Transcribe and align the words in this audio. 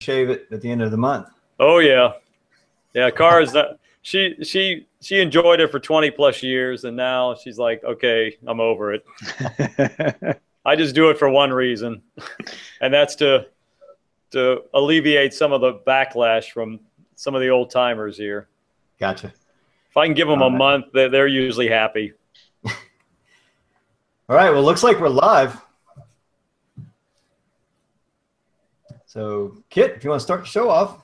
shave 0.00 0.30
it 0.30 0.48
at 0.50 0.60
the 0.60 0.70
end 0.70 0.82
of 0.82 0.90
the 0.90 0.96
month. 0.96 1.28
Oh 1.58 1.78
yeah, 1.78 2.12
yeah. 2.94 3.10
Not. 3.18 3.78
She 4.02 4.34
she 4.42 4.86
she 5.00 5.20
enjoyed 5.20 5.60
it 5.60 5.70
for 5.70 5.78
twenty 5.78 6.10
plus 6.10 6.42
years, 6.42 6.84
and 6.84 6.96
now 6.96 7.34
she's 7.34 7.58
like, 7.58 7.84
okay, 7.84 8.36
I'm 8.46 8.60
over 8.60 8.94
it. 8.94 9.04
I 10.64 10.76
just 10.76 10.94
do 10.94 11.10
it 11.10 11.18
for 11.18 11.28
one 11.28 11.52
reason, 11.52 12.02
and 12.80 12.92
that's 12.92 13.14
to 13.16 13.46
to 14.32 14.62
alleviate 14.74 15.34
some 15.34 15.52
of 15.52 15.60
the 15.60 15.74
backlash 15.86 16.50
from 16.50 16.80
some 17.14 17.34
of 17.34 17.40
the 17.42 17.50
old 17.50 17.70
timers 17.70 18.16
here. 18.16 18.48
Gotcha. 18.98 19.32
If 19.90 19.96
I 19.96 20.06
can 20.06 20.14
give 20.14 20.28
them 20.28 20.40
All 20.40 20.48
a 20.48 20.52
right. 20.52 20.58
month, 20.58 20.86
they're 20.92 21.26
usually 21.26 21.68
happy. 21.68 22.12
All 22.64 22.72
right. 24.28 24.50
Well, 24.50 24.62
looks 24.62 24.82
like 24.82 25.00
we're 25.00 25.08
live. 25.08 25.60
So, 29.12 29.56
Kit, 29.70 29.94
if 29.96 30.04
you 30.04 30.10
want 30.10 30.20
to 30.20 30.24
start 30.24 30.42
the 30.42 30.46
show 30.46 30.70
off. 30.70 31.02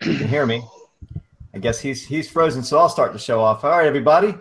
You 0.00 0.14
can 0.16 0.28
hear 0.28 0.46
me. 0.46 0.62
I 1.52 1.58
guess 1.58 1.80
he's 1.80 2.06
he's 2.06 2.30
frozen, 2.30 2.62
so 2.62 2.78
I'll 2.78 2.88
start 2.88 3.12
the 3.12 3.18
show 3.18 3.40
off. 3.40 3.64
All 3.64 3.70
right, 3.72 3.88
everybody. 3.88 4.36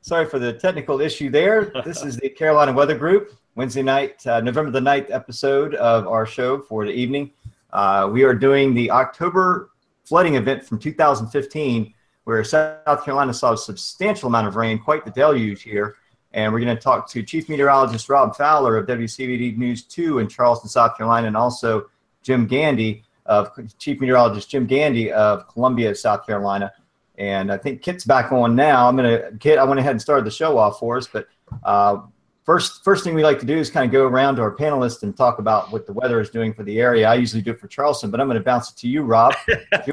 Sorry 0.00 0.26
for 0.26 0.38
the 0.38 0.52
technical 0.52 1.00
issue 1.00 1.28
there. 1.28 1.72
This 1.84 2.04
is 2.04 2.16
the 2.18 2.28
Carolina 2.28 2.72
Weather 2.72 2.96
Group 2.96 3.32
Wednesday 3.56 3.82
night, 3.82 4.24
uh, 4.28 4.40
November 4.40 4.70
the 4.70 4.78
9th 4.78 5.10
episode 5.10 5.74
of 5.74 6.06
our 6.06 6.24
show 6.24 6.60
for 6.60 6.86
the 6.86 6.92
evening. 6.92 7.32
Uh, 7.72 8.08
we 8.12 8.22
are 8.22 8.32
doing 8.32 8.74
the 8.74 8.92
October 8.92 9.70
flooding 10.04 10.36
event 10.36 10.62
from 10.62 10.78
2015, 10.78 11.92
where 12.22 12.44
South 12.44 13.04
Carolina 13.04 13.34
saw 13.34 13.54
a 13.54 13.58
substantial 13.58 14.28
amount 14.28 14.46
of 14.46 14.54
rain, 14.54 14.78
quite 14.78 15.04
the 15.04 15.10
deluge 15.10 15.64
here. 15.64 15.96
And 16.34 16.52
we're 16.52 16.60
going 16.60 16.74
to 16.74 16.82
talk 16.82 17.08
to 17.10 17.22
Chief 17.22 17.48
Meteorologist 17.48 18.08
Rob 18.08 18.34
Fowler 18.36 18.76
of 18.76 18.86
WCBD 18.86 19.56
News 19.56 19.82
2 19.84 20.18
in 20.18 20.28
Charleston, 20.28 20.68
South 20.68 20.96
Carolina, 20.96 21.26
and 21.26 21.36
also 21.36 21.90
Jim 22.22 22.46
Gandy 22.46 23.04
of 23.26 23.50
Chief 23.78 24.00
Meteorologist 24.00 24.50
Jim 24.50 24.66
Gandy 24.66 25.12
of 25.12 25.46
Columbia, 25.48 25.94
South 25.94 26.26
Carolina. 26.26 26.72
And 27.18 27.52
I 27.52 27.58
think 27.58 27.82
Kit's 27.82 28.04
back 28.04 28.32
on 28.32 28.56
now. 28.56 28.88
I'm 28.88 28.96
going 28.96 29.10
to, 29.10 29.36
Kit, 29.38 29.58
I 29.58 29.64
went 29.64 29.78
ahead 29.78 29.92
and 29.92 30.00
started 30.00 30.24
the 30.24 30.30
show 30.30 30.56
off 30.56 30.78
for 30.78 30.96
us, 30.96 31.06
but 31.06 31.28
uh, 31.62 31.98
first 32.44 32.82
first 32.82 33.04
thing 33.04 33.14
we 33.14 33.22
like 33.22 33.38
to 33.40 33.46
do 33.46 33.56
is 33.56 33.70
kind 33.70 33.86
of 33.86 33.92
go 33.92 34.06
around 34.06 34.36
to 34.36 34.42
our 34.42 34.54
panelists 34.54 35.02
and 35.02 35.16
talk 35.16 35.38
about 35.38 35.70
what 35.70 35.86
the 35.86 35.92
weather 35.92 36.20
is 36.20 36.30
doing 36.30 36.52
for 36.52 36.62
the 36.62 36.80
area. 36.80 37.08
I 37.08 37.14
usually 37.14 37.42
do 37.42 37.52
it 37.52 37.60
for 37.60 37.68
Charleston, 37.68 38.10
but 38.10 38.20
I'm 38.20 38.26
going 38.26 38.38
to 38.38 38.44
bounce 38.44 38.70
it 38.70 38.76
to 38.78 38.88
you, 38.88 39.02
Rob. 39.02 39.34
you 39.48 39.92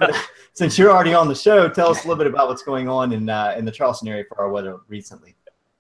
since 0.54 0.78
you're 0.78 0.92
already 0.92 1.14
on 1.14 1.28
the 1.28 1.36
show, 1.36 1.70
tell 1.70 1.90
us 1.90 2.04
a 2.04 2.08
little 2.08 2.22
bit 2.22 2.32
about 2.32 2.48
what's 2.48 2.64
going 2.64 2.90
on 2.90 3.14
in 3.14 3.30
uh, 3.30 3.56
in 3.58 3.66
the 3.66 3.72
Charleston 3.72 4.08
area 4.08 4.24
for 4.28 4.40
our 4.42 4.50
weather 4.50 4.78
recently. 4.88 5.36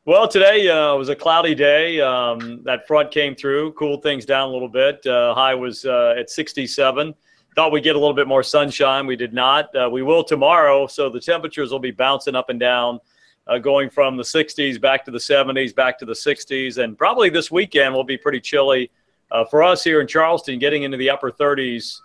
Well, 0.09 0.27
today 0.27 0.67
uh, 0.67 0.95
was 0.95 1.09
a 1.09 1.15
cloudy 1.15 1.53
day. 1.53 2.01
Um, 2.01 2.63
that 2.63 2.87
front 2.87 3.11
came 3.11 3.35
through, 3.35 3.73
cooled 3.73 4.01
things 4.01 4.25
down 4.25 4.49
a 4.49 4.51
little 4.51 4.67
bit. 4.67 5.05
Uh, 5.05 5.35
high 5.35 5.53
was 5.53 5.85
uh, 5.85 6.15
at 6.17 6.31
67. 6.31 7.13
Thought 7.53 7.71
we'd 7.71 7.83
get 7.83 7.95
a 7.95 7.99
little 7.99 8.15
bit 8.15 8.27
more 8.27 8.41
sunshine. 8.41 9.05
We 9.05 9.15
did 9.15 9.33
not. 9.33 9.69
Uh, 9.75 9.87
we 9.87 10.01
will 10.01 10.23
tomorrow, 10.23 10.87
so 10.87 11.11
the 11.11 11.19
temperatures 11.19 11.71
will 11.71 11.77
be 11.77 11.91
bouncing 11.91 12.33
up 12.33 12.49
and 12.49 12.59
down, 12.59 12.99
uh, 13.45 13.59
going 13.59 13.91
from 13.91 14.17
the 14.17 14.23
60s 14.23 14.81
back 14.81 15.05
to 15.05 15.11
the 15.11 15.19
70s, 15.19 15.75
back 15.75 15.99
to 15.99 16.05
the 16.05 16.13
60s, 16.13 16.83
and 16.83 16.97
probably 16.97 17.29
this 17.29 17.51
weekend 17.51 17.93
will 17.93 18.03
be 18.03 18.17
pretty 18.17 18.41
chilly 18.41 18.89
uh, 19.29 19.45
for 19.45 19.61
us 19.61 19.83
here 19.83 20.01
in 20.01 20.07
Charleston. 20.07 20.57
Getting 20.57 20.81
into 20.81 20.97
the 20.97 21.11
upper 21.11 21.29
30s 21.29 21.99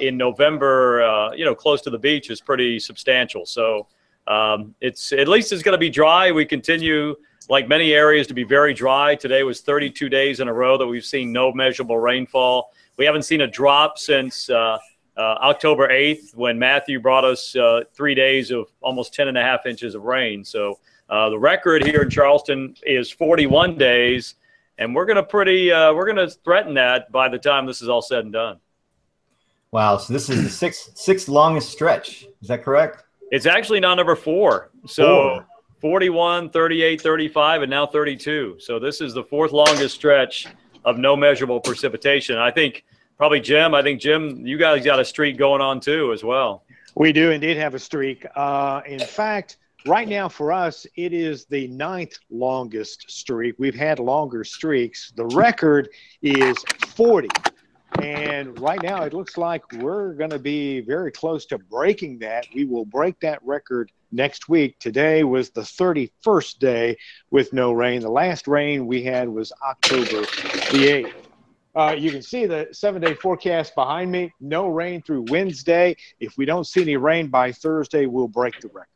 in 0.00 0.16
November, 0.16 1.30
you 1.36 1.44
know, 1.44 1.54
close 1.54 1.80
to 1.82 1.90
the 1.90 1.98
beach 1.98 2.28
is 2.28 2.40
pretty 2.40 2.80
substantial. 2.80 3.46
So 3.46 3.86
um, 4.26 4.74
it's 4.80 5.12
at 5.12 5.28
least 5.28 5.52
it's 5.52 5.62
going 5.62 5.74
to 5.74 5.78
be 5.78 5.90
dry. 5.90 6.32
We 6.32 6.44
continue 6.44 7.16
like 7.48 7.68
many 7.68 7.92
areas, 7.92 8.26
to 8.26 8.34
be 8.34 8.44
very 8.44 8.74
dry. 8.74 9.14
Today 9.14 9.42
was 9.42 9.60
32 9.60 10.08
days 10.08 10.40
in 10.40 10.48
a 10.48 10.52
row 10.52 10.76
that 10.78 10.86
we've 10.86 11.04
seen 11.04 11.32
no 11.32 11.52
measurable 11.52 11.98
rainfall. 11.98 12.70
We 12.96 13.04
haven't 13.04 13.22
seen 13.22 13.42
a 13.42 13.46
drop 13.46 13.98
since 13.98 14.50
uh, 14.50 14.78
uh, 15.16 15.20
October 15.20 15.88
8th 15.88 16.34
when 16.34 16.58
Matthew 16.58 17.00
brought 17.00 17.24
us 17.24 17.54
uh, 17.56 17.82
three 17.94 18.14
days 18.14 18.50
of 18.50 18.66
almost 18.80 19.14
10 19.14 19.28
and 19.28 19.38
a 19.38 19.42
half 19.42 19.66
inches 19.66 19.94
of 19.94 20.02
rain. 20.02 20.44
So 20.44 20.78
uh, 21.08 21.30
the 21.30 21.38
record 21.38 21.84
here 21.84 22.02
in 22.02 22.10
Charleston 22.10 22.74
is 22.82 23.10
41 23.10 23.78
days, 23.78 24.34
and 24.78 24.94
we're 24.94 25.06
going 25.06 25.16
to 25.16 25.22
pretty 25.22 25.70
uh, 25.70 25.92
we're 25.92 26.04
going 26.04 26.16
to 26.16 26.28
threaten 26.28 26.74
that 26.74 27.12
by 27.12 27.28
the 27.28 27.38
time 27.38 27.66
this 27.66 27.80
is 27.80 27.88
all 27.88 28.02
said 28.02 28.24
and 28.24 28.32
done. 28.32 28.58
Wow! 29.70 29.98
So 29.98 30.12
this 30.12 30.28
is 30.30 30.42
the 30.42 30.50
sixth 30.50 30.96
sixth 30.96 31.28
longest 31.28 31.70
stretch. 31.70 32.26
Is 32.40 32.48
that 32.48 32.62
correct? 32.62 33.05
It's 33.30 33.46
actually 33.46 33.80
not 33.80 33.94
number 33.96 34.16
four. 34.16 34.70
So. 34.86 35.04
Four 35.06 35.46
41, 35.80 36.50
38, 36.50 37.00
35, 37.00 37.62
and 37.62 37.70
now 37.70 37.86
32. 37.86 38.56
So 38.58 38.78
this 38.78 39.00
is 39.00 39.12
the 39.12 39.22
fourth 39.22 39.52
longest 39.52 39.94
stretch 39.94 40.46
of 40.84 40.98
no 40.98 41.14
measurable 41.14 41.60
precipitation. 41.60 42.38
I 42.38 42.50
think 42.50 42.84
probably 43.18 43.40
Jim. 43.40 43.74
I 43.74 43.82
think 43.82 44.00
Jim, 44.00 44.46
you 44.46 44.56
guys 44.56 44.84
got 44.84 44.98
a 44.98 45.04
streak 45.04 45.36
going 45.36 45.60
on 45.60 45.80
too 45.80 46.12
as 46.12 46.24
well. 46.24 46.64
We 46.94 47.12
do 47.12 47.30
indeed 47.30 47.58
have 47.58 47.74
a 47.74 47.78
streak. 47.78 48.26
Uh, 48.34 48.80
in 48.86 49.00
fact, 49.00 49.58
right 49.86 50.08
now 50.08 50.28
for 50.28 50.50
us, 50.50 50.86
it 50.96 51.12
is 51.12 51.44
the 51.44 51.68
ninth 51.68 52.18
longest 52.30 53.10
streak. 53.10 53.54
We've 53.58 53.74
had 53.74 53.98
longer 53.98 54.44
streaks. 54.44 55.12
The 55.14 55.26
record 55.26 55.90
is 56.22 56.56
40. 56.88 57.28
And 58.02 58.58
right 58.60 58.82
now, 58.82 59.04
it 59.04 59.14
looks 59.14 59.36
like 59.38 59.62
we're 59.72 60.14
going 60.14 60.30
to 60.30 60.38
be 60.38 60.80
very 60.80 61.10
close 61.10 61.46
to 61.46 61.58
breaking 61.58 62.18
that. 62.18 62.46
We 62.54 62.64
will 62.64 62.84
break 62.84 63.18
that 63.20 63.42
record 63.42 63.90
next 64.12 64.48
week. 64.48 64.78
Today 64.78 65.24
was 65.24 65.50
the 65.50 65.62
31st 65.62 66.58
day 66.58 66.96
with 67.30 67.52
no 67.52 67.72
rain. 67.72 68.00
The 68.00 68.10
last 68.10 68.46
rain 68.48 68.86
we 68.86 69.02
had 69.02 69.28
was 69.28 69.52
October 69.66 70.20
the 70.20 71.06
8th. 71.06 71.12
Uh, 71.74 71.94
you 71.96 72.10
can 72.10 72.22
see 72.22 72.46
the 72.46 72.66
seven 72.72 73.02
day 73.02 73.12
forecast 73.14 73.74
behind 73.74 74.10
me. 74.10 74.32
No 74.40 74.68
rain 74.68 75.02
through 75.02 75.26
Wednesday. 75.28 75.94
If 76.18 76.38
we 76.38 76.46
don't 76.46 76.66
see 76.66 76.80
any 76.80 76.96
rain 76.96 77.28
by 77.28 77.52
Thursday, 77.52 78.06
we'll 78.06 78.28
break 78.28 78.58
the 78.60 78.68
record. 78.68 78.88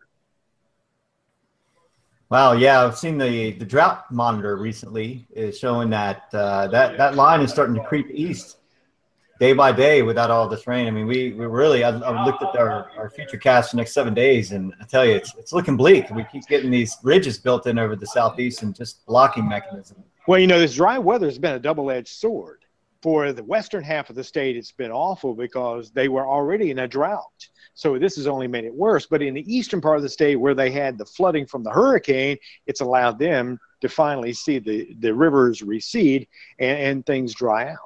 Wow, 2.31 2.53
yeah, 2.53 2.85
I've 2.85 2.97
seen 2.97 3.19
the, 3.19 3.53
the 3.53 3.67
drought 3.67 4.11
monitor 4.11 4.57
recently 4.57 5.27
is 5.31 5.59
showing 5.59 5.91
that 5.91 6.29
uh, 6.33 6.69
that 6.69 6.97
that 6.97 7.17
line 7.17 7.43
is 7.43 7.51
starting 7.51 7.75
to 7.75 7.83
creep 7.83 8.07
east 8.11 8.60
day 9.41 9.55
by 9.55 9.73
day 9.73 10.03
without 10.03 10.31
all 10.31 10.47
this 10.47 10.67
rain. 10.67 10.87
I 10.87 10.91
mean, 10.91 11.07
we, 11.07 11.33
we 11.33 11.47
really, 11.47 11.83
I, 11.83 11.89
I 11.89 12.25
looked 12.27 12.43
at 12.43 12.55
our, 12.57 12.91
our 12.99 13.09
future 13.09 13.39
cast 13.39 13.71
for 13.71 13.77
the 13.77 13.81
next 13.81 13.95
seven 13.95 14.13
days, 14.13 14.53
and 14.53 14.75
I 14.81 14.85
tell 14.85 15.05
you, 15.05 15.15
it's, 15.15 15.35
it's 15.39 15.55
looking 15.55 15.79
bleak. 15.79 16.11
We 16.11 16.25
keep 16.25 16.47
getting 16.47 16.71
these 16.71 16.99
ridges 17.03 17.39
built 17.39 17.67
in 17.67 17.79
over 17.79 17.97
the 17.97 18.07
southeast 18.07 18.63
and 18.63 18.75
just 18.75 19.05
blocking 19.07 19.49
mechanism. 19.49 20.05
Well, 20.29 20.39
you 20.39 20.47
know, 20.47 20.59
this 20.59 20.75
dry 20.75 20.99
weather 20.99 21.27
has 21.27 21.39
been 21.39 21.55
a 21.55 21.59
double 21.59 21.91
edged 21.91 22.15
sword. 22.15 22.59
For 23.03 23.33
the 23.33 23.43
western 23.43 23.83
half 23.83 24.11
of 24.11 24.17
the 24.17 24.23
state, 24.23 24.59
it's 24.59 24.73
been 24.73 24.91
awful 24.91 25.35
because 25.35 25.91
they 25.91 26.09
were 26.09 26.27
already 26.27 26.71
in 26.71 26.81
a 26.81 26.87
drought. 26.87 27.49
So 27.73 27.99
this 27.99 28.17
has 28.17 28.27
only 28.27 28.47
made 28.47 28.67
it 28.67 28.75
worse. 28.75 29.07
But 29.07 29.23
in 29.23 29.33
the 29.33 29.55
eastern 29.57 29.81
part 29.81 29.97
of 29.97 30.03
the 30.03 30.09
state, 30.11 30.37
where 30.37 30.55
they 30.55 30.71
had 30.71 30.99
the 30.99 31.07
flooding 31.07 31.47
from 31.47 31.63
the 31.63 31.71
hurricane, 31.71 32.37
it's 32.67 32.83
allowed 32.83 33.19
them 33.19 33.59
to 33.81 33.89
finally 33.89 34.35
see 34.35 34.59
the, 34.59 34.95
the 34.99 35.15
rivers 35.15 35.63
recede 35.63 36.29
and, 36.59 36.79
and 36.79 37.07
things 37.07 37.33
dry 37.33 37.71
out. 37.71 37.79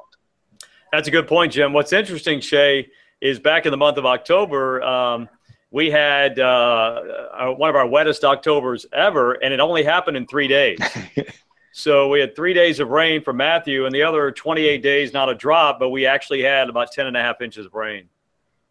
That's 0.95 1.09
a 1.09 1.11
good 1.11 1.27
point, 1.27 1.53
Jim. 1.53 1.73
What's 1.73 1.93
interesting, 1.93 2.41
Shay, 2.41 2.89
is 3.21 3.41
back 3.41 3.67
in 3.67 3.73
the 3.73 3.77
month 3.77 3.99
of 3.99 4.07
October, 4.07 4.81
um, 4.85 5.29
we 5.73 5.91
had 5.91 6.39
uh, 6.39 7.01
one 7.57 7.69
of 7.69 7.75
our 7.75 7.85
wettest 7.85 8.23
Octobers 8.23 8.87
ever, 8.93 9.33
and 9.33 9.53
it 9.53 9.59
only 9.59 9.83
happened 9.83 10.17
in 10.17 10.25
three 10.25 10.47
days. 10.47 10.79
so 11.73 12.09
we 12.11 12.21
had 12.21 12.37
three 12.37 12.55
days 12.55 12.79
of 12.79 12.91
rain 12.91 13.25
for 13.25 13.33
Matthew, 13.33 13.87
and 13.87 13.93
the 13.93 14.05
other 14.05 14.31
28 14.31 14.85
days, 14.85 15.13
not 15.13 15.29
a 15.29 15.35
drop, 15.35 15.81
but 15.81 15.89
we 15.89 16.07
actually 16.07 16.43
had 16.43 16.69
about 16.69 16.93
10 16.93 17.09
and 17.09 17.17
a 17.17 17.21
half 17.21 17.41
inches 17.41 17.67
of 17.67 17.75
rain. 17.75 18.09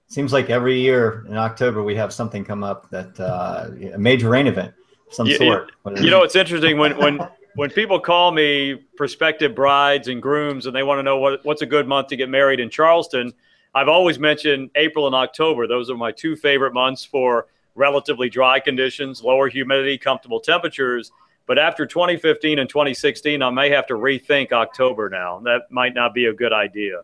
Seems 0.08 0.32
like 0.32 0.50
every 0.50 0.80
year 0.80 1.26
in 1.28 1.36
October 1.36 1.84
we 1.84 1.96
have 1.98 2.14
something 2.14 2.46
come 2.46 2.64
up 2.64 2.90
that 2.90 3.20
uh, 3.20 3.68
a 3.94 3.98
major 3.98 4.30
rain 4.30 4.48
event 4.48 4.74
some 5.12 5.28
you, 5.28 5.36
sort. 5.36 5.74
You 5.98 6.10
know, 6.10 6.24
it's 6.24 6.38
interesting 6.38 6.78
when 6.78 6.98
when 6.98 7.20
when 7.56 7.70
people 7.70 8.00
call 8.00 8.32
me 8.32 8.76
prospective 8.96 9.54
brides 9.54 10.08
and 10.08 10.22
grooms 10.22 10.66
and 10.66 10.76
they 10.76 10.84
want 10.84 11.00
to 11.00 11.04
know 11.04 11.18
what, 11.18 11.44
what's 11.46 11.62
a 11.62 11.66
good 11.66 11.88
month 11.88 12.08
to 12.08 12.16
get 12.16 12.30
married 12.30 12.60
in 12.60 12.70
Charleston, 12.70 13.34
I've 13.76 13.88
always 13.88 14.20
mentioned 14.20 14.72
April 14.76 15.08
and 15.08 15.16
October. 15.16 15.68
Those 15.68 15.90
are 15.90 15.98
my 15.98 16.12
two 16.12 16.36
favorite 16.36 16.74
months 16.74 17.04
for 17.04 17.48
relatively 17.76 18.30
dry 18.30 18.60
conditions, 18.60 19.24
lower 19.24 19.50
humidity, 19.50 19.98
comfortable 19.98 20.40
temperatures. 20.40 21.12
But 21.46 21.60
after 21.60 21.86
2015 21.86 22.60
and 22.60 22.70
2016, 22.70 23.42
I 23.42 23.50
may 23.50 23.70
have 23.70 23.88
to 23.88 23.96
rethink 23.96 24.52
October 24.52 25.10
now. 25.10 25.40
That 25.40 25.64
might 25.70 25.94
not 25.94 26.14
be 26.14 26.26
a 26.26 26.34
good 26.34 26.54
idea. 26.54 27.02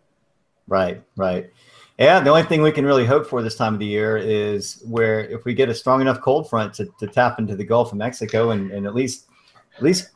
Right, 0.68 1.02
right. 1.16 1.50
Yeah, 1.98 2.22
the 2.22 2.30
only 2.30 2.44
thing 2.44 2.62
we 2.62 2.72
can 2.72 2.86
really 2.86 3.06
hope 3.06 3.28
for 3.28 3.42
this 3.42 3.56
time 3.56 3.74
of 3.74 3.80
the 3.80 3.86
year 3.86 4.16
is 4.16 4.82
where 4.88 5.20
if 5.20 5.44
we 5.44 5.54
get 5.54 5.68
a 5.68 5.76
strong 5.76 6.00
enough 6.00 6.22
cold 6.22 6.50
front 6.50 6.74
to, 6.76 6.88
to 7.00 7.08
tap 7.08 7.40
into 7.40 7.58
the 7.58 7.66
Gulf 7.66 7.92
of 7.92 7.98
Mexico 7.98 8.52
and, 8.52 8.72
and 8.72 8.86
at 8.86 8.96
least 8.96 9.28
at 9.76 9.84
least 9.84 10.12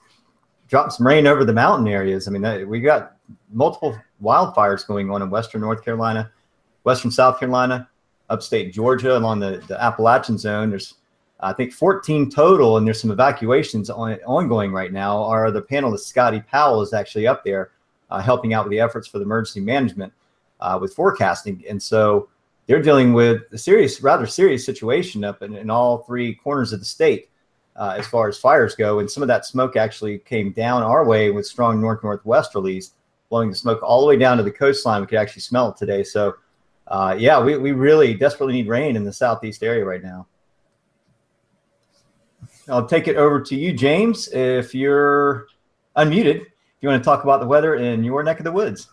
drop 0.74 0.92
some 0.92 1.06
rain 1.06 1.28
over 1.28 1.46
the 1.46 1.54
mountain 1.54 1.88
areas. 1.88 2.28
I 2.28 2.32
mean, 2.32 2.68
we 2.68 2.82
got 2.82 3.16
multiple 3.52 3.96
wildfires 4.24 4.88
going 4.88 5.12
on 5.12 5.22
in 5.22 5.30
western 5.30 5.62
North 5.62 5.86
Carolina, 5.86 6.32
western 6.84 7.12
South 7.12 7.40
Carolina, 7.40 7.88
upstate 8.32 8.74
Georgia, 8.74 9.16
along 9.16 9.40
the, 9.40 9.64
the 9.68 9.80
Appalachian 9.80 10.36
zone. 10.36 10.72
There's 10.72 10.96
I 11.42 11.54
think 11.54 11.74
14 11.74 12.28
total, 12.32 12.78
and 12.78 12.88
there's 12.88 13.00
some 13.00 13.12
evacuations 13.12 13.92
on, 13.92 14.14
ongoing 14.26 14.72
right 14.72 14.92
now. 14.92 15.22
Our 15.22 15.52
the 15.52 15.62
panelist 15.62 16.06
Scotty 16.06 16.42
Powell 16.42 16.82
is 16.82 16.92
actually 16.92 17.28
up 17.28 17.44
there 17.44 17.70
uh, 18.10 18.20
helping 18.20 18.56
out 18.56 18.66
with 18.66 18.72
the 18.72 18.80
efforts 18.80 19.08
for 19.08 19.20
the 19.20 19.26
emergency 19.26 19.60
management 19.60 20.12
uh, 20.60 20.80
with 20.82 20.96
forecasting, 20.96 21.64
and 21.70 21.80
so 21.80 22.30
they're 22.66 22.82
dealing 22.82 23.14
with 23.14 23.44
a 23.52 23.60
serious, 23.60 24.02
rather 24.02 24.26
serious 24.26 24.66
situation 24.66 25.24
up 25.24 25.44
in, 25.44 25.56
in 25.56 25.70
all 25.70 26.00
three 26.00 26.34
corners 26.34 26.74
of 26.74 26.80
the 26.80 26.86
state 26.86 27.30
uh, 27.76 27.96
as 27.98 28.08
far 28.08 28.28
as 28.28 28.38
fires 28.38 28.76
go. 28.76 29.00
And 29.00 29.10
some 29.10 29.24
of 29.24 29.28
that 29.28 29.46
smoke 29.46 29.76
actually 29.76 30.20
came 30.20 30.52
down 30.52 30.84
our 30.84 31.06
way 31.06 31.32
with 31.32 31.46
strong 31.46 31.82
north 31.82 32.02
northwesterlies, 32.02 32.92
blowing 33.30 33.50
the 33.50 33.56
smoke 33.56 33.82
all 33.82 34.02
the 34.02 34.08
way 34.08 34.18
down 34.18 34.38
to 34.38 34.44
the 34.44 34.52
coastline. 34.52 35.02
We 35.02 35.08
could 35.08 35.20
actually 35.20 35.42
smell 35.42 35.70
it 35.70 35.78
today. 35.78 36.04
So, 36.04 36.36
uh, 36.88 37.16
yeah, 37.18 37.42
we, 37.42 37.58
we 37.58 37.72
really 37.72 38.14
desperately 38.14 38.54
need 38.54 38.68
rain 38.68 38.96
in 38.96 39.04
the 39.04 39.14
southeast 39.14 39.64
area 39.64 39.86
right 39.86 40.04
now. 40.04 40.28
I'll 42.70 42.86
take 42.86 43.08
it 43.08 43.18
over 43.18 43.42
to 43.42 43.56
you, 43.56 43.74
James. 43.74 44.30
If 44.30 44.74
you're 44.74 45.48
unmuted, 45.98 46.42
if 46.42 46.48
you 46.82 46.90
want 46.90 47.04
to 47.04 47.06
talk 47.06 47.24
about 47.24 47.42
the 47.42 47.48
weather 47.48 47.76
in 47.76 48.04
your 48.04 48.24
neck 48.24 48.40
of 48.40 48.46
the 48.46 48.52
woods. 48.52 48.88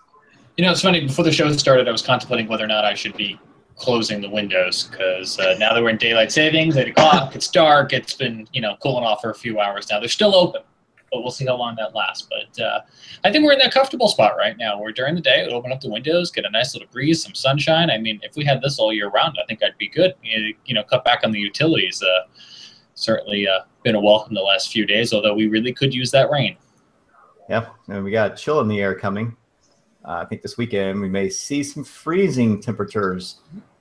You 0.56 0.64
know, 0.64 0.72
it's 0.72 0.82
funny. 0.82 1.00
Before 1.00 1.24
the 1.24 1.32
show 1.32 1.50
started, 1.52 1.88
I 1.88 1.92
was 1.92 2.02
contemplating 2.02 2.48
whether 2.48 2.64
or 2.64 2.68
not 2.68 2.84
I 2.84 2.94
should 2.94 3.16
be 3.16 3.38
closing 3.80 4.20
the 4.20 4.28
windows 4.28 4.84
because 4.84 5.38
uh, 5.38 5.56
now 5.58 5.72
that 5.72 5.82
we're 5.82 5.88
in 5.88 5.96
daylight 5.96 6.30
savings, 6.30 6.76
eight 6.76 6.88
o'clock, 6.88 7.34
it's 7.34 7.48
dark. 7.48 7.92
It's 7.92 8.14
been 8.14 8.46
you 8.52 8.60
know 8.60 8.76
cooling 8.82 9.04
off 9.04 9.22
for 9.22 9.30
a 9.30 9.34
few 9.34 9.58
hours 9.58 9.88
now. 9.90 9.98
They're 9.98 10.08
still 10.08 10.34
open, 10.34 10.62
but 11.10 11.22
we'll 11.22 11.30
see 11.30 11.46
how 11.46 11.56
long 11.56 11.74
that 11.76 11.94
lasts. 11.94 12.28
But 12.30 12.62
uh, 12.62 12.80
I 13.24 13.32
think 13.32 13.44
we're 13.44 13.54
in 13.54 13.58
that 13.58 13.72
comfortable 13.72 14.08
spot 14.08 14.36
right 14.36 14.56
now 14.56 14.80
where 14.80 14.92
during 14.92 15.14
the 15.14 15.20
day, 15.20 15.48
open 15.50 15.72
up 15.72 15.80
the 15.80 15.90
windows, 15.90 16.30
get 16.30 16.44
a 16.44 16.50
nice 16.50 16.74
little 16.74 16.88
breeze, 16.92 17.22
some 17.22 17.34
sunshine. 17.34 17.90
I 17.90 17.98
mean, 17.98 18.20
if 18.22 18.36
we 18.36 18.44
had 18.44 18.60
this 18.60 18.78
all 18.78 18.92
year 18.92 19.08
round, 19.08 19.38
I 19.42 19.46
think 19.46 19.62
I'd 19.64 19.78
be 19.78 19.88
good. 19.88 20.14
You 20.22 20.74
know, 20.74 20.84
cut 20.84 21.04
back 21.04 21.20
on 21.24 21.32
the 21.32 21.40
utilities. 21.40 22.02
Uh, 22.02 22.28
certainly 22.94 23.48
uh, 23.48 23.60
been 23.82 23.94
a 23.94 24.00
welcome 24.00 24.34
the 24.34 24.42
last 24.42 24.70
few 24.70 24.84
days, 24.84 25.14
although 25.14 25.34
we 25.34 25.48
really 25.48 25.72
could 25.72 25.94
use 25.94 26.10
that 26.10 26.30
rain. 26.30 26.56
Yeah, 27.48 27.70
and 27.88 28.04
we 28.04 28.10
got 28.10 28.36
chill 28.36 28.60
in 28.60 28.68
the 28.68 28.80
air 28.80 28.94
coming. 28.94 29.36
Uh, 30.04 30.22
I 30.22 30.24
think 30.24 30.42
this 30.42 30.56
weekend 30.56 31.00
we 31.00 31.08
may 31.08 31.28
see 31.28 31.62
some 31.62 31.84
freezing 31.84 32.60
temperatures 32.60 33.40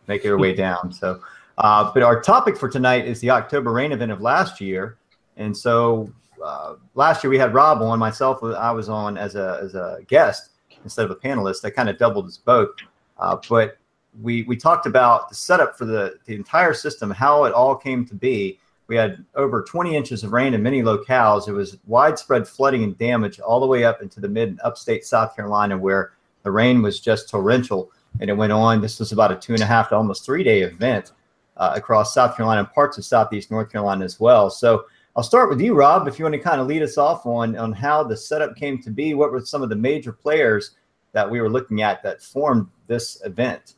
make 0.09 0.23
their 0.23 0.37
way 0.37 0.53
down. 0.53 0.91
So, 0.91 1.21
uh, 1.57 1.91
but 1.93 2.03
our 2.03 2.21
topic 2.21 2.57
for 2.57 2.67
tonight 2.67 3.05
is 3.05 3.21
the 3.21 3.29
October 3.29 3.71
rain 3.71 3.93
event 3.93 4.11
of 4.11 4.19
last 4.19 4.59
year, 4.59 4.97
and 5.37 5.55
so 5.55 6.11
uh, 6.43 6.75
last 6.95 7.23
year 7.23 7.31
we 7.31 7.37
had 7.37 7.53
Rob 7.53 7.81
on, 7.81 7.97
myself 7.97 8.43
I 8.43 8.71
was 8.71 8.89
on 8.89 9.17
as 9.17 9.35
a 9.35 9.59
as 9.63 9.75
a 9.75 9.99
guest 10.07 10.49
instead 10.83 11.05
of 11.05 11.11
a 11.11 11.15
panelist. 11.15 11.63
I 11.63 11.69
kind 11.69 11.89
of 11.89 11.97
doubled 11.97 12.27
as 12.27 12.37
both, 12.37 12.75
uh, 13.17 13.37
but 13.47 13.77
we 14.21 14.43
we 14.43 14.57
talked 14.57 14.85
about 14.85 15.29
the 15.29 15.35
setup 15.35 15.77
for 15.77 15.85
the 15.85 16.15
the 16.25 16.35
entire 16.35 16.73
system, 16.73 17.09
how 17.11 17.45
it 17.45 17.53
all 17.53 17.75
came 17.75 18.05
to 18.07 18.15
be 18.15 18.59
we 18.89 18.95
had 18.95 19.23
over 19.35 19.61
20 19.61 19.95
inches 19.95 20.23
of 20.23 20.33
rain 20.33 20.55
in 20.55 20.63
many 20.63 20.81
locales. 20.81 21.47
It 21.47 21.53
was 21.53 21.77
widespread 21.85 22.47
flooding 22.47 22.83
and 22.83 22.97
damage 22.97 23.39
all 23.39 23.59
the 23.59 23.67
way 23.67 23.83
up 23.85 24.01
into 24.01 24.19
the 24.19 24.27
mid 24.27 24.49
and 24.49 24.59
upstate 24.63 25.05
South 25.05 25.35
Carolina, 25.35 25.77
where 25.77 26.13
the 26.41 26.49
rain 26.49 26.81
was 26.81 26.99
just 26.99 27.29
torrential. 27.29 27.91
And 28.19 28.29
it 28.29 28.33
went 28.33 28.51
on. 28.51 28.81
This 28.81 28.99
was 28.99 29.11
about 29.11 29.31
a 29.31 29.35
two 29.35 29.53
and 29.53 29.61
a 29.61 29.65
half 29.65 29.89
to 29.89 29.95
almost 29.95 30.25
three 30.25 30.43
day 30.43 30.61
event 30.61 31.13
uh, 31.57 31.73
across 31.75 32.13
South 32.13 32.35
Carolina 32.35 32.61
and 32.61 32.71
parts 32.71 32.97
of 32.97 33.05
Southeast 33.05 33.51
North 33.51 33.71
Carolina 33.71 34.05
as 34.05 34.19
well. 34.19 34.49
So 34.49 34.85
I'll 35.15 35.23
start 35.23 35.49
with 35.49 35.59
you, 35.59 35.73
Rob, 35.73 36.07
if 36.07 36.17
you 36.17 36.25
want 36.25 36.33
to 36.33 36.39
kind 36.39 36.61
of 36.61 36.67
lead 36.67 36.81
us 36.81 36.97
off 36.97 37.25
on, 37.25 37.57
on 37.57 37.73
how 37.73 38.03
the 38.03 38.15
setup 38.15 38.55
came 38.55 38.81
to 38.83 38.89
be. 38.89 39.13
What 39.13 39.31
were 39.31 39.41
some 39.41 39.61
of 39.61 39.69
the 39.69 39.75
major 39.75 40.13
players 40.13 40.71
that 41.11 41.29
we 41.29 41.41
were 41.41 41.49
looking 41.49 41.81
at 41.81 42.01
that 42.03 42.21
formed 42.21 42.67
this 42.87 43.21
event? 43.25 43.75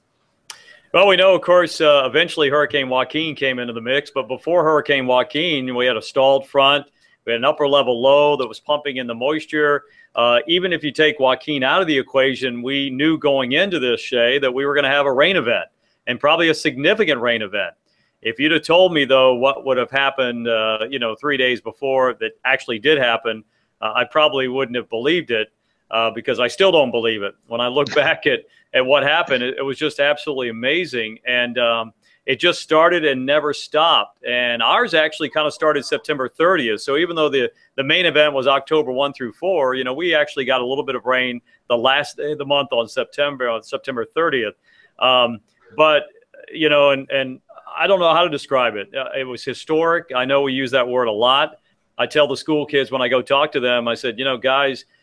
Well, 0.93 1.07
we 1.07 1.15
know, 1.15 1.33
of 1.33 1.41
course, 1.41 1.79
uh, 1.79 2.03
eventually 2.05 2.49
Hurricane 2.49 2.89
Joaquin 2.89 3.33
came 3.33 3.59
into 3.59 3.71
the 3.71 3.81
mix, 3.81 4.11
but 4.13 4.27
before 4.27 4.63
Hurricane 4.63 5.07
Joaquin, 5.07 5.73
we 5.73 5.85
had 5.85 5.95
a 5.95 6.01
stalled 6.01 6.47
front. 6.47 6.87
We 7.25 7.33
had 7.33 7.39
an 7.39 7.45
upper 7.45 7.67
level 7.67 8.01
low 8.01 8.35
that 8.37 8.47
was 8.47 8.59
pumping 8.59 8.97
in 8.97 9.07
the 9.07 9.15
moisture. 9.15 9.83
Uh, 10.15 10.39
even 10.47 10.73
if 10.73 10.83
you 10.83 10.91
take 10.91 11.19
Joaquin 11.19 11.63
out 11.63 11.81
of 11.81 11.87
the 11.87 11.97
equation, 11.97 12.61
we 12.61 12.89
knew 12.89 13.17
going 13.17 13.53
into 13.53 13.79
this, 13.79 14.01
Shay, 14.01 14.39
that 14.39 14.53
we 14.53 14.65
were 14.65 14.73
going 14.73 14.83
to 14.83 14.89
have 14.89 15.05
a 15.05 15.13
rain 15.13 15.35
event 15.35 15.65
and 16.07 16.19
probably 16.19 16.49
a 16.49 16.53
significant 16.53 17.21
rain 17.21 17.41
event. 17.41 17.73
If 18.21 18.39
you'd 18.39 18.51
have 18.51 18.63
told 18.63 18.93
me, 18.93 19.05
though, 19.05 19.35
what 19.35 19.65
would 19.65 19.77
have 19.77 19.91
happened, 19.91 20.47
uh, 20.47 20.79
you 20.89 20.99
know, 20.99 21.15
three 21.15 21.37
days 21.37 21.61
before 21.61 22.13
that 22.15 22.33
actually 22.45 22.79
did 22.79 22.97
happen, 22.97 23.43
uh, 23.81 23.93
I 23.95 24.03
probably 24.03 24.47
wouldn't 24.47 24.75
have 24.75 24.89
believed 24.89 25.31
it 25.31 25.51
uh, 25.89 26.11
because 26.11 26.39
I 26.39 26.47
still 26.47 26.71
don't 26.71 26.91
believe 26.91 27.23
it. 27.23 27.33
When 27.47 27.61
I 27.61 27.67
look 27.67 27.93
back 27.95 28.27
at 28.27 28.41
at 28.73 28.85
what 28.85 29.03
happened. 29.03 29.43
It, 29.43 29.57
it 29.57 29.61
was 29.61 29.77
just 29.77 29.99
absolutely 29.99 30.49
amazing. 30.49 31.19
And 31.25 31.57
um, 31.57 31.93
it 32.25 32.39
just 32.39 32.61
started 32.61 33.03
and 33.05 33.25
never 33.25 33.53
stopped. 33.53 34.23
And 34.23 34.61
ours 34.61 34.93
actually 34.93 35.29
kind 35.29 35.47
of 35.47 35.53
started 35.53 35.85
September 35.85 36.29
30th. 36.29 36.81
So 36.81 36.97
even 36.97 37.15
though 37.15 37.29
the, 37.29 37.51
the 37.75 37.83
main 37.83 38.05
event 38.05 38.33
was 38.33 38.47
October 38.47 38.91
1 38.91 39.13
through 39.13 39.33
4, 39.33 39.75
you 39.75 39.83
know, 39.83 39.93
we 39.93 40.13
actually 40.13 40.45
got 40.45 40.61
a 40.61 40.65
little 40.65 40.83
bit 40.83 40.95
of 40.95 41.05
rain 41.05 41.41
the 41.67 41.77
last 41.77 42.17
day 42.17 42.33
of 42.33 42.37
the 42.37 42.45
month 42.45 42.69
on 42.71 42.87
September, 42.87 43.49
on 43.49 43.63
September 43.63 44.05
30th. 44.15 44.53
Um, 44.99 45.39
but, 45.75 46.03
you 46.53 46.69
know, 46.69 46.91
and, 46.91 47.09
and 47.09 47.41
I 47.75 47.87
don't 47.87 47.99
know 47.99 48.13
how 48.13 48.23
to 48.23 48.29
describe 48.29 48.75
it. 48.75 48.93
Uh, 48.95 49.09
it 49.17 49.23
was 49.23 49.43
historic. 49.43 50.11
I 50.15 50.25
know 50.25 50.41
we 50.41 50.53
use 50.53 50.71
that 50.71 50.87
word 50.87 51.07
a 51.07 51.11
lot. 51.11 51.57
I 51.97 52.05
tell 52.05 52.27
the 52.27 52.37
school 52.37 52.65
kids 52.65 52.91
when 52.91 53.01
I 53.01 53.07
go 53.07 53.21
talk 53.21 53.51
to 53.53 53.59
them, 53.59 53.87
I 53.87 53.95
said, 53.95 54.19
you 54.19 54.25
know, 54.25 54.37
guys– 54.37 54.85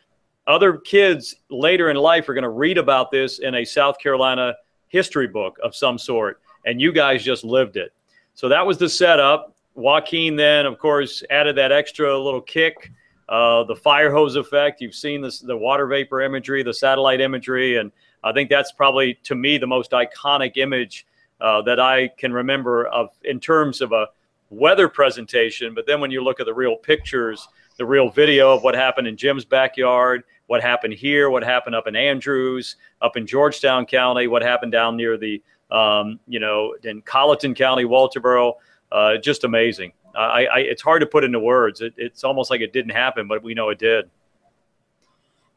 other 0.48 0.78
kids 0.78 1.36
later 1.50 1.90
in 1.90 1.96
life 1.96 2.28
are 2.28 2.34
going 2.34 2.42
to 2.42 2.48
read 2.48 2.78
about 2.78 3.10
this 3.10 3.38
in 3.38 3.54
a 3.54 3.64
South 3.64 3.98
Carolina 3.98 4.54
history 4.88 5.28
book 5.28 5.58
of 5.62 5.76
some 5.76 5.98
sort, 5.98 6.40
and 6.66 6.80
you 6.80 6.92
guys 6.92 7.22
just 7.22 7.44
lived 7.44 7.76
it. 7.76 7.92
So 8.34 8.48
that 8.48 8.66
was 8.66 8.78
the 8.78 8.88
setup. 8.88 9.54
Joaquin 9.74 10.36
then, 10.36 10.66
of 10.66 10.78
course, 10.78 11.22
added 11.30 11.56
that 11.56 11.72
extra 11.72 12.18
little 12.18 12.40
kick, 12.40 12.92
uh, 13.28 13.64
the 13.64 13.76
fire 13.76 14.12
hose 14.12 14.36
effect. 14.36 14.80
You've 14.80 14.94
seen 14.94 15.20
this, 15.20 15.40
the 15.40 15.56
water 15.56 15.86
vapor 15.86 16.20
imagery, 16.20 16.62
the 16.62 16.74
satellite 16.74 17.20
imagery, 17.20 17.76
and 17.76 17.92
I 18.24 18.32
think 18.32 18.50
that's 18.50 18.72
probably 18.72 19.14
to 19.24 19.34
me 19.34 19.58
the 19.58 19.66
most 19.66 19.92
iconic 19.92 20.56
image 20.56 21.06
uh, 21.40 21.62
that 21.62 21.78
I 21.78 22.08
can 22.08 22.32
remember 22.32 22.86
of 22.88 23.10
in 23.24 23.38
terms 23.38 23.80
of 23.80 23.92
a 23.92 24.08
weather 24.50 24.88
presentation. 24.88 25.74
But 25.74 25.86
then 25.86 26.00
when 26.00 26.10
you 26.10 26.22
look 26.22 26.40
at 26.40 26.46
the 26.46 26.54
real 26.54 26.76
pictures, 26.76 27.46
the 27.76 27.86
real 27.86 28.08
video 28.08 28.52
of 28.52 28.62
what 28.62 28.74
happened 28.74 29.06
in 29.06 29.16
Jim's 29.16 29.44
backyard, 29.44 30.24
what 30.48 30.62
happened 30.62 30.94
here, 30.94 31.30
what 31.30 31.44
happened 31.44 31.76
up 31.76 31.86
in 31.86 31.94
Andrews, 31.94 32.76
up 33.02 33.16
in 33.16 33.26
Georgetown 33.26 33.86
County, 33.86 34.26
what 34.26 34.42
happened 34.42 34.72
down 34.72 34.96
near 34.96 35.16
the, 35.16 35.40
um, 35.70 36.20
you 36.26 36.40
know, 36.40 36.74
in 36.84 37.02
Colleton 37.02 37.54
County, 37.54 37.84
Walterboro. 37.84 38.54
Uh, 38.90 39.18
just 39.18 39.44
amazing. 39.44 39.92
I, 40.14 40.46
I, 40.46 40.58
it's 40.60 40.82
hard 40.82 41.00
to 41.00 41.06
put 41.06 41.24
into 41.24 41.38
words. 41.38 41.80
It, 41.80 41.94
it's 41.96 42.24
almost 42.24 42.50
like 42.50 42.60
it 42.60 42.72
didn't 42.72 42.92
happen, 42.92 43.28
but 43.28 43.42
we 43.42 43.54
know 43.54 43.68
it 43.68 43.78
did. 43.78 44.10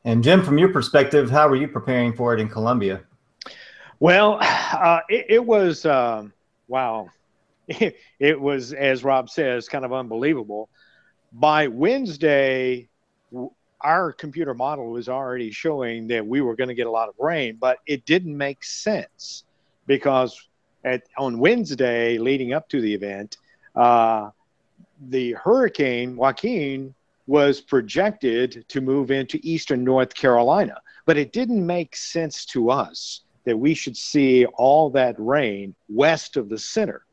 And 0.03 0.23
Jim, 0.23 0.43
from 0.43 0.57
your 0.57 0.69
perspective, 0.69 1.29
how 1.29 1.47
were 1.47 1.55
you 1.55 1.67
preparing 1.67 2.13
for 2.13 2.33
it 2.33 2.39
in 2.39 2.49
Columbia? 2.49 3.01
Well, 3.99 4.39
uh, 4.41 5.01
it, 5.09 5.27
it, 5.29 5.45
was 5.45 5.85
um, 5.85 6.33
wow. 6.67 7.09
It, 7.67 7.97
it 8.19 8.39
was, 8.39 8.73
as 8.73 9.03
Rob 9.03 9.29
says, 9.29 9.69
kind 9.69 9.85
of 9.85 9.93
unbelievable. 9.93 10.69
By 11.31 11.67
Wednesday, 11.67 12.89
our 13.79 14.11
computer 14.11 14.53
model 14.53 14.91
was 14.91 15.07
already 15.07 15.51
showing 15.51 16.07
that 16.07 16.25
we 16.25 16.41
were 16.41 16.55
going 16.55 16.67
to 16.67 16.75
get 16.75 16.87
a 16.87 16.91
lot 16.91 17.09
of 17.09 17.15
rain, 17.19 17.57
but 17.59 17.79
it 17.85 18.05
didn't 18.05 18.35
make 18.35 18.63
sense 18.63 19.43
because 19.91 20.47
at, 20.85 21.03
on 21.17 21.37
Wednesday 21.37 22.17
leading 22.17 22.53
up 22.53 22.69
to 22.69 22.79
the 22.79 22.93
event, 22.93 23.35
uh, 23.75 24.29
the 25.09 25.33
hurricane 25.33 26.15
Joaquin 26.15 26.95
was 27.27 27.59
projected 27.59 28.63
to 28.69 28.79
move 28.79 29.11
into 29.11 29.37
eastern 29.43 29.83
North 29.83 30.13
Carolina, 30.13 30.77
but 31.05 31.17
it 31.17 31.33
didn't 31.33 31.65
make 31.65 31.93
sense 31.93 32.45
to 32.45 32.71
us 32.71 33.23
that 33.43 33.57
we 33.57 33.73
should 33.73 33.97
see 33.97 34.45
all 34.45 34.89
that 34.91 35.15
rain 35.17 35.75
west 35.89 36.37
of 36.37 36.47
the 36.47 36.57
center. 36.57 37.03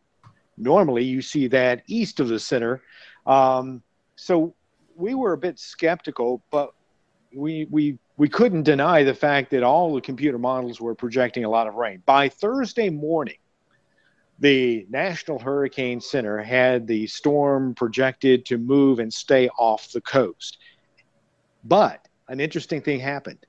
Normally, 0.56 1.02
you 1.02 1.20
see 1.20 1.48
that 1.48 1.82
east 1.88 2.20
of 2.20 2.28
the 2.28 2.38
center. 2.38 2.80
Um, 3.26 3.82
so 4.14 4.54
we 4.94 5.14
were 5.14 5.32
a 5.32 5.38
bit 5.38 5.58
skeptical, 5.58 6.42
but 6.52 6.74
we 7.34 7.66
we 7.70 7.98
we 8.16 8.28
couldn't 8.28 8.64
deny 8.64 9.02
the 9.02 9.14
fact 9.14 9.50
that 9.50 9.62
all 9.62 9.94
the 9.94 10.00
computer 10.00 10.38
models 10.38 10.80
were 10.80 10.94
projecting 10.94 11.44
a 11.44 11.48
lot 11.48 11.66
of 11.66 11.74
rain. 11.74 12.02
By 12.04 12.28
Thursday 12.28 12.90
morning, 12.90 13.38
the 14.38 14.86
National 14.90 15.38
Hurricane 15.38 16.00
Center 16.00 16.38
had 16.38 16.86
the 16.86 17.06
storm 17.06 17.74
projected 17.74 18.44
to 18.46 18.58
move 18.58 18.98
and 18.98 19.12
stay 19.12 19.48
off 19.58 19.92
the 19.92 20.00
coast. 20.00 20.58
But 21.64 22.06
an 22.28 22.40
interesting 22.40 22.82
thing 22.82 23.00
happened. 23.00 23.44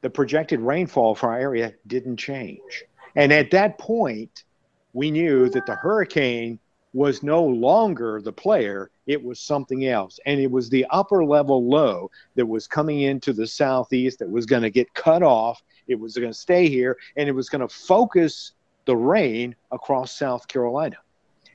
The 0.00 0.10
projected 0.10 0.60
rainfall 0.60 1.14
for 1.14 1.30
our 1.30 1.38
area 1.38 1.74
didn't 1.86 2.16
change. 2.16 2.84
And 3.16 3.32
at 3.32 3.50
that 3.50 3.78
point, 3.78 4.44
we 4.92 5.10
knew 5.10 5.48
that 5.50 5.66
the 5.66 5.74
hurricane 5.74 6.58
was 6.92 7.22
no 7.22 7.44
longer 7.44 8.20
the 8.20 8.32
player, 8.32 8.90
it 9.08 9.24
was 9.24 9.40
something 9.40 9.86
else. 9.86 10.20
And 10.26 10.38
it 10.38 10.50
was 10.50 10.68
the 10.68 10.86
upper 10.90 11.24
level 11.24 11.66
low 11.66 12.10
that 12.36 12.46
was 12.46 12.68
coming 12.68 13.00
into 13.00 13.32
the 13.32 13.46
southeast 13.46 14.20
that 14.20 14.30
was 14.30 14.46
going 14.46 14.62
to 14.62 14.70
get 14.70 14.92
cut 14.94 15.22
off. 15.22 15.60
It 15.88 15.98
was 15.98 16.14
going 16.14 16.30
to 16.30 16.38
stay 16.38 16.68
here 16.68 16.96
and 17.16 17.28
it 17.28 17.32
was 17.32 17.48
going 17.48 17.62
to 17.62 17.68
focus 17.68 18.52
the 18.84 18.96
rain 18.96 19.56
across 19.72 20.16
South 20.16 20.46
Carolina. 20.46 20.98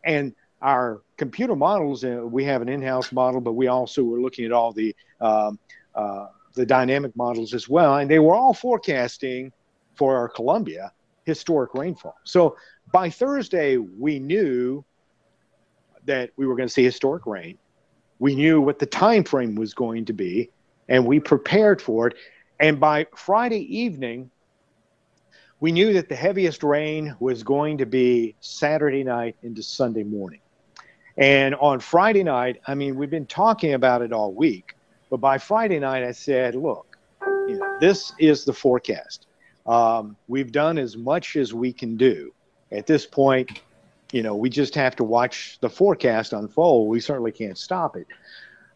And 0.04 0.34
our 0.64 1.02
computer 1.18 1.56
models, 1.56 2.04
uh, 2.04 2.22
we 2.24 2.44
have 2.46 2.62
an 2.64 2.70
in-house 2.70 3.12
model, 3.12 3.40
but 3.40 3.54
we 3.54 3.68
also 3.68 4.04
were 4.04 4.20
looking 4.20 4.46
at 4.46 4.52
all 4.52 4.74
the 4.74 4.96
um, 5.22 5.60
uh, 5.96 6.28
the 6.56 6.66
dynamic 6.66 7.16
models 7.16 7.54
as 7.54 7.68
well, 7.68 7.98
and 7.98 8.10
they 8.10 8.20
were 8.20 8.36
all 8.36 8.54
forecasting 8.54 9.52
for 9.96 10.16
our 10.16 10.30
Columbia 10.30 10.92
historic 11.26 11.74
rainfall. 11.74 12.16
So 12.24 12.56
by 12.92 13.10
Thursday, 13.10 13.78
we 13.78 14.20
knew 14.20 14.86
that 16.06 16.32
we 16.38 16.46
were 16.46 16.56
going 16.56 16.68
to 16.68 16.74
see 16.74 16.84
historic 16.84 17.26
rain. 17.26 17.58
We 18.20 18.36
knew 18.36 18.62
what 18.62 18.80
the 18.80 18.86
time 18.86 19.24
frame 19.24 19.56
was 19.56 19.74
going 19.74 20.06
to 20.06 20.14
be, 20.14 20.50
and 20.88 21.06
we 21.06 21.20
prepared 21.20 21.82
for 21.82 22.08
it. 22.08 22.16
And 22.60 22.80
by 22.80 23.08
Friday 23.16 23.78
evening, 23.78 24.30
we 25.60 25.72
knew 25.72 25.94
that 25.94 26.10
the 26.10 26.16
heaviest 26.16 26.64
rain 26.64 27.16
was 27.20 27.44
going 27.44 27.78
to 27.78 27.86
be 27.86 28.36
Saturday 28.42 29.04
night 29.04 29.36
into 29.44 29.64
Sunday 29.64 30.04
morning. 30.04 30.40
And 31.18 31.56
on 31.56 31.80
Friday 31.80 32.24
night, 32.24 32.62
I 32.68 32.76
mean, 32.76 32.96
we've 32.96 33.10
been 33.10 33.26
talking 33.26 33.74
about 33.74 34.02
it 34.02 34.12
all 34.12 34.34
week, 34.34 34.76
but 35.10 35.18
by 35.18 35.38
Friday 35.38 35.80
night, 35.80 36.04
I 36.04 36.12
said, 36.12 36.56
look, 36.56 36.98
you 37.48 37.58
know, 37.58 37.78
this 37.80 38.14
is 38.20 38.46
the 38.46 38.54
forecast. 38.54 39.28
Um, 39.66 40.18
we've 40.28 40.52
done 40.52 40.78
as 40.78 40.98
much 40.98 41.36
as 41.36 41.54
we 41.54 41.72
can 41.72 41.96
do. 41.96 42.34
At 42.72 42.88
this 42.88 43.06
point, 43.06 43.62
you 44.14 44.22
know, 44.22 44.36
we 44.36 44.48
just 44.48 44.76
have 44.76 44.96
to 44.96 45.04
watch 45.04 45.58
the 45.60 45.70
forecast 45.70 46.34
unfold. 46.34 46.88
We 46.88 47.00
certainly 47.00 47.32
can't 47.32 47.58
stop 47.58 47.98
it. 47.98 48.06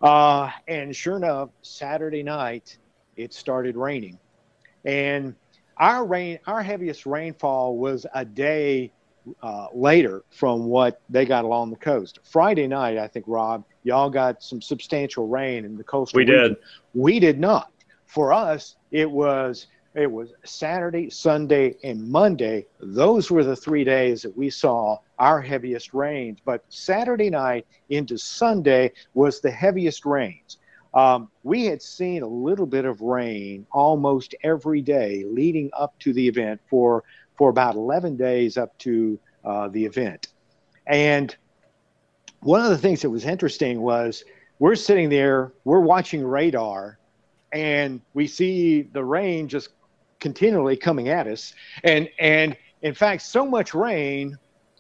Uh, 0.02 0.50
and 0.68 0.96
sure 0.96 1.16
enough, 1.16 1.50
Saturday 1.62 2.24
night, 2.24 2.78
it 3.16 3.34
started 3.34 3.78
raining. 3.78 4.18
And 4.84 5.36
our 5.78 6.06
rain, 6.06 6.40
our 6.48 6.64
heaviest 6.64 7.06
rainfall 7.06 7.78
was 7.78 8.08
a 8.16 8.26
day 8.26 8.92
uh, 9.44 9.68
later 9.74 10.24
from 10.32 10.66
what 10.66 11.02
they 11.08 11.24
got 11.24 11.46
along 11.46 11.70
the 11.70 11.78
coast. 11.78 12.20
Friday 12.24 12.68
night, 12.68 12.98
I 12.98 13.08
think, 13.08 13.26
Rob, 13.28 13.64
y'all 13.84 14.10
got 14.10 14.42
some 14.42 14.60
substantial 14.60 15.28
rain 15.28 15.66
in 15.66 15.78
the 15.78 15.84
coastal. 15.84 16.18
We 16.18 16.26
region. 16.26 16.50
did. 16.50 16.58
We 16.96 17.20
did 17.20 17.40
not. 17.40 17.72
For 18.08 18.34
us, 18.34 18.76
it 18.90 19.10
was 19.10 19.68
it 19.94 20.12
was 20.12 20.30
Saturday, 20.46 21.12
Sunday, 21.12 21.76
and 21.84 22.10
Monday. 22.10 22.66
Those 22.80 23.30
were 23.30 23.44
the 23.44 23.56
three 23.56 23.84
days 23.84 24.24
that 24.24 24.36
we 24.36 24.50
saw 24.50 24.98
our 25.20 25.42
heaviest 25.42 25.94
rains. 25.94 26.40
But 26.44 26.64
Saturday 26.70 27.30
night 27.30 27.66
into 27.90 28.18
Sunday 28.18 28.94
was 29.14 29.42
the 29.42 29.52
heaviest 29.52 30.06
rains. 30.06 30.58
Um, 30.94 31.30
we 31.44 31.66
had 31.66 31.82
seen 31.82 32.24
a 32.24 32.28
little 32.28 32.66
bit 32.66 32.86
of 32.86 33.02
rain 33.02 33.68
almost 33.72 34.36
every 34.44 34.82
day 34.82 35.24
leading 35.28 35.70
up 35.74 35.98
to 36.00 36.14
the 36.14 36.28
event 36.28 36.62
for 36.70 37.04
for 37.38 37.50
about 37.50 37.76
11 37.76 38.18
days 38.18 38.58
up 38.58 38.76
to 38.80 39.20
uh, 39.46 39.68
the 39.68 39.86
event. 39.86 40.28
And 40.88 41.36
one 42.40 42.62
of 42.62 42.70
the 42.70 42.78
things 42.78 43.02
that 43.04 43.12
was 43.12 43.26
interesting 43.26 43.82
was 43.82 44.24
we're 44.58 44.76
sitting 44.76 45.10
there, 45.10 45.54
we're 45.66 45.82
watching 45.82 46.26
radar, 46.26 46.98
and 47.52 48.02
we 48.14 48.26
see 48.26 48.82
the 48.82 49.04
rain 49.04 49.48
just 49.48 49.70
continually 50.20 50.78
coming 50.78 51.10
at 51.10 51.28
us. 51.28 51.54
And 51.84 52.10
and 52.18 52.58
in 52.82 52.94
fact, 52.94 53.22
so 53.22 53.46
much 53.46 53.74
rain 53.74 54.38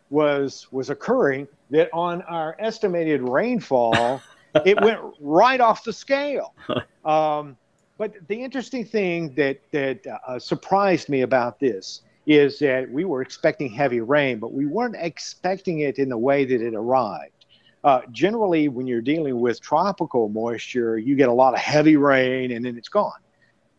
was 0.09 0.67
was 0.71 0.89
occurring 0.89 1.47
that 1.69 1.89
on 1.93 2.21
our 2.23 2.55
estimated 2.59 3.21
rainfall, 3.21 4.21
it 4.65 4.79
went 4.81 4.99
right 5.19 5.59
off 5.59 5.83
the 5.83 5.93
scale. 5.93 6.53
Um, 7.05 7.55
but 7.97 8.15
the 8.27 8.35
interesting 8.35 8.83
thing 8.83 9.33
that 9.35 9.61
that 9.71 10.05
uh, 10.27 10.37
surprised 10.39 11.07
me 11.07 11.21
about 11.21 11.57
this 11.57 12.01
is 12.25 12.59
that 12.59 12.91
we 12.91 13.05
were 13.05 13.21
expecting 13.21 13.69
heavy 13.69 14.01
rain, 14.01 14.39
but 14.39 14.51
we 14.51 14.65
weren't 14.65 14.97
expecting 14.99 15.79
it 15.79 15.97
in 15.97 16.09
the 16.09 16.17
way 16.17 16.43
that 16.43 16.61
it 16.61 16.75
arrived. 16.75 17.45
Uh, 17.85 18.01
generally, 18.11 18.67
when 18.67 18.85
you're 18.85 19.01
dealing 19.01 19.39
with 19.39 19.61
tropical 19.61 20.27
moisture, 20.27 20.97
you 20.97 21.15
get 21.15 21.29
a 21.29 21.33
lot 21.33 21.53
of 21.53 21.59
heavy 21.61 21.95
rain 21.95 22.51
and 22.51 22.65
then 22.65 22.77
it's 22.77 22.89
gone. 22.89 23.13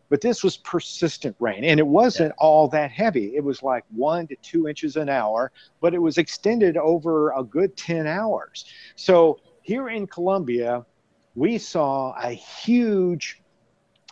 But 0.09 0.21
this 0.21 0.43
was 0.43 0.57
persistent 0.57 1.35
rain, 1.39 1.63
and 1.63 1.79
it 1.79 1.85
wasn't 1.85 2.29
yeah. 2.29 2.45
all 2.45 2.67
that 2.69 2.91
heavy. 2.91 3.35
It 3.35 3.43
was 3.43 3.61
like 3.61 3.83
one 3.89 4.27
to 4.27 4.35
two 4.37 4.67
inches 4.67 4.95
an 4.95 5.07
hour, 5.07 5.51
but 5.81 5.93
it 5.93 5.99
was 5.99 6.17
extended 6.17 6.77
over 6.77 7.31
a 7.31 7.43
good 7.43 7.77
10 7.77 8.07
hours. 8.07 8.65
So 8.95 9.39
here 9.61 9.89
in 9.89 10.07
Columbia, 10.07 10.85
we 11.35 11.57
saw 11.57 12.15
a 12.19 12.31
huge 12.31 13.41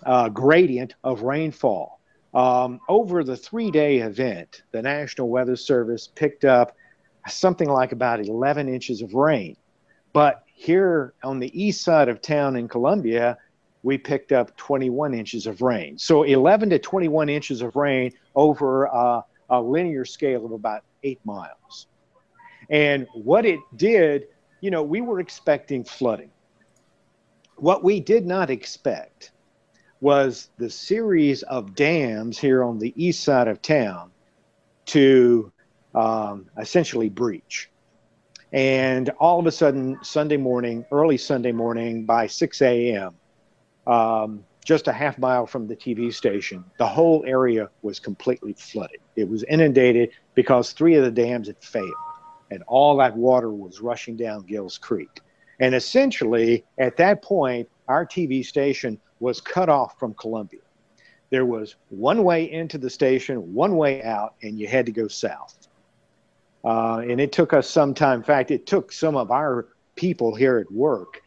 uh, 0.06 0.30
gradient 0.30 0.96
of 1.04 1.24
rainfall. 1.24 2.00
Um, 2.34 2.80
over 2.88 3.24
the 3.24 3.36
three 3.36 3.72
day 3.72 3.98
event, 3.98 4.64
the 4.72 4.82
National 4.82 5.30
Weather 5.30 5.56
Service 5.56 6.08
picked 6.08 6.46
up 6.46 6.76
something 7.28 7.68
like 7.68 7.92
about 7.92 8.20
11 8.20 8.70
inches 8.70 9.02
of 9.02 9.14
rain. 9.14 9.58
But 10.14 10.44
here 10.54 11.14
on 11.24 11.40
the 11.40 11.60
east 11.60 11.82
side 11.84 12.10
of 12.10 12.22
town 12.22 12.56
in 12.56 12.68
Columbia, 12.68 13.38
we 13.88 13.98
picked 13.98 14.34
up 14.34 14.54
21 14.58 15.14
inches 15.14 15.48
of 15.48 15.62
rain. 15.62 15.98
So 15.98 16.24
11 16.24 16.72
to 16.72 16.78
21 16.78 17.30
inches 17.30 17.62
of 17.62 17.78
rain 17.78 18.12
over 18.36 18.94
uh, 18.94 19.22
a 19.50 19.62
linear 19.62 20.04
scale 20.04 20.46
of 20.46 20.52
about 20.52 20.84
eight 21.04 21.22
miles. 21.24 21.88
And 22.70 23.08
what 23.14 23.46
it 23.46 23.62
did, 23.78 24.28
you 24.60 24.72
know, 24.72 24.84
we 24.84 25.00
were 25.00 25.22
expecting 25.22 25.86
flooding. 25.86 26.32
What 27.56 27.82
we 27.82 28.02
did 28.02 28.26
not 28.26 28.50
expect 28.50 29.32
was 30.02 30.50
the 30.58 30.70
series 30.70 31.44
of 31.44 31.74
dams 31.74 32.38
here 32.38 32.66
on 32.66 32.80
the 32.80 32.94
east 33.02 33.24
side 33.24 33.48
of 33.48 33.62
town 33.62 34.12
to 34.88 35.50
um, 35.96 36.48
essentially 36.58 37.08
breach. 37.08 37.70
And 38.52 39.12
all 39.12 39.40
of 39.40 39.48
a 39.48 39.52
sudden, 39.52 39.98
Sunday 40.02 40.38
morning, 40.38 40.86
early 40.92 41.18
Sunday 41.18 41.54
morning, 41.54 42.06
by 42.06 42.28
6 42.28 42.62
a.m., 42.62 43.16
um, 43.88 44.44
just 44.66 44.88
a 44.88 44.94
half 44.94 45.18
mile 45.18 45.48
from 45.48 45.66
the 45.66 45.76
TV 45.76 46.14
station, 46.14 46.64
the 46.78 46.86
whole 46.86 47.24
area 47.26 47.70
was 47.82 48.00
completely 48.00 48.54
flooded. 48.54 49.00
It 49.16 49.28
was 49.28 49.44
inundated 49.44 50.12
because 50.36 50.74
three 50.74 50.96
of 50.96 51.06
the 51.06 51.12
dams 51.12 51.48
had 51.48 51.58
failed, 51.64 51.94
and 52.52 52.64
all 52.68 52.98
that 52.98 53.16
water 53.16 53.50
was 53.50 53.80
rushing 53.80 54.18
down 54.18 54.46
Gills 54.46 54.78
Creek. 54.78 55.22
And 55.62 55.74
essentially, 55.74 56.66
at 56.78 56.98
that 56.98 57.22
point, 57.22 57.70
our 57.88 58.06
TV 58.06 58.46
station 58.46 59.00
was 59.20 59.40
cut 59.40 59.70
off 59.70 59.98
from 59.98 60.14
Columbia. 60.16 60.60
There 61.30 61.46
was 61.46 61.76
one 61.90 62.24
way 62.24 62.52
into 62.52 62.78
the 62.78 62.90
station, 62.90 63.54
one 63.54 63.78
way 63.78 64.04
out, 64.04 64.36
and 64.44 64.60
you 64.60 64.68
had 64.68 64.86
to 64.86 64.92
go 64.92 65.08
south. 65.08 65.68
Uh, 66.64 66.98
and 67.00 67.22
it 67.22 67.32
took 67.32 67.54
us 67.54 67.70
some 67.70 67.94
time. 67.94 68.20
In 68.20 68.24
fact, 68.24 68.52
it 68.52 68.66
took 68.66 68.92
some 68.92 69.16
of 69.16 69.32
our 69.32 69.68
people 69.96 70.36
here 70.36 70.58
at 70.58 70.72
work 70.72 71.22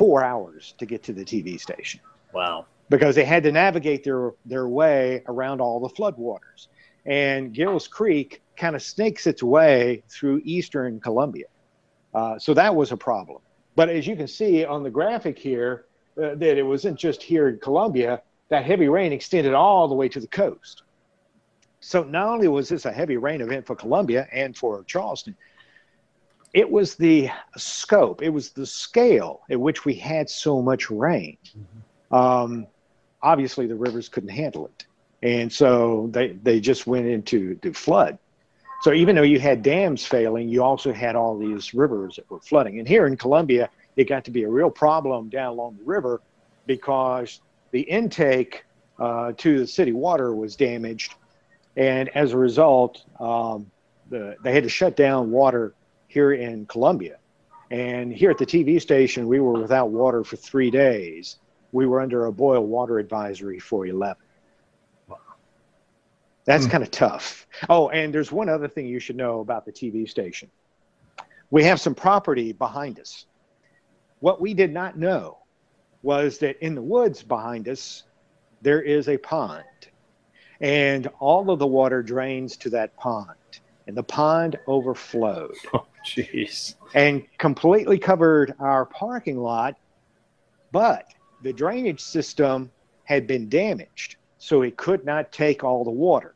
four 0.00 0.24
hours 0.24 0.72
to 0.78 0.86
get 0.86 1.02
to 1.02 1.12
the 1.12 1.22
TV 1.22 1.60
station. 1.60 2.00
Wow. 2.32 2.64
Because 2.88 3.14
they 3.14 3.24
had 3.26 3.42
to 3.42 3.52
navigate 3.52 4.02
their, 4.02 4.32
their 4.46 4.66
way 4.66 5.22
around 5.28 5.60
all 5.60 5.78
the 5.78 5.90
floodwaters. 5.90 6.68
And 7.04 7.52
Gills 7.52 7.86
Creek 7.86 8.40
kind 8.56 8.74
of 8.74 8.80
snakes 8.82 9.26
its 9.26 9.42
way 9.42 10.02
through 10.08 10.40
eastern 10.42 11.00
Columbia. 11.00 11.48
Uh, 12.14 12.38
so 12.38 12.54
that 12.54 12.74
was 12.74 12.92
a 12.92 12.96
problem. 12.96 13.42
But 13.76 13.90
as 13.90 14.06
you 14.06 14.16
can 14.16 14.26
see 14.26 14.64
on 14.64 14.82
the 14.82 14.88
graphic 14.88 15.38
here, 15.38 15.84
uh, 16.16 16.34
that 16.36 16.56
it 16.56 16.64
wasn't 16.64 16.98
just 16.98 17.22
here 17.22 17.50
in 17.50 17.58
Columbia, 17.58 18.22
that 18.48 18.64
heavy 18.64 18.88
rain 18.88 19.12
extended 19.12 19.52
all 19.52 19.86
the 19.86 19.94
way 19.94 20.08
to 20.08 20.18
the 20.18 20.26
coast. 20.26 20.82
So 21.80 22.04
not 22.04 22.26
only 22.26 22.48
was 22.48 22.70
this 22.70 22.86
a 22.86 22.92
heavy 22.92 23.18
rain 23.18 23.42
event 23.42 23.66
for 23.66 23.76
Columbia 23.76 24.26
and 24.32 24.56
for 24.56 24.82
Charleston, 24.84 25.36
it 26.52 26.70
was 26.70 26.96
the 26.96 27.30
scope, 27.56 28.22
it 28.22 28.30
was 28.30 28.50
the 28.50 28.66
scale 28.66 29.42
at 29.50 29.60
which 29.60 29.84
we 29.84 29.94
had 29.94 30.28
so 30.28 30.60
much 30.60 30.90
rain. 30.90 31.36
Mm-hmm. 31.46 32.14
Um, 32.14 32.66
obviously, 33.22 33.66
the 33.66 33.76
rivers 33.76 34.08
couldn't 34.08 34.30
handle 34.30 34.66
it. 34.66 34.86
And 35.22 35.52
so 35.52 36.08
they, 36.12 36.28
they 36.42 36.60
just 36.60 36.86
went 36.86 37.06
into 37.06 37.58
the 37.62 37.72
flood. 37.72 38.18
So 38.82 38.92
even 38.92 39.14
though 39.14 39.22
you 39.22 39.38
had 39.38 39.62
dams 39.62 40.06
failing, 40.06 40.48
you 40.48 40.62
also 40.62 40.92
had 40.92 41.14
all 41.14 41.38
these 41.38 41.74
rivers 41.74 42.16
that 42.16 42.28
were 42.30 42.40
flooding. 42.40 42.78
And 42.78 42.88
here 42.88 43.06
in 43.06 43.16
Columbia, 43.16 43.68
it 43.96 44.04
got 44.04 44.24
to 44.24 44.30
be 44.30 44.44
a 44.44 44.48
real 44.48 44.70
problem 44.70 45.28
down 45.28 45.48
along 45.48 45.76
the 45.76 45.84
river 45.84 46.22
because 46.66 47.42
the 47.72 47.82
intake 47.82 48.64
uh, 48.98 49.32
to 49.36 49.58
the 49.58 49.66
city 49.66 49.92
water 49.92 50.34
was 50.34 50.56
damaged. 50.56 51.14
And 51.76 52.08
as 52.10 52.32
a 52.32 52.38
result, 52.38 53.04
um, 53.20 53.70
the, 54.08 54.36
they 54.42 54.52
had 54.52 54.62
to 54.62 54.68
shut 54.70 54.96
down 54.96 55.30
water 55.30 55.74
here 56.10 56.32
in 56.32 56.66
Columbia. 56.66 57.18
And 57.70 58.12
here 58.12 58.32
at 58.32 58.38
the 58.38 58.44
TV 58.44 58.80
station, 58.80 59.28
we 59.28 59.38
were 59.38 59.60
without 59.60 59.90
water 59.90 60.24
for 60.24 60.34
three 60.34 60.68
days. 60.68 61.36
We 61.70 61.86
were 61.86 62.00
under 62.00 62.26
a 62.26 62.32
boil 62.32 62.66
water 62.66 62.98
advisory 62.98 63.60
for 63.60 63.86
11. 63.86 64.16
That's 66.44 66.66
mm. 66.66 66.70
kind 66.70 66.82
of 66.82 66.90
tough. 66.90 67.46
Oh, 67.68 67.90
and 67.90 68.12
there's 68.12 68.32
one 68.32 68.48
other 68.48 68.66
thing 68.66 68.86
you 68.86 68.98
should 68.98 69.14
know 69.14 69.38
about 69.38 69.64
the 69.64 69.70
TV 69.70 70.08
station. 70.08 70.50
We 71.52 71.62
have 71.62 71.80
some 71.80 71.94
property 71.94 72.52
behind 72.52 72.98
us. 72.98 73.26
What 74.18 74.40
we 74.40 74.52
did 74.52 74.72
not 74.72 74.98
know 74.98 75.38
was 76.02 76.38
that 76.38 76.58
in 76.64 76.74
the 76.74 76.82
woods 76.82 77.22
behind 77.22 77.68
us, 77.68 78.02
there 78.62 78.82
is 78.82 79.08
a 79.08 79.16
pond. 79.16 79.64
And 80.60 81.08
all 81.20 81.50
of 81.50 81.60
the 81.60 81.68
water 81.68 82.02
drains 82.02 82.56
to 82.58 82.70
that 82.70 82.96
pond. 82.96 83.36
and 83.86 83.96
the 83.96 84.02
pond 84.02 84.58
overflowed. 84.66 85.54
Jeez. 86.04 86.74
And 86.94 87.24
completely 87.38 87.98
covered 87.98 88.54
our 88.58 88.86
parking 88.86 89.38
lot, 89.38 89.76
but 90.72 91.12
the 91.42 91.52
drainage 91.52 92.00
system 92.00 92.70
had 93.04 93.26
been 93.26 93.48
damaged, 93.48 94.16
so 94.38 94.62
it 94.62 94.76
could 94.76 95.04
not 95.04 95.32
take 95.32 95.64
all 95.64 95.84
the 95.84 95.90
water. 95.90 96.34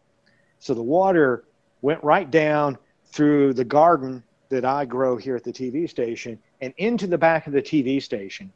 So 0.58 0.74
the 0.74 0.82
water 0.82 1.44
went 1.82 2.02
right 2.02 2.30
down 2.30 2.78
through 3.06 3.54
the 3.54 3.64
garden 3.64 4.22
that 4.48 4.64
I 4.64 4.84
grow 4.84 5.16
here 5.16 5.36
at 5.36 5.44
the 5.44 5.52
TV 5.52 5.88
station 5.88 6.38
and 6.60 6.72
into 6.78 7.06
the 7.06 7.18
back 7.18 7.46
of 7.46 7.52
the 7.52 7.62
TV 7.62 8.02
station. 8.02 8.52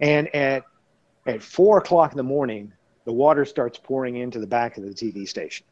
And 0.00 0.34
at 0.34 0.64
at 1.26 1.42
four 1.42 1.78
o'clock 1.78 2.12
in 2.12 2.16
the 2.16 2.22
morning, 2.22 2.72
the 3.04 3.12
water 3.12 3.44
starts 3.44 3.78
pouring 3.78 4.16
into 4.16 4.38
the 4.38 4.46
back 4.46 4.76
of 4.76 4.84
the 4.84 4.90
TV 4.90 5.26
station. 5.26 5.66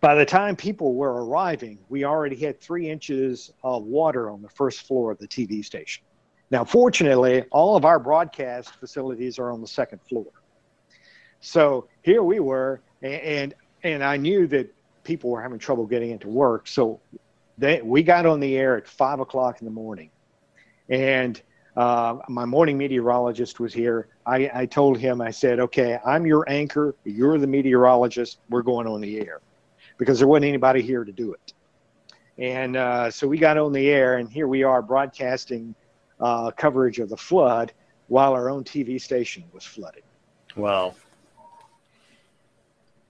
By 0.00 0.14
the 0.14 0.24
time 0.24 0.56
people 0.56 0.94
were 0.94 1.24
arriving, 1.24 1.78
we 1.88 2.04
already 2.04 2.36
had 2.36 2.60
three 2.60 2.88
inches 2.88 3.52
of 3.62 3.84
water 3.84 4.30
on 4.30 4.42
the 4.42 4.48
first 4.48 4.86
floor 4.86 5.10
of 5.10 5.18
the 5.18 5.28
TV 5.28 5.64
station. 5.64 6.04
Now, 6.50 6.64
fortunately, 6.64 7.44
all 7.50 7.76
of 7.76 7.84
our 7.84 7.98
broadcast 7.98 8.74
facilities 8.76 9.38
are 9.38 9.50
on 9.52 9.60
the 9.60 9.68
second 9.68 10.00
floor. 10.08 10.26
So 11.40 11.88
here 12.02 12.22
we 12.22 12.40
were, 12.40 12.80
and 13.02 13.54
and 13.82 14.04
I 14.04 14.16
knew 14.16 14.46
that 14.48 14.74
people 15.04 15.30
were 15.30 15.40
having 15.40 15.58
trouble 15.58 15.86
getting 15.86 16.10
into 16.10 16.28
work. 16.28 16.66
So 16.66 17.00
they, 17.56 17.80
we 17.80 18.02
got 18.02 18.26
on 18.26 18.40
the 18.40 18.56
air 18.56 18.76
at 18.76 18.86
five 18.86 19.20
o'clock 19.20 19.60
in 19.60 19.64
the 19.64 19.70
morning, 19.70 20.10
and 20.88 21.40
uh, 21.76 22.16
my 22.28 22.44
morning 22.44 22.76
meteorologist 22.76 23.60
was 23.60 23.72
here. 23.72 24.08
I, 24.26 24.50
I 24.52 24.66
told 24.66 24.98
him, 24.98 25.20
I 25.20 25.30
said, 25.30 25.60
okay, 25.60 25.98
I'm 26.04 26.26
your 26.26 26.48
anchor. 26.48 26.94
You're 27.04 27.38
the 27.38 27.46
meteorologist. 27.46 28.38
We're 28.48 28.62
going 28.62 28.86
on 28.86 29.00
the 29.00 29.20
air 29.20 29.40
because 29.98 30.18
there 30.18 30.28
wasn't 30.28 30.46
anybody 30.46 30.82
here 30.82 31.04
to 31.04 31.12
do 31.12 31.32
it. 31.32 31.52
And 32.38 32.76
uh, 32.76 33.10
so 33.10 33.28
we 33.28 33.38
got 33.38 33.58
on 33.58 33.72
the 33.72 33.88
air, 33.88 34.16
and 34.16 34.28
here 34.28 34.48
we 34.48 34.62
are 34.62 34.80
broadcasting 34.80 35.74
uh, 36.18 36.50
coverage 36.52 36.98
of 36.98 37.08
the 37.08 37.16
flood 37.16 37.72
while 38.08 38.32
our 38.32 38.48
own 38.48 38.64
TV 38.64 39.00
station 39.00 39.44
was 39.52 39.64
flooded. 39.64 40.02
Wow. 40.56 40.94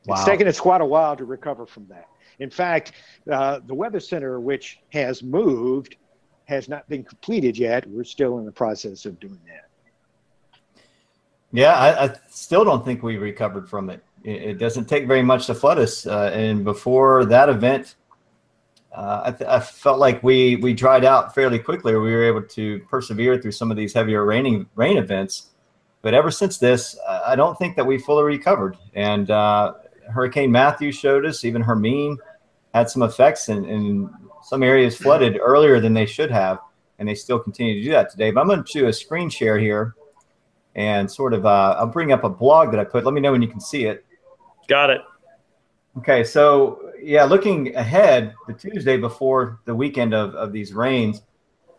Wow. 0.06 0.16
It's 0.16 0.24
taken 0.24 0.48
us 0.48 0.58
quite 0.58 0.80
a 0.80 0.84
while 0.84 1.16
to 1.16 1.24
recover 1.24 1.64
from 1.64 1.86
that. 1.88 2.08
In 2.40 2.50
fact, 2.50 2.92
uh, 3.30 3.60
the 3.66 3.74
Weather 3.74 4.00
Center, 4.00 4.40
which 4.40 4.80
has 4.92 5.22
moved, 5.22 5.96
has 6.50 6.68
not 6.68 6.86
been 6.88 7.04
completed 7.04 7.56
yet. 7.56 7.88
We're 7.88 8.04
still 8.04 8.38
in 8.38 8.44
the 8.44 8.52
process 8.52 9.06
of 9.06 9.18
doing 9.20 9.40
that. 9.46 10.82
Yeah, 11.52 11.72
I, 11.72 12.04
I 12.04 12.16
still 12.28 12.64
don't 12.64 12.84
think 12.84 13.02
we 13.02 13.16
recovered 13.16 13.68
from 13.68 13.88
it. 13.88 14.04
It, 14.24 14.42
it 14.42 14.58
doesn't 14.58 14.86
take 14.86 15.06
very 15.06 15.22
much 15.22 15.46
to 15.46 15.54
flood 15.54 15.78
us. 15.78 16.06
Uh, 16.06 16.30
and 16.34 16.64
before 16.64 17.24
that 17.24 17.48
event, 17.48 17.94
uh, 18.92 19.22
I, 19.26 19.30
th- 19.30 19.48
I, 19.48 19.60
felt 19.60 20.00
like 20.00 20.20
we 20.24 20.56
we 20.56 20.74
dried 20.74 21.04
out 21.04 21.32
fairly 21.32 21.60
quickly. 21.60 21.92
We 21.94 22.12
were 22.12 22.24
able 22.24 22.42
to 22.42 22.80
persevere 22.90 23.40
through 23.40 23.52
some 23.52 23.70
of 23.70 23.76
these 23.76 23.94
heavier 23.94 24.24
raining 24.24 24.68
rain 24.74 24.96
events. 24.96 25.50
But 26.02 26.14
ever 26.14 26.30
since 26.32 26.58
this, 26.58 26.98
I 27.08 27.36
don't 27.36 27.56
think 27.58 27.76
that 27.76 27.86
we 27.86 27.98
fully 27.98 28.24
recovered. 28.24 28.76
And 28.94 29.30
uh, 29.30 29.74
Hurricane 30.08 30.50
Matthew 30.50 30.90
showed 30.90 31.24
us, 31.26 31.44
even 31.44 31.62
Hermine 31.62 32.16
had 32.74 32.88
some 32.88 33.02
effects, 33.02 33.48
and, 33.48 33.66
and 33.66 34.10
some 34.50 34.64
areas 34.64 34.96
flooded 34.96 35.38
earlier 35.40 35.78
than 35.78 35.94
they 35.94 36.06
should 36.06 36.28
have, 36.28 36.58
and 36.98 37.08
they 37.08 37.14
still 37.14 37.38
continue 37.38 37.74
to 37.74 37.82
do 37.82 37.90
that 37.92 38.10
today. 38.10 38.32
But 38.32 38.40
I'm 38.40 38.48
going 38.48 38.64
to 38.64 38.72
do 38.72 38.88
a 38.88 38.92
screen 38.92 39.30
share 39.30 39.56
here 39.60 39.94
and 40.74 41.08
sort 41.08 41.34
of 41.34 41.46
uh, 41.46 41.76
I'll 41.78 41.86
bring 41.86 42.10
up 42.10 42.24
a 42.24 42.28
blog 42.28 42.72
that 42.72 42.80
I 42.80 42.82
put. 42.82 43.04
Let 43.04 43.14
me 43.14 43.20
know 43.20 43.30
when 43.30 43.42
you 43.42 43.46
can 43.46 43.60
see 43.60 43.84
it. 43.84 44.04
Got 44.66 44.90
it. 44.90 45.02
Okay, 45.98 46.24
so 46.24 46.90
yeah, 47.00 47.22
looking 47.22 47.76
ahead, 47.76 48.34
the 48.48 48.52
Tuesday 48.52 48.96
before 48.96 49.60
the 49.66 49.74
weekend 49.74 50.14
of, 50.14 50.34
of 50.34 50.52
these 50.52 50.72
rains, 50.72 51.22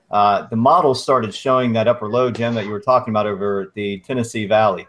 uh, 0.10 0.48
the 0.48 0.56
models 0.56 1.04
started 1.04 1.36
showing 1.36 1.74
that 1.74 1.90
upper 1.90 2.08
low, 2.08 2.32
Jim, 2.32 2.54
that 2.54 2.64
you 2.64 2.72
were 2.72 2.80
talking 2.80 3.12
about 3.12 3.28
over 3.28 3.74
the 3.76 4.00
Tennessee 4.00 4.46
Valley. 4.46 4.88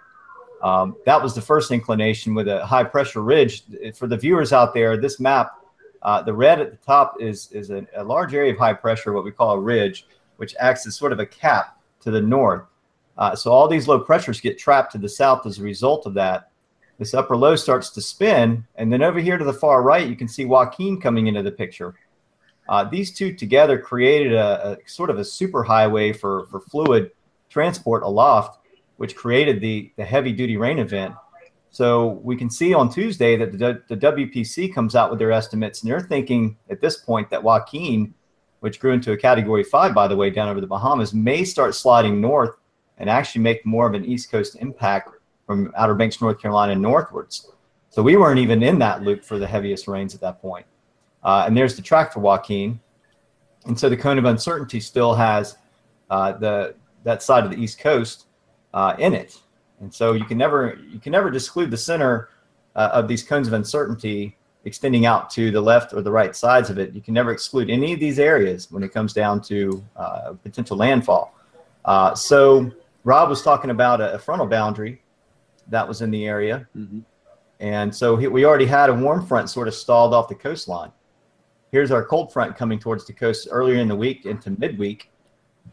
Um, 0.62 0.95
that 1.05 1.21
was 1.21 1.35
the 1.35 1.43
first 1.43 1.73
inclination 1.73 2.33
with 2.33 2.47
a 2.47 2.65
high 2.65 2.85
pressure 2.85 3.23
ridge. 3.23 3.65
For 3.97 4.07
the 4.07 4.17
viewers 4.17 4.53
out 4.53 4.73
there, 4.73 4.97
this 4.97 5.19
map, 5.19 5.59
uh, 6.02 6.23
the 6.23 6.32
red 6.32 6.60
at 6.60 6.71
the 6.71 6.76
top 6.78 7.17
is, 7.21 7.50
is 7.52 7.71
a, 7.71 7.86
a, 7.95 8.02
large 8.02 8.34
area 8.34 8.52
of 8.52 8.58
high 8.58 8.73
pressure, 8.73 9.12
what 9.12 9.25
we 9.25 9.30
call 9.30 9.52
a 9.52 9.60
ridge, 9.60 10.06
which 10.36 10.54
acts 10.58 10.86
as 10.86 10.97
sort 10.97 11.12
of 11.12 11.21
a 11.21 11.26
cap 11.26 11.78
to 12.00 12.10
the 12.10 12.21
north. 12.21 12.65
Uh, 13.17 13.36
so 13.36 13.52
all 13.52 13.69
these 13.69 13.86
low 13.86 14.00
pressures 14.00 14.41
get 14.41 14.58
trapped 14.58 14.93
to 14.93 14.99
the 14.99 15.08
south 15.08 15.47
as 15.47 15.58
a 15.58 15.62
result 15.62 16.06
of 16.06 16.15
that 16.15 16.52
this 17.02 17.15
upper 17.15 17.36
low 17.36 17.56
starts 17.56 17.91
to 17.91 18.00
spin. 18.00 18.65
And 18.76 18.93
then 18.93 19.02
over 19.02 19.19
here 19.19 19.36
to 19.36 19.45
the 19.45 19.52
far 19.52 19.82
right, 19.82 20.06
you 20.06 20.15
can 20.15 20.28
see 20.28 20.45
Joaquin 20.45 21.00
coming 21.00 21.26
into 21.26 21.43
the 21.43 21.50
picture. 21.50 21.97
Uh, 22.69 22.84
these 22.84 23.12
two 23.12 23.34
together 23.34 23.76
created 23.76 24.34
a, 24.34 24.78
a, 24.78 24.88
sort 24.88 25.10
of 25.10 25.19
a 25.19 25.25
super 25.25 25.65
highway 25.65 26.12
for, 26.12 26.47
for 26.47 26.60
fluid 26.60 27.10
transport 27.50 28.04
aloft, 28.04 28.60
which 28.99 29.17
created 29.17 29.60
the, 29.60 29.91
the 29.97 30.04
heavy 30.04 30.32
duty 30.32 30.56
rain 30.56 30.78
event. 30.78 31.12
So 31.73 32.21
we 32.23 32.37
can 32.37 32.50
see 32.50 32.75
on 32.75 32.93
Tuesday 32.93 33.35
that 33.39 33.58
the, 33.58 33.82
the 33.89 33.97
WPC 33.97 34.75
comes 34.75 34.95
out 34.95 35.08
with 35.08 35.19
their 35.19 35.32
estimates, 35.32 35.82
and 35.82 35.91
they're 35.91 36.00
thinking 36.00 36.58
at 36.69 36.82
this 36.82 36.99
point 36.99 37.30
that 37.30 37.43
Joaquin, 37.43 38.15
which 38.61 38.78
grew 38.78 38.93
into 38.93 39.13
a 39.13 39.17
category 39.17 39.65
five, 39.65 39.95
by 39.95 40.06
the 40.06 40.17
way, 40.17 40.28
down 40.28 40.49
over 40.49 40.61
the 40.61 40.67
Bahamas, 40.67 41.15
may 41.15 41.45
start 41.45 41.75
sliding 41.75 42.21
north 42.21 42.56
and 42.99 43.08
actually 43.08 43.41
make 43.41 43.65
more 43.65 43.87
of 43.87 43.95
an 43.95 44.04
East 44.04 44.30
Coast 44.30 44.56
impact 44.61 45.11
from 45.47 45.73
Outer 45.75 45.95
Banks, 45.95 46.21
North 46.21 46.41
Carolina, 46.41 46.75
northwards. 46.75 47.50
So 47.89 48.02
we 48.02 48.17
weren't 48.17 48.39
even 48.39 48.63
in 48.63 48.78
that 48.80 49.02
loop 49.02 49.25
for 49.25 49.39
the 49.39 49.47
heaviest 49.47 49.89
rains 49.89 50.15
at 50.15 50.21
that 50.21 50.43
point. 50.43 50.67
Uh, 51.25 51.45
and 51.47 51.56
there's 51.56 51.75
the 51.75 51.82
track 51.82 52.13
for 52.13 52.21
Joaquin. 52.21 52.80
And 53.65 53.78
so 53.78 53.89
the 53.89 53.97
cone 53.97 54.19
of 54.19 54.26
uncertainty 54.26 54.78
still 54.78 55.15
has 55.15 55.56
uh, 56.11 56.32
the 56.32 56.75
that 57.04 57.23
side 57.23 57.45
of 57.45 57.50
the 57.50 57.56
East 57.56 57.78
Coast 57.78 58.26
uh, 58.75 58.95
in 58.99 59.15
it. 59.15 59.41
And 59.82 59.92
so 59.92 60.12
you 60.14 60.25
can 60.25 60.38
never 60.38 60.78
you 60.90 60.99
can 60.99 61.12
never 61.12 61.32
exclude 61.32 61.71
the 61.71 61.76
center 61.76 62.30
uh, 62.75 62.90
of 62.92 63.08
these 63.08 63.23
cones 63.23 63.49
of 63.49 63.52
uncertainty 63.52 64.38
extending 64.64 65.06
out 65.06 65.28
to 65.30 65.50
the 65.50 65.60
left 65.60 65.92
or 65.92 66.02
the 66.02 66.10
right 66.10 66.34
sides 66.34 66.71
of 66.71 66.78
it. 66.78 66.95
You 66.95 67.02
can 67.02 67.12
never 67.14 67.32
exclude 67.32 67.68
any 67.68 67.92
of 67.92 68.00
these 68.00 68.21
areas 68.21 68.71
when 68.71 68.84
it 68.84 68.92
comes 68.92 69.12
down 69.12 69.42
to 69.42 69.84
uh, 69.97 70.34
potential 70.42 70.76
landfall. 70.76 71.34
Uh, 71.84 72.14
so 72.14 72.71
Rob 73.02 73.28
was 73.28 73.42
talking 73.42 73.71
about 73.71 74.00
a, 74.00 74.14
a 74.14 74.18
frontal 74.18 74.47
boundary 74.47 75.02
that 75.68 75.86
was 75.86 76.00
in 76.00 76.12
the 76.12 76.26
area. 76.26 76.68
Mm-hmm. 76.76 77.00
And 77.58 77.95
so 77.95 78.16
he, 78.16 78.28
we 78.28 78.45
already 78.45 78.66
had 78.66 78.88
a 78.88 78.95
warm 78.95 79.26
front 79.26 79.50
sort 79.50 79.66
of 79.66 79.75
stalled 79.75 80.14
off 80.14 80.28
the 80.28 80.34
coastline. 80.36 80.92
Here's 81.73 81.90
our 81.90 82.04
cold 82.04 82.32
front 82.32 82.56
coming 82.56 82.78
towards 82.78 83.06
the 83.06 83.12
coast 83.12 83.49
earlier 83.50 83.80
in 83.80 83.88
the 83.88 83.97
week 83.97 84.26
into 84.26 84.50
midweek. 84.50 85.10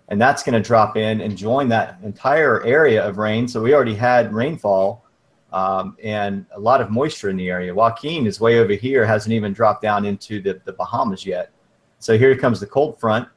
And 0.10 0.20
that's 0.20 0.42
going 0.42 0.54
to 0.54 0.66
drop 0.66 0.98
in 0.98 1.22
and 1.22 1.38
join 1.38 1.70
that 1.70 2.00
entire 2.04 2.64
area 2.64 3.08
of 3.08 3.18
rain. 3.18 3.48
So 3.48 3.62
we 3.62 3.74
already 3.74 3.96
had 3.96 4.34
rainfall 4.34 5.06
um, 5.54 5.96
and 6.04 6.46
a 6.56 6.60
lot 6.60 6.82
of 6.82 6.90
moisture 6.90 7.30
in 7.30 7.38
the 7.38 7.50
area. 7.50 7.74
Joaquin 7.74 8.26
is 8.26 8.40
way 8.40 8.60
over 8.60 8.74
here, 8.74 9.06
hasn't 9.06 9.34
even 9.34 9.54
dropped 9.54 9.82
down 9.82 10.06
into 10.06 10.42
the, 10.42 10.60
the 10.66 10.74
Bahamas 10.74 11.26
yet. 11.26 11.52
So 12.00 12.18
here 12.18 12.36
comes 12.36 12.60
the 12.60 12.68
cold 12.68 13.00
front. 13.00 13.28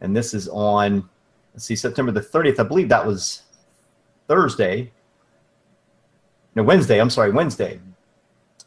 And 0.00 0.16
this 0.16 0.34
is 0.34 0.48
on, 0.48 1.08
let's 1.54 1.64
see, 1.64 1.76
September 1.76 2.12
the 2.12 2.20
30th. 2.20 2.60
I 2.60 2.64
believe 2.64 2.88
that 2.88 3.04
was 3.04 3.42
Thursday 4.28 4.92
no 6.54 6.62
Wednesday. 6.62 7.00
I'm 7.00 7.10
sorry, 7.10 7.30
Wednesday. 7.30 7.80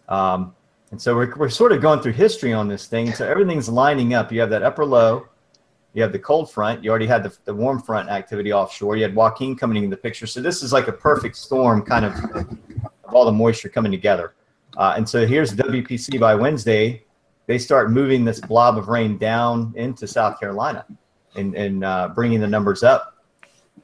Um, 0.10 0.56
and 0.91 1.02
so 1.02 1.15
we're, 1.15 1.36
we're 1.36 1.50
sort 1.50 1.71
of 1.71 1.82
going 1.82 2.00
through 2.00 2.13
history 2.13 2.54
on 2.54 2.67
this 2.67 2.88
thing. 2.88 3.13
So 3.13 3.28
everything's 3.28 3.69
lining 3.69 4.13
up. 4.13 4.32
You 4.32 4.39
have 4.41 4.50
that 4.50 4.63
upper 4.63 4.86
low, 4.86 5.28
you 5.95 6.01
have 6.01 6.12
the 6.12 6.19
cold 6.19 6.51
front, 6.51 6.84
you 6.84 6.89
already 6.89 7.08
had 7.08 7.23
the, 7.23 7.36
the 7.45 7.53
warm 7.53 7.81
front 7.81 8.10
activity 8.10 8.51
offshore. 8.51 8.97
You 8.97 9.03
had 9.03 9.15
Joaquin 9.15 9.55
coming 9.55 9.77
into 9.77 9.89
the 9.89 10.01
picture. 10.01 10.27
So 10.27 10.41
this 10.41 10.62
is 10.62 10.73
like 10.73 10.89
a 10.89 10.91
perfect 10.91 11.38
storm, 11.38 11.81
kind 11.84 12.03
of, 12.03 12.13
of 12.36 12.58
all 13.05 13.23
the 13.23 13.31
moisture 13.31 13.69
coming 13.69 13.93
together. 13.93 14.36
Uh, 14.75 14.95
and 14.97 15.08
so 15.08 15.25
here's 15.25 15.53
WPC 15.55 16.19
by 16.19 16.36
Wednesday. 16.36 17.05
They 17.47 17.58
start 17.58 17.91
moving 17.91 18.25
this 18.25 18.41
blob 18.41 18.77
of 18.77 18.89
rain 18.89 19.17
down 19.17 19.73
into 19.77 20.05
South 20.05 20.38
Carolina 20.38 20.86
and, 21.36 21.55
and 21.55 21.86
uh, 21.86 22.10
bringing 22.13 22.41
the 22.41 22.47
numbers 22.47 22.84
up. 22.84 23.23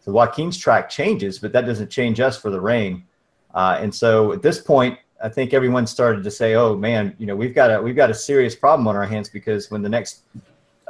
So 0.01 0.11
Joaquin's 0.11 0.57
track 0.57 0.89
changes, 0.89 1.39
but 1.39 1.53
that 1.53 1.65
doesn't 1.65 1.89
change 1.89 2.19
us 2.19 2.37
for 2.37 2.49
the 2.49 2.59
rain. 2.59 3.05
Uh, 3.53 3.77
and 3.79 3.93
so 3.93 4.33
at 4.33 4.41
this 4.41 4.59
point, 4.59 4.99
I 5.23 5.29
think 5.29 5.53
everyone 5.53 5.85
started 5.85 6.23
to 6.23 6.31
say, 6.31 6.55
"Oh 6.55 6.75
man, 6.75 7.15
you 7.19 7.27
know, 7.27 7.35
we've 7.35 7.53
got 7.53 7.69
a 7.69 7.79
we've 7.79 7.95
got 7.95 8.09
a 8.09 8.13
serious 8.13 8.55
problem 8.55 8.87
on 8.87 8.95
our 8.95 9.05
hands 9.05 9.29
because 9.29 9.69
when 9.69 9.83
the 9.83 9.89
next 9.89 10.23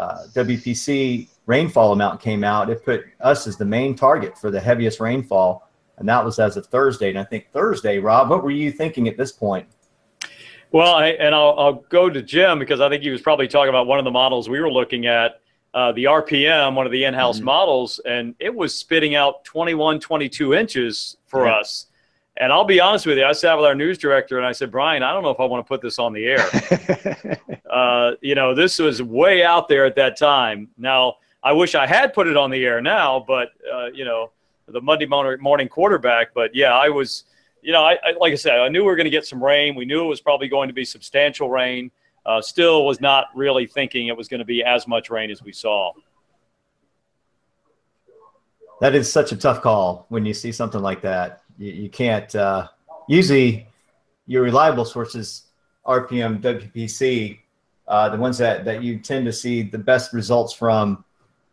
uh, 0.01 0.25
WPC 0.33 1.29
rainfall 1.45 1.91
amount 1.91 2.19
came 2.19 2.43
out, 2.43 2.71
it 2.71 2.83
put 2.83 3.05
us 3.19 3.45
as 3.45 3.55
the 3.55 3.65
main 3.65 3.95
target 3.95 4.35
for 4.35 4.49
the 4.49 4.59
heaviest 4.59 4.99
rainfall, 4.99 5.69
and 5.97 6.09
that 6.09 6.25
was 6.25 6.39
as 6.39 6.57
of 6.57 6.65
Thursday. 6.65 7.09
And 7.09 7.19
I 7.19 7.23
think 7.23 7.51
Thursday, 7.51 7.99
Rob, 7.99 8.29
what 8.29 8.43
were 8.43 8.49
you 8.49 8.71
thinking 8.71 9.07
at 9.07 9.15
this 9.15 9.31
point? 9.31 9.67
Well, 10.71 10.95
I, 10.95 11.09
and 11.09 11.35
I'll, 11.35 11.53
I'll 11.59 11.73
go 11.89 12.09
to 12.09 12.21
Jim 12.21 12.57
because 12.57 12.81
I 12.81 12.89
think 12.89 13.03
he 13.03 13.11
was 13.11 13.21
probably 13.21 13.47
talking 13.47 13.69
about 13.69 13.85
one 13.85 13.99
of 13.99 14.05
the 14.05 14.11
models 14.11 14.49
we 14.49 14.59
were 14.59 14.71
looking 14.71 15.05
at, 15.05 15.39
uh, 15.75 15.91
the 15.91 16.05
RPM, 16.05 16.73
one 16.73 16.87
of 16.87 16.91
the 16.91 17.03
in-house 17.03 17.37
mm-hmm. 17.37 17.45
models, 17.45 17.99
and 18.05 18.33
it 18.39 18.53
was 18.53 18.75
spitting 18.75 19.13
out 19.13 19.43
21, 19.45 19.99
22 19.99 20.53
inches 20.55 21.17
for 21.27 21.45
yeah. 21.45 21.57
us 21.57 21.87
And 22.37 22.51
I'll 22.51 22.65
be 22.65 22.79
honest 22.79 23.05
with 23.05 23.17
you, 23.19 23.25
I 23.25 23.33
sat 23.33 23.55
with 23.55 23.65
our 23.65 23.75
news 23.75 23.99
director 23.99 24.37
and 24.37 24.47
I 24.47 24.51
said, 24.51 24.71
Brian, 24.71 25.03
I 25.03 25.13
don't 25.13 25.21
know 25.21 25.29
if 25.29 25.39
I 25.39 25.45
want 25.45 25.63
to 25.63 25.67
put 25.67 25.81
this 25.81 25.99
on 25.99 26.11
the 26.11 26.25
air. 26.25 27.37
uh, 27.71 28.11
you 28.21 28.35
know, 28.35 28.53
this 28.53 28.79
was 28.79 29.01
way 29.01 29.43
out 29.43 29.67
there 29.67 29.85
at 29.85 29.95
that 29.95 30.17
time. 30.17 30.69
Now, 30.77 31.15
I 31.43 31.53
wish 31.53 31.73
I 31.73 31.87
had 31.87 32.13
put 32.13 32.27
it 32.27 32.37
on 32.37 32.51
the 32.51 32.63
air 32.63 32.81
now, 32.81 33.23
but, 33.25 33.49
uh, 33.73 33.87
you 33.87 34.05
know, 34.05 34.31
the 34.67 34.81
Monday 34.81 35.05
morning 35.05 35.67
quarterback. 35.67 36.33
But 36.33 36.53
yeah, 36.53 36.73
I 36.73 36.89
was, 36.89 37.23
you 37.61 37.71
know, 37.71 37.83
I, 37.83 37.97
I 38.03 38.11
like 38.19 38.33
I 38.33 38.35
said, 38.35 38.59
I 38.59 38.69
knew 38.69 38.81
we 38.81 38.85
were 38.85 38.95
going 38.95 39.05
to 39.05 39.11
get 39.11 39.25
some 39.25 39.43
rain. 39.43 39.75
We 39.75 39.85
knew 39.85 40.03
it 40.03 40.07
was 40.07 40.21
probably 40.21 40.47
going 40.47 40.67
to 40.67 40.73
be 40.73 40.85
substantial 40.85 41.49
rain. 41.49 41.91
Uh, 42.25 42.41
still 42.41 42.85
was 42.85 43.01
not 43.01 43.27
really 43.33 43.65
thinking 43.65 44.07
it 44.07 44.15
was 44.15 44.27
going 44.27 44.39
to 44.39 44.45
be 44.45 44.63
as 44.63 44.87
much 44.87 45.09
rain 45.09 45.31
as 45.31 45.41
we 45.41 45.51
saw. 45.51 45.91
That 48.79 48.95
is 48.95 49.11
such 49.11 49.31
a 49.31 49.35
tough 49.35 49.61
call 49.61 50.05
when 50.09 50.25
you 50.25 50.33
see 50.33 50.51
something 50.51 50.81
like 50.81 51.01
that 51.01 51.41
you, 51.61 51.71
you 51.83 51.89
can't 51.89 52.33
uh, 52.35 52.67
usually 53.07 53.67
your 54.27 54.41
reliable 54.41 54.85
sources 54.85 55.43
rpm 55.85 56.41
wpc 56.41 57.39
uh, 57.91 58.07
the 58.07 58.17
ones 58.17 58.37
that, 58.37 58.63
that 58.63 58.81
you 58.81 58.97
tend 58.97 59.25
to 59.25 59.33
see 59.33 59.61
the 59.61 59.77
best 59.77 60.13
results 60.13 60.53
from 60.53 61.03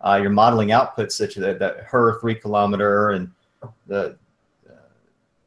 uh, 0.01 0.18
your 0.22 0.31
modeling 0.31 0.68
outputs 0.68 1.12
such 1.12 1.37
as 1.37 1.42
that, 1.42 1.59
that 1.59 1.88
HRRR 1.88 2.20
three 2.20 2.37
kilometer 2.37 3.11
and 3.11 3.31
the 3.88 4.16
uh, 4.70 4.72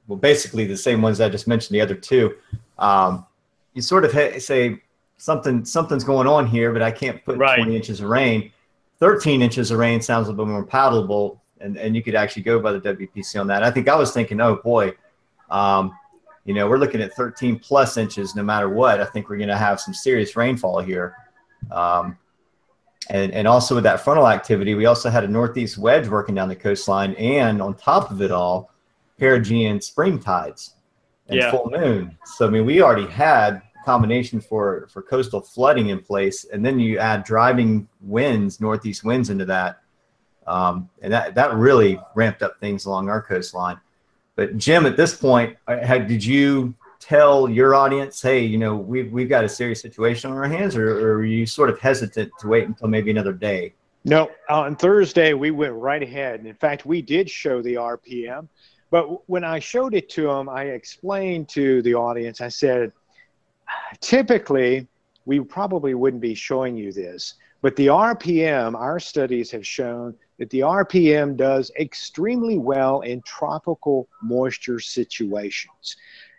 well 0.07 0.17
basically 0.17 0.65
the 0.65 0.75
same 0.75 1.01
ones 1.01 1.21
i 1.21 1.29
just 1.29 1.47
mentioned 1.47 1.73
the 1.73 1.79
other 1.79 1.95
two 1.95 2.35
um, 2.77 3.25
you 3.73 3.81
sort 3.81 4.03
of 4.03 4.11
ha- 4.11 4.37
say 4.37 4.81
something 5.15 5.63
something's 5.63 6.03
going 6.03 6.27
on 6.27 6.45
here 6.45 6.73
but 6.73 6.81
i 6.81 6.91
can't 6.91 7.23
put 7.23 7.37
right. 7.37 7.55
20 7.55 7.73
inches 7.73 8.01
of 8.01 8.09
rain 8.09 8.51
13 8.99 9.41
inches 9.41 9.71
of 9.71 9.79
rain 9.79 10.01
sounds 10.01 10.27
a 10.27 10.31
little 10.31 10.45
bit 10.45 10.51
more 10.51 10.65
palatable 10.65 11.41
and, 11.61 11.77
and 11.77 11.95
you 11.95 12.03
could 12.03 12.15
actually 12.15 12.43
go 12.43 12.59
by 12.59 12.71
the 12.71 12.81
WPC 12.81 13.39
on 13.39 13.47
that. 13.47 13.63
I 13.63 13.71
think 13.71 13.87
I 13.87 13.95
was 13.95 14.11
thinking, 14.11 14.41
oh 14.41 14.57
boy, 14.57 14.93
um, 15.49 15.97
you 16.45 16.53
know, 16.53 16.67
we're 16.67 16.77
looking 16.77 17.01
at 17.01 17.13
13 17.13 17.59
plus 17.59 17.97
inches 17.97 18.35
no 18.35 18.43
matter 18.43 18.69
what. 18.69 18.99
I 18.99 19.05
think 19.05 19.29
we're 19.29 19.37
going 19.37 19.49
to 19.49 19.57
have 19.57 19.79
some 19.79 19.93
serious 19.93 20.35
rainfall 20.35 20.79
here. 20.79 21.15
Um, 21.71 22.17
and, 23.09 23.31
and 23.31 23.47
also 23.47 23.75
with 23.75 23.83
that 23.83 24.01
frontal 24.01 24.27
activity, 24.27 24.73
we 24.73 24.85
also 24.85 25.09
had 25.09 25.23
a 25.23 25.27
northeast 25.27 25.77
wedge 25.77 26.07
working 26.07 26.35
down 26.35 26.49
the 26.49 26.55
coastline, 26.55 27.13
and 27.15 27.61
on 27.61 27.75
top 27.75 28.11
of 28.11 28.21
it 28.21 28.31
all, 28.31 28.71
perigean 29.19 29.81
spring 29.83 30.17
tides 30.19 30.75
and 31.27 31.39
yeah. 31.39 31.51
full 31.51 31.69
moon. 31.69 32.17
So 32.25 32.47
I 32.47 32.49
mean, 32.49 32.65
we 32.65 32.81
already 32.81 33.07
had 33.07 33.61
combination 33.85 34.39
for 34.39 34.87
for 34.91 35.01
coastal 35.01 35.41
flooding 35.41 35.89
in 35.89 35.99
place, 35.99 36.45
and 36.45 36.65
then 36.65 36.79
you 36.79 36.99
add 36.99 37.23
driving 37.23 37.87
winds, 38.01 38.61
northeast 38.61 39.03
winds 39.03 39.29
into 39.29 39.45
that. 39.45 39.81
Um, 40.47 40.89
and 41.01 41.13
that, 41.13 41.35
that 41.35 41.53
really 41.53 41.99
ramped 42.15 42.41
up 42.41 42.59
things 42.59 42.85
along 42.85 43.09
our 43.09 43.21
coastline. 43.21 43.79
But 44.35 44.57
Jim, 44.57 44.85
at 44.85 44.97
this 44.97 45.15
point, 45.15 45.57
had, 45.67 46.07
did 46.07 46.23
you 46.23 46.73
tell 46.99 47.49
your 47.49 47.75
audience, 47.75 48.21
hey, 48.21 48.43
you 48.45 48.57
know, 48.57 48.75
we've, 48.75 49.11
we've 49.11 49.29
got 49.29 49.43
a 49.43 49.49
serious 49.49 49.81
situation 49.81 50.31
on 50.31 50.37
our 50.37 50.47
hands, 50.47 50.75
or, 50.75 50.89
or 50.89 51.17
were 51.17 51.25
you 51.25 51.45
sort 51.45 51.69
of 51.69 51.79
hesitant 51.79 52.31
to 52.39 52.47
wait 52.47 52.67
until 52.67 52.87
maybe 52.87 53.11
another 53.11 53.33
day? 53.33 53.73
No, 54.03 54.31
uh, 54.49 54.61
on 54.61 54.75
Thursday, 54.75 55.33
we 55.33 55.51
went 55.51 55.73
right 55.73 56.01
ahead. 56.01 56.45
In 56.45 56.55
fact, 56.55 56.85
we 56.85 57.01
did 57.01 57.29
show 57.29 57.61
the 57.61 57.75
RPM. 57.75 58.47
But 58.89 59.29
when 59.29 59.43
I 59.43 59.59
showed 59.59 59.93
it 59.93 60.09
to 60.11 60.23
them, 60.23 60.49
I 60.49 60.63
explained 60.65 61.49
to 61.49 61.81
the 61.81 61.95
audience, 61.95 62.41
I 62.41 62.49
said, 62.49 62.91
typically, 63.99 64.87
we 65.25 65.39
probably 65.39 65.93
wouldn't 65.93 66.21
be 66.21 66.35
showing 66.35 66.75
you 66.75 66.91
this. 66.91 67.35
But 67.61 67.75
the 67.75 67.87
RPM, 67.87 68.75
our 68.75 68.99
studies 68.99 69.51
have 69.51 69.65
shown 69.65 70.15
that 70.41 70.49
the 70.49 70.61
RPM 70.61 71.37
does 71.37 71.69
extremely 71.79 72.57
well 72.57 73.01
in 73.01 73.21
tropical 73.21 74.07
moisture 74.23 74.79
situations. 74.79 75.97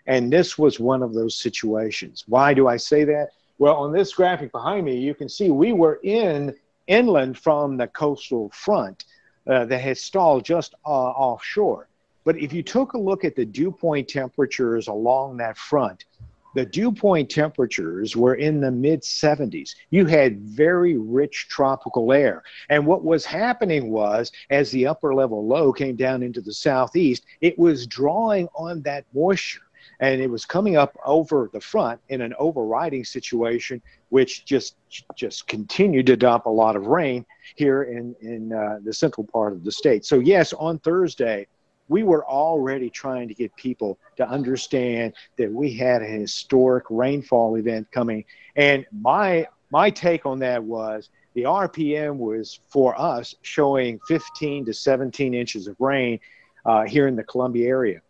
And 0.09 0.29
this 0.29 0.59
was 0.59 0.81
one 0.81 1.05
of 1.05 1.15
those 1.15 1.39
situations. 1.39 2.25
Why 2.27 2.53
do 2.53 2.67
I 2.67 2.79
say 2.79 3.05
that? 3.05 3.29
Well, 3.59 3.77
on 3.77 3.93
this 3.93 4.13
graphic 4.13 4.51
behind 4.51 4.85
me, 4.87 4.99
you 4.99 5.15
can 5.15 5.29
see 5.29 5.53
we 5.53 5.73
were 5.73 6.01
in 6.03 6.53
inland 6.89 7.39
from 7.39 7.77
the 7.77 7.87
coastal 7.87 8.51
front 8.51 9.05
uh, 9.47 9.67
that 9.67 9.79
had 9.79 9.99
stalled 9.99 10.45
just 10.45 10.75
uh, 10.85 10.89
offshore. 10.89 11.87
But 12.25 12.37
if 12.39 12.53
you 12.53 12.65
took 12.65 12.95
a 12.95 12.99
look 12.99 13.25
at 13.25 13.37
the 13.37 13.45
dew 13.45 13.71
point 13.71 14.09
temperatures 14.09 14.89
along 14.89 15.37
that 15.37 15.57
front, 15.57 16.07
the 16.55 16.67
dew 16.67 16.93
point 16.93 17.31
temperatures 17.31 18.17
were 18.17 18.35
in 18.35 18.61
the 18.61 18.71
mid 18.71 19.03
70s. 19.03 19.75
You 19.91 20.07
had 20.07 20.41
very 20.41 20.97
rich 20.97 21.47
tropical 21.49 22.13
air. 22.13 22.43
And 22.69 22.87
what 22.87 23.05
was 23.05 23.25
happening 23.25 23.91
was, 23.91 24.33
as 24.51 24.71
the 24.71 24.87
upper 24.87 25.15
level 25.15 25.47
low 25.47 25.73
came 25.73 25.97
down 25.97 26.23
into 26.23 26.41
the 26.41 26.53
southeast, 26.53 27.25
it 27.41 27.59
was 27.59 27.87
drawing 27.87 28.49
on 28.55 28.83
that 28.83 29.05
moisture. 29.15 29.63
And 30.01 30.21
it 30.21 30.31
was 30.31 30.45
coming 30.45 30.77
up 30.77 30.97
over 31.05 31.49
the 31.53 31.61
front 31.61 32.01
in 32.09 32.21
an 32.21 32.35
overriding 32.39 33.05
situation, 33.05 33.81
which 34.11 34.45
just 34.45 34.77
just 35.17 35.47
continued 35.47 36.07
to 36.07 36.17
dump 36.17 36.47
a 36.47 36.51
lot 36.51 36.77
of 36.77 36.87
rain 36.87 37.25
here 37.57 37.85
in 37.85 38.15
in 38.21 38.53
uh, 38.53 38.79
the 38.85 38.93
central 38.93 39.27
part 39.27 39.53
of 39.53 39.65
the 39.65 39.73
state. 39.73 40.05
So 40.05 40.19
yes, 40.19 40.53
on 40.53 40.79
Thursday, 40.81 41.47
we 41.93 42.03
were 42.03 42.27
already 42.27 42.89
trying 42.89 43.29
to 43.29 43.35
get 43.35 43.55
people 43.55 43.99
to 44.17 44.27
understand 44.27 45.13
that 45.37 45.53
we 45.53 45.75
had 45.75 46.01
a 46.01 46.07
historic 46.07 46.85
rainfall 46.89 47.57
event 47.57 47.87
coming. 47.93 48.25
And 48.57 48.87
my 48.91 49.47
my 49.71 49.91
take 49.91 50.25
on 50.25 50.39
that 50.39 50.63
was 50.63 51.11
the 51.35 51.43
RPM 51.43 52.17
was 52.17 52.61
for 52.69 52.99
us 52.99 53.35
showing 53.43 54.01
15 54.09 54.65
to 54.67 54.75
17 54.75 55.35
inches 55.35 55.67
of 55.67 55.77
rain 55.81 56.19
uh, 56.65 56.85
here 56.85 57.09
in 57.09 57.17
the 57.17 57.25
Columbia 57.25 57.69
area. 57.69 58.01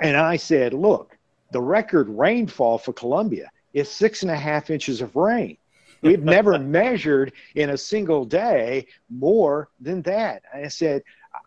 And 0.00 0.16
I 0.16 0.36
said, 0.36 0.74
look, 0.74 1.16
the 1.52 1.60
record 1.60 2.08
rainfall 2.08 2.78
for 2.78 2.92
Columbia 2.92 3.50
is 3.74 3.90
six 3.90 4.22
and 4.22 4.30
a 4.30 4.36
half 4.36 4.70
inches 4.70 5.00
of 5.00 5.16
rain. 5.16 5.56
We've 6.02 6.24
never 6.36 6.58
measured 6.58 7.32
in 7.54 7.70
a 7.70 7.78
single 7.78 8.24
day 8.24 8.86
more 9.08 9.68
than 9.80 10.02
that. 10.02 10.42
I 10.52 10.68
said, 10.68 11.02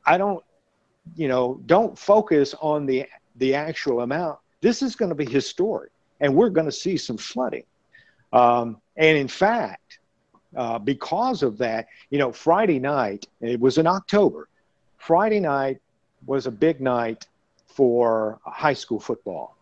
I 0.05 0.17
don't 0.17 0.43
you 1.15 1.27
know, 1.27 1.59
don't 1.65 1.97
focus 1.97 2.53
on 2.61 2.85
the 2.85 3.05
the 3.37 3.53
actual 3.53 4.01
amount. 4.01 4.39
This 4.61 4.81
is 4.81 4.95
going 4.95 5.09
to 5.09 5.15
be 5.15 5.25
historic, 5.25 5.91
and 6.19 6.35
we're 6.35 6.49
going 6.49 6.65
to 6.65 6.71
see 6.71 6.97
some 6.97 7.17
flooding. 7.17 7.63
Um, 8.33 8.81
and 8.95 9.17
in 9.17 9.27
fact, 9.27 9.99
uh, 10.55 10.79
because 10.79 11.43
of 11.43 11.57
that, 11.59 11.87
you 12.09 12.17
know, 12.17 12.31
Friday 12.31 12.79
night, 12.79 13.27
it 13.41 13.59
was 13.59 13.77
in 13.77 13.87
October. 13.87 14.47
Friday 14.97 15.39
night 15.39 15.79
was 16.25 16.47
a 16.47 16.51
big 16.51 16.81
night 16.81 17.27
for 17.67 18.39
high 18.43 18.73
school 18.73 18.99
football. 18.99 19.55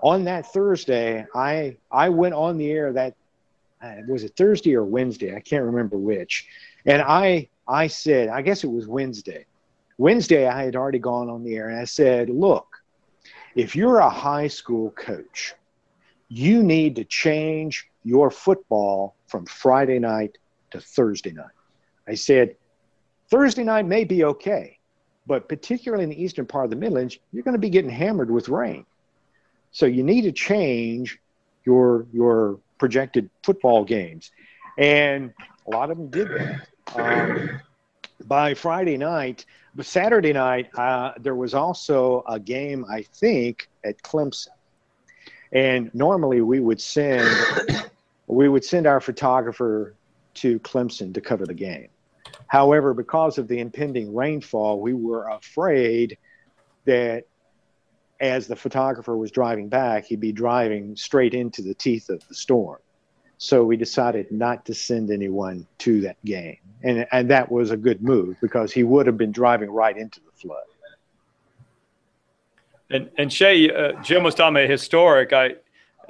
On 0.00 0.24
that 0.24 0.46
Thursday, 0.52 1.26
I 1.34 1.76
I 1.90 2.10
went 2.10 2.34
on 2.34 2.58
the 2.58 2.70
air 2.70 2.92
that 2.92 3.14
uh, 3.82 3.94
was 4.06 4.24
it 4.24 4.36
Thursday 4.36 4.74
or 4.74 4.84
Wednesday? 4.84 5.34
I 5.34 5.40
can't 5.40 5.64
remember 5.64 5.96
which. 5.96 6.46
And 6.84 7.00
I 7.02 7.48
I 7.66 7.86
said, 7.86 8.28
I 8.28 8.42
guess 8.42 8.62
it 8.62 8.70
was 8.70 8.86
Wednesday. 8.86 9.46
Wednesday, 9.98 10.46
I 10.46 10.64
had 10.64 10.76
already 10.76 10.98
gone 10.98 11.30
on 11.30 11.42
the 11.42 11.56
air 11.56 11.68
and 11.68 11.78
I 11.78 11.84
said, 11.84 12.28
look, 12.28 12.66
if 13.54 13.74
you're 13.74 13.98
a 13.98 14.10
high 14.10 14.48
school 14.48 14.90
coach, 14.90 15.54
you 16.28 16.62
need 16.62 16.96
to 16.96 17.04
change 17.04 17.88
your 18.04 18.30
football 18.30 19.14
from 19.26 19.46
Friday 19.46 19.98
night 19.98 20.38
to 20.70 20.80
Thursday 20.80 21.32
night. 21.32 21.46
I 22.06 22.14
said, 22.14 22.56
Thursday 23.30 23.64
night 23.64 23.86
may 23.86 24.04
be 24.04 24.24
okay, 24.24 24.78
but 25.26 25.48
particularly 25.48 26.04
in 26.04 26.10
the 26.10 26.22
eastern 26.22 26.46
part 26.46 26.64
of 26.64 26.70
the 26.70 26.76
Midlands, 26.76 27.18
you're 27.32 27.42
going 27.42 27.54
to 27.54 27.60
be 27.60 27.70
getting 27.70 27.90
hammered 27.90 28.30
with 28.30 28.48
rain. 28.48 28.84
So 29.72 29.86
you 29.86 30.02
need 30.02 30.22
to 30.22 30.32
change 30.32 31.18
your 31.64 32.06
your 32.12 32.60
projected 32.78 33.28
football 33.42 33.84
games, 33.84 34.30
and 34.78 35.32
a 35.66 35.70
lot 35.70 35.90
of 35.90 35.98
them 35.98 36.08
did 36.08 36.28
that. 36.28 36.68
Um, 36.94 37.60
by 38.24 38.54
Friday 38.54 38.96
night, 38.96 39.44
but 39.76 39.84
Saturday 39.84 40.32
night, 40.32 40.70
uh, 40.76 41.12
there 41.20 41.34
was 41.34 41.52
also 41.52 42.24
a 42.26 42.40
game, 42.40 42.86
I 42.90 43.02
think, 43.02 43.68
at 43.84 44.02
Clemson. 44.02 44.48
And 45.52 45.94
normally 45.94 46.40
we 46.40 46.60
would 46.60 46.80
send 46.80 47.28
we 48.26 48.48
would 48.48 48.64
send 48.64 48.86
our 48.86 49.00
photographer 49.00 49.94
to 50.34 50.58
Clemson 50.60 51.14
to 51.14 51.20
cover 51.20 51.46
the 51.46 51.54
game. 51.54 51.88
However, 52.48 52.94
because 52.94 53.38
of 53.38 53.48
the 53.48 53.60
impending 53.60 54.14
rainfall, 54.14 54.80
we 54.80 54.94
were 54.94 55.28
afraid 55.28 56.18
that 56.86 57.24
as 58.18 58.46
the 58.46 58.56
photographer 58.56 59.16
was 59.16 59.30
driving 59.30 59.68
back, 59.68 60.06
he'd 60.06 60.20
be 60.20 60.32
driving 60.32 60.96
straight 60.96 61.34
into 61.34 61.62
the 61.62 61.74
teeth 61.74 62.08
of 62.08 62.26
the 62.28 62.34
storm. 62.34 62.78
So 63.38 63.64
we 63.64 63.76
decided 63.76 64.30
not 64.32 64.64
to 64.66 64.74
send 64.74 65.10
anyone 65.10 65.66
to 65.78 66.00
that 66.02 66.16
game. 66.24 66.56
And, 66.82 67.06
and 67.12 67.30
that 67.30 67.50
was 67.50 67.70
a 67.70 67.76
good 67.76 68.02
move 68.02 68.36
because 68.40 68.72
he 68.72 68.82
would 68.82 69.06
have 69.06 69.18
been 69.18 69.32
driving 69.32 69.70
right 69.70 69.96
into 69.96 70.20
the 70.20 70.32
flood. 70.32 70.64
And, 72.90 73.10
and 73.18 73.32
Shay, 73.32 73.70
uh, 73.70 74.00
Jim 74.02 74.22
was 74.22 74.34
talking 74.34 74.56
about 74.56 74.70
historic. 74.70 75.32
I, 75.32 75.56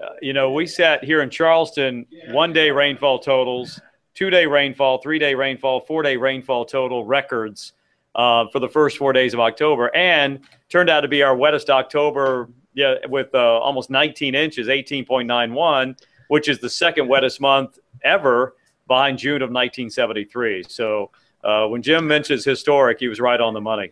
uh, 0.03 0.11
you 0.21 0.33
know, 0.33 0.53
we 0.53 0.67
sat 0.67 1.03
here 1.03 1.23
in 1.23 1.31
Charleston, 1.31 2.07
one 2.29 2.53
day 2.53 2.71
rainfall 2.71 3.19
totals, 3.19 3.81
two 4.15 4.31
day 4.31 4.47
rainfall, 4.47 4.99
three 4.99 5.19
day 5.19 5.35
rainfall, 5.35 5.81
four 5.81 6.03
day 6.03 6.17
rainfall 6.17 6.65
total 6.65 7.05
records 7.05 7.73
uh, 8.15 8.47
for 8.49 8.59
the 8.61 8.69
first 8.69 8.99
four 8.99 9.13
days 9.13 9.35
of 9.35 9.41
October, 9.41 9.95
and 9.97 10.41
turned 10.69 10.91
out 10.91 11.01
to 11.01 11.09
be 11.09 11.23
our 11.23 11.35
wettest 11.35 11.71
October. 11.71 12.49
Yeah, 12.75 12.97
with 13.09 13.35
uh, 13.35 13.39
almost 13.39 13.89
19 13.89 14.35
inches, 14.35 14.69
18.91, 14.69 15.99
which 16.29 16.49
is 16.49 16.59
the 16.59 16.71
second 16.71 17.09
wettest 17.09 17.41
month 17.41 17.79
ever 18.05 18.55
behind 18.89 19.19
June 19.19 19.43
of 19.43 19.51
1973. 19.51 20.65
So 20.69 21.11
uh, 21.45 21.67
when 21.67 21.83
Jim 21.83 22.07
mentions 22.07 22.45
historic, 22.45 22.99
he 23.01 23.09
was 23.09 23.21
right 23.21 23.41
on 23.41 23.55
the 23.55 23.61
money. 23.61 23.91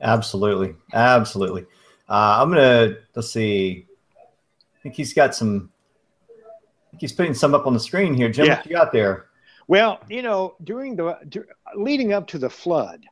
Absolutely, 0.00 0.74
absolutely. 0.94 1.62
Uh, 2.08 2.38
I'm 2.42 2.48
gonna 2.50 2.96
let's 3.14 3.30
see. 3.30 3.86
I 4.18 4.82
think 4.82 4.94
he's 4.96 5.14
got 5.14 5.34
some. 5.34 5.70
I 6.28 6.90
think 6.90 7.00
he's 7.00 7.12
putting 7.12 7.34
some 7.34 7.54
up 7.54 7.66
on 7.66 7.72
the 7.72 7.80
screen 7.80 8.14
here. 8.14 8.28
Jim, 8.28 8.46
Yeah. 8.46 8.56
what 8.56 8.66
you 8.66 8.72
got 8.72 8.92
there? 8.92 9.26
Well, 9.68 10.00
you 10.08 10.22
know, 10.22 10.56
during 10.64 10.96
the 10.96 11.18
dur- 11.28 11.46
leading 11.76 12.12
up 12.12 12.26
to 12.28 12.38
the 12.38 12.50
flood, 12.50 13.04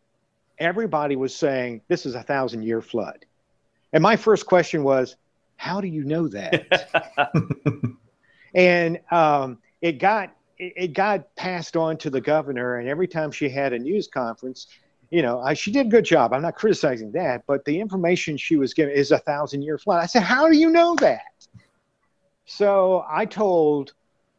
everybody 0.58 1.14
was 1.16 1.34
saying 1.34 1.80
this 1.88 2.04
is 2.06 2.14
a 2.16 2.22
thousand 2.22 2.62
year 2.64 2.82
flood, 2.82 3.24
and 3.92 4.02
my 4.02 4.16
first 4.16 4.46
question 4.46 4.82
was, 4.82 5.16
how 5.56 5.80
do 5.80 5.86
you 5.86 6.02
know 6.04 6.26
that? 6.28 6.90
and 8.54 9.00
um, 9.10 9.58
it 9.80 9.92
got 9.92 10.34
it, 10.58 10.92
got 10.92 11.34
passed 11.36 11.76
on 11.76 11.96
to 11.98 12.10
the 12.10 12.20
governor, 12.20 12.76
and 12.76 12.88
every 12.88 13.08
time 13.08 13.30
she 13.30 13.48
had 13.48 13.72
a 13.72 13.78
news 13.78 14.08
conference, 14.08 14.66
you 15.10 15.22
know, 15.22 15.40
I, 15.40 15.54
she 15.54 15.72
did 15.72 15.86
a 15.86 15.90
good 15.90 16.04
job. 16.04 16.32
I'm 16.32 16.42
not 16.42 16.54
criticizing 16.54 17.12
that, 17.12 17.44
but 17.46 17.64
the 17.64 17.80
information 17.80 18.36
she 18.36 18.56
was 18.56 18.74
giving 18.74 18.94
is 18.94 19.10
a 19.10 19.18
thousand 19.18 19.62
year 19.62 19.78
flood. 19.78 20.02
I 20.02 20.06
said, 20.06 20.22
how 20.22 20.48
do 20.48 20.56
you 20.56 20.70
know 20.70 20.94
that? 20.96 21.22
So 22.44 23.04
I 23.08 23.26
told 23.26 23.94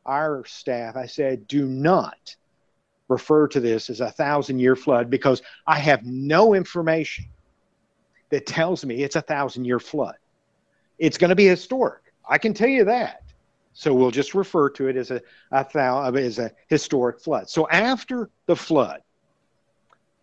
our 0.05 0.45
staff, 0.45 0.95
I 0.95 1.05
said, 1.05 1.47
do 1.47 1.65
not 1.65 2.35
refer 3.07 3.47
to 3.49 3.59
this 3.59 3.89
as 3.89 3.99
a 3.99 4.11
thousand 4.11 4.59
year 4.59 4.75
flood 4.75 5.09
because 5.09 5.41
I 5.67 5.79
have 5.79 6.05
no 6.05 6.53
information 6.53 7.25
that 8.29 8.45
tells 8.45 8.85
me 8.85 9.03
it's 9.03 9.17
a 9.17 9.21
thousand 9.21 9.65
year 9.65 9.79
flood. 9.79 10.15
It's 10.97 11.17
going 11.17 11.29
to 11.29 11.35
be 11.35 11.47
historic. 11.47 12.01
I 12.27 12.37
can 12.37 12.53
tell 12.53 12.69
you 12.69 12.85
that. 12.85 13.23
So 13.73 13.93
we'll 13.93 14.11
just 14.11 14.35
refer 14.35 14.69
to 14.71 14.87
it 14.87 14.97
as 14.97 15.11
a, 15.11 15.21
a 15.51 15.65
as 16.15 16.39
a 16.39 16.51
historic 16.67 17.21
flood. 17.21 17.49
So 17.49 17.69
after 17.69 18.29
the 18.45 18.55
flood, 18.55 19.01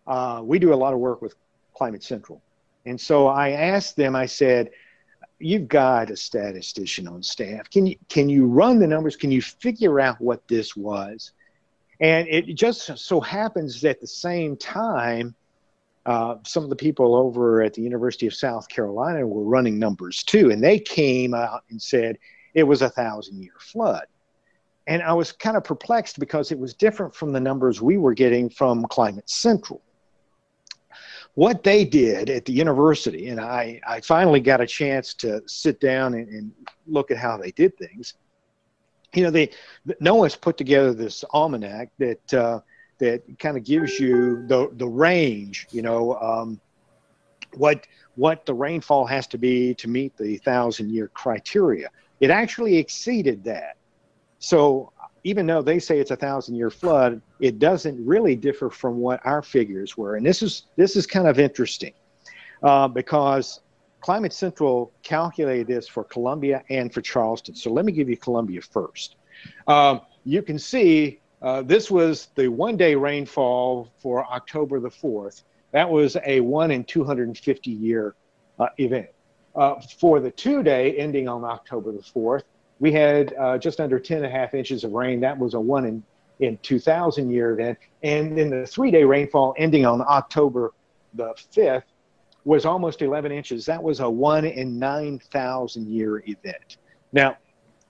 uh, 0.05 0.41
we 0.43 0.59
do 0.59 0.73
a 0.73 0.75
lot 0.75 0.93
of 0.93 0.99
work 0.99 1.21
with 1.21 1.35
Climate 1.73 2.03
Central. 2.03 2.41
And 2.85 2.99
so 2.99 3.27
I 3.27 3.51
asked 3.51 3.95
them, 3.95 4.15
I 4.15 4.25
said, 4.25 4.71
you've 5.39 5.67
got 5.67 6.11
a 6.11 6.17
statistician 6.17 7.07
on 7.07 7.23
staff. 7.23 7.69
Can 7.69 7.85
you 7.87 7.95
can 8.09 8.29
you 8.29 8.45
run 8.45 8.79
the 8.79 8.87
numbers? 8.87 9.15
Can 9.15 9.31
you 9.31 9.41
figure 9.41 9.99
out 9.99 10.19
what 10.19 10.47
this 10.47 10.75
was? 10.75 11.31
And 12.01 12.27
it 12.29 12.55
just 12.55 12.97
so 12.97 13.19
happens 13.19 13.81
that 13.81 13.89
at 13.89 14.01
the 14.01 14.07
same 14.07 14.55
time, 14.55 15.35
uh, 16.05 16.35
some 16.45 16.63
of 16.63 16.69
the 16.69 16.75
people 16.75 17.13
over 17.13 17.61
at 17.61 17.73
the 17.73 17.81
University 17.81 18.25
of 18.25 18.33
South 18.33 18.69
Carolina 18.69 19.27
were 19.27 19.43
running 19.43 19.77
numbers 19.77 20.23
too, 20.23 20.49
and 20.49 20.63
they 20.63 20.79
came 20.79 21.33
out 21.33 21.63
and 21.69 21.81
said 21.81 22.17
it 22.53 22.63
was 22.63 22.81
a 22.81 22.89
thousand 22.89 23.41
year 23.41 23.53
flood. 23.59 24.05
And 24.87 25.03
I 25.03 25.13
was 25.13 25.31
kind 25.31 25.55
of 25.55 25.63
perplexed 25.63 26.19
because 26.19 26.51
it 26.51 26.57
was 26.57 26.73
different 26.73 27.13
from 27.13 27.31
the 27.31 27.39
numbers 27.39 27.81
we 27.81 27.97
were 27.97 28.13
getting 28.13 28.49
from 28.49 28.85
Climate 28.85 29.29
Central 29.29 29.81
what 31.35 31.63
they 31.63 31.85
did 31.85 32.29
at 32.29 32.45
the 32.45 32.51
university, 32.51 33.29
and 33.29 33.39
I, 33.39 33.79
I 33.87 34.01
finally 34.01 34.39
got 34.39 34.61
a 34.61 34.67
chance 34.67 35.13
to 35.15 35.41
sit 35.45 35.79
down 35.79 36.13
and, 36.13 36.27
and 36.27 36.51
look 36.87 37.11
at 37.11 37.17
how 37.17 37.37
they 37.37 37.51
did 37.51 37.77
things. 37.77 38.15
You 39.13 39.23
know, 39.23 39.31
they 39.31 39.51
NOAA's 40.01 40.35
put 40.35 40.57
together 40.57 40.93
this 40.93 41.23
almanac 41.31 41.91
that 41.97 42.33
uh, 42.33 42.59
that 42.97 43.23
kind 43.39 43.55
of 43.55 43.63
gives 43.63 43.99
you 43.99 44.45
the 44.47 44.69
the 44.73 44.87
range. 44.87 45.67
You 45.71 45.81
know, 45.81 46.15
um, 46.15 46.59
what 47.55 47.87
what 48.15 48.45
the 48.45 48.53
rainfall 48.53 49.05
has 49.05 49.25
to 49.27 49.37
be 49.37 49.73
to 49.75 49.87
meet 49.87 50.17
the 50.17 50.37
thousand 50.37 50.91
year 50.91 51.07
criteria. 51.07 51.89
It 52.19 52.29
actually 52.29 52.77
exceeded 52.77 53.43
that. 53.45 53.77
So 54.39 54.91
even 55.23 55.45
though 55.45 55.61
they 55.61 55.79
say 55.79 55.99
it's 55.99 56.11
a 56.11 56.15
thousand 56.15 56.55
year 56.55 56.69
flood, 56.69 57.21
it 57.39 57.59
doesn't 57.59 58.05
really 58.05 58.35
differ 58.35 58.69
from 58.69 58.97
what 58.97 59.19
our 59.25 59.41
figures 59.41 59.97
were. 59.97 60.15
And 60.15 60.25
this 60.25 60.41
is 60.41 60.63
this 60.75 60.95
is 60.95 61.05
kind 61.05 61.27
of 61.27 61.39
interesting 61.39 61.93
uh, 62.63 62.87
because 62.87 63.61
Climate 64.01 64.33
Central 64.33 64.93
calculated 65.03 65.67
this 65.67 65.87
for 65.87 66.03
Columbia 66.03 66.63
and 66.69 66.93
for 66.93 67.01
Charleston. 67.01 67.55
So 67.55 67.71
let 67.71 67.85
me 67.85 67.91
give 67.91 68.09
you 68.09 68.17
Columbia 68.17 68.61
first. 68.61 69.15
Um, 69.67 70.01
you 70.23 70.41
can 70.41 70.57
see 70.57 71.19
uh, 71.41 71.61
this 71.61 71.89
was 71.89 72.29
the 72.35 72.47
one 72.47 72.77
day 72.77 72.95
rainfall 72.95 73.91
for 73.99 74.25
October 74.25 74.79
the 74.79 74.89
4th. 74.89 75.43
That 75.71 75.89
was 75.89 76.17
a 76.25 76.39
one 76.41 76.71
in 76.71 76.83
250 76.83 77.71
year 77.71 78.15
uh, 78.57 78.67
event. 78.77 79.09
Uh, 79.59 79.77
for 79.99 80.21
the 80.21 80.31
two 80.31 80.63
day 80.63 80.95
ending 80.95 81.27
on 81.27 81.43
October 81.43 81.91
the 81.91 81.99
4th, 81.99 82.43
we 82.79 82.93
had 82.93 83.33
uh, 83.37 83.57
just 83.57 83.81
under 83.81 83.99
10 83.99 84.19
and 84.19 84.25
a 84.25 84.29
half 84.29 84.53
inches 84.53 84.85
of 84.85 84.93
rain. 84.93 85.19
That 85.19 85.37
was 85.37 85.53
a 85.53 85.59
one 85.59 85.83
in, 85.85 86.01
in 86.39 86.57
2000 86.59 87.29
year 87.29 87.51
event. 87.51 87.77
And 88.01 88.37
then 88.37 88.49
the 88.49 88.65
three 88.65 88.89
day 88.89 89.03
rainfall 89.03 89.53
ending 89.57 89.85
on 89.85 89.99
October 89.99 90.71
the 91.13 91.35
5th 91.53 91.83
was 92.45 92.65
almost 92.65 93.01
11 93.01 93.33
inches. 93.33 93.65
That 93.65 93.83
was 93.83 93.99
a 93.99 94.09
one 94.09 94.45
in 94.45 94.79
9,000 94.79 95.89
year 95.89 96.23
event. 96.25 96.77
Now, 97.11 97.35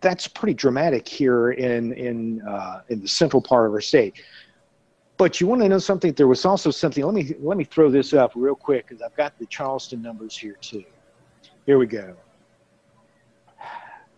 that's 0.02 0.28
pretty 0.28 0.56
dramatic 0.56 1.08
here 1.08 1.52
in, 1.52 1.94
in, 1.94 2.42
uh, 2.48 2.82
in 2.90 3.00
the 3.00 3.08
central 3.08 3.44
part 3.44 3.68
of 3.68 3.74
our 3.74 3.82
state. 3.82 4.16
But 5.18 5.40
you 5.40 5.46
want 5.46 5.62
to 5.62 5.70
know 5.70 5.78
something? 5.78 6.14
There 6.14 6.28
was 6.28 6.46
also 6.46 6.72
something. 6.72 7.06
Let 7.06 7.14
me 7.14 7.36
let 7.42 7.58
me 7.58 7.66
throw 7.66 7.92
this 7.92 8.14
up 8.14 8.32
real 8.36 8.56
quick 8.56 8.88
because 8.88 9.04
I've 9.04 9.16
got 9.18 9.38
the 9.38 9.46
Charleston 9.48 10.02
numbers 10.02 10.36
here 10.36 10.56
too. 10.62 10.86
Here 11.70 11.78
we 11.78 11.86
go. 11.86 12.16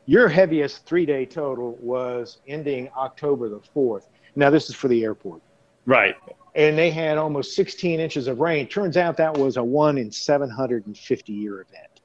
Your 0.06 0.30
heaviest 0.30 0.86
three 0.86 1.06
day 1.06 1.26
total 1.26 1.78
was 1.82 2.38
ending 2.48 2.88
October 2.96 3.50
the 3.50 3.60
4th. 3.76 4.06
Now, 4.38 4.50
this 4.50 4.70
is 4.70 4.76
for 4.76 4.88
the 4.88 5.04
airport. 5.04 5.42
Right. 5.86 6.16
And 6.56 6.78
they 6.78 6.92
had 6.92 7.18
almost 7.18 7.54
16 7.58 8.00
inches 8.00 8.30
of 8.30 8.40
rain. 8.40 8.70
Turns 8.70 8.96
out 8.96 9.18
that 9.18 9.38
was 9.38 9.58
a 9.58 9.64
one 9.66 9.98
in 9.98 10.10
750 10.10 11.34
year 11.34 11.60
event. 11.60 12.00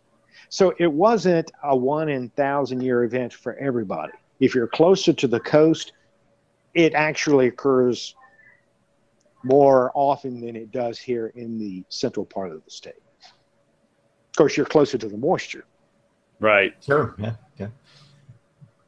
So 0.49 0.75
it 0.81 0.91
wasn't 0.91 1.53
a 1.63 1.77
one 1.77 2.09
in 2.09 2.29
thousand 2.31 2.81
year 2.81 3.05
event 3.05 3.33
for 3.33 3.55
everybody. 3.59 4.15
If 4.41 4.53
you're 4.53 4.67
closer 4.67 5.13
to 5.13 5.29
the 5.29 5.39
coast, 5.39 5.93
it 6.75 6.93
actually 6.95 7.47
occurs 7.47 8.17
more 9.45 9.93
often 9.95 10.41
than 10.41 10.57
it 10.57 10.73
does 10.73 10.99
here 10.99 11.29
in 11.37 11.57
the 11.57 11.85
central 11.89 12.27
part 12.27 12.51
of 12.51 12.65
the 12.65 12.71
state. 12.73 12.95
Of 14.37 14.38
course, 14.38 14.55
you're 14.55 14.66
closer 14.66 14.99
to 14.99 15.09
the 15.09 15.16
moisture. 15.16 15.64
Right. 16.40 16.75
Sure. 16.85 17.14
Yeah. 17.16 17.37
Yeah. 17.59 17.68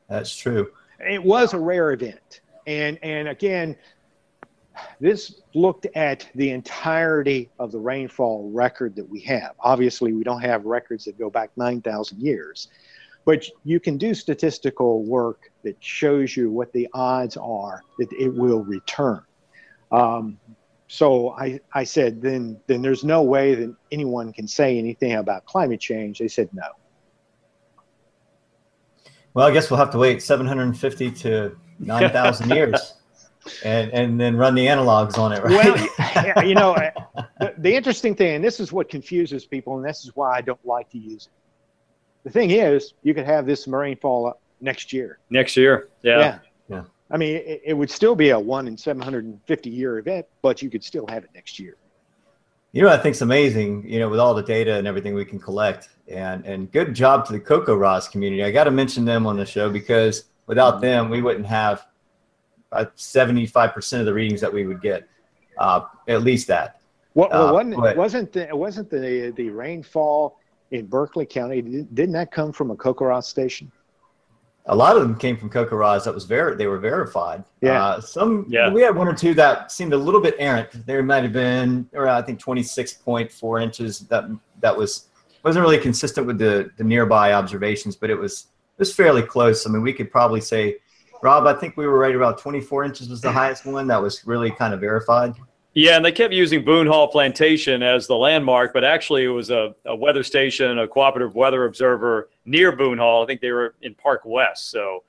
That's 0.06 0.36
true. 0.36 0.72
it 1.00 1.24
was 1.24 1.54
a 1.54 1.58
rare 1.58 1.92
event 1.92 2.42
and 2.66 2.98
and 3.02 3.28
again 3.28 3.74
this 5.00 5.40
looked 5.54 5.86
at 5.94 6.28
the 6.34 6.50
entirety 6.50 7.48
of 7.58 7.72
the 7.72 7.78
rainfall 7.78 8.50
record 8.52 8.94
that 8.96 9.08
we 9.08 9.20
have 9.20 9.52
obviously 9.60 10.12
we 10.12 10.22
don't 10.22 10.42
have 10.42 10.66
records 10.66 11.06
that 11.06 11.18
go 11.18 11.30
back 11.30 11.50
9000 11.56 12.20
years 12.20 12.68
but 13.24 13.46
you 13.64 13.80
can 13.80 13.96
do 13.96 14.12
statistical 14.12 15.02
work 15.04 15.50
that 15.62 15.76
shows 15.80 16.36
you 16.36 16.50
what 16.50 16.70
the 16.74 16.86
odds 16.92 17.38
are 17.38 17.82
that 17.98 18.12
it 18.12 18.34
will 18.34 18.64
return 18.64 19.22
um, 19.92 20.38
so 20.88 21.30
I, 21.30 21.60
I 21.72 21.84
said 21.84 22.20
then 22.20 22.58
then 22.66 22.82
there's 22.82 23.04
no 23.04 23.22
way 23.22 23.54
that 23.54 23.74
anyone 23.92 24.32
can 24.32 24.48
say 24.48 24.78
anything 24.78 25.14
about 25.14 25.44
climate 25.44 25.80
change 25.80 26.18
they 26.18 26.28
said 26.28 26.48
no 26.52 26.66
Well, 29.34 29.46
I 29.46 29.52
guess 29.52 29.70
we'll 29.70 29.78
have 29.78 29.90
to 29.90 29.98
wait 29.98 30.22
750 30.22 31.10
to 31.12 31.56
9,000 31.78 32.50
years 32.56 32.94
and, 33.64 33.90
and 33.92 34.20
then 34.20 34.36
run 34.36 34.54
the 34.54 34.66
analogs 34.66 35.18
on 35.18 35.32
it, 35.32 35.42
right? 35.42 36.34
Well, 36.34 36.44
you 36.46 36.54
know, 36.54 36.76
the, 37.38 37.54
the 37.58 37.74
interesting 37.74 38.14
thing, 38.14 38.36
and 38.36 38.44
this 38.44 38.60
is 38.60 38.72
what 38.72 38.88
confuses 38.88 39.44
people, 39.44 39.76
and 39.76 39.84
this 39.84 40.04
is 40.04 40.14
why 40.14 40.36
I 40.36 40.40
don't 40.40 40.64
like 40.64 40.90
to 40.90 40.98
use 40.98 41.26
it. 41.26 41.32
The 42.24 42.30
thing 42.30 42.50
is, 42.50 42.94
you 43.02 43.14
could 43.14 43.26
have 43.26 43.46
this 43.46 43.66
marine 43.66 43.96
fall 43.96 44.26
up 44.26 44.40
next 44.60 44.92
year. 44.92 45.18
Next 45.30 45.56
year. 45.56 45.88
Yeah. 46.02 46.18
Yeah. 46.18 46.38
I 47.10 47.16
mean, 47.16 47.36
it, 47.36 47.62
it 47.64 47.74
would 47.74 47.90
still 47.90 48.14
be 48.14 48.30
a 48.30 48.38
one 48.38 48.66
in 48.68 48.76
750 48.76 49.70
year 49.70 49.98
event, 49.98 50.26
but 50.42 50.60
you 50.62 50.70
could 50.70 50.84
still 50.84 51.06
have 51.08 51.24
it 51.24 51.30
next 51.34 51.58
year. 51.58 51.76
You 52.72 52.82
know, 52.82 52.88
what 52.88 53.00
I 53.00 53.02
think's 53.02 53.22
amazing, 53.22 53.88
you 53.88 53.98
know, 53.98 54.10
with 54.10 54.20
all 54.20 54.34
the 54.34 54.42
data 54.42 54.74
and 54.74 54.86
everything 54.86 55.14
we 55.14 55.24
can 55.24 55.38
collect 55.40 55.88
and, 56.06 56.44
and 56.44 56.70
good 56.70 56.94
job 56.94 57.24
to 57.26 57.32
the 57.32 57.40
CoCoRaHS 57.40 58.10
community. 58.10 58.44
I 58.44 58.50
got 58.50 58.64
to 58.64 58.70
mention 58.70 59.06
them 59.06 59.26
on 59.26 59.38
the 59.38 59.46
show 59.46 59.70
because 59.70 60.24
without 60.46 60.82
them, 60.82 61.08
we 61.08 61.22
wouldn't 61.22 61.46
have 61.46 61.86
uh, 62.72 62.84
75% 62.96 64.00
of 64.00 64.04
the 64.06 64.12
readings 64.12 64.42
that 64.42 64.52
we 64.52 64.66
would 64.66 64.82
get, 64.82 65.08
uh, 65.56 65.86
at 66.08 66.22
least 66.22 66.46
that. 66.48 66.80
Uh, 67.16 67.24
well, 67.30 67.54
wasn't, 67.54 67.76
but- 67.76 67.96
wasn't 67.96 68.32
the, 68.32 68.48
wasn't 68.52 68.90
the, 68.90 69.32
the 69.34 69.48
rainfall 69.48 70.38
in 70.70 70.86
Berkeley 70.86 71.24
County, 71.24 71.62
didn't 71.62 72.12
that 72.12 72.30
come 72.30 72.52
from 72.52 72.70
a 72.70 72.76
CoCoRaHS 72.76 73.24
station? 73.24 73.72
A 74.70 74.76
lot 74.76 74.96
of 74.96 75.02
them 75.02 75.16
came 75.16 75.36
from 75.36 75.48
CocoRaHS 75.50 76.04
that 76.04 76.14
was 76.14 76.24
ver- 76.24 76.54
they 76.54 76.66
were 76.66 76.78
verified. 76.78 77.42
Yeah. 77.62 77.82
Uh, 77.84 78.00
some 78.00 78.44
Yeah. 78.48 78.70
we 78.70 78.82
had 78.82 78.94
one 78.94 79.08
or 79.08 79.14
two 79.14 79.32
that 79.34 79.72
seemed 79.72 79.92
a 79.94 79.96
little 79.96 80.20
bit 80.20 80.34
errant. 80.38 80.68
There 80.86 81.02
might 81.02 81.22
have 81.22 81.32
been 81.32 81.88
around 81.94 82.16
I 82.16 82.22
think 82.22 82.38
26.4 82.40 83.62
inches. 83.62 84.00
That 84.00 84.24
that 84.60 84.76
was 84.76 85.06
wasn't 85.44 85.62
really 85.64 85.78
consistent 85.78 86.26
with 86.26 86.38
the 86.38 86.70
the 86.76 86.84
nearby 86.84 87.32
observations, 87.32 87.96
but 87.96 88.10
it 88.10 88.18
was 88.18 88.46
it 88.76 88.80
was 88.80 88.94
fairly 88.94 89.22
close. 89.22 89.66
I 89.66 89.70
mean, 89.70 89.82
we 89.82 89.92
could 89.92 90.10
probably 90.10 90.40
say, 90.40 90.76
Rob, 91.22 91.46
I 91.46 91.54
think 91.54 91.76
we 91.76 91.86
were 91.86 91.98
right 91.98 92.14
about 92.14 92.38
24 92.38 92.84
inches 92.84 93.08
was 93.08 93.20
the 93.20 93.32
highest 93.40 93.64
one 93.66 93.86
that 93.88 94.00
was 94.00 94.26
really 94.26 94.50
kind 94.50 94.72
of 94.74 94.80
verified. 94.80 95.34
Yeah, 95.78 95.94
and 95.94 96.04
they 96.04 96.10
kept 96.10 96.34
using 96.34 96.64
Boone 96.64 96.88
Hall 96.88 97.06
Plantation 97.06 97.84
as 97.84 98.08
the 98.08 98.16
landmark, 98.16 98.72
but 98.72 98.82
actually 98.82 99.22
it 99.22 99.28
was 99.28 99.50
a, 99.50 99.76
a 99.84 99.94
weather 99.94 100.24
station, 100.24 100.80
a 100.80 100.88
cooperative 100.88 101.36
weather 101.36 101.66
observer 101.66 102.30
near 102.44 102.72
Boone 102.72 102.98
Hall. 102.98 103.22
I 103.22 103.26
think 103.26 103.40
they 103.40 103.52
were 103.52 103.76
in 103.80 103.94
Park 103.94 104.22
West. 104.24 104.72
So, 104.72 105.04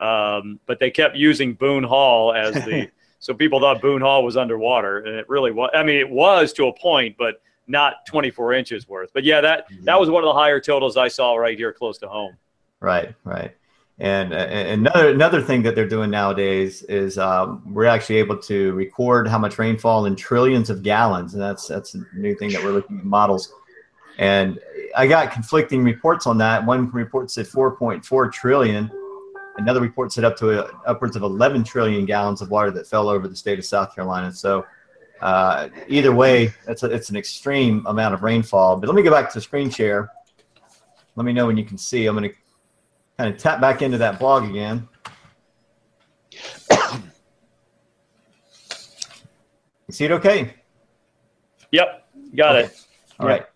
um, 0.00 0.60
but 0.64 0.80
they 0.80 0.90
kept 0.90 1.14
using 1.14 1.52
Boone 1.52 1.84
Hall 1.84 2.32
as 2.32 2.54
the 2.54 2.90
so 3.18 3.34
people 3.34 3.60
thought 3.60 3.82
Boone 3.82 4.00
Hall 4.00 4.24
was 4.24 4.38
underwater, 4.38 5.00
and 5.00 5.14
it 5.14 5.28
really 5.28 5.50
was. 5.50 5.68
I 5.74 5.82
mean, 5.82 5.96
it 5.96 6.08
was 6.08 6.54
to 6.54 6.68
a 6.68 6.72
point, 6.72 7.16
but 7.18 7.42
not 7.66 8.06
24 8.06 8.54
inches 8.54 8.88
worth. 8.88 9.10
But 9.12 9.24
yeah, 9.24 9.42
that 9.42 9.66
that 9.82 10.00
was 10.00 10.08
one 10.08 10.24
of 10.24 10.28
the 10.28 10.32
higher 10.32 10.58
totals 10.58 10.96
I 10.96 11.08
saw 11.08 11.34
right 11.34 11.58
here 11.58 11.70
close 11.70 11.98
to 11.98 12.08
home. 12.08 12.34
Right, 12.80 13.14
right. 13.24 13.54
And, 13.98 14.32
uh, 14.32 14.36
another 14.36 15.10
another 15.10 15.40
thing 15.40 15.62
that 15.62 15.76
they're 15.76 15.88
doing 15.88 16.10
nowadays 16.10 16.82
is 16.82 17.16
um, 17.16 17.62
we're 17.64 17.84
actually 17.84 18.16
able 18.16 18.36
to 18.38 18.72
record 18.72 19.28
how 19.28 19.38
much 19.38 19.56
rainfall 19.58 20.06
in 20.06 20.16
trillions 20.16 20.68
of 20.68 20.82
gallons, 20.82 21.34
and 21.34 21.42
that's 21.42 21.68
that's 21.68 21.94
a 21.94 22.04
new 22.14 22.34
thing 22.34 22.50
that 22.50 22.64
we're 22.64 22.72
looking 22.72 22.98
at 22.98 23.04
models. 23.04 23.52
And 24.18 24.58
I 24.96 25.06
got 25.06 25.32
conflicting 25.32 25.84
reports 25.84 26.26
on 26.26 26.38
that. 26.38 26.64
One 26.64 26.90
report 26.90 27.30
said 27.30 27.46
4.4 27.46 28.32
trillion. 28.32 28.90
Another 29.56 29.80
report 29.80 30.12
said 30.12 30.24
up 30.24 30.36
to 30.38 30.64
uh 30.64 30.70
upwards 30.86 31.14
of 31.14 31.22
11 31.22 31.62
trillion 31.62 32.04
gallons 32.04 32.42
of 32.42 32.50
water 32.50 32.72
that 32.72 32.88
fell 32.88 33.08
over 33.08 33.28
the 33.28 33.36
state 33.36 33.60
of 33.60 33.64
South 33.64 33.94
Carolina. 33.94 34.32
So 34.32 34.64
uh, 35.20 35.68
either 35.88 36.12
way, 36.12 36.52
that's 36.66 36.82
a, 36.82 36.86
it's 36.90 37.10
an 37.10 37.16
extreme 37.16 37.86
amount 37.86 38.14
of 38.14 38.22
rainfall. 38.22 38.76
But 38.76 38.88
let 38.88 38.96
me 38.96 39.02
go 39.02 39.10
back 39.10 39.28
to 39.30 39.34
the 39.34 39.40
screen 39.40 39.70
share. 39.70 40.10
Let 41.16 41.24
me 41.24 41.32
know 41.32 41.46
when 41.46 41.56
you 41.56 41.64
can 41.64 41.78
see. 41.78 42.06
I'm 42.06 42.16
going 42.16 42.28
to 42.28 42.36
kind 43.18 43.32
of 43.32 43.38
tap 43.40 43.60
back 43.60 43.82
into 43.82 43.98
that 43.98 44.18
blog 44.18 44.44
again. 44.48 44.88
You 49.86 49.92
see 49.92 50.04
it 50.06 50.12
okay? 50.12 50.54
Yep, 51.72 52.08
got 52.34 52.56
Okay. 52.56 52.66
it. 52.66 52.86
All 53.20 53.26
right. 53.26 53.46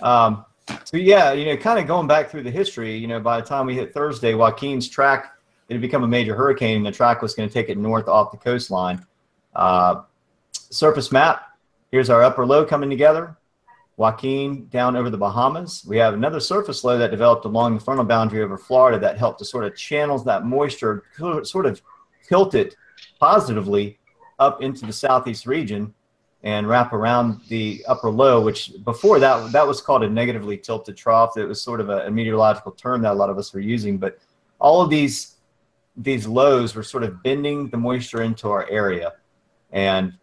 Um, 0.00 0.44
so 0.84 0.96
yeah, 0.96 1.32
you 1.32 1.44
know, 1.46 1.56
kind 1.56 1.78
of 1.78 1.86
going 1.86 2.06
back 2.06 2.30
through 2.30 2.44
the 2.44 2.50
history, 2.50 2.96
you 2.96 3.08
know, 3.08 3.20
by 3.20 3.40
the 3.40 3.46
time 3.46 3.66
we 3.66 3.74
hit 3.74 3.92
Thursday, 3.92 4.34
Joaquin's 4.34 4.88
track 4.88 5.32
it 5.68 5.76
had 5.76 5.80
become 5.80 6.02
a 6.04 6.08
major 6.08 6.34
hurricane, 6.34 6.76
and 6.78 6.86
the 6.86 6.92
track 6.92 7.22
was 7.22 7.34
going 7.34 7.48
to 7.48 7.52
take 7.52 7.70
it 7.70 7.78
north 7.78 8.06
off 8.06 8.30
the 8.30 8.36
coastline. 8.36 9.06
Uh, 9.54 10.02
surface 10.52 11.10
map. 11.10 11.46
Here's 11.90 12.10
our 12.10 12.22
upper 12.22 12.44
low 12.44 12.64
coming 12.64 12.90
together. 12.90 13.36
Joaquin 14.02 14.66
down 14.66 14.96
over 14.96 15.10
the 15.10 15.16
Bahamas. 15.16 15.84
We 15.86 15.96
have 15.98 16.12
another 16.12 16.40
surface 16.40 16.82
low 16.82 16.98
that 16.98 17.12
developed 17.12 17.44
along 17.44 17.74
the 17.74 17.84
frontal 17.84 18.04
boundary 18.04 18.42
over 18.42 18.58
Florida 18.58 18.98
that 18.98 19.16
helped 19.16 19.38
to 19.38 19.44
sort 19.44 19.64
of 19.64 19.76
channels 19.76 20.24
that 20.24 20.44
moisture, 20.44 21.04
sort 21.44 21.66
of 21.66 21.80
tilt 22.28 22.56
it 22.56 22.74
positively 23.20 24.00
up 24.40 24.60
into 24.60 24.86
the 24.86 24.92
southeast 24.92 25.46
region 25.46 25.94
and 26.42 26.66
wrap 26.66 26.92
around 26.92 27.40
the 27.48 27.84
upper 27.86 28.10
low, 28.10 28.40
which 28.40 28.72
before 28.84 29.20
that 29.20 29.52
that 29.52 29.64
was 29.64 29.80
called 29.80 30.02
a 30.02 30.10
negatively 30.10 30.58
tilted 30.58 30.96
trough. 30.96 31.36
It 31.36 31.46
was 31.46 31.62
sort 31.62 31.80
of 31.80 31.88
a, 31.88 32.06
a 32.06 32.10
meteorological 32.10 32.72
term 32.72 33.02
that 33.02 33.12
a 33.12 33.14
lot 33.14 33.30
of 33.30 33.38
us 33.38 33.54
were 33.54 33.60
using, 33.60 33.98
but 33.98 34.18
all 34.58 34.82
of 34.82 34.90
these 34.90 35.36
these 35.96 36.26
lows 36.26 36.74
were 36.74 36.82
sort 36.82 37.04
of 37.04 37.22
bending 37.22 37.68
the 37.68 37.76
moisture 37.76 38.22
into 38.22 38.48
our 38.48 38.68
area. 38.68 39.12
And 39.70 40.18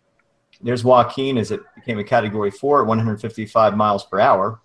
there's 0.61 0.83
Joaquin 0.83 1.37
as 1.37 1.51
it 1.51 1.61
became 1.75 1.99
a 1.99 2.03
category 2.03 2.51
four 2.51 2.81
at 2.81 2.87
155 2.87 3.77
miles 3.77 4.05
per 4.05 4.19
hour. 4.19 4.61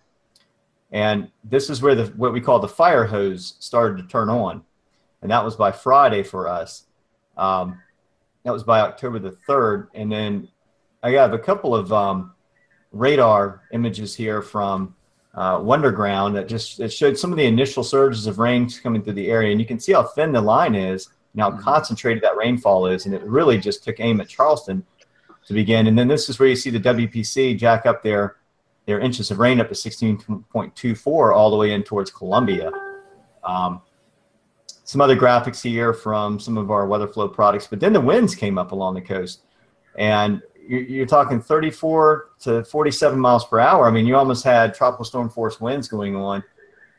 And 0.91 1.31
this 1.43 1.71
is 1.71 1.83
where 1.83 1.95
the 1.95 2.07
what 2.17 2.33
we 2.33 2.41
call 2.41 2.59
the 2.59 2.69
fire 2.69 3.05
hose 3.05 3.55
started 3.59 3.99
to 3.99 4.09
turn 4.09 4.29
on. 4.29 4.63
And 5.23 5.31
that 5.31 5.45
was 5.45 5.57
by 5.57 5.73
Friday 5.73 6.23
for 6.23 6.49
us. 6.49 6.85
Um, 7.37 7.81
that 8.45 8.53
was 8.53 8.63
by 8.63 8.81
October 8.81 9.19
the 9.19 9.37
3rd. 9.49 9.89
And 9.95 10.11
then 10.13 10.49
I 11.03 11.11
have 11.13 11.33
a 11.33 11.39
couple 11.39 11.75
of 11.75 11.93
um, 11.93 12.35
radar 12.93 13.63
images 13.73 14.15
here 14.15 14.43
from 14.43 14.95
uh, 15.35 15.59
Wunderground 15.59 16.35
that 16.35 16.49
just 16.49 16.81
it 16.81 16.93
showed 16.93 17.19
some 17.19 17.33
of 17.33 17.39
the 17.39 17.45
initial 17.45 17.83
surges 17.83 18.27
of 18.27 18.39
rain 18.39 18.69
coming 18.83 19.03
through 19.03 19.15
the 19.15 19.31
area, 19.31 19.51
and 19.51 19.61
you 19.61 19.67
can 19.67 19.81
see 19.81 19.93
how 19.93 20.03
thin 20.03 20.33
the 20.33 20.41
line 20.41 20.75
is 20.75 21.09
and 21.33 21.43
how 21.43 21.51
concentrated 21.51 22.23
that 22.23 22.37
rainfall 22.37 22.87
is, 22.87 23.07
and 23.07 23.15
it 23.15 23.23
really 23.25 23.59
just 23.59 23.83
took 23.83 23.99
aim 23.99 24.21
at 24.21 24.29
Charleston 24.29 24.85
to 25.47 25.55
begin. 25.55 25.87
And 25.87 25.99
then 25.99 26.09
this 26.09 26.29
is 26.29 26.39
where 26.39 26.49
you 26.49 26.57
see 26.57 26.71
the 26.71 26.81
WPC 26.81 27.59
jack 27.59 27.87
up 27.87 28.03
their 28.03 28.37
their 28.87 29.01
inches 29.01 29.31
of 29.31 29.39
rain 29.39 29.61
up 29.61 29.69
to 29.69 29.75
16.24 29.75 31.35
all 31.35 31.51
the 31.51 31.57
way 31.57 31.73
in 31.73 31.83
towards 31.83 32.11
Columbia. 32.11 32.71
Um, 33.43 33.81
some 34.85 35.01
other 35.01 35.17
graphics 35.17 35.63
here 35.63 35.95
from 35.95 36.39
some 36.39 36.59
of 36.59 36.71
our 36.71 36.87
weather 36.87 37.09
flow 37.09 37.27
products, 37.27 37.67
but 37.67 37.81
then 37.81 37.95
the 37.95 38.01
winds 38.01 38.35
came 38.35 38.59
up 38.59 38.73
along 38.73 38.95
the 38.95 39.01
coast, 39.01 39.41
and 39.97 40.43
you're, 40.67 41.07
talking 41.07 41.41
34 41.41 42.31
to 42.41 42.65
47 42.65 43.19
miles 43.19 43.45
per 43.47 43.59
hour. 43.59 43.87
I 43.87 43.91
mean, 43.91 44.07
you 44.07 44.17
almost 44.17 44.45
had 44.45 44.75
tropical 44.75 45.05
storm 45.05 45.29
force 45.29 45.61
winds 45.61 45.89
going 45.89 46.17
on 46.17 46.45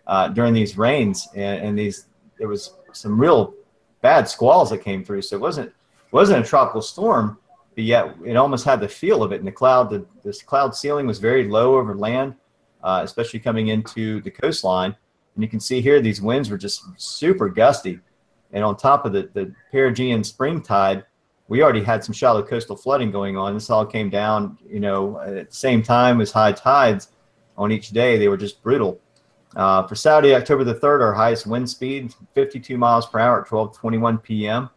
uh, 0.08 0.29
during 0.29 0.53
these 0.53 0.77
rains, 0.77 1.27
and, 1.36 1.63
and 1.63 1.77
these 1.77 2.08
there 2.38 2.47
was 2.47 2.75
some 2.91 3.19
real 3.19 3.53
bad 4.01 4.27
squalls 4.27 4.69
that 4.69 4.79
came 4.79 5.03
through. 5.03 5.21
So 5.21 5.36
it 5.36 5.39
wasn't 5.39 5.71
wasn't 6.12 6.45
a 6.45 6.47
tropical 6.47 6.81
storm, 6.81 7.38
but 7.75 7.83
yet 7.83 8.15
it 8.25 8.35
almost 8.35 8.65
had 8.65 8.79
the 8.79 8.88
feel 8.88 9.21
of 9.21 9.31
it. 9.31 9.39
And 9.39 9.47
the 9.47 9.51
cloud, 9.51 9.89
the 9.89 10.05
this 10.23 10.41
cloud 10.41 10.75
ceiling 10.75 11.05
was 11.05 11.19
very 11.19 11.47
low 11.47 11.75
over 11.75 11.95
land, 11.95 12.35
uh, 12.83 13.01
especially 13.03 13.39
coming 13.39 13.67
into 13.67 14.21
the 14.21 14.31
coastline. 14.31 14.95
And 15.35 15.43
you 15.43 15.49
can 15.49 15.59
see 15.59 15.81
here 15.81 16.01
these 16.01 16.21
winds 16.21 16.49
were 16.49 16.57
just 16.57 16.83
super 16.97 17.49
gusty. 17.49 17.99
And 18.53 18.63
on 18.63 18.77
top 18.77 19.05
of 19.05 19.11
the, 19.11 19.29
the 19.33 19.53
perigean 19.73 20.25
spring 20.25 20.61
tide, 20.61 21.03
we 21.47 21.61
already 21.61 21.83
had 21.83 22.03
some 22.03 22.13
shallow 22.13 22.41
coastal 22.41 22.77
flooding 22.77 23.11
going 23.11 23.38
on. 23.38 23.53
This 23.53 23.69
all 23.69 23.85
came 23.85 24.09
down, 24.09 24.57
you 24.67 24.79
know, 24.79 25.19
at 25.19 25.49
the 25.49 25.55
same 25.55 25.83
time 25.83 26.21
as 26.21 26.31
high 26.31 26.53
tides 26.53 27.09
on 27.57 27.71
each 27.71 27.89
day. 27.89 28.17
They 28.17 28.29
were 28.29 28.38
just 28.38 28.63
brutal. 28.63 28.99
Uh, 29.55 29.85
for 29.88 29.95
Saturday, 29.95 30.33
October 30.35 30.63
the 30.63 30.75
3rd, 30.75 31.01
our 31.01 31.13
highest 31.13 31.45
wind 31.45 31.69
speed, 31.69 32.13
52 32.33 32.77
miles 32.77 33.05
per 33.05 33.19
hour 33.19 33.41
at 33.41 33.47
12:21 33.47 34.21
p.m. 34.23 34.69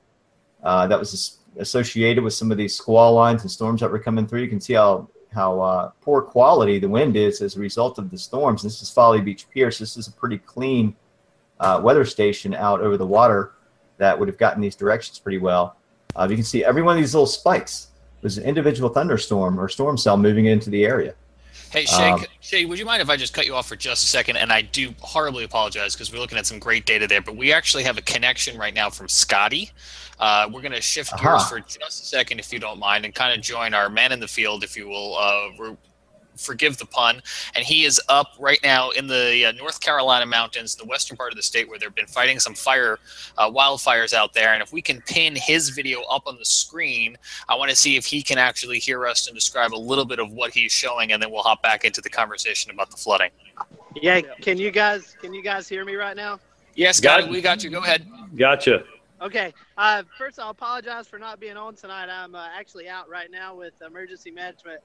Uh, 0.63 0.87
that 0.87 0.99
was 0.99 1.15
as- 1.15 1.39
associated 1.59 2.23
with 2.23 2.35
some 2.35 2.51
of 2.51 2.59
these 2.59 2.75
squall 2.75 3.15
lines 3.15 3.43
and 3.43 3.51
storms 3.51 3.81
that 3.81 3.91
were 3.91 3.99
coming 3.99 4.27
through. 4.27 4.43
You 4.43 4.49
can 4.49 4.61
see 4.61 4.75
how 4.75 5.09
how 5.33 5.61
uh, 5.61 5.91
poor 6.01 6.23
quality 6.23 6.79
the 6.79 6.89
wind 6.89 7.15
is 7.17 7.43
as 7.43 7.57
a 7.57 7.61
result 7.61 7.99
of 7.99 8.11
the 8.11 8.17
storms. 8.19 8.63
This 8.63 8.81
is 8.81 8.91
Folly 8.91 9.21
Beach 9.21 9.47
Pierce. 9.51 9.79
This 9.79 9.97
is 9.97 10.09
a 10.09 10.13
pretty 10.13 10.39
clean 10.39 10.97
uh, 11.61 11.81
weather 11.83 12.05
station 12.05 12.55
out 12.55 12.81
over 12.81 12.97
the 12.97 13.07
water 13.07 13.53
that 13.99 14.19
would 14.19 14.29
have 14.29 14.39
gotten 14.39 14.63
these 14.63 14.77
directions 14.77 15.19
pretty 15.19 15.39
well. 15.39 15.77
Uh, 16.17 16.27
you 16.31 16.37
can 16.37 16.45
see 16.45 16.65
every 16.65 16.83
one 16.83 16.97
of 16.97 17.03
these 17.03 17.15
little 17.15 17.27
spikes 17.27 17.89
was 18.23 18.39
an 18.39 18.45
individual 18.45 18.89
thunderstorm 18.89 19.61
or 19.61 19.69
storm 19.69 19.97
cell 19.97 20.17
moving 20.17 20.47
into 20.47 20.71
the 20.71 20.85
area. 20.85 21.15
Hey 21.71 21.85
Shay, 21.85 22.11
Um, 22.11 22.25
Shay, 22.41 22.65
would 22.65 22.79
you 22.79 22.87
mind 22.87 23.03
if 23.03 23.11
I 23.11 23.17
just 23.17 23.35
cut 23.35 23.45
you 23.45 23.55
off 23.55 23.69
for 23.69 23.77
just 23.77 24.05
a 24.05 24.07
second? 24.07 24.37
And 24.37 24.51
I 24.51 24.63
do 24.63 24.95
horribly 25.01 25.45
apologize 25.45 25.95
because 25.95 26.11
we're 26.13 26.19
looking 26.19 26.39
at 26.39 26.47
some 26.47 26.59
great 26.59 26.87
data 26.87 27.07
there, 27.07 27.21
but 27.21 27.37
we 27.37 27.53
actually 27.53 27.83
have 27.85 27.99
a 27.99 28.03
connection 28.03 28.57
right 28.57 28.73
now 28.73 28.89
from 28.89 29.09
Scotty. 29.09 29.71
Uh, 30.19 30.49
we're 30.51 30.63
going 30.63 30.73
to 30.73 30.81
shift 30.81 31.13
gears 31.21 31.47
for 31.49 31.61
just 31.61 32.03
a 32.03 32.07
second, 32.07 32.41
if 32.41 32.53
you 32.53 32.59
don't 32.59 32.79
mind, 32.79 33.05
and 33.05 33.15
kind 33.15 33.35
of 33.39 33.45
join 33.45 33.75
our 33.75 33.89
man 33.91 34.13
in 34.13 34.19
the 34.19 34.27
field, 34.27 34.65
if 34.65 34.77
you 34.77 34.89
will. 34.89 35.17
Uh, 35.17 35.49
re- 35.59 35.77
forgive 36.39 36.79
the 36.79 36.87
pun. 36.87 37.21
And 37.55 37.65
he 37.65 37.85
is 37.85 38.01
up 38.09 38.29
right 38.39 38.61
now 38.63 38.91
in 38.91 39.07
the 39.07 39.47
uh, 39.47 39.53
North 39.53 39.81
Carolina 39.81 40.27
mountains, 40.27 40.75
the 40.75 40.85
western 40.85 41.17
part 41.17 41.33
of 41.33 41.37
the 41.37 41.43
state, 41.43 41.69
where 41.69 41.79
they've 41.79 41.95
been 41.95 42.07
fighting 42.07 42.39
some 42.39 42.55
fire, 42.55 42.99
uh, 43.37 43.51
wildfires 43.51 44.13
out 44.13 44.33
there. 44.33 44.55
And 44.55 44.63
if 44.63 44.73
we 44.73 44.81
can 44.81 45.01
pin 45.03 45.35
his 45.37 45.71
video 45.71 46.03
up 46.03 46.23
on 46.27 46.37
the 46.39 46.45
screen, 46.45 47.17
I 47.49 47.55
want 47.57 47.71
to 47.71 47.77
see 47.77 47.97
if 47.97 48.07
he 48.07 48.23
can 48.23 48.39
actually 48.39 48.79
hear 48.79 49.07
us 49.07 49.27
and 49.27 49.35
describe 49.35 49.75
a 49.75 49.77
little 49.77 50.05
bit 50.05 50.19
of 50.19 50.33
what 50.33 50.53
he's 50.53 50.73
showing, 50.73 51.13
and 51.13 51.23
then 51.23 51.31
we'll 51.31 51.43
hop 51.43 51.63
back 51.63 51.85
into 51.85 52.01
the 52.01 52.11
conversation 52.11 52.71
about 52.71 52.91
the 52.91 52.97
flooding. 52.97 53.31
Yeah, 54.01 54.21
can 54.41 54.59
you 54.59 54.71
guys 54.71 55.17
can 55.21 55.35
you 55.35 55.43
guys 55.43 55.69
hear 55.69 55.85
me 55.85 55.97
right 55.97 56.17
now? 56.17 56.39
Yes, 56.75 57.01
Got 57.01 57.21
got 57.21 57.21
it. 57.21 57.31
it. 57.31 57.33
We 57.33 57.41
got 57.41 57.65
you. 57.65 57.71
Go 57.71 57.83
ahead. 57.83 58.07
Gotcha. 58.37 58.85
Okay. 59.21 59.53
Uh, 59.77 60.05
first, 60.17 60.39
I'll 60.39 60.51
apologize 60.51 61.09
for 61.09 61.19
not 61.19 61.41
being 61.41 61.57
on 61.57 61.75
tonight. 61.75 62.09
I'm 62.09 62.35
uh, 62.35 62.47
actually 62.57 62.89
out 62.89 63.09
right 63.09 63.31
now 63.31 63.57
with 63.57 63.75
emergency 63.85 64.31
management 64.31 64.81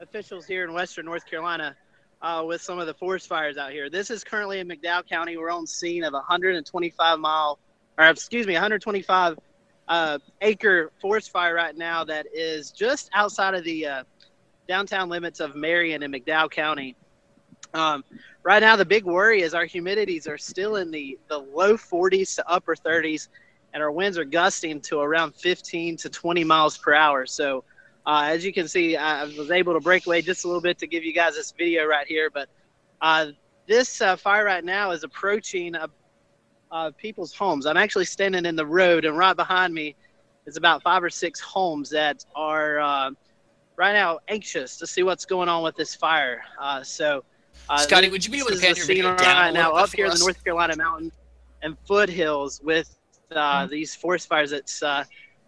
officials 0.00 0.46
here 0.46 0.64
in 0.64 0.72
Western 0.72 1.06
North 1.06 1.26
Carolina 1.26 1.76
uh, 2.22 2.42
with 2.46 2.62
some 2.62 2.78
of 2.78 2.86
the 2.86 2.94
forest 2.94 3.28
fires 3.28 3.56
out 3.56 3.72
here. 3.72 3.90
This 3.90 4.10
is 4.10 4.24
currently 4.24 4.60
in 4.60 4.68
McDowell 4.68 5.06
County. 5.08 5.36
We're 5.36 5.50
on 5.50 5.66
scene 5.66 6.04
of 6.04 6.14
a 6.14 6.18
125 6.18 7.18
mile, 7.18 7.58
or 7.98 8.06
excuse 8.06 8.46
me, 8.46 8.54
125 8.54 9.38
uh, 9.86 10.18
acre 10.40 10.90
forest 11.00 11.30
fire 11.30 11.54
right 11.54 11.76
now 11.76 12.04
that 12.04 12.26
is 12.32 12.70
just 12.70 13.10
outside 13.12 13.54
of 13.54 13.64
the 13.64 13.86
uh, 13.86 14.04
downtown 14.66 15.08
limits 15.08 15.40
of 15.40 15.54
Marion 15.54 16.02
and 16.02 16.14
McDowell 16.14 16.50
County. 16.50 16.96
Um, 17.74 18.04
right 18.42 18.60
now, 18.60 18.76
the 18.76 18.84
big 18.84 19.04
worry 19.04 19.42
is 19.42 19.52
our 19.52 19.66
humidities 19.66 20.28
are 20.28 20.38
still 20.38 20.76
in 20.76 20.90
the, 20.90 21.18
the 21.28 21.38
low 21.38 21.76
40s 21.76 22.36
to 22.36 22.48
upper 22.48 22.74
30s, 22.74 23.28
and 23.74 23.82
our 23.82 23.90
winds 23.90 24.16
are 24.16 24.24
gusting 24.24 24.80
to 24.82 25.00
around 25.00 25.34
15 25.34 25.96
to 25.98 26.08
20 26.08 26.44
miles 26.44 26.78
per 26.78 26.94
hour. 26.94 27.26
So, 27.26 27.64
uh, 28.06 28.24
as 28.26 28.44
you 28.44 28.52
can 28.52 28.68
see, 28.68 28.96
I 28.96 29.24
was 29.24 29.50
able 29.50 29.72
to 29.72 29.80
break 29.80 30.06
away 30.06 30.20
just 30.20 30.44
a 30.44 30.46
little 30.46 30.60
bit 30.60 30.78
to 30.78 30.86
give 30.86 31.04
you 31.04 31.14
guys 31.14 31.34
this 31.34 31.52
video 31.52 31.86
right 31.86 32.06
here. 32.06 32.28
But 32.30 32.48
uh, 33.00 33.28
this 33.66 34.00
uh, 34.00 34.16
fire 34.16 34.44
right 34.44 34.64
now 34.64 34.90
is 34.90 35.04
approaching 35.04 35.74
uh, 35.74 36.90
people's 36.98 37.32
homes. 37.32 37.64
I'm 37.66 37.78
actually 37.78 38.04
standing 38.04 38.44
in 38.44 38.56
the 38.56 38.66
road, 38.66 39.06
and 39.06 39.16
right 39.16 39.34
behind 39.34 39.72
me 39.72 39.96
is 40.44 40.58
about 40.58 40.82
five 40.82 41.02
or 41.02 41.08
six 41.08 41.40
homes 41.40 41.88
that 41.90 42.24
are 42.34 42.78
uh, 42.78 43.10
right 43.76 43.92
now 43.92 44.18
anxious 44.28 44.76
to 44.78 44.86
see 44.86 45.02
what's 45.02 45.24
going 45.24 45.48
on 45.48 45.62
with 45.62 45.76
this 45.76 45.94
fire. 45.94 46.42
Uh, 46.60 46.82
so, 46.82 47.24
Scotty, 47.78 48.10
would 48.10 48.24
you 48.24 48.30
be 48.30 48.38
able 48.38 48.50
to 48.50 48.58
pan 48.58 48.76
your 48.76 48.84
video 48.84 49.16
down 49.16 49.36
right 49.36 49.54
now 49.54 49.72
up 49.72 49.90
here 49.94 50.04
in 50.04 50.12
the 50.12 50.18
North 50.18 50.42
Carolina 50.44 50.76
mountains 50.76 51.14
and 51.62 51.76
foothills 51.86 52.60
with 52.62 52.94
mm-hmm. 53.30 53.70
these 53.70 53.94
forest 53.94 54.28
fires 54.28 54.50
that's 54.50 54.82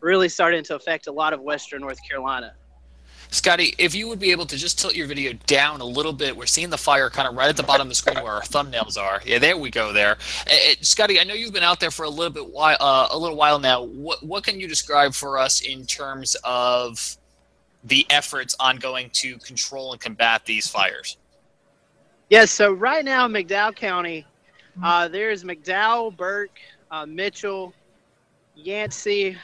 really 0.01 0.29
starting 0.29 0.63
to 0.65 0.77
affect 0.77 1.07
a 1.07 1.13
lot 1.13 1.33
of 1.33 1.41
western 1.41 1.81
North 1.81 1.99
Carolina. 2.09 2.55
Scotty, 3.31 3.75
if 3.79 3.95
you 3.95 4.09
would 4.09 4.21
be 4.21 4.31
able 4.31 4.47
to 4.47 4.57
just 4.57 4.79
tilt 4.79 4.95
your 4.95 5.07
video 5.07 5.33
down 5.47 5.81
a 5.81 5.85
little 5.85 6.13
bit, 6.13 6.37
we're 6.37 6.47
seeing 6.47 6.71
the 6.71 6.79
fire 6.79 7.11
kind 7.11 7.29
of 7.29 7.35
right 7.35 7.49
at 7.49 7.57
the 7.57 7.63
bottom 7.63 7.87
of 7.87 7.89
the 7.89 7.95
screen 7.95 8.23
where 8.23 8.33
our 8.33 8.43
thumbnails 8.43 8.97
are. 8.97 9.21
Yeah, 9.27 9.39
there 9.39 9.57
we 9.57 9.71
go. 9.71 9.93
There, 9.93 10.13
uh, 10.13 10.55
Scotty, 10.81 11.19
I 11.19 11.25
know 11.25 11.35
you've 11.35 11.53
been 11.53 11.63
out 11.63 11.81
there 11.81 11.91
for 11.91 12.05
a 12.05 12.09
little 12.09 12.33
bit 12.33 12.49
while, 12.49 12.77
uh, 12.79 13.09
a 13.11 13.19
little 13.19 13.37
while 13.37 13.59
now. 13.59 13.83
What 13.83 14.23
what 14.23 14.45
can 14.45 14.61
you 14.61 14.69
describe 14.69 15.13
for 15.13 15.39
us 15.39 15.61
in 15.61 15.87
terms 15.87 16.37
of 16.45 17.17
the 17.85 18.07
efforts 18.11 18.55
ongoing 18.61 19.11
to 19.15 19.39
control 19.39 19.93
and 19.93 20.01
combat 20.01 20.45
these 20.45 20.69
fires? 20.69 21.17
Yes. 22.31 22.51
so 22.51 22.73
right 22.73 23.05
now, 23.05 23.27
in 23.27 23.33
McDowell 23.33 23.75
County, 23.75 24.25
uh, 24.83 25.09
there's 25.09 25.45
McDowell, 25.45 26.17
Burke, 26.17 26.59
uh, 26.91 27.07
Mitchell, 27.07 27.73
Yancey, 28.55 29.37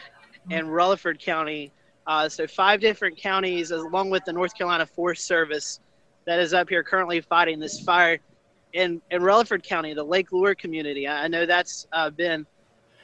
and 0.50 0.72
Rutherford 0.72 1.20
County. 1.20 1.72
Uh, 2.06 2.28
so 2.28 2.46
five 2.46 2.80
different 2.80 3.16
counties, 3.16 3.70
along 3.70 4.10
with 4.10 4.24
the 4.24 4.32
North 4.32 4.56
Carolina 4.56 4.86
Forest 4.86 5.24
Service, 5.24 5.80
that 6.24 6.38
is 6.38 6.54
up 6.54 6.68
here 6.68 6.82
currently 6.82 7.20
fighting 7.20 7.58
this 7.58 7.80
fire. 7.80 8.18
In 8.72 9.02
in 9.10 9.22
Rutherford 9.22 9.62
County, 9.62 9.92
the 9.92 10.02
Lake 10.02 10.32
Lure 10.32 10.54
community, 10.54 11.06
I 11.06 11.28
know 11.28 11.44
that's 11.44 11.86
uh, 11.92 12.10
been 12.10 12.46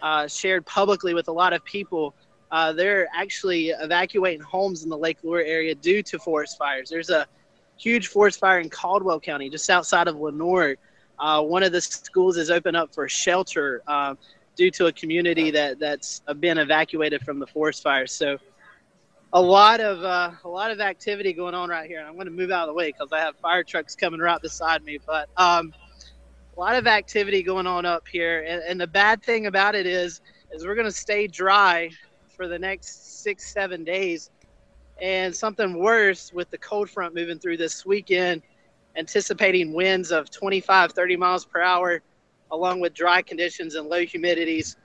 uh, 0.00 0.26
shared 0.26 0.64
publicly 0.64 1.14
with 1.14 1.28
a 1.28 1.32
lot 1.32 1.52
of 1.52 1.62
people. 1.64 2.14
Uh, 2.50 2.72
they're 2.72 3.06
actually 3.14 3.68
evacuating 3.68 4.40
homes 4.40 4.82
in 4.82 4.88
the 4.88 4.96
Lake 4.96 5.18
Lure 5.22 5.42
area 5.42 5.74
due 5.74 6.02
to 6.04 6.18
forest 6.18 6.56
fires. 6.56 6.88
There's 6.88 7.10
a 7.10 7.26
huge 7.76 8.08
forest 8.08 8.40
fire 8.40 8.60
in 8.60 8.70
Caldwell 8.70 9.20
County, 9.20 9.50
just 9.50 9.68
outside 9.68 10.08
of 10.08 10.16
Lenoir. 10.16 10.76
Uh, 11.18 11.42
one 11.42 11.62
of 11.62 11.72
the 11.72 11.80
schools 11.80 12.36
is 12.36 12.50
open 12.50 12.74
up 12.74 12.94
for 12.94 13.08
shelter. 13.08 13.82
Due 14.58 14.72
to 14.72 14.86
a 14.86 14.92
community 14.92 15.52
that 15.52 15.78
that's 15.78 16.20
been 16.40 16.58
evacuated 16.58 17.22
from 17.22 17.38
the 17.38 17.46
forest 17.46 17.80
fires. 17.80 18.12
So 18.12 18.38
a 19.32 19.40
lot 19.40 19.78
of 19.78 20.02
uh, 20.02 20.32
a 20.44 20.48
lot 20.48 20.72
of 20.72 20.80
activity 20.80 21.32
going 21.32 21.54
on 21.54 21.68
right 21.68 21.88
here. 21.88 22.04
I'm 22.04 22.14
going 22.14 22.26
to 22.26 22.32
move 22.32 22.50
out 22.50 22.62
of 22.62 22.68
the 22.68 22.74
way 22.74 22.90
because 22.90 23.12
I 23.12 23.20
have 23.20 23.36
fire 23.36 23.62
trucks 23.62 23.94
coming 23.94 24.18
right 24.18 24.42
beside 24.42 24.82
me. 24.82 24.98
But 25.06 25.28
um, 25.36 25.72
a 26.56 26.60
lot 26.60 26.74
of 26.74 26.88
activity 26.88 27.40
going 27.40 27.68
on 27.68 27.84
up 27.86 28.08
here, 28.08 28.44
and, 28.48 28.60
and 28.64 28.80
the 28.80 28.88
bad 28.88 29.22
thing 29.22 29.46
about 29.46 29.76
it 29.76 29.86
is 29.86 30.20
is 30.50 30.66
we're 30.66 30.74
going 30.74 30.88
to 30.88 30.90
stay 30.90 31.28
dry 31.28 31.90
for 32.36 32.48
the 32.48 32.58
next 32.58 33.22
six 33.22 33.52
seven 33.52 33.84
days, 33.84 34.28
and 35.00 35.34
something 35.34 35.78
worse 35.78 36.32
with 36.32 36.50
the 36.50 36.58
cold 36.58 36.90
front 36.90 37.14
moving 37.14 37.38
through 37.38 37.58
this 37.58 37.86
weekend, 37.86 38.42
anticipating 38.96 39.72
winds 39.72 40.10
of 40.10 40.30
25 40.30 40.90
30 40.90 41.16
miles 41.16 41.44
per 41.44 41.60
hour 41.60 42.02
along 42.50 42.80
with 42.80 42.94
dry 42.94 43.22
conditions 43.22 43.74
and 43.74 43.88
low 43.88 44.02
humidities, 44.02 44.76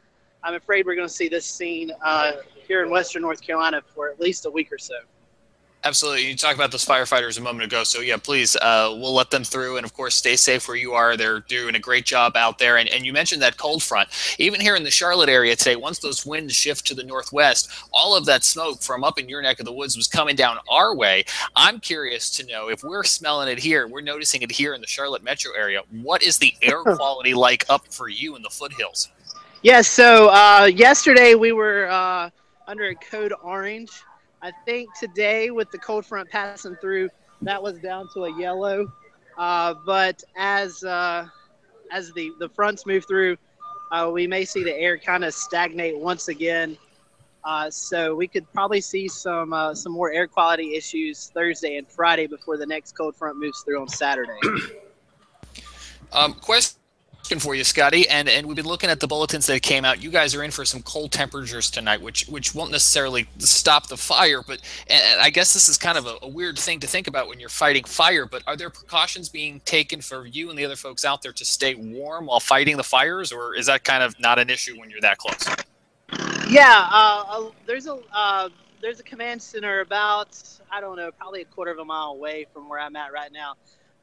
I'm 0.44 0.56
afraid 0.56 0.86
we're 0.86 0.96
going 0.96 1.08
to 1.08 1.14
see 1.14 1.30
this 1.30 1.46
scene 1.46 1.92
uh, 2.04 2.34
here 2.68 2.84
in 2.84 2.90
Western 2.90 3.22
North 3.22 3.42
Carolina 3.42 3.82
for 3.94 4.10
at 4.10 4.20
least 4.20 4.46
a 4.46 4.50
week 4.50 4.72
or 4.72 4.78
so. 4.78 4.96
Absolutely. 5.86 6.30
You 6.30 6.38
talked 6.38 6.56
about 6.56 6.72
those 6.72 6.86
firefighters 6.86 7.38
a 7.38 7.42
moment 7.42 7.66
ago. 7.66 7.84
So, 7.84 8.00
yeah, 8.00 8.16
please, 8.16 8.56
uh, 8.56 8.96
we'll 8.98 9.14
let 9.14 9.32
them 9.32 9.44
through. 9.44 9.76
And 9.76 9.86
of 9.86 9.94
course, 9.94 10.16
stay 10.16 10.38
safe 10.38 10.66
where 10.66 10.78
you 10.78 10.94
are. 10.94 11.18
They're 11.18 11.42
doing 11.42 11.76
a 11.76 11.80
great 11.80 12.06
job 12.06 12.38
out 12.38 12.58
there. 12.58 12.78
And, 12.78 12.88
and 12.88 13.06
you 13.06 13.12
mentioned 13.12 13.42
that 13.42 13.58
cold 13.58 13.84
front. 13.84 14.08
Even 14.40 14.62
here 14.62 14.78
in 14.78 14.84
the 14.84 14.92
Charlotte 14.92 15.28
area 15.28 15.58
today, 15.58 15.76
once 15.76 16.00
those 16.00 16.26
winds 16.26 16.56
shift 16.56 16.88
to 16.88 16.96
the 16.96 17.04
northwest, 17.04 17.70
all 17.92 18.16
of 18.16 18.26
that 18.28 18.46
smoke 18.46 18.82
from 18.82 19.04
up 19.04 19.20
in 19.20 19.28
your 19.28 19.42
neck 19.42 19.60
of 19.60 19.66
the 19.66 19.74
woods 19.74 19.98
was 19.98 20.08
coming 20.08 20.38
down 20.38 20.58
our 20.70 20.96
way. 20.96 21.26
I'm 21.54 21.82
curious 21.82 22.30
to 22.38 22.46
know 22.46 22.70
if 22.70 22.82
we're 22.82 23.04
smelling 23.04 23.50
it 23.50 23.60
here, 23.60 23.86
we're 23.86 24.02
noticing 24.02 24.42
it 24.42 24.52
here 24.52 24.74
in 24.74 24.80
the 24.80 24.88
Charlotte 24.88 25.22
metro 25.24 25.52
area. 25.52 25.82
What 25.92 26.24
is 26.24 26.38
the 26.38 26.54
air 26.62 26.82
quality 26.84 27.34
like 27.34 27.66
up 27.68 27.88
for 27.90 28.08
you 28.08 28.38
in 28.38 28.42
the 28.42 28.50
foothills? 28.50 29.10
Yes. 29.18 29.36
Yeah, 29.64 29.82
so, 29.82 30.30
uh, 30.30 30.70
yesterday 30.74 31.36
we 31.36 31.52
were 31.52 31.90
uh, 31.90 32.30
under 32.68 32.86
a 32.86 32.96
code 32.96 33.34
orange. 33.44 33.92
I 34.44 34.52
think 34.66 34.90
today 35.00 35.52
with 35.52 35.72
the 35.72 35.78
cold 35.78 36.06
front 36.06 36.30
passing 36.30 36.76
through, 36.76 37.10
that 37.44 37.64
was 37.64 37.80
down 37.80 38.10
to 38.14 38.26
a 38.26 38.40
yellow. 38.40 38.92
Uh, 39.38 39.74
but 39.86 40.22
as 40.36 40.84
uh, 40.84 41.26
as 41.94 42.12
the 42.12 42.30
the 42.40 42.50
fronts 42.50 42.86
move 42.86 43.08
through, 43.08 43.38
uh, 43.94 44.12
we 44.14 44.28
may 44.28 44.44
see 44.44 44.62
the 44.62 44.76
air 44.76 44.98
kind 44.98 45.24
of 45.24 45.34
stagnate 45.34 45.98
once 45.98 46.28
again. 46.28 46.78
Uh, 47.46 47.70
so 47.70 48.16
we 48.16 48.28
could 48.28 48.46
probably 48.52 48.82
see 48.82 49.08
some 49.08 49.54
uh, 49.54 49.74
some 49.74 49.94
more 49.94 50.12
air 50.12 50.28
quality 50.28 50.76
issues 50.76 51.32
Thursday 51.34 51.78
and 51.78 51.88
Friday 51.88 52.28
before 52.28 52.58
the 52.58 52.66
next 52.66 52.98
cold 52.98 53.16
front 53.16 53.38
moves 53.38 53.64
through 53.64 53.80
on 53.80 53.88
Saturday. 53.88 54.40
um, 56.12 56.34
question 56.34 56.83
for 57.24 57.56
you, 57.56 57.64
Scotty, 57.64 58.08
and 58.10 58.28
and 58.28 58.46
we've 58.46 58.56
been 58.56 58.66
looking 58.66 58.90
at 58.90 59.00
the 59.00 59.08
bulletins 59.08 59.48
that 59.48 59.62
came 59.62 59.86
out. 59.86 60.04
You 60.04 60.12
guys 60.12 60.36
are 60.36 60.44
in 60.44 60.52
for 60.52 60.66
some 60.66 60.82
cold 60.82 61.12
temperatures 61.12 61.72
tonight, 61.72 62.02
which 62.02 62.26
which 62.28 62.54
won't 62.54 62.72
necessarily 62.72 63.28
stop 63.40 63.88
the 63.88 63.98
fire, 63.98 64.42
but 64.46 64.60
I 64.90 65.30
guess 65.30 65.54
this 65.54 65.70
is 65.70 65.78
kind 65.78 65.98
of 65.98 66.06
a, 66.06 66.18
a, 66.22 66.28
weird 66.28 66.60
thing 66.60 66.80
to 66.82 66.88
think 66.88 67.08
about 67.08 67.28
when 67.28 67.40
you're 67.40 67.50
fighting 67.50 67.86
fire. 67.86 68.26
But 68.26 68.44
are 68.46 68.56
there 68.56 68.70
precautions 68.70 69.30
being 69.30 69.62
taken 69.62 70.02
for 70.02 70.26
you 70.26 70.50
and 70.50 70.60
the 70.60 70.66
other 70.66 70.76
folks 70.76 71.06
out 71.06 71.22
there 71.22 71.32
to 71.34 71.46
stay 71.46 71.76
warm 71.76 72.26
while 72.26 72.40
fighting 72.40 72.78
the 72.78 72.84
fires, 72.84 73.32
or 73.32 73.56
is 73.56 73.68
that 73.68 73.84
kind 73.84 74.04
of 74.04 74.20
not 74.20 74.38
an 74.38 74.50
issue 74.50 74.80
when 74.80 74.90
you're 74.90 75.02
that 75.02 75.18
close? 75.18 75.48
Yeah, 76.50 76.88
uh, 76.92 77.50
there's 77.66 77.88
a 77.88 78.00
uh, 78.14 78.50
there's 78.82 79.00
a 79.00 79.04
command 79.04 79.42
center 79.42 79.80
about 79.80 80.38
I 80.72 80.82
don't 80.82 80.98
know, 80.98 81.12
probably 81.12 81.42
a 81.42 81.46
quarter 81.46 81.72
of 81.72 81.80
a 81.80 81.86
mile 81.86 82.10
away 82.10 82.48
from 82.54 82.68
where 82.68 82.80
I'm 82.80 82.96
at 82.96 83.14
right 83.14 83.32
now. 83.32 83.56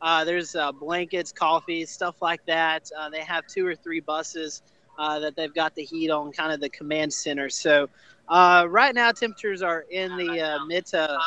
Uh, 0.02 0.24
there's 0.24 0.54
uh, 0.54 0.72
blankets, 0.72 1.32
coffee, 1.32 1.84
stuff 1.84 2.22
like 2.22 2.44
that. 2.46 2.90
Uh, 2.98 3.10
they 3.10 3.20
have 3.20 3.46
two 3.46 3.66
or 3.66 3.74
three 3.74 4.00
buses 4.00 4.62
uh, 4.98 5.18
that 5.18 5.36
they've 5.36 5.54
got 5.54 5.74
the 5.74 5.82
heat 5.82 6.10
on, 6.10 6.32
kind 6.32 6.52
of 6.52 6.60
the 6.60 6.68
command 6.70 7.12
center. 7.12 7.48
So 7.48 7.88
uh, 8.28 8.66
right 8.68 8.94
now, 8.94 9.12
temperatures 9.12 9.62
are 9.62 9.84
in 9.90 10.16
the 10.16 10.40
uh, 10.40 10.64
mid 10.66 10.86
to 10.86 11.18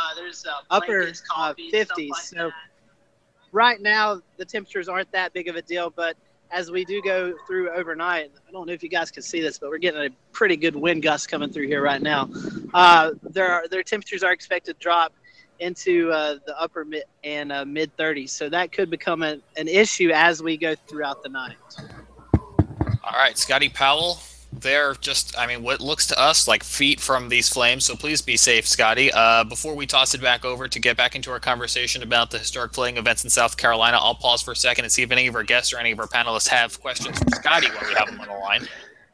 upper 0.69 1.11
coffee, 1.29 1.71
50s. 1.71 2.09
Like 2.09 2.21
so 2.21 2.51
right 3.51 3.79
now, 3.81 4.21
the 4.37 4.45
temperatures 4.45 4.89
aren't 4.89 5.11
that 5.11 5.33
big 5.33 5.47
of 5.47 5.55
a 5.55 5.61
deal, 5.61 5.91
but 5.91 6.15
as 6.49 6.71
we 6.71 6.85
do 6.85 7.01
go 7.01 7.33
through 7.47 7.71
overnight, 7.71 8.31
I 8.47 8.51
don't 8.51 8.67
know 8.67 8.73
if 8.73 8.83
you 8.83 8.89
guys 8.89 9.11
can 9.11 9.23
see 9.23 9.41
this, 9.41 9.57
but 9.57 9.69
we're 9.69 9.79
getting 9.79 10.05
a 10.05 10.09
pretty 10.31 10.55
good 10.55 10.75
wind 10.75 11.01
gust 11.01 11.29
coming 11.29 11.51
through 11.51 11.67
here 11.67 11.81
right 11.81 12.01
now. 12.01 12.29
there 13.23 13.51
are, 13.51 13.67
their 13.67 13.83
temperatures 13.83 14.23
are 14.23 14.31
expected 14.31 14.73
to 14.75 14.79
drop 14.79 15.13
into 15.63 16.11
uh, 16.11 16.35
the 16.45 16.59
upper 16.59 16.85
mid 16.85 17.03
and 17.23 17.51
uh, 17.51 17.65
mid 17.65 17.95
30s. 17.97 18.29
So 18.29 18.49
that 18.49 18.71
could 18.71 18.89
become 18.89 19.23
a, 19.23 19.39
an 19.57 19.67
issue 19.67 20.11
as 20.13 20.43
we 20.43 20.57
go 20.57 20.75
throughout 20.87 21.23
the 21.23 21.29
night. 21.29 21.55
All 23.03 23.17
right, 23.19 23.37
Scotty 23.37 23.69
Powell. 23.69 24.19
They're 24.51 24.93
just, 24.93 25.37
I 25.37 25.47
mean, 25.47 25.63
what 25.63 25.81
looks 25.81 26.05
to 26.07 26.19
us 26.19 26.47
like 26.47 26.63
feet 26.63 26.99
from 26.99 27.27
these 27.27 27.49
flames. 27.49 27.85
So 27.85 27.95
please 27.95 28.21
be 28.21 28.37
safe, 28.37 28.67
Scotty. 28.67 29.11
Uh, 29.11 29.43
before 29.43 29.75
we 29.75 29.87
toss 29.87 30.13
it 30.13 30.21
back 30.21 30.45
over 30.45 30.67
to 30.67 30.79
get 30.79 30.95
back 30.95 31.15
into 31.15 31.31
our 31.31 31.39
conversation 31.39 32.03
about 32.03 32.29
the 32.29 32.37
historic 32.37 32.73
flooding 32.73 32.97
events 32.97 33.23
in 33.23 33.31
South 33.31 33.57
Carolina, 33.57 33.97
I'll 33.99 34.13
pause 34.13 34.43
for 34.43 34.51
a 34.51 34.55
second 34.55 34.85
and 34.85 34.91
see 34.91 35.01
if 35.01 35.11
any 35.11 35.25
of 35.25 35.35
our 35.35 35.43
guests 35.43 35.73
or 35.73 35.79
any 35.79 35.91
of 35.91 35.99
our 35.99 36.07
panelists 36.07 36.47
have 36.49 36.79
questions 36.81 37.17
for 37.17 37.29
Scotty 37.31 37.67
while 37.71 37.89
we 37.89 37.95
have 37.95 38.09
him 38.09 38.21
on 38.21 38.27
the 38.27 38.33
line. 38.33 38.67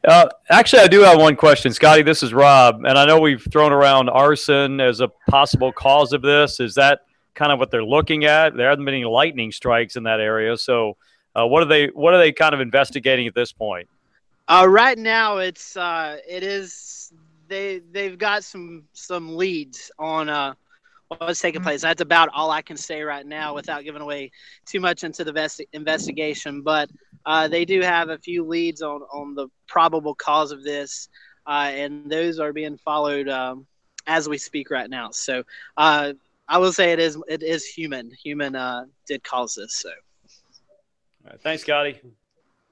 Uh, 0.06 0.28
actually, 0.48 0.80
I 0.80 0.86
do 0.88 1.00
have 1.00 1.18
one 1.18 1.36
question, 1.36 1.72
Scotty. 1.72 2.02
This 2.02 2.22
is 2.22 2.32
Rob, 2.32 2.84
and 2.86 2.98
I 2.98 3.04
know 3.04 3.20
we've 3.20 3.46
thrown 3.52 3.70
around 3.70 4.08
arson 4.08 4.80
as 4.80 5.00
a 5.00 5.08
possible 5.28 5.72
cause 5.72 6.14
of 6.14 6.22
this. 6.22 6.58
Is 6.58 6.74
that 6.76 7.00
kind 7.34 7.52
of 7.52 7.58
what 7.58 7.70
they're 7.70 7.84
looking 7.84 8.24
at? 8.24 8.56
There 8.56 8.68
haven't 8.68 8.86
been 8.86 8.94
any 8.94 9.04
lightning 9.04 9.52
strikes 9.52 9.96
in 9.96 10.04
that 10.04 10.18
area, 10.18 10.56
so 10.56 10.96
uh, 11.36 11.46
what 11.46 11.62
are 11.62 11.66
they? 11.66 11.88
What 11.88 12.14
are 12.14 12.18
they 12.18 12.32
kind 12.32 12.54
of 12.54 12.60
investigating 12.60 13.26
at 13.26 13.34
this 13.34 13.52
point? 13.52 13.88
Uh, 14.48 14.66
right 14.66 14.96
now, 14.96 15.36
it's 15.36 15.76
uh, 15.76 16.16
it 16.26 16.42
is 16.42 17.12
they 17.48 17.82
they've 17.92 18.16
got 18.16 18.42
some 18.42 18.84
some 18.94 19.36
leads 19.36 19.90
on 19.98 20.56
what's 21.18 21.40
taking 21.40 21.62
place. 21.62 21.82
That's 21.82 22.00
about 22.00 22.28
all 22.32 22.50
I 22.50 22.62
can 22.62 22.76
say 22.76 23.02
right 23.02 23.26
now 23.26 23.54
without 23.54 23.84
giving 23.84 24.02
away 24.02 24.30
too 24.66 24.80
much 24.80 25.02
into 25.04 25.24
the 25.24 25.32
vest- 25.32 25.62
investigation. 25.72 26.62
But 26.62 26.88
uh, 27.26 27.48
they 27.48 27.64
do 27.64 27.80
have 27.80 28.08
a 28.10 28.18
few 28.18 28.44
leads 28.44 28.82
on, 28.82 29.02
on 29.12 29.34
the 29.34 29.48
probable 29.66 30.14
cause 30.14 30.52
of 30.52 30.62
this, 30.62 31.08
uh, 31.46 31.70
and 31.72 32.10
those 32.10 32.38
are 32.38 32.52
being 32.52 32.76
followed 32.78 33.28
um, 33.28 33.66
as 34.06 34.28
we 34.28 34.38
speak 34.38 34.70
right 34.70 34.88
now. 34.88 35.10
So 35.10 35.42
uh, 35.76 36.12
I 36.48 36.58
will 36.58 36.72
say 36.72 36.92
it 36.92 36.98
is 37.00 37.18
it 37.28 37.42
is 37.42 37.64
human. 37.66 38.10
Human 38.22 38.54
uh, 38.54 38.84
did 39.06 39.22
cause 39.24 39.54
this. 39.54 39.74
So. 39.82 39.90
All 39.90 41.30
right, 41.32 41.40
thanks, 41.42 41.62
Scotty. 41.62 42.00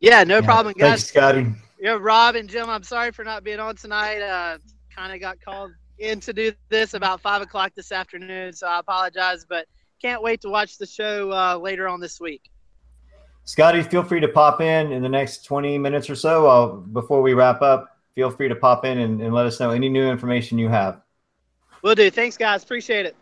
Yeah, 0.00 0.22
no 0.24 0.36
Yeah. 0.36 0.40
problem, 0.42 0.74
Thank 0.74 0.78
you, 0.78 0.90
guys. 0.90 1.04
Scotty. 1.04 1.46
Yeah, 1.80 1.98
Rob 2.00 2.36
and 2.36 2.48
Jim, 2.48 2.68
I'm 2.68 2.82
sorry 2.82 3.10
for 3.12 3.24
not 3.24 3.42
being 3.44 3.60
on 3.60 3.76
tonight. 3.76 4.20
Uh, 4.20 4.58
kind 4.94 5.12
of 5.12 5.20
got 5.20 5.40
called 5.44 5.70
in 5.98 6.20
to 6.20 6.32
do 6.32 6.52
this 6.68 6.94
about 6.94 7.20
five 7.20 7.42
o'clock 7.42 7.72
this 7.74 7.92
afternoon, 7.92 8.52
so 8.52 8.66
I 8.66 8.78
apologize. 8.80 9.44
But 9.48 9.66
can't 10.00 10.22
wait 10.22 10.40
to 10.42 10.48
watch 10.48 10.78
the 10.78 10.86
show 10.86 11.32
uh, 11.32 11.56
later 11.56 11.88
on 11.88 12.00
this 12.00 12.20
week. 12.20 12.50
Scotty, 13.44 13.82
feel 13.82 14.02
free 14.02 14.20
to 14.20 14.28
pop 14.28 14.60
in 14.60 14.92
in 14.92 15.02
the 15.02 15.08
next 15.08 15.44
20 15.44 15.78
minutes 15.78 16.10
or 16.10 16.14
so 16.14 16.46
uh, 16.46 16.66
before 16.66 17.22
we 17.22 17.32
wrap 17.32 17.62
up. 17.62 17.98
Feel 18.14 18.30
free 18.30 18.48
to 18.48 18.54
pop 18.54 18.84
in 18.84 18.98
and, 18.98 19.22
and 19.22 19.32
let 19.32 19.46
us 19.46 19.58
know 19.58 19.70
any 19.70 19.88
new 19.88 20.06
information 20.08 20.58
you 20.58 20.68
have. 20.68 21.00
We'll 21.82 21.94
do. 21.94 22.10
Thanks, 22.10 22.36
guys. 22.36 22.62
Appreciate 22.62 23.06
it. 23.06 23.16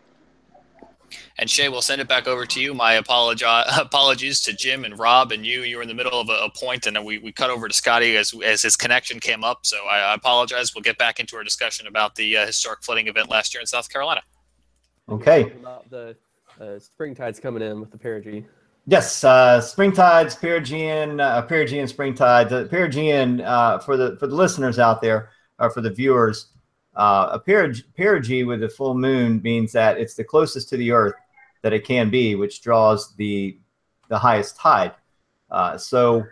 And 1.39 1.49
Shay, 1.49 1.69
we'll 1.69 1.81
send 1.81 2.01
it 2.01 2.07
back 2.07 2.27
over 2.27 2.45
to 2.45 2.59
you. 2.59 2.73
My 2.73 2.99
apologi- 2.99 3.65
apologies 3.79 4.41
to 4.41 4.53
Jim 4.53 4.85
and 4.85 4.97
Rob 4.97 5.31
and 5.31 5.45
you. 5.45 5.61
You 5.61 5.77
were 5.77 5.81
in 5.81 5.87
the 5.87 5.93
middle 5.93 6.19
of 6.19 6.29
a, 6.29 6.45
a 6.45 6.51
point, 6.51 6.87
and 6.87 6.95
then 6.95 7.05
we, 7.05 7.17
we 7.17 7.31
cut 7.31 7.49
over 7.49 7.67
to 7.67 7.73
Scotty 7.73 8.17
as, 8.17 8.33
as 8.43 8.61
his 8.61 8.75
connection 8.75 9.19
came 9.19 9.43
up. 9.43 9.59
So 9.63 9.77
I, 9.85 9.99
I 9.99 10.13
apologize. 10.13 10.73
We'll 10.75 10.83
get 10.83 10.97
back 10.97 11.19
into 11.19 11.35
our 11.35 11.43
discussion 11.43 11.87
about 11.87 12.15
the 12.15 12.37
uh, 12.37 12.45
historic 12.45 12.83
flooding 12.83 13.07
event 13.07 13.29
last 13.29 13.53
year 13.53 13.61
in 13.61 13.67
South 13.67 13.89
Carolina. 13.89 14.21
Okay. 15.09 15.51
About 15.59 15.89
the 15.89 16.15
uh, 16.59 16.79
spring 16.79 17.15
tides 17.15 17.39
coming 17.39 17.61
in 17.61 17.79
with 17.79 17.91
the 17.91 17.97
perigee. 17.97 18.45
Yes, 18.89 19.23
uh, 19.23 19.59
spring 19.59 19.91
tides, 19.91 20.35
perigean, 20.35 21.21
uh, 21.21 21.45
perigean 21.45 21.89
spring 21.89 22.13
tides. 22.13 22.51
The 22.51 22.65
perigean 22.65 23.45
uh, 23.45 23.79
for 23.79 23.97
the 23.97 24.15
for 24.17 24.27
the 24.27 24.35
listeners 24.35 24.79
out 24.79 25.01
there 25.01 25.29
or 25.59 25.69
for 25.69 25.81
the 25.81 25.89
viewers, 25.89 26.47
uh, 26.97 27.29
a 27.31 27.39
perige, 27.39 27.83
perigee 27.97 28.45
with 28.45 28.63
a 28.63 28.69
full 28.69 28.95
moon 28.95 29.39
means 29.43 29.71
that 29.71 29.99
it's 29.99 30.15
the 30.15 30.23
closest 30.23 30.67
to 30.69 30.77
the 30.77 30.91
Earth 30.91 31.15
that 31.61 31.71
it 31.71 31.85
can 31.85 32.09
be, 32.09 32.35
which 32.35 32.61
draws 32.61 33.15
the 33.15 33.57
the 34.09 34.17
highest 34.17 34.57
tide. 34.57 34.93
Uh, 35.51 35.77
so 35.77 36.23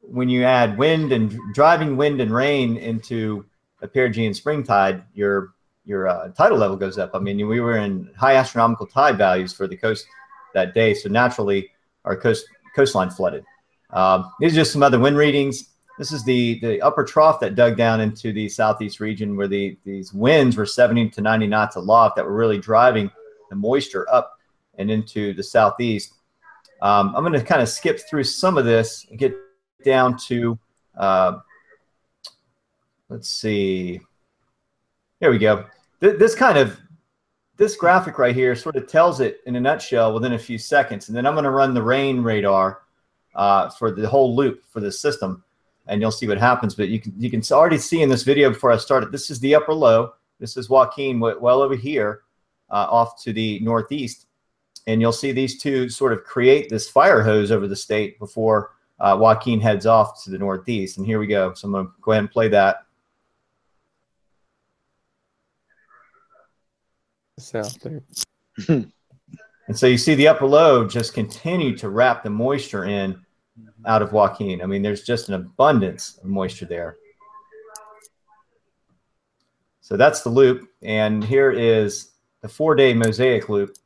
when 0.00 0.28
you 0.28 0.44
add 0.44 0.78
wind 0.78 1.12
and 1.12 1.36
driving 1.52 1.96
wind 1.96 2.20
and 2.20 2.32
rain 2.32 2.76
into 2.76 3.44
a 3.82 3.88
perigean 3.88 4.34
spring 4.34 4.62
tide, 4.62 5.02
your 5.14 5.54
your 5.84 6.06
uh, 6.06 6.28
tidal 6.28 6.58
level 6.58 6.76
goes 6.76 6.96
up. 6.98 7.10
I 7.14 7.18
mean, 7.18 7.46
we 7.48 7.60
were 7.60 7.78
in 7.78 8.10
high 8.16 8.36
astronomical 8.36 8.86
tide 8.86 9.18
values 9.18 9.52
for 9.52 9.66
the 9.66 9.76
coast 9.76 10.06
that 10.54 10.74
day, 10.74 10.94
so 10.94 11.08
naturally 11.08 11.70
our 12.04 12.16
coast 12.16 12.46
coastline 12.76 13.10
flooded. 13.10 13.44
Um, 13.90 14.30
these 14.38 14.52
are 14.52 14.60
just 14.60 14.72
some 14.72 14.82
other 14.82 14.98
wind 14.98 15.16
readings. 15.16 15.70
This 15.98 16.12
is 16.12 16.24
the 16.24 16.60
the 16.60 16.80
upper 16.80 17.04
trough 17.04 17.40
that 17.40 17.56
dug 17.56 17.76
down 17.76 18.00
into 18.00 18.32
the 18.32 18.48
southeast 18.48 19.00
region 19.00 19.36
where 19.36 19.48
the 19.48 19.76
these 19.84 20.12
winds 20.12 20.56
were 20.56 20.66
70 20.66 21.10
to 21.10 21.20
90 21.20 21.46
knots 21.48 21.76
aloft 21.76 22.16
that 22.16 22.24
were 22.24 22.36
really 22.36 22.58
driving 22.58 23.10
the 23.50 23.56
moisture 23.56 24.06
up 24.12 24.38
and 24.78 24.90
into 24.90 25.34
the 25.34 25.42
southeast. 25.42 26.14
Um, 26.80 27.12
I'm 27.16 27.24
going 27.24 27.32
to 27.32 27.42
kind 27.42 27.60
of 27.60 27.68
skip 27.68 27.98
through 28.08 28.24
some 28.24 28.56
of 28.56 28.64
this 28.64 29.06
and 29.10 29.18
get 29.18 29.34
down 29.84 30.16
to 30.28 30.56
uh, 30.96 31.38
let's 33.08 33.28
see. 33.28 34.00
There 35.20 35.30
we 35.30 35.38
go. 35.38 35.66
Th- 36.00 36.18
this 36.18 36.34
kind 36.34 36.58
of 36.58 36.78
this 37.56 37.74
graphic 37.74 38.18
right 38.18 38.34
here 38.34 38.54
sort 38.54 38.76
of 38.76 38.86
tells 38.86 39.20
it 39.20 39.40
in 39.46 39.56
a 39.56 39.60
nutshell 39.60 40.14
within 40.14 40.34
a 40.34 40.38
few 40.38 40.58
seconds. 40.58 41.08
And 41.08 41.16
then 41.16 41.26
I'm 41.26 41.34
going 41.34 41.44
to 41.44 41.50
run 41.50 41.74
the 41.74 41.82
rain 41.82 42.22
radar 42.22 42.82
uh, 43.34 43.68
for 43.70 43.90
the 43.90 44.08
whole 44.08 44.36
loop 44.36 44.62
for 44.68 44.80
the 44.80 44.92
system, 44.92 45.42
and 45.88 46.00
you'll 46.00 46.10
see 46.10 46.28
what 46.28 46.38
happens. 46.38 46.74
But 46.74 46.88
you 46.88 47.00
can 47.00 47.12
you 47.18 47.30
can 47.30 47.42
already 47.50 47.78
see 47.78 48.02
in 48.02 48.08
this 48.08 48.22
video 48.22 48.50
before 48.50 48.70
I 48.70 48.76
started. 48.76 49.12
This 49.12 49.30
is 49.30 49.40
the 49.40 49.54
upper 49.54 49.74
low. 49.74 50.14
This 50.38 50.56
is 50.56 50.68
Joaquin 50.68 51.18
well 51.18 51.62
over 51.62 51.74
here, 51.74 52.22
uh, 52.70 52.86
off 52.90 53.20
to 53.24 53.32
the 53.32 53.58
northeast, 53.60 54.26
and 54.86 55.00
you'll 55.00 55.12
see 55.12 55.32
these 55.32 55.60
two 55.60 55.88
sort 55.88 56.12
of 56.12 56.22
create 56.24 56.68
this 56.68 56.88
fire 56.88 57.22
hose 57.22 57.50
over 57.50 57.66
the 57.66 57.76
state 57.76 58.18
before 58.18 58.72
uh, 59.00 59.16
Joaquin 59.18 59.60
heads 59.60 59.86
off 59.86 60.22
to 60.24 60.30
the 60.30 60.38
northeast. 60.38 60.98
And 60.98 61.06
here 61.06 61.18
we 61.18 61.26
go. 61.26 61.54
So 61.54 61.66
I'm 61.66 61.72
going 61.72 61.86
to 61.86 61.92
go 62.00 62.12
ahead 62.12 62.24
and 62.24 62.30
play 62.30 62.48
that. 62.48 62.84
South 67.38 67.78
there. 67.80 68.02
And 69.68 69.78
so 69.78 69.86
you 69.86 69.98
see 69.98 70.14
the 70.14 70.28
upper 70.28 70.46
low 70.46 70.86
just 70.86 71.12
continue 71.12 71.76
to 71.76 71.90
wrap 71.90 72.22
the 72.22 72.30
moisture 72.30 72.86
in 72.86 73.20
out 73.86 74.02
of 74.02 74.12
Joaquin. 74.12 74.62
I 74.62 74.66
mean, 74.66 74.82
there's 74.82 75.02
just 75.02 75.28
an 75.28 75.34
abundance 75.34 76.18
of 76.22 76.28
moisture 76.28 76.66
there. 76.66 76.96
So 79.80 79.96
that's 79.96 80.22
the 80.22 80.30
loop. 80.30 80.68
And 80.82 81.24
here 81.24 81.50
is 81.50 82.10
the 82.42 82.48
four 82.48 82.74
day 82.74 82.92
mosaic 82.92 83.48
loop. 83.48 83.76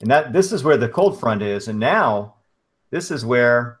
And 0.00 0.10
that 0.10 0.32
this 0.32 0.52
is 0.52 0.64
where 0.64 0.76
the 0.76 0.88
cold 0.88 1.18
front 1.18 1.42
is. 1.42 1.68
And 1.68 1.78
now 1.78 2.36
this 2.90 3.10
is 3.10 3.24
where 3.24 3.80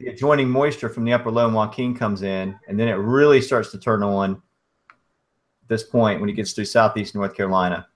the 0.00 0.08
adjoining 0.08 0.48
moisture 0.48 0.88
from 0.88 1.04
the 1.04 1.12
upper 1.12 1.30
low 1.30 1.48
in 1.48 1.54
Joaquin 1.54 1.94
comes 1.94 2.22
in. 2.22 2.58
And 2.68 2.78
then 2.78 2.88
it 2.88 2.94
really 2.94 3.40
starts 3.40 3.70
to 3.72 3.78
turn 3.78 4.02
on 4.02 4.40
this 5.66 5.82
point 5.82 6.20
when 6.20 6.30
it 6.30 6.34
gets 6.34 6.52
through 6.52 6.66
southeast 6.66 7.14
North 7.14 7.34
Carolina. 7.34 7.88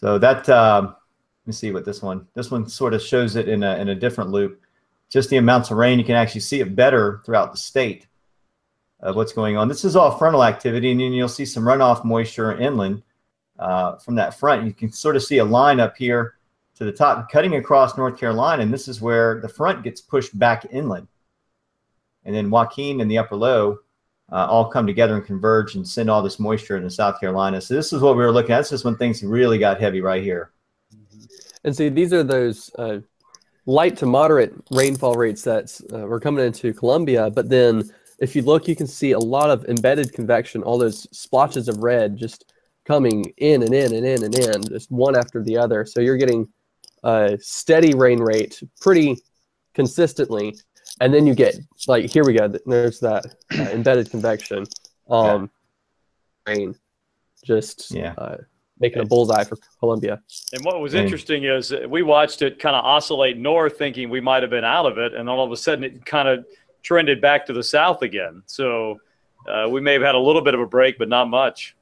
So 0.00 0.16
that 0.16 0.48
um, 0.48 0.86
let 0.86 1.46
me 1.46 1.52
see 1.52 1.72
what 1.72 1.84
this 1.84 2.00
one. 2.00 2.26
This 2.34 2.50
one 2.50 2.66
sort 2.66 2.94
of 2.94 3.02
shows 3.02 3.36
it 3.36 3.48
in 3.48 3.62
a 3.62 3.76
in 3.76 3.90
a 3.90 3.94
different 3.94 4.30
loop. 4.30 4.62
Just 5.10 5.28
the 5.28 5.36
amounts 5.36 5.70
of 5.70 5.76
rain, 5.76 5.98
you 5.98 6.04
can 6.06 6.14
actually 6.14 6.40
see 6.40 6.60
it 6.60 6.74
better 6.74 7.20
throughout 7.26 7.52
the 7.52 7.58
state 7.58 8.06
of 9.00 9.14
what's 9.14 9.34
going 9.34 9.58
on. 9.58 9.68
This 9.68 9.84
is 9.84 9.96
all 9.96 10.16
frontal 10.16 10.42
activity, 10.42 10.90
and 10.90 11.00
then 11.00 11.12
you'll 11.12 11.28
see 11.28 11.44
some 11.44 11.64
runoff 11.64 12.02
moisture 12.02 12.58
inland 12.58 13.02
uh, 13.58 13.96
from 13.96 14.14
that 14.14 14.38
front. 14.38 14.64
You 14.64 14.72
can 14.72 14.90
sort 14.90 15.16
of 15.16 15.22
see 15.22 15.38
a 15.38 15.44
line 15.44 15.80
up 15.80 15.96
here 15.98 16.36
to 16.76 16.84
the 16.84 16.92
top, 16.92 17.30
cutting 17.30 17.56
across 17.56 17.98
North 17.98 18.18
Carolina, 18.18 18.62
and 18.62 18.72
this 18.72 18.88
is 18.88 19.02
where 19.02 19.38
the 19.40 19.48
front 19.48 19.82
gets 19.82 20.00
pushed 20.00 20.38
back 20.38 20.66
inland. 20.70 21.08
And 22.24 22.34
then 22.34 22.48
Joaquin 22.48 23.02
and 23.02 23.10
the 23.10 23.18
upper 23.18 23.36
low 23.36 23.80
uh, 24.32 24.46
all 24.48 24.68
come 24.68 24.86
together 24.86 25.14
and 25.16 25.24
converge 25.24 25.74
and 25.74 25.86
send 25.86 26.08
all 26.10 26.22
this 26.22 26.38
moisture 26.38 26.76
into 26.76 26.90
South 26.90 27.20
Carolina. 27.20 27.60
So 27.60 27.74
this 27.74 27.92
is 27.92 28.00
what 28.00 28.16
we 28.16 28.22
were 28.22 28.32
looking 28.32 28.52
at. 28.52 28.58
This 28.58 28.72
is 28.72 28.84
when 28.84 28.96
things 28.96 29.22
really 29.22 29.58
got 29.58 29.80
heavy 29.80 30.00
right 30.00 30.22
here. 30.22 30.52
And 31.64 31.76
see, 31.76 31.88
these 31.88 32.12
are 32.12 32.22
those 32.22 32.70
uh, 32.78 33.00
light 33.66 33.96
to 33.98 34.06
moderate 34.06 34.52
rainfall 34.70 35.14
rates 35.14 35.42
that 35.42 35.78
uh, 35.92 36.06
were 36.06 36.20
coming 36.20 36.44
into 36.44 36.72
Columbia. 36.72 37.30
But 37.30 37.48
then, 37.48 37.90
if 38.18 38.36
you 38.36 38.42
look, 38.42 38.68
you 38.68 38.76
can 38.76 38.86
see 38.86 39.12
a 39.12 39.18
lot 39.18 39.50
of 39.50 39.64
embedded 39.66 40.12
convection, 40.12 40.62
all 40.62 40.78
those 40.78 41.06
splotches 41.16 41.68
of 41.68 41.82
red 41.82 42.16
just 42.16 42.52
coming 42.84 43.32
in 43.36 43.62
and 43.62 43.74
in 43.74 43.94
and 43.94 44.06
in 44.06 44.24
and 44.24 44.34
in, 44.34 44.62
just 44.64 44.90
one 44.90 45.16
after 45.16 45.42
the 45.42 45.56
other. 45.56 45.84
So 45.84 46.00
you're 46.00 46.16
getting 46.16 46.48
a 47.02 47.38
steady 47.40 47.94
rain 47.94 48.18
rate 48.20 48.62
pretty 48.80 49.18
consistently. 49.74 50.56
And 51.00 51.12
then 51.14 51.26
you 51.26 51.34
get, 51.34 51.56
like, 51.88 52.10
here 52.10 52.24
we 52.24 52.34
go. 52.34 52.48
There's 52.66 53.00
that 53.00 53.26
uh, 53.58 53.62
embedded 53.72 54.10
convection. 54.10 54.66
Um, 55.08 55.50
Rain 56.46 56.74
just 57.44 57.90
Yeah. 57.90 58.12
uh, 58.18 58.36
making 58.78 59.00
a 59.00 59.04
bullseye 59.06 59.44
for 59.44 59.56
Columbia. 59.78 60.20
And 60.52 60.64
what 60.64 60.80
was 60.80 60.92
interesting 60.94 61.44
is 61.44 61.72
uh, 61.72 61.86
we 61.88 62.02
watched 62.02 62.42
it 62.42 62.58
kind 62.58 62.76
of 62.76 62.84
oscillate 62.84 63.38
north, 63.38 63.78
thinking 63.78 64.10
we 64.10 64.20
might 64.20 64.42
have 64.42 64.50
been 64.50 64.64
out 64.64 64.86
of 64.86 64.98
it, 64.98 65.14
and 65.14 65.28
all 65.28 65.44
of 65.44 65.52
a 65.52 65.56
sudden 65.56 65.84
it 65.84 66.04
kind 66.04 66.28
of 66.28 66.44
trended 66.82 67.20
back 67.20 67.46
to 67.46 67.52
the 67.54 67.62
south 67.62 68.02
again. 68.02 68.42
So 68.46 69.00
uh, 69.48 69.68
we 69.70 69.80
may 69.80 69.94
have 69.94 70.02
had 70.02 70.14
a 70.14 70.18
little 70.18 70.42
bit 70.42 70.54
of 70.54 70.60
a 70.60 70.66
break, 70.66 70.98
but 70.98 71.08
not 71.08 71.28
much. 71.28 71.76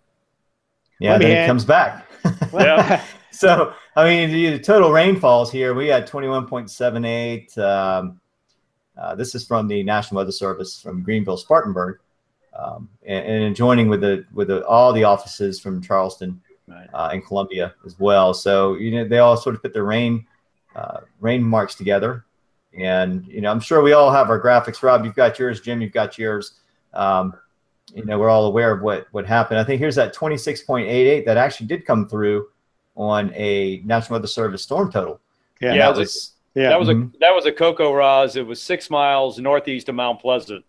Yeah, 1.00 1.12
Let 1.12 1.22
then 1.22 1.44
it 1.44 1.46
comes 1.46 1.64
back. 1.64 2.04
Yeah. 2.52 3.04
so, 3.30 3.72
I 3.96 4.04
mean, 4.08 4.30
the 4.30 4.58
total 4.58 4.90
rainfalls 4.90 5.50
here, 5.52 5.72
we 5.74 5.86
had 5.88 6.08
21.78. 6.08 7.56
Um, 7.58 8.20
uh, 8.98 9.14
this 9.14 9.34
is 9.34 9.46
from 9.46 9.68
the 9.68 9.82
National 9.82 10.18
Weather 10.18 10.32
Service 10.32 10.80
from 10.80 11.02
Greenville, 11.02 11.36
Spartanburg, 11.36 11.98
um, 12.58 12.88
and, 13.06 13.44
and 13.44 13.56
joining 13.56 13.88
with 13.88 14.00
the 14.00 14.24
with 14.32 14.48
the, 14.48 14.66
all 14.66 14.92
the 14.92 15.04
offices 15.04 15.60
from 15.60 15.80
Charleston 15.82 16.40
Right. 16.66 16.88
uh, 16.92 17.08
and 17.12 17.24
Columbia 17.24 17.74
as 17.86 17.98
well. 17.98 18.34
So 18.34 18.74
you 18.74 18.90
know 18.90 19.08
they 19.08 19.18
all 19.18 19.36
sort 19.36 19.54
of 19.54 19.62
put 19.62 19.72
their 19.72 19.84
rain 19.84 20.26
uh, 20.76 21.00
rain 21.20 21.42
marks 21.42 21.74
together, 21.74 22.24
and 22.78 23.26
you 23.26 23.40
know 23.40 23.50
I'm 23.50 23.60
sure 23.60 23.80
we 23.82 23.94
all 23.94 24.10
have 24.10 24.28
our 24.28 24.40
graphics. 24.40 24.82
Rob, 24.82 25.04
you've 25.04 25.14
got 25.14 25.38
yours. 25.38 25.60
Jim, 25.60 25.80
you've 25.80 25.92
got 25.92 26.18
yours. 26.18 26.60
Um, 26.92 27.34
you 27.94 28.04
know 28.04 28.18
we're 28.18 28.28
all 28.28 28.44
aware 28.46 28.72
of 28.72 28.82
what 28.82 29.06
what 29.12 29.24
happened. 29.24 29.58
I 29.58 29.64
think 29.64 29.78
here's 29.80 29.94
that 29.94 30.14
26.88 30.14 31.24
that 31.24 31.36
actually 31.38 31.68
did 31.68 31.86
come 31.86 32.06
through 32.06 32.48
on 32.96 33.32
a 33.34 33.80
National 33.86 34.16
Weather 34.18 34.26
Service 34.26 34.62
storm 34.62 34.92
total. 34.92 35.20
Yeah, 35.60 35.72
Yeah, 35.72 35.86
that 35.90 35.96
it 35.96 36.00
was 36.00 36.32
yeah. 36.58 36.68
That 36.70 36.80
was 36.80 36.88
Mhm. 36.88 37.14
a 37.14 37.18
that 37.20 37.34
was 37.34 37.46
a 37.46 37.52
CoCoRaHS. 37.52 38.36
It 38.36 38.42
was 38.42 38.60
six 38.60 38.90
miles 38.90 39.38
northeast 39.38 39.88
of 39.88 39.94
Mount 39.94 40.20
Pleasant. 40.20 40.64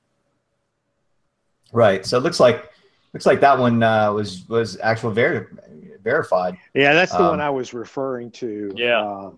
right. 1.74 2.06
So 2.06 2.18
it 2.18 2.22
looks 2.24 2.40
like 2.40 2.70
looks 3.14 3.26
like 3.26 3.40
that 3.42 3.58
one 3.58 3.82
uh, 3.84 4.12
was 4.14 4.48
was 4.48 4.78
actual 4.82 5.12
ver- 5.12 5.50
verified. 6.04 6.58
Yeah, 6.74 6.94
that's 6.94 7.12
the 7.12 7.22
Um, 7.22 7.30
one 7.30 7.42
I 7.42 7.50
was 7.50 7.74
referring 7.74 8.32
to. 8.32 8.72
Yeah. 8.76 9.02
Uh, 9.04 9.32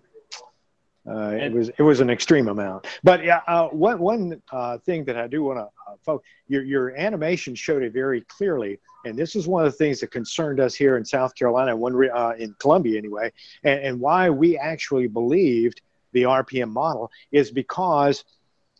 uh, 1.08 1.30
it 1.30 1.42
And- 1.42 1.54
was 1.54 1.68
it 1.70 1.82
was 1.82 2.00
an 2.00 2.10
extreme 2.10 2.48
amount, 2.48 2.86
but 3.02 3.24
yeah, 3.24 3.40
uh, 3.48 3.68
one 3.68 3.98
one 3.98 4.42
uh, 4.52 4.78
thing 4.78 5.04
that 5.06 5.16
I 5.16 5.26
do 5.26 5.42
want 5.42 5.58
to 5.58 5.64
uh, 5.64 5.96
focus 6.04 6.26
your, 6.48 6.62
your 6.62 6.96
animation 6.96 7.54
showed 7.54 7.82
it 7.82 7.92
very 7.92 8.20
clearly. 8.22 8.78
And 9.04 9.18
this 9.18 9.34
is 9.34 9.48
one 9.48 9.66
of 9.66 9.72
the 9.72 9.76
things 9.78 9.98
that 10.00 10.12
concerned 10.12 10.60
us 10.60 10.76
here 10.76 10.96
in 10.96 11.04
South 11.04 11.34
Carolina, 11.34 11.74
one 11.74 11.92
re- 11.92 12.08
uh, 12.10 12.34
in 12.34 12.54
Columbia 12.60 12.96
anyway, 12.98 13.32
and, 13.64 13.80
and 13.80 14.00
why 14.00 14.30
we 14.30 14.56
actually 14.56 15.08
believed 15.08 15.82
the 16.12 16.22
RPM 16.24 16.70
model 16.70 17.10
is 17.30 17.50
because 17.50 18.24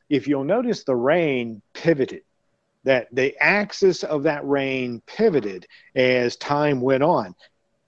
if 0.09 0.29
you'll 0.29 0.45
notice 0.45 0.85
the 0.85 0.95
rain 0.95 1.63
pivoted 1.73 2.23
that 2.85 3.09
the 3.13 3.37
axis 3.39 4.03
of 4.03 4.25
that 4.25 4.47
rain 4.47 5.03
pivoted 5.07 5.67
as 5.95 6.37
time 6.37 6.81
went 6.81 7.03
on. 7.03 7.35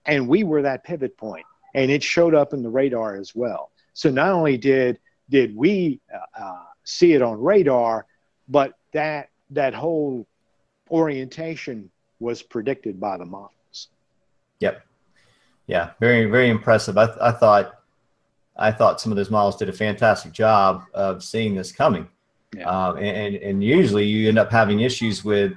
And 0.05 0.27
we 0.27 0.43
were 0.43 0.61
that 0.61 0.83
pivot 0.83 1.17
point, 1.17 1.45
and 1.73 1.89
it 1.89 2.03
showed 2.03 2.35
up 2.35 2.53
in 2.53 2.61
the 2.61 2.69
radar 2.69 3.15
as 3.15 3.35
well. 3.35 3.71
So 3.93 4.09
not 4.09 4.29
only 4.29 4.57
did 4.57 4.99
did 5.29 5.55
we 5.55 5.99
uh, 6.13 6.43
uh, 6.43 6.63
see 6.83 7.13
it 7.13 7.21
on 7.21 7.41
radar, 7.41 8.05
but 8.47 8.73
that 8.93 9.29
that 9.49 9.73
whole 9.73 10.27
orientation 10.91 11.89
was 12.19 12.43
predicted 12.43 12.99
by 12.99 13.17
the 13.17 13.25
models. 13.25 13.87
Yep. 14.59 14.85
Yeah, 15.67 15.91
very 15.99 16.25
very 16.25 16.49
impressive. 16.49 16.97
I, 16.97 17.09
I 17.19 17.31
thought 17.31 17.73
I 18.57 18.71
thought 18.71 19.01
some 19.01 19.11
of 19.11 19.15
those 19.15 19.29
models 19.29 19.57
did 19.57 19.69
a 19.69 19.73
fantastic 19.73 20.31
job 20.31 20.83
of 20.93 21.23
seeing 21.23 21.55
this 21.55 21.71
coming. 21.71 22.07
Yeah. 22.55 22.69
Um, 22.69 22.97
and, 22.97 23.35
and 23.35 23.63
usually 23.63 24.05
you 24.05 24.29
end 24.29 24.39
up 24.39 24.51
having 24.51 24.79
issues 24.79 25.25
with 25.25 25.53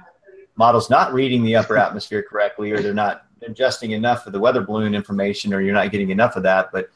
models 0.57 0.89
not 0.89 1.13
reading 1.13 1.43
the 1.43 1.55
upper 1.55 1.77
atmosphere 1.77 2.21
correctly, 2.21 2.71
or 2.71 2.81
they're 2.81 2.93
not 2.93 3.25
ingesting 3.47 3.91
enough 3.91 4.27
of 4.27 4.33
the 4.33 4.39
weather 4.39 4.61
balloon 4.61 4.93
information, 4.93 5.53
or 5.53 5.61
you're 5.61 5.73
not 5.73 5.91
getting 5.91 6.09
enough 6.09 6.35
of 6.35 6.43
that. 6.43 6.71
But 6.73 6.89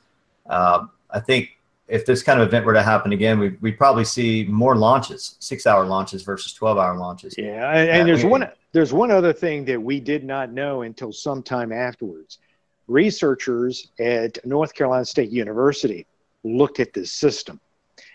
um, 0.47 0.91
I 1.10 1.22
think 1.22 1.51
if 1.88 2.06
this 2.06 2.22
kind 2.22 2.41
of 2.41 2.47
event 2.47 2.66
were 2.66 2.74
to 2.74 2.84
happen 2.84 3.14
again, 3.14 3.39
we 3.39 3.49
we'd 3.62 3.78
probably 3.78 4.04
see 4.04 4.45
more 4.49 4.76
launches, 4.76 5.38
six-hour 5.39 5.86
launches 5.86 6.24
versus 6.24 6.51
twelve-hour 6.54 6.97
launches. 6.97 7.36
Yeah, 7.38 7.70
and, 7.72 7.89
and 7.89 8.08
there's 8.08 8.26
one 8.26 8.49
there's 8.74 8.91
one 8.91 9.12
other 9.12 9.32
thing 9.32 9.64
that 9.66 9.82
we 9.82 10.01
did 10.01 10.26
not 10.26 10.51
know 10.51 10.82
until 10.82 11.14
sometime 11.14 11.72
afterwards. 11.72 12.39
Researchers 12.88 13.91
at 13.99 14.45
North 14.45 14.73
Carolina 14.73 15.05
State 15.05 15.31
University 15.31 16.05
looked 16.43 16.79
at 16.79 16.93
this 16.93 17.11
system 17.11 17.59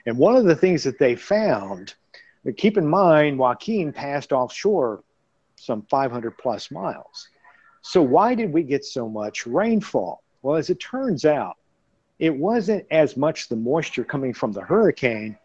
and 0.06 0.16
one 0.16 0.36
of 0.36 0.44
the 0.44 0.56
things 0.56 0.82
that 0.84 0.98
they 0.98 1.14
found, 1.14 1.94
keep 2.56 2.78
in 2.78 2.86
mind, 2.86 3.38
Joaquin 3.38 3.92
passed 3.92 4.32
offshore 4.32 5.02
some 5.56 5.82
500 5.82 6.38
plus 6.38 6.70
miles. 6.70 7.28
So, 7.82 8.02
why 8.02 8.34
did 8.34 8.52
we 8.52 8.62
get 8.62 8.84
so 8.84 9.08
much 9.08 9.46
rainfall? 9.46 10.22
Well, 10.40 10.56
as 10.56 10.70
it 10.70 10.76
turns 10.76 11.24
out, 11.24 11.56
it 12.18 12.34
wasn't 12.34 12.86
as 12.90 13.16
much 13.18 13.48
the 13.48 13.56
moisture 13.56 14.02
coming 14.02 14.32
from 14.32 14.52
the 14.52 14.62
hurricane 14.62 15.36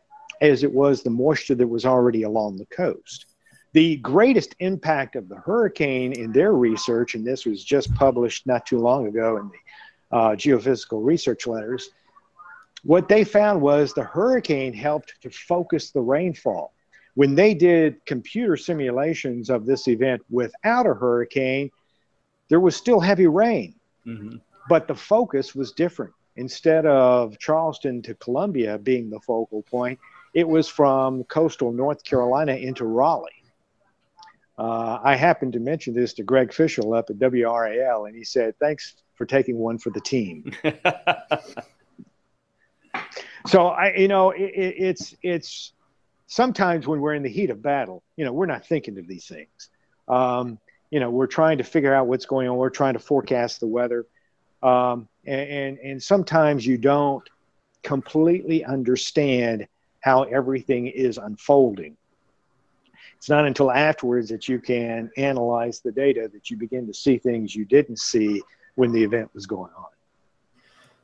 as 0.41 0.63
it 0.63 0.71
was 0.71 1.03
the 1.03 1.09
moisture 1.09 1.55
that 1.55 1.67
was 1.67 1.85
already 1.85 2.23
along 2.23 2.57
the 2.57 2.65
coast. 2.67 3.25
The 3.73 3.97
greatest 3.97 4.55
impact 4.59 5.15
of 5.15 5.27
the 5.27 5.35
hurricane 5.35 6.13
in 6.13 6.31
their 6.31 6.53
research, 6.53 7.15
and 7.15 7.25
this 7.25 7.45
was 7.45 7.63
just 7.63 7.93
published 7.95 8.45
not 8.45 8.65
too 8.65 8.77
long 8.77 9.07
ago 9.07 9.37
in 9.37 9.49
the 9.49 10.17
uh, 10.17 10.35
geophysical 10.35 11.03
research 11.03 11.47
letters, 11.47 11.89
what 12.83 13.07
they 13.07 13.23
found 13.23 13.61
was 13.61 13.93
the 13.93 14.03
hurricane 14.03 14.73
helped 14.73 15.19
to 15.21 15.29
focus 15.29 15.89
the 15.91 16.01
rainfall. 16.01 16.73
When 17.15 17.33
they 17.33 17.53
did 17.53 18.05
computer 18.05 18.57
simulations 18.57 19.49
of 19.49 19.65
this 19.65 19.87
event 19.87 20.21
without 20.29 20.85
a 20.85 20.93
hurricane, 20.93 21.71
there 22.49 22.59
was 22.59 22.75
still 22.75 22.99
heavy 22.99 23.27
rain, 23.27 23.75
mm-hmm. 24.05 24.35
but 24.69 24.87
the 24.87 24.95
focus 24.95 25.55
was 25.55 25.71
different. 25.71 26.13
Instead 26.35 26.85
of 26.85 27.39
Charleston 27.39 28.01
to 28.01 28.15
Columbia 28.15 28.77
being 28.77 29.09
the 29.09 29.19
focal 29.19 29.61
point, 29.63 29.99
it 30.33 30.47
was 30.47 30.67
from 30.67 31.23
coastal 31.25 31.71
North 31.71 32.03
Carolina 32.03 32.53
into 32.53 32.85
Raleigh. 32.85 33.42
Uh, 34.57 34.99
I 35.03 35.15
happened 35.15 35.53
to 35.53 35.59
mention 35.59 35.93
this 35.93 36.13
to 36.13 36.23
Greg 36.23 36.53
Fishel 36.53 36.93
up 36.93 37.09
at 37.09 37.17
WRAL, 37.17 38.07
and 38.07 38.15
he 38.15 38.23
said, 38.23 38.57
Thanks 38.59 38.95
for 39.15 39.25
taking 39.25 39.57
one 39.57 39.77
for 39.77 39.89
the 39.89 40.01
team. 40.01 40.51
So 43.47 43.67
I, 43.67 43.93
you 43.95 44.07
know, 44.07 44.31
it, 44.31 44.51
it's 44.55 45.15
it's 45.21 45.73
sometimes 46.27 46.87
when 46.87 47.01
we're 47.01 47.13
in 47.13 47.23
the 47.23 47.29
heat 47.29 47.49
of 47.49 47.61
battle, 47.61 48.03
you 48.15 48.25
know, 48.25 48.31
we're 48.31 48.45
not 48.45 48.65
thinking 48.65 48.97
of 48.97 49.07
these 49.07 49.27
things. 49.27 49.69
Um, 50.07 50.59
you 50.91 50.99
know, 50.99 51.09
we're 51.09 51.27
trying 51.27 51.57
to 51.57 51.63
figure 51.63 51.93
out 51.93 52.07
what's 52.07 52.25
going 52.25 52.47
on. 52.47 52.55
We're 52.55 52.69
trying 52.69 52.93
to 52.93 52.99
forecast 52.99 53.59
the 53.59 53.67
weather, 53.67 54.05
um, 54.61 55.09
and, 55.25 55.49
and 55.49 55.77
and 55.79 56.03
sometimes 56.03 56.65
you 56.65 56.77
don't 56.77 57.27
completely 57.81 58.63
understand 58.63 59.67
how 59.99 60.23
everything 60.23 60.87
is 60.87 61.17
unfolding. 61.17 61.97
It's 63.23 63.29
not 63.29 63.45
until 63.45 63.71
afterwards 63.71 64.27
that 64.31 64.49
you 64.49 64.59
can 64.59 65.09
analyze 65.15 65.79
the 65.79 65.93
data 65.93 66.29
that 66.33 66.49
you 66.49 66.57
begin 66.57 66.85
to 66.87 66.93
see 66.93 67.17
things 67.17 67.55
you 67.55 67.63
didn't 67.63 67.99
see 67.99 68.41
when 68.75 68.91
the 68.91 69.01
event 69.01 69.29
was 69.33 69.45
going 69.45 69.71
on. 69.77 69.85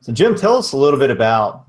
So, 0.02 0.12
Jim, 0.12 0.34
tell 0.34 0.54
us 0.58 0.72
a 0.72 0.76
little 0.76 1.00
bit 1.00 1.08
about 1.08 1.64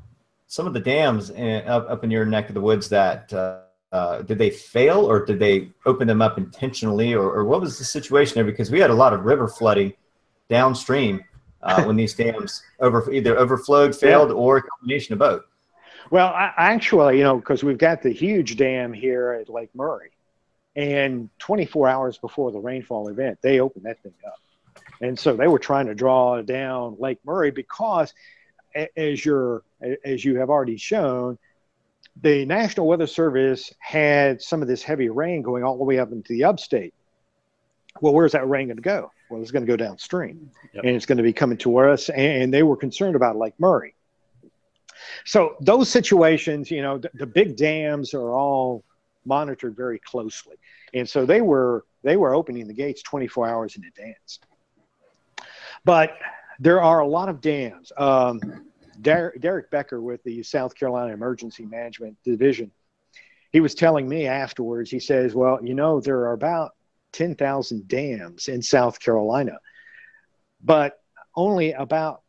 some 0.48 0.68
of 0.68 0.74
the 0.74 0.82
dams 0.82 1.30
in, 1.30 1.66
up, 1.70 1.90
up 1.90 2.04
in 2.04 2.12
your 2.12 2.26
neck 2.26 2.50
of 2.50 2.56
the 2.56 2.60
woods 2.60 2.90
that 2.90 3.32
uh, 3.32 3.60
uh, 3.94 4.24
did 4.24 4.38
they 4.38 4.50
fail 4.50 5.10
or 5.10 5.24
did 5.24 5.40
they 5.40 5.70
open 5.86 6.06
them 6.06 6.22
up 6.22 6.38
intentionally 6.38 7.14
or, 7.14 7.32
or, 7.32 7.46
what 7.46 7.62
was 7.62 7.78
the 7.78 7.86
situation 7.86 8.36
there? 8.36 8.44
Because 8.44 8.70
we 8.70 8.80
had 8.82 8.90
a 8.90 8.94
lot 8.94 9.14
of 9.14 9.24
river 9.24 9.48
flooding 9.48 9.94
downstream 10.50 11.24
uh, 11.64 11.82
when 11.86 11.96
these 11.96 12.14
dams 12.14 12.62
over 12.82 13.10
either 13.10 13.38
overflowed, 13.38 13.96
failed, 13.96 14.28
yeah. 14.28 14.36
or 14.36 14.58
a 14.58 14.64
combination 14.64 15.14
of 15.14 15.20
both. 15.20 15.44
Well, 16.10 16.28
I, 16.28 16.52
actually, 16.58 17.20
you 17.20 17.24
know, 17.24 17.38
because 17.38 17.64
we've 17.64 17.78
got 17.78 18.02
the 18.02 18.12
huge 18.12 18.58
dam 18.58 18.92
here 18.92 19.32
at 19.32 19.48
Lake 19.48 19.70
Murray, 19.74 20.12
and 20.76 21.30
24 21.40 21.88
hours 21.90 22.18
before 22.18 22.52
the 22.52 22.60
rainfall 22.60 23.10
event, 23.10 23.40
they 23.42 23.60
opened 23.60 23.86
that 23.86 24.02
thing 24.02 24.14
up. 24.26 24.40
And 25.02 25.18
so 25.18 25.36
they 25.36 25.48
were 25.48 25.60
trying 25.60 25.88
to 25.88 25.96
draw 25.96 26.42
down 26.42 26.96
Lake 27.00 27.20
Murray 27.26 27.52
because 27.52 28.14
as 28.96 29.26
you're 29.26 29.64
as 30.06 30.24
you 30.24 30.38
have 30.38 30.50
already 30.50 30.78
shown, 30.78 31.38
the 32.22 32.46
National 32.46 32.88
Weather 32.88 33.08
Service 33.08 33.74
had 33.80 34.42
some 34.42 34.62
of 34.62 34.68
this 34.68 34.84
heavy 34.84 35.10
rain 35.10 35.42
going 35.42 35.64
all 35.64 35.78
the 35.78 35.84
way 35.84 36.00
up 36.00 36.12
into 36.12 36.34
the 36.34 36.44
upstate. 36.44 36.94
Well, 38.00 38.14
where's 38.14 38.32
that 38.32 38.48
rain 38.48 38.68
going 38.68 38.78
to 38.78 38.84
go? 38.84 39.12
Well, 39.30 39.42
it's 39.42 39.52
going 39.52 39.66
to 39.66 39.72
go 39.72 39.76
downstream, 39.76 40.52
yep. 40.74 40.84
and 40.84 40.96
it's 40.96 41.06
going 41.06 41.18
to 41.18 41.24
be 41.24 41.34
coming 41.34 41.58
to 41.60 41.78
us. 41.78 42.10
And 42.10 42.54
they 42.54 42.64
were 42.64 42.78
concerned 42.78 43.16
about 43.16 43.38
Lake 43.38 43.54
Murray. 43.60 43.96
So 45.26 45.56
those 45.60 45.90
situations, 45.90 46.70
you 46.72 46.82
know, 46.82 46.98
the, 46.98 47.10
the 47.14 47.26
big 47.26 47.58
dams 47.58 48.14
are 48.14 48.34
all 48.34 48.84
monitored 49.26 49.76
very 49.76 50.00
closely, 50.00 50.56
and 50.94 51.08
so 51.08 51.26
they 51.26 51.42
were 51.42 51.86
they 52.04 52.18
were 52.18 52.34
opening 52.34 52.68
the 52.68 52.74
gates 52.74 53.02
24 53.04 53.48
hours 53.48 53.76
in 53.76 53.84
advance. 53.86 54.40
But 55.86 56.18
there 56.60 56.82
are 56.82 57.00
a 57.00 57.08
lot 57.08 57.30
of 57.30 57.42
dams. 57.42 57.92
Um, 57.98 58.66
Der- 59.02 59.34
Derrec 59.40 59.70
Becker 59.72 60.02
with 60.02 60.24
the 60.24 60.44
South 60.44 60.76
Carolina 60.76 61.14
Emergency 61.14 61.66
Management 61.66 62.18
Division, 62.24 62.72
he 63.52 63.60
was 63.60 63.76
telling 63.76 64.08
me 64.08 64.28
afterwards, 64.28 64.92
he 64.92 65.00
says, 65.00 65.34
Well, 65.34 65.60
you 65.64 65.74
know, 65.74 66.00
there 66.00 66.20
are 66.20 66.34
about 66.34 66.72
10,000 67.14 67.88
dams 67.88 68.48
in 68.48 68.62
South 68.62 69.00
Carolina, 69.00 69.58
but 70.64 71.02
only 71.36 71.74
about 71.74 72.22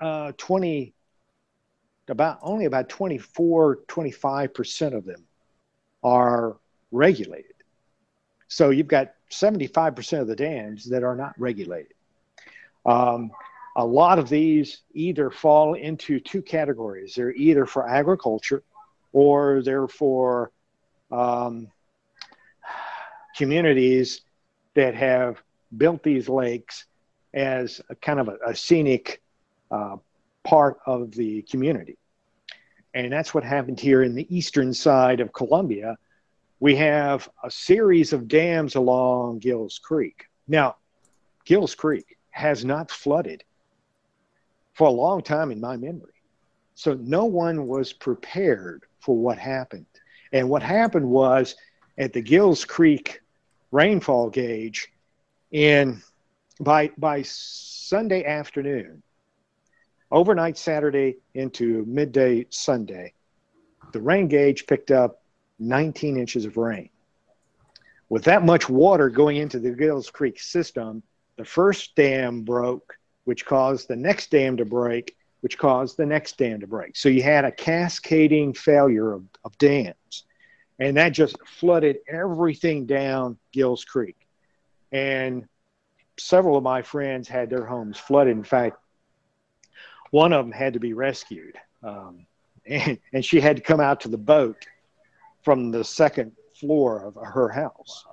uh, 0.00 0.32
20, 0.36 0.94
about 2.08 2.38
only 2.42 2.66
about 2.66 2.88
24, 2.88 3.80
25% 3.88 4.94
of 4.94 5.04
them 5.04 5.25
are 6.02 6.56
regulated. 6.90 7.54
So 8.48 8.70
you've 8.70 8.88
got 8.88 9.12
75% 9.30 10.20
of 10.20 10.26
the 10.26 10.36
dams 10.36 10.84
that 10.90 11.02
are 11.02 11.16
not 11.16 11.34
regulated. 11.38 11.94
Um, 12.84 13.30
a 13.76 13.84
lot 13.84 14.18
of 14.18 14.28
these 14.28 14.82
either 14.94 15.30
fall 15.30 15.74
into 15.74 16.20
two 16.20 16.40
categories. 16.40 17.14
They're 17.14 17.34
either 17.34 17.66
for 17.66 17.88
agriculture 17.88 18.62
or 19.12 19.62
they're 19.62 19.88
for 19.88 20.52
um, 21.10 21.68
communities 23.36 24.22
that 24.74 24.94
have 24.94 25.42
built 25.76 26.02
these 26.02 26.28
lakes 26.28 26.86
as 27.34 27.80
a 27.90 27.94
kind 27.96 28.20
of 28.20 28.28
a, 28.28 28.38
a 28.46 28.54
scenic 28.54 29.20
uh, 29.70 29.96
part 30.42 30.78
of 30.86 31.12
the 31.12 31.42
community. 31.42 31.98
And 32.96 33.12
that's 33.12 33.34
what 33.34 33.44
happened 33.44 33.78
here 33.78 34.02
in 34.02 34.14
the 34.14 34.26
eastern 34.34 34.72
side 34.72 35.20
of 35.20 35.34
Columbia. 35.34 35.98
We 36.60 36.74
have 36.76 37.28
a 37.44 37.50
series 37.50 38.14
of 38.14 38.26
dams 38.26 38.74
along 38.74 39.40
Gills 39.40 39.78
Creek. 39.78 40.24
Now, 40.48 40.76
Gills 41.44 41.74
Creek 41.74 42.16
has 42.30 42.64
not 42.64 42.90
flooded 42.90 43.44
for 44.72 44.88
a 44.88 44.90
long 44.90 45.20
time 45.20 45.50
in 45.50 45.60
my 45.60 45.76
memory. 45.76 46.14
So 46.74 46.94
no 46.94 47.26
one 47.26 47.66
was 47.66 47.92
prepared 47.92 48.84
for 49.00 49.14
what 49.14 49.36
happened. 49.36 49.84
And 50.32 50.48
what 50.48 50.62
happened 50.62 51.06
was 51.06 51.54
at 51.98 52.14
the 52.14 52.22
Gills 52.22 52.64
Creek 52.64 53.20
rainfall 53.72 54.30
gauge 54.30 54.88
in 55.50 56.00
by 56.60 56.90
by 56.96 57.20
Sunday 57.20 58.24
afternoon, 58.24 59.02
overnight 60.10 60.56
Saturday 60.56 61.16
into 61.34 61.84
midday 61.86 62.46
Sunday, 62.50 63.12
the 63.92 64.00
rain 64.00 64.28
gauge 64.28 64.66
picked 64.66 64.90
up 64.90 65.22
19 65.58 66.16
inches 66.16 66.44
of 66.44 66.56
rain. 66.56 66.90
With 68.08 68.24
that 68.24 68.44
much 68.44 68.68
water 68.68 69.08
going 69.08 69.36
into 69.36 69.58
the 69.58 69.70
Gills 69.70 70.10
Creek 70.10 70.38
system, 70.38 71.02
the 71.36 71.44
first 71.44 71.94
dam 71.96 72.42
broke, 72.42 72.96
which 73.24 73.44
caused 73.44 73.88
the 73.88 73.96
next 73.96 74.30
dam 74.30 74.56
to 74.58 74.64
break, 74.64 75.16
which 75.40 75.58
caused 75.58 75.96
the 75.96 76.06
next 76.06 76.38
dam 76.38 76.60
to 76.60 76.66
break. 76.66 76.96
So 76.96 77.08
you 77.08 77.22
had 77.22 77.44
a 77.44 77.52
cascading 77.52 78.54
failure 78.54 79.12
of, 79.12 79.24
of 79.44 79.56
dams. 79.58 80.24
And 80.78 80.96
that 80.96 81.10
just 81.10 81.36
flooded 81.46 81.98
everything 82.08 82.86
down 82.86 83.38
Gills 83.52 83.84
Creek. 83.84 84.16
And 84.92 85.48
several 86.18 86.56
of 86.56 86.62
my 86.62 86.82
friends 86.82 87.28
had 87.28 87.50
their 87.50 87.64
homes 87.64 87.98
flooded. 87.98 88.36
In 88.36 88.44
fact, 88.44 88.76
one 90.10 90.32
of 90.32 90.44
them 90.44 90.52
had 90.52 90.72
to 90.74 90.80
be 90.80 90.92
rescued. 90.92 91.56
Um, 91.82 92.26
and, 92.66 92.98
and 93.12 93.24
she 93.24 93.40
had 93.40 93.56
to 93.56 93.62
come 93.62 93.80
out 93.80 94.00
to 94.00 94.08
the 94.08 94.18
boat 94.18 94.66
from 95.42 95.70
the 95.70 95.84
second 95.84 96.32
floor 96.54 97.04
of 97.06 97.14
her 97.14 97.48
house. 97.48 98.04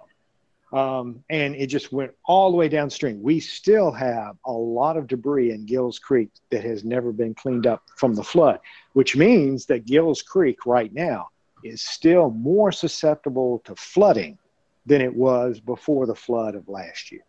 Um, 0.72 1.24
and 1.30 1.56
it 1.56 1.68
just 1.68 1.92
went 1.92 2.12
all 2.26 2.50
the 2.50 2.58
way 2.58 2.68
downstream. 2.68 3.22
We 3.22 3.40
still 3.40 3.92
have 3.92 4.38
a 4.46 4.52
lot 4.52 4.98
of 4.98 5.06
debris 5.08 5.52
in 5.52 5.68
Gills 5.68 6.00
Creek 6.00 6.30
that 6.50 6.64
has 6.64 6.84
never 6.84 7.12
been 7.12 7.36
cleaned 7.36 7.68
up 7.68 7.84
from 7.96 8.16
the 8.16 8.24
flood, 8.24 8.60
which 8.94 9.16
means 9.16 9.68
that 9.68 9.86
Gills 9.86 10.24
Creek 10.24 10.66
right 10.66 10.92
now 10.92 11.30
is 11.64 11.84
still 11.84 12.32
more 12.32 12.72
susceptible 12.72 13.62
to 13.66 13.76
flooding 13.76 14.38
than 14.86 15.00
it 15.00 15.14
was 15.14 15.60
before 15.60 16.08
the 16.08 16.16
flood 16.16 16.56
of 16.56 16.68
last 16.68 17.12
year. 17.12 17.24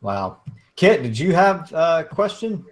Wow. 0.00 0.38
Kit, 0.80 1.02
did 1.02 1.18
you 1.18 1.34
have 1.34 1.70
a 1.74 2.06
question? 2.10 2.64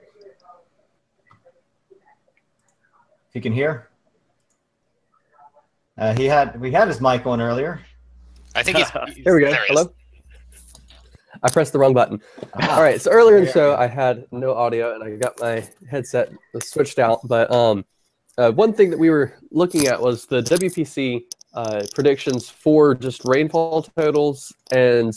If 1.91 3.35
you 3.35 3.43
can 3.43 3.53
hear. 3.53 3.91
Uh, 5.99 6.15
he 6.15 6.25
had 6.25 6.59
we 6.59 6.73
had 6.73 6.89
his 6.89 7.03
mic 7.03 7.27
on 7.27 7.39
earlier. 7.43 7.83
I 8.55 8.63
think 8.63 8.79
he's. 8.79 8.89
Here 9.15 9.35
we 9.35 9.43
go. 9.43 9.51
there 9.51 9.57
he 9.57 9.61
is. 9.61 9.69
Hello. 9.69 9.95
I 11.43 11.51
pressed 11.51 11.75
the 11.75 11.79
wrong 11.79 11.93
button. 11.93 12.23
Ah. 12.55 12.77
All 12.77 12.83
right. 12.83 12.99
So 12.99 13.11
earlier 13.11 13.37
in 13.37 13.45
the 13.45 13.53
show. 13.53 13.77
I 13.77 13.87
had 13.87 14.25
no 14.33 14.55
audio 14.55 14.95
and 14.95 15.05
I 15.05 15.17
got 15.17 15.39
my 15.39 15.69
headset 15.91 16.33
switched 16.63 16.99
out. 16.99 17.21
But 17.29 17.53
um, 17.53 17.85
uh, 18.39 18.53
one 18.53 18.73
thing 18.73 18.89
that 18.89 18.99
we 18.99 19.11
were 19.11 19.35
looking 19.51 19.87
at 19.87 20.01
was 20.01 20.25
the 20.25 20.41
WPC 20.41 21.25
uh, 21.53 21.83
predictions 21.95 22.49
for 22.49 22.95
just 22.95 23.27
rainfall 23.27 23.83
totals, 23.83 24.51
and 24.71 25.13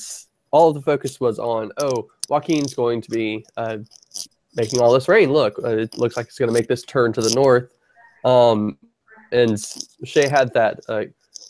all 0.52 0.70
of 0.70 0.76
the 0.76 0.82
focus 0.82 1.20
was 1.20 1.40
on 1.40 1.72
oh, 1.78 2.10
Joaquin's 2.30 2.74
going 2.74 3.02
to 3.02 3.10
be 3.10 3.46
uh, 3.58 3.78
making 4.56 4.80
all 4.80 4.94
this 4.94 5.08
rain. 5.08 5.32
Look, 5.32 5.58
uh, 5.64 5.78
it 5.78 5.98
looks 5.98 6.18
like 6.18 6.28
it's 6.28 6.38
going 6.38 6.50
to 6.50 6.54
make 6.54 6.68
this 6.68 6.84
turn 6.84 7.14
to 7.14 7.22
the 7.22 7.34
north. 7.34 7.74
Um, 8.24 8.78
and 9.32 9.60
Shay 10.04 10.28
had 10.28 10.54
that 10.54 10.80
uh, 10.90 11.06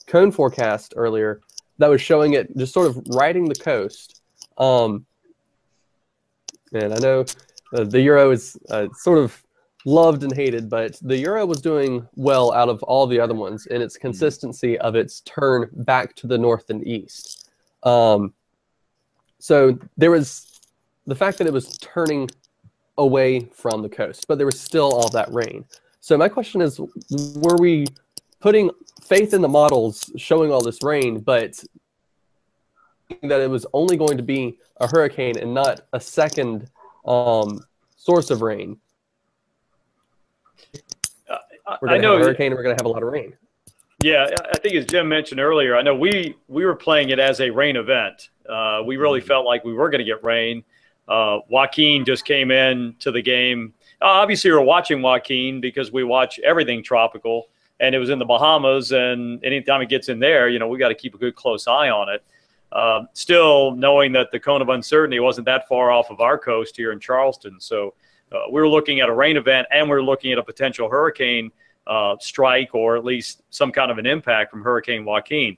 cone 0.07 0.31
forecast 0.31 0.93
earlier 0.95 1.41
that 1.77 1.89
was 1.89 2.01
showing 2.01 2.33
it 2.33 2.55
just 2.55 2.73
sort 2.73 2.87
of 2.87 3.01
riding 3.09 3.49
the 3.49 3.55
coast. 3.55 4.21
Um, 4.57 5.05
and 6.73 6.93
I 6.93 6.99
know 6.99 7.25
uh, 7.73 7.83
the 7.83 7.99
euro 8.01 8.31
is 8.31 8.57
uh, 8.69 8.87
sort 8.93 9.17
of 9.17 9.41
loved 9.85 10.23
and 10.23 10.33
hated, 10.33 10.69
but 10.69 10.99
the 11.01 11.17
euro 11.17 11.45
was 11.45 11.59
doing 11.59 12.07
well 12.15 12.53
out 12.53 12.69
of 12.69 12.83
all 12.83 13.07
the 13.07 13.19
other 13.19 13.33
ones 13.33 13.65
in 13.67 13.81
its 13.81 13.97
consistency 13.97 14.77
of 14.79 14.95
its 14.95 15.21
turn 15.21 15.69
back 15.73 16.15
to 16.17 16.27
the 16.27 16.37
north 16.37 16.69
and 16.69 16.85
east. 16.85 17.49
Um, 17.83 18.33
so 19.41 19.79
there 19.97 20.11
was 20.11 20.61
the 21.07 21.15
fact 21.15 21.39
that 21.39 21.47
it 21.47 21.53
was 21.53 21.75
turning 21.79 22.29
away 22.99 23.49
from 23.55 23.81
the 23.81 23.89
coast, 23.89 24.25
but 24.27 24.37
there 24.37 24.45
was 24.45 24.59
still 24.59 24.93
all 24.93 25.09
that 25.09 25.33
rain. 25.33 25.65
So 25.99 26.15
my 26.15 26.29
question 26.29 26.61
is, 26.61 26.79
were 26.79 27.57
we 27.57 27.87
putting 28.39 28.69
faith 29.03 29.33
in 29.33 29.41
the 29.41 29.47
models 29.47 30.11
showing 30.15 30.51
all 30.51 30.61
this 30.61 30.83
rain, 30.83 31.21
but 31.21 31.63
that 33.23 33.41
it 33.41 33.49
was 33.49 33.65
only 33.73 33.97
going 33.97 34.17
to 34.17 34.23
be 34.23 34.59
a 34.79 34.87
hurricane 34.87 35.37
and 35.39 35.55
not 35.55 35.81
a 35.91 35.99
second 35.99 36.69
um, 37.05 37.61
source 37.97 38.29
of 38.29 38.43
rain? 38.43 38.77
We're 41.81 41.89
I 41.89 41.97
going 41.97 42.01
to 42.03 42.07
have 42.09 42.21
a 42.21 42.23
hurricane 42.25 42.47
and 42.47 42.55
we're 42.55 42.63
going 42.63 42.77
to 42.77 42.83
have 42.83 42.85
a 42.85 42.93
lot 42.93 43.01
of 43.01 43.11
rain. 43.11 43.33
Yeah, 44.03 44.27
I 44.51 44.57
think 44.57 44.75
as 44.75 44.85
Jim 44.85 45.07
mentioned 45.07 45.39
earlier, 45.39 45.75
I 45.75 45.83
know 45.83 45.93
we 45.93 46.35
we 46.47 46.65
were 46.65 46.75
playing 46.75 47.09
it 47.09 47.19
as 47.19 47.39
a 47.39 47.51
rain 47.51 47.75
event. 47.75 48.29
Uh, 48.49 48.81
we 48.83 48.97
really 48.97 49.21
felt 49.21 49.45
like 49.45 49.63
we 49.63 49.73
were 49.73 49.89
going 49.91 49.99
to 49.99 50.05
get 50.05 50.23
rain. 50.23 50.63
Uh, 51.07 51.39
Joaquin 51.49 52.03
just 52.03 52.25
came 52.25 52.49
in 52.49 52.95
to 52.99 53.11
the 53.11 53.21
game. 53.21 53.73
Uh, 54.01 54.05
obviously, 54.05 54.49
we 54.49 54.57
were 54.57 54.63
watching 54.63 55.03
Joaquin 55.03 55.61
because 55.61 55.91
we 55.91 56.03
watch 56.03 56.39
everything 56.39 56.83
tropical, 56.83 57.49
and 57.79 57.93
it 57.93 57.99
was 57.99 58.09
in 58.09 58.17
the 58.17 58.25
Bahamas. 58.25 58.91
And 58.91 59.43
anytime 59.45 59.81
it 59.81 59.89
gets 59.89 60.09
in 60.09 60.19
there, 60.19 60.49
you 60.49 60.57
know, 60.57 60.67
we 60.67 60.79
got 60.79 60.89
to 60.89 60.95
keep 60.95 61.13
a 61.13 61.19
good 61.19 61.35
close 61.35 61.67
eye 61.67 61.89
on 61.89 62.09
it. 62.09 62.23
Uh, 62.71 63.03
still, 63.13 63.75
knowing 63.75 64.11
that 64.13 64.31
the 64.31 64.39
cone 64.39 64.63
of 64.63 64.69
uncertainty 64.69 65.19
wasn't 65.19 65.45
that 65.45 65.67
far 65.67 65.91
off 65.91 66.09
of 66.09 66.21
our 66.21 66.39
coast 66.39 66.75
here 66.75 66.91
in 66.91 66.99
Charleston, 66.99 67.59
so 67.59 67.93
uh, 68.31 68.39
we 68.49 68.61
were 68.61 68.69
looking 68.69 69.01
at 69.01 69.09
a 69.09 69.13
rain 69.13 69.37
event, 69.37 69.67
and 69.71 69.87
we 69.87 69.95
are 69.95 70.01
looking 70.01 70.31
at 70.31 70.39
a 70.39 70.43
potential 70.43 70.89
hurricane 70.89 71.51
uh, 71.87 72.15
strike 72.19 72.73
or 72.73 72.95
at 72.95 73.05
least 73.05 73.41
some 73.49 73.71
kind 73.71 73.91
of 73.91 73.97
an 73.97 74.05
impact 74.05 74.51
from 74.51 74.63
Hurricane 74.63 75.05
Joaquin. 75.05 75.57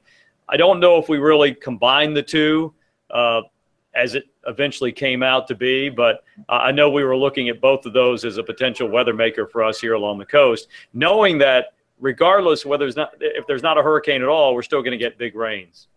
I 0.49 0.57
don't 0.57 0.79
know 0.79 0.97
if 0.97 1.09
we 1.09 1.17
really 1.17 1.53
combined 1.53 2.15
the 2.15 2.23
two 2.23 2.73
uh, 3.09 3.41
as 3.95 4.15
it 4.15 4.25
eventually 4.47 4.91
came 4.91 5.23
out 5.23 5.47
to 5.47 5.55
be, 5.55 5.89
but 5.89 6.23
I 6.49 6.71
know 6.71 6.89
we 6.89 7.03
were 7.03 7.15
looking 7.15 7.49
at 7.49 7.61
both 7.61 7.85
of 7.85 7.93
those 7.93 8.25
as 8.25 8.37
a 8.37 8.43
potential 8.43 8.87
weather 8.89 9.13
maker 9.13 9.47
for 9.47 9.63
us 9.63 9.79
here 9.79 9.93
along 9.93 10.17
the 10.17 10.25
coast, 10.25 10.67
knowing 10.93 11.37
that 11.39 11.73
regardless 11.99 12.65
whether 12.65 12.85
there's 12.85 12.95
not 12.95 13.13
if 13.19 13.45
there's 13.47 13.63
not 13.63 13.77
a 13.77 13.83
hurricane 13.83 14.21
at 14.21 14.27
all, 14.27 14.53
we're 14.53 14.63
still 14.63 14.81
going 14.81 14.91
to 14.91 14.97
get 14.97 15.17
big 15.17 15.35
rains. 15.35 15.87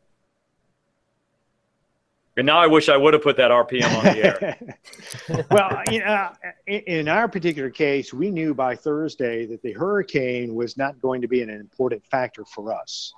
And 2.37 2.45
now 2.45 2.59
I 2.59 2.67
wish 2.67 2.91
I 2.91 2.99
would 2.99 3.15
have 3.15 3.23
put 3.23 3.39
that 3.39 3.51
RPM 3.51 3.97
on 3.97 4.05
the 4.05 4.25
air. 4.25 5.47
well, 5.51 5.83
you 5.91 6.01
know, 6.01 6.33
in, 6.67 7.09
our 7.09 7.29
particular 7.29 7.71
case, 7.71 8.13
we 8.13 8.31
knew 8.31 8.53
by 8.53 8.77
Thursday 8.77 9.47
that 9.47 9.63
the 9.63 9.73
hurricane 9.73 10.55
was 10.55 10.77
not 10.77 11.01
going 11.01 11.23
to 11.23 11.29
be 11.29 11.41
an 11.41 11.49
important 11.49 12.05
factor 12.05 12.45
for 12.45 12.75
us. 12.75 13.15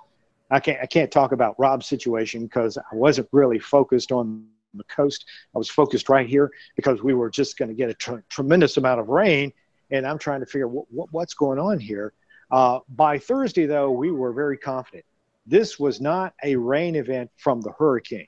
I 0.51 0.59
can't 0.61 0.79
I 0.81 0.85
can't 0.85 1.11
talk 1.11 1.33
about 1.33 1.59
Rob's 1.59 1.85
situation 1.85 2.43
because 2.43 2.77
I 2.77 2.95
wasn't 2.95 3.27
really 3.33 3.59
focused 3.59 4.11
on 4.13 4.47
the 4.73 4.85
coast. 4.85 5.25
I 5.53 5.57
was 5.57 5.69
focused 5.69 6.07
right 6.07 6.27
here 6.27 6.49
because 6.77 7.03
we 7.03 7.13
were 7.13 7.29
just 7.29 7.57
going 7.57 7.69
to 7.69 7.75
get 7.75 7.89
a 7.89 7.93
tr- 7.93 8.23
tremendous 8.29 8.77
amount 8.77 9.01
of 9.01 9.09
rain, 9.09 9.51
and 9.91 10.07
I'm 10.07 10.17
trying 10.17 10.39
to 10.39 10.45
figure 10.45 10.67
what, 10.67 11.11
what's 11.11 11.33
going 11.33 11.59
on 11.59 11.77
here. 11.77 12.13
Uh, 12.49 12.79
by 12.89 13.19
Thursday, 13.19 13.65
though, 13.65 13.91
we 13.91 14.11
were 14.11 14.31
very 14.31 14.57
confident. 14.57 15.05
This 15.45 15.77
was 15.77 15.99
not 15.99 16.33
a 16.43 16.55
rain 16.55 16.95
event 16.95 17.29
from 17.37 17.61
the 17.61 17.71
hurricane 17.77 18.27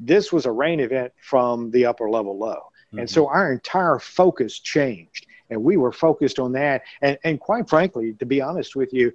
this 0.00 0.32
was 0.32 0.46
a 0.46 0.52
rain 0.52 0.80
event 0.80 1.12
from 1.22 1.70
the 1.70 1.86
upper 1.86 2.10
level 2.10 2.36
low. 2.36 2.70
Mm-hmm. 2.88 3.00
And 3.00 3.10
so 3.10 3.28
our 3.28 3.52
entire 3.52 3.98
focus 3.98 4.58
changed. 4.58 5.26
And 5.50 5.62
we 5.62 5.76
were 5.76 5.92
focused 5.92 6.38
on 6.38 6.52
that. 6.52 6.82
And, 7.02 7.18
and 7.24 7.38
quite 7.38 7.68
frankly, 7.68 8.14
to 8.14 8.26
be 8.26 8.40
honest 8.40 8.74
with 8.74 8.92
you, 8.92 9.12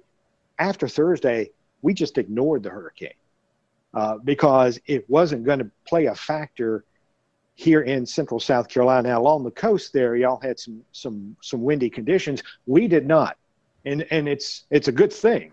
after 0.58 0.86
Thursday, 0.86 1.50
we 1.82 1.92
just 1.92 2.18
ignored 2.18 2.62
the 2.62 2.70
hurricane 2.70 3.10
uh, 3.94 4.18
because 4.18 4.78
it 4.86 5.08
wasn't 5.08 5.44
going 5.44 5.58
to 5.58 5.70
play 5.86 6.06
a 6.06 6.14
factor 6.14 6.84
here 7.54 7.80
in 7.80 8.04
central 8.04 8.38
South 8.38 8.68
Carolina. 8.68 9.08
Now, 9.08 9.20
along 9.20 9.44
the 9.44 9.50
coast 9.50 9.92
there, 9.92 10.14
y'all 10.14 10.40
had 10.40 10.60
some 10.60 10.82
some 10.92 11.36
some 11.42 11.62
windy 11.62 11.88
conditions. 11.88 12.42
We 12.66 12.86
did 12.86 13.06
not, 13.06 13.38
and 13.86 14.06
and 14.10 14.28
it's 14.28 14.64
it's 14.70 14.88
a 14.88 14.92
good 14.92 15.12
thing 15.12 15.52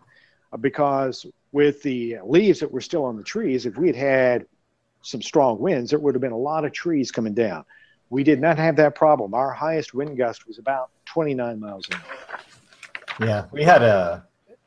uh, 0.52 0.58
because 0.58 1.26
with 1.54 1.82
the 1.82 2.18
leaves 2.26 2.60
that 2.60 2.72
were 2.72 2.82
still 2.82 3.06
on 3.06 3.16
the 3.16 3.24
trees, 3.24 3.66
if 3.66 3.78
we 3.78 3.88
had 3.88 3.96
had 3.96 4.46
some 5.04 5.22
strong 5.22 5.60
winds, 5.60 5.92
there 5.92 6.00
would 6.00 6.16
have 6.16 6.22
been 6.22 6.32
a 6.32 6.38
lot 6.38 6.66
of 6.66 6.72
trees 6.72 7.12
coming 7.12 7.34
down. 7.34 7.64
We 8.10 8.24
did 8.24 8.42
not 8.42 8.58
have 8.58 8.76
that 8.78 8.96
problem. 8.96 9.34
Our 9.34 9.52
highest 9.52 9.94
wind 9.94 10.18
gust 10.18 10.48
was 10.48 10.58
about 10.58 10.90
29 11.06 11.60
miles 11.60 11.88
an 11.90 11.96
hour. 11.96 12.40
Yeah, 13.20 13.46
we 13.52 13.64
had 13.64 13.84
a 13.84 14.26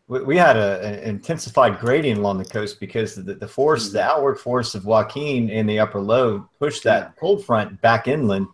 we 0.08 0.36
had 0.36 0.56
a, 0.56 0.80
an 0.84 1.00
intensified 1.00 1.80
gradient 1.80 2.20
along 2.20 2.38
the 2.38 2.44
coast 2.44 2.78
because 2.78 3.16
the, 3.16 3.34
the 3.34 3.48
force, 3.48 3.90
the 3.90 4.00
outward 4.00 4.36
force 4.36 4.76
of 4.76 4.84
Joaquin 4.84 5.50
in 5.50 5.66
the 5.66 5.80
upper 5.80 6.00
low 6.00 6.48
pushed 6.60 6.84
that 6.84 7.16
cold 7.16 7.44
front 7.44 7.80
back 7.80 8.06
inland, 8.06 8.46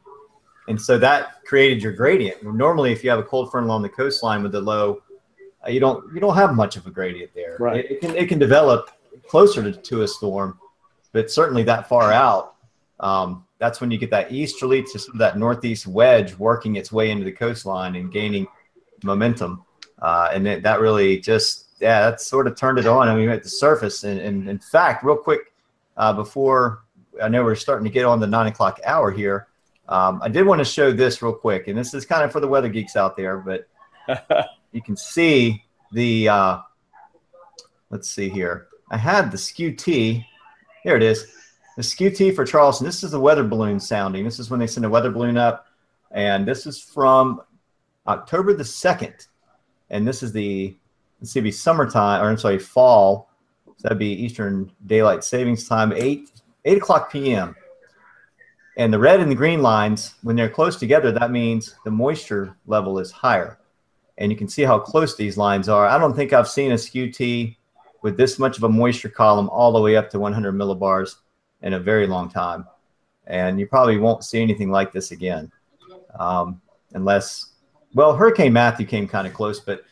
and 0.69 0.81
so 0.81 0.97
that 0.99 1.45
created 1.45 1.83
your 1.83 1.93
gradient. 1.93 2.43
Normally, 2.43 2.91
if 2.91 3.05
you 3.05 3.11
have 3.11 3.19
a 3.19 3.25
cold 3.25 3.51
front 3.51 3.67
along 3.67 3.83
the 3.83 3.91
coastline 3.91 4.43
with 4.43 4.53
the 4.53 4.63
low, 4.63 5.03
uh, 5.67 5.71
you 5.71 5.79
don't 5.79 6.13
you 6.15 6.21
don't 6.21 6.37
have 6.37 6.55
much 6.55 6.77
of 6.77 6.87
a 6.87 6.91
gradient 6.91 7.33
there. 7.35 7.57
Right. 7.61 7.85
It, 7.85 7.91
it 7.91 8.01
can 8.01 8.17
it 8.17 8.29
can 8.29 8.39
develop 8.39 8.91
closer 9.29 9.63
to, 9.63 9.73
to 9.73 10.03
a 10.03 10.09
storm, 10.09 10.59
but 11.13 11.31
certainly 11.31 11.63
that 11.65 11.89
far 11.89 12.13
out, 12.13 12.57
um, 13.01 13.45
that's 13.59 13.81
when 13.81 13.91
you 13.91 13.99
get 13.99 14.11
that 14.11 14.33
easterly 14.33 14.83
to 14.83 14.99
sort 14.99 15.15
of 15.15 15.19
that 15.19 15.39
northeast 15.39 15.87
wedge 15.87 16.35
working 16.37 16.77
its 16.77 16.91
way 16.91 17.11
into 17.11 17.25
the 17.25 17.33
coastline 17.33 17.95
and 17.97 18.13
gaining 18.13 18.47
momentum. 19.05 19.65
Uh, 20.01 20.31
and 20.33 20.47
it, 20.49 20.63
that 20.63 20.81
really 20.81 21.19
just, 21.21 21.67
yeah, 21.81 22.11
that 22.11 22.21
sort 22.21 22.47
of 22.47 22.57
turned 22.57 22.79
it 22.79 22.87
on. 22.87 23.09
I 23.09 23.15
mean, 23.15 23.29
at 23.29 23.43
the 23.43 23.49
surface. 23.49 24.05
And, 24.05 24.21
and 24.21 24.49
in 24.49 24.59
fact, 24.59 25.05
real 25.05 25.17
quick, 25.17 25.53
uh, 25.97 26.13
before 26.13 26.83
I 27.23 27.29
know 27.29 27.45
we're 27.45 27.55
starting 27.55 27.85
to 27.85 27.91
get 27.91 28.05
on 28.05 28.19
the 28.19 28.27
nine 28.27 28.47
o'clock 28.49 28.81
hour 28.85 29.11
here, 29.11 29.47
um, 29.89 30.21
I 30.23 30.29
did 30.29 30.47
want 30.47 30.61
to 30.61 30.65
show 30.65 30.93
this 30.93 31.23
real 31.23 31.33
quick. 31.33 31.69
And 31.69 31.77
this 31.77 31.95
is 31.95 32.05
kind 32.05 32.25
of 32.25 32.33
for 32.33 32.41
the 32.41 32.49
weather 32.49 32.69
geeks 32.69 32.97
out 32.97 33.17
there, 33.17 33.39
but 33.39 33.69
you 34.73 34.83
can 34.83 34.97
see 34.97 35.65
the, 35.93 36.29
uh, 36.29 36.59
let's 37.91 38.09
see 38.09 38.29
here. 38.29 38.69
I 38.91 38.97
had 38.97 39.31
the 39.31 39.39
Skew-T. 39.39 40.27
There 40.85 40.97
it 40.97 41.03
is. 41.03 41.27
The 41.77 41.83
Skew-T 41.83 42.33
for 42.33 42.45
Charleston. 42.45 42.85
This 42.85 43.03
is 43.03 43.13
the 43.13 43.21
weather 43.21 43.45
balloon 43.45 43.81
sounding. 43.81 44.25
This 44.25 44.39
is 44.39 44.51
when 44.51 44.61
they 44.61 44.67
send 44.67 44.85
a 44.85 44.91
weather 44.91 45.11
balloon 45.11 45.37
up. 45.37 45.67
And 46.11 46.47
this 46.47 46.67
is 46.67 46.81
from 46.81 47.41
October 48.07 48.53
the 48.53 48.65
2nd. 48.65 49.27
And 49.91 50.07
this 50.07 50.23
is 50.23 50.33
the, 50.33 50.77
let's 51.21 51.33
see, 51.33 51.41
be 51.41 51.53
summertime, 51.53 52.23
or 52.23 52.29
I'm 52.29 52.39
sorry, 52.39 52.59
fall. 52.59 53.31
So 53.67 53.75
that'd 53.83 53.99
be 53.99 54.13
Eastern 54.13 54.71
Daylight 54.87 55.25
Savings 55.25 55.67
Time, 55.67 55.93
8, 55.93 56.31
8 56.65 56.79
o'clock 56.79 57.13
p.m. 57.13 57.55
And 58.77 58.93
the 58.93 58.99
red 58.99 59.21
and 59.21 59.31
the 59.31 59.37
green 59.37 59.63
lines, 59.63 60.15
when 60.23 60.37
they're 60.37 60.49
close 60.49 60.77
together, 60.77 61.13
that 61.13 61.31
means 61.31 61.75
the 61.85 61.91
moisture 61.91 62.57
level 62.67 62.99
is 62.99 63.11
higher. 63.11 63.59
And 64.19 64.31
you 64.31 64.37
can 64.37 64.49
see 64.49 64.63
how 64.63 64.79
close 64.79 65.17
these 65.17 65.37
lines 65.37 65.69
are. 65.69 65.87
I 65.87 65.99
don't 65.99 66.15
think 66.15 66.33
I've 66.33 66.49
seen 66.49 66.73
a 66.73 66.79
Skew-T 66.79 67.59
with 68.03 68.17
this 68.17 68.39
much 68.39 68.57
of 68.57 68.65
a 68.65 68.69
moisture 68.69 69.09
column 69.09 69.49
all 69.49 69.73
the 69.73 69.81
way 69.81 69.97
up 69.97 70.11
to 70.11 70.19
100 70.19 70.53
millibars 70.53 71.17
in 71.63 71.75
a 71.75 71.81
very 71.81 72.07
long 72.07 72.29
time. 72.29 72.67
And 73.27 73.59
you 73.59 73.67
probably 73.67 73.99
won't 73.99 74.25
see 74.25 74.43
anything 74.43 74.71
like 74.71 74.93
this 74.93 75.13
again. 75.13 75.51
Um, 76.19 76.61
unless, 76.93 77.53
well, 77.95 78.15
Hurricane 78.15 78.53
Matthew 78.53 78.87
came 78.87 79.07
kind 79.07 79.27
of 79.27 79.33
close. 79.33 79.61
But 79.61 79.85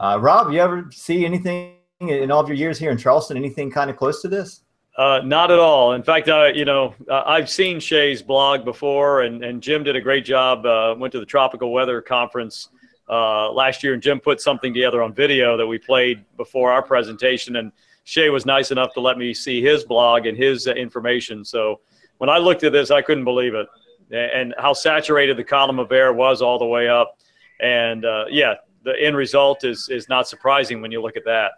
uh, 0.00 0.18
Rob, 0.20 0.52
you 0.52 0.60
ever 0.60 0.88
see 0.90 1.24
anything 1.24 1.76
in 2.00 2.30
all 2.30 2.40
of 2.40 2.48
your 2.48 2.56
years 2.56 2.78
here 2.78 2.90
in 2.90 2.98
Charleston, 2.98 3.36
anything 3.36 3.70
kind 3.70 3.88
of 3.88 3.96
close 3.96 4.20
to 4.22 4.28
this? 4.28 4.62
Uh, 4.98 5.20
not 5.24 5.50
at 5.50 5.58
all. 5.58 5.92
In 5.92 6.02
fact, 6.02 6.28
uh, 6.28 6.50
you 6.52 6.64
know, 6.64 6.94
I've 7.10 7.48
seen 7.48 7.80
Shay's 7.80 8.20
blog 8.20 8.64
before, 8.64 9.22
and, 9.22 9.42
and 9.42 9.62
Jim 9.62 9.84
did 9.84 9.96
a 9.96 10.00
great 10.00 10.24
job. 10.24 10.66
Uh, 10.66 10.94
went 10.98 11.12
to 11.12 11.20
the 11.20 11.26
Tropical 11.26 11.72
Weather 11.72 12.02
Conference 12.02 12.68
uh, 13.12 13.52
last 13.52 13.82
year, 13.82 13.92
and 13.94 14.02
Jim 14.02 14.18
put 14.18 14.40
something 14.40 14.72
together 14.72 15.02
on 15.02 15.12
video 15.12 15.56
that 15.56 15.66
we 15.66 15.78
played 15.78 16.24
before 16.36 16.72
our 16.72 16.82
presentation. 16.82 17.56
And 17.56 17.70
Shay 18.04 18.30
was 18.30 18.46
nice 18.46 18.70
enough 18.70 18.94
to 18.94 19.00
let 19.00 19.18
me 19.18 19.34
see 19.34 19.62
his 19.62 19.84
blog 19.84 20.26
and 20.26 20.36
his 20.36 20.66
uh, 20.66 20.72
information. 20.72 21.44
So 21.44 21.80
when 22.18 22.30
I 22.30 22.38
looked 22.38 22.64
at 22.64 22.72
this, 22.72 22.90
I 22.90 23.02
couldn't 23.02 23.24
believe 23.24 23.54
it, 23.54 23.66
and 24.10 24.54
how 24.58 24.72
saturated 24.72 25.36
the 25.36 25.44
column 25.44 25.78
of 25.78 25.92
air 25.92 26.12
was 26.12 26.40
all 26.40 26.58
the 26.58 26.66
way 26.66 26.88
up. 26.88 27.18
And 27.60 28.04
yeah, 28.30 28.54
the 28.84 28.94
end 29.00 29.16
result 29.16 29.64
is 29.64 29.88
is 29.88 30.08
not 30.08 30.28
surprising 30.28 30.80
when 30.80 30.90
you 30.90 31.02
look 31.02 31.16
at 31.16 31.24
that. 31.24 31.52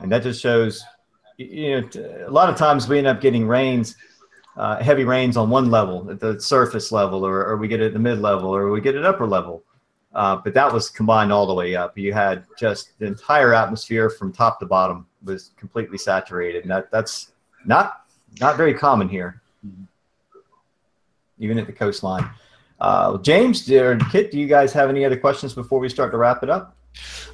And 0.00 0.10
that 0.10 0.22
just 0.22 0.40
shows 0.40 0.82
you 1.40 1.80
know, 1.80 2.26
a 2.26 2.30
lot 2.30 2.50
of 2.50 2.56
times 2.56 2.88
we 2.88 2.98
end 2.98 3.06
up 3.06 3.20
getting 3.20 3.46
rains, 3.46 3.96
uh, 4.56 4.82
heavy 4.82 5.04
rains 5.04 5.36
on 5.36 5.48
one 5.48 5.70
level, 5.70 6.10
at 6.10 6.20
the 6.20 6.40
surface 6.40 6.92
level, 6.92 7.24
or, 7.26 7.46
or 7.46 7.56
we 7.56 7.66
get 7.66 7.80
it 7.80 7.86
at 7.86 7.92
the 7.94 7.98
mid 7.98 8.18
level, 8.20 8.54
or 8.54 8.70
we 8.70 8.80
get 8.80 8.94
it 8.94 9.04
upper 9.04 9.26
level. 9.26 9.64
Uh, 10.12 10.36
but 10.36 10.54
that 10.54 10.72
was 10.72 10.90
combined 10.90 11.32
all 11.32 11.46
the 11.46 11.54
way 11.54 11.76
up. 11.76 11.96
You 11.96 12.12
had 12.12 12.44
just 12.58 12.98
the 12.98 13.06
entire 13.06 13.54
atmosphere 13.54 14.10
from 14.10 14.32
top 14.32 14.58
to 14.60 14.66
bottom 14.66 15.06
was 15.24 15.52
completely 15.56 15.98
saturated, 15.98 16.62
and 16.62 16.70
that, 16.70 16.90
that's 16.90 17.32
not 17.64 18.04
not 18.40 18.56
very 18.56 18.74
common 18.74 19.08
here, 19.08 19.40
even 21.38 21.58
at 21.58 21.66
the 21.66 21.72
coastline. 21.72 22.28
Uh, 22.80 23.18
James 23.18 23.70
or 23.70 23.98
Kit, 24.10 24.30
do 24.30 24.38
you 24.38 24.46
guys 24.46 24.72
have 24.72 24.88
any 24.88 25.04
other 25.04 25.16
questions 25.16 25.52
before 25.52 25.78
we 25.78 25.88
start 25.88 26.10
to 26.12 26.16
wrap 26.16 26.42
it 26.42 26.50
up? 26.50 26.76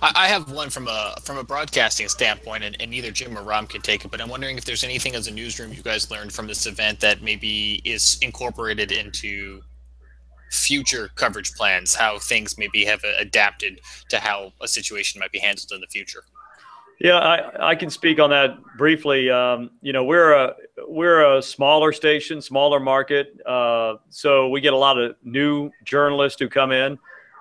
I 0.02 0.28
have 0.28 0.50
one 0.52 0.68
from 0.68 0.86
a 0.88 1.14
from 1.22 1.38
a 1.38 1.44
broadcasting 1.44 2.08
standpoint, 2.08 2.62
and, 2.62 2.76
and 2.80 2.90
neither 2.90 3.10
Jim 3.10 3.38
or 3.38 3.42
Rob 3.42 3.70
can 3.70 3.80
take 3.80 4.04
it. 4.04 4.10
But 4.10 4.20
I'm 4.20 4.28
wondering 4.28 4.58
if 4.58 4.64
there's 4.66 4.84
anything 4.84 5.14
as 5.14 5.28
a 5.28 5.30
newsroom 5.30 5.72
you 5.72 5.82
guys 5.82 6.10
learned 6.10 6.32
from 6.32 6.46
this 6.46 6.66
event 6.66 7.00
that 7.00 7.22
maybe 7.22 7.80
is 7.84 8.18
incorporated 8.20 8.92
into 8.92 9.62
future 10.50 11.10
coverage 11.14 11.52
plans, 11.54 11.94
how 11.94 12.18
things 12.18 12.56
maybe 12.58 12.84
have 12.84 13.02
adapted 13.18 13.80
to 14.08 14.18
how 14.18 14.52
a 14.60 14.68
situation 14.68 15.18
might 15.18 15.32
be 15.32 15.38
handled 15.38 15.72
in 15.72 15.80
the 15.80 15.86
future. 15.86 16.22
Yeah, 16.98 17.18
I, 17.18 17.70
I 17.70 17.74
can 17.74 17.90
speak 17.90 18.18
on 18.18 18.30
that 18.30 18.56
briefly. 18.78 19.28
Um, 19.30 19.70
you 19.82 19.92
know, 19.92 20.04
we're 20.04 20.32
a 20.32 20.54
we're 20.88 21.36
a 21.36 21.42
smaller 21.42 21.92
station, 21.92 22.40
smaller 22.40 22.80
market, 22.80 23.38
uh, 23.44 23.96
so 24.08 24.48
we 24.48 24.62
get 24.62 24.72
a 24.72 24.78
lot 24.78 24.98
of 24.98 25.14
new 25.22 25.70
journalists 25.84 26.40
who 26.40 26.48
come 26.48 26.72
in 26.72 26.98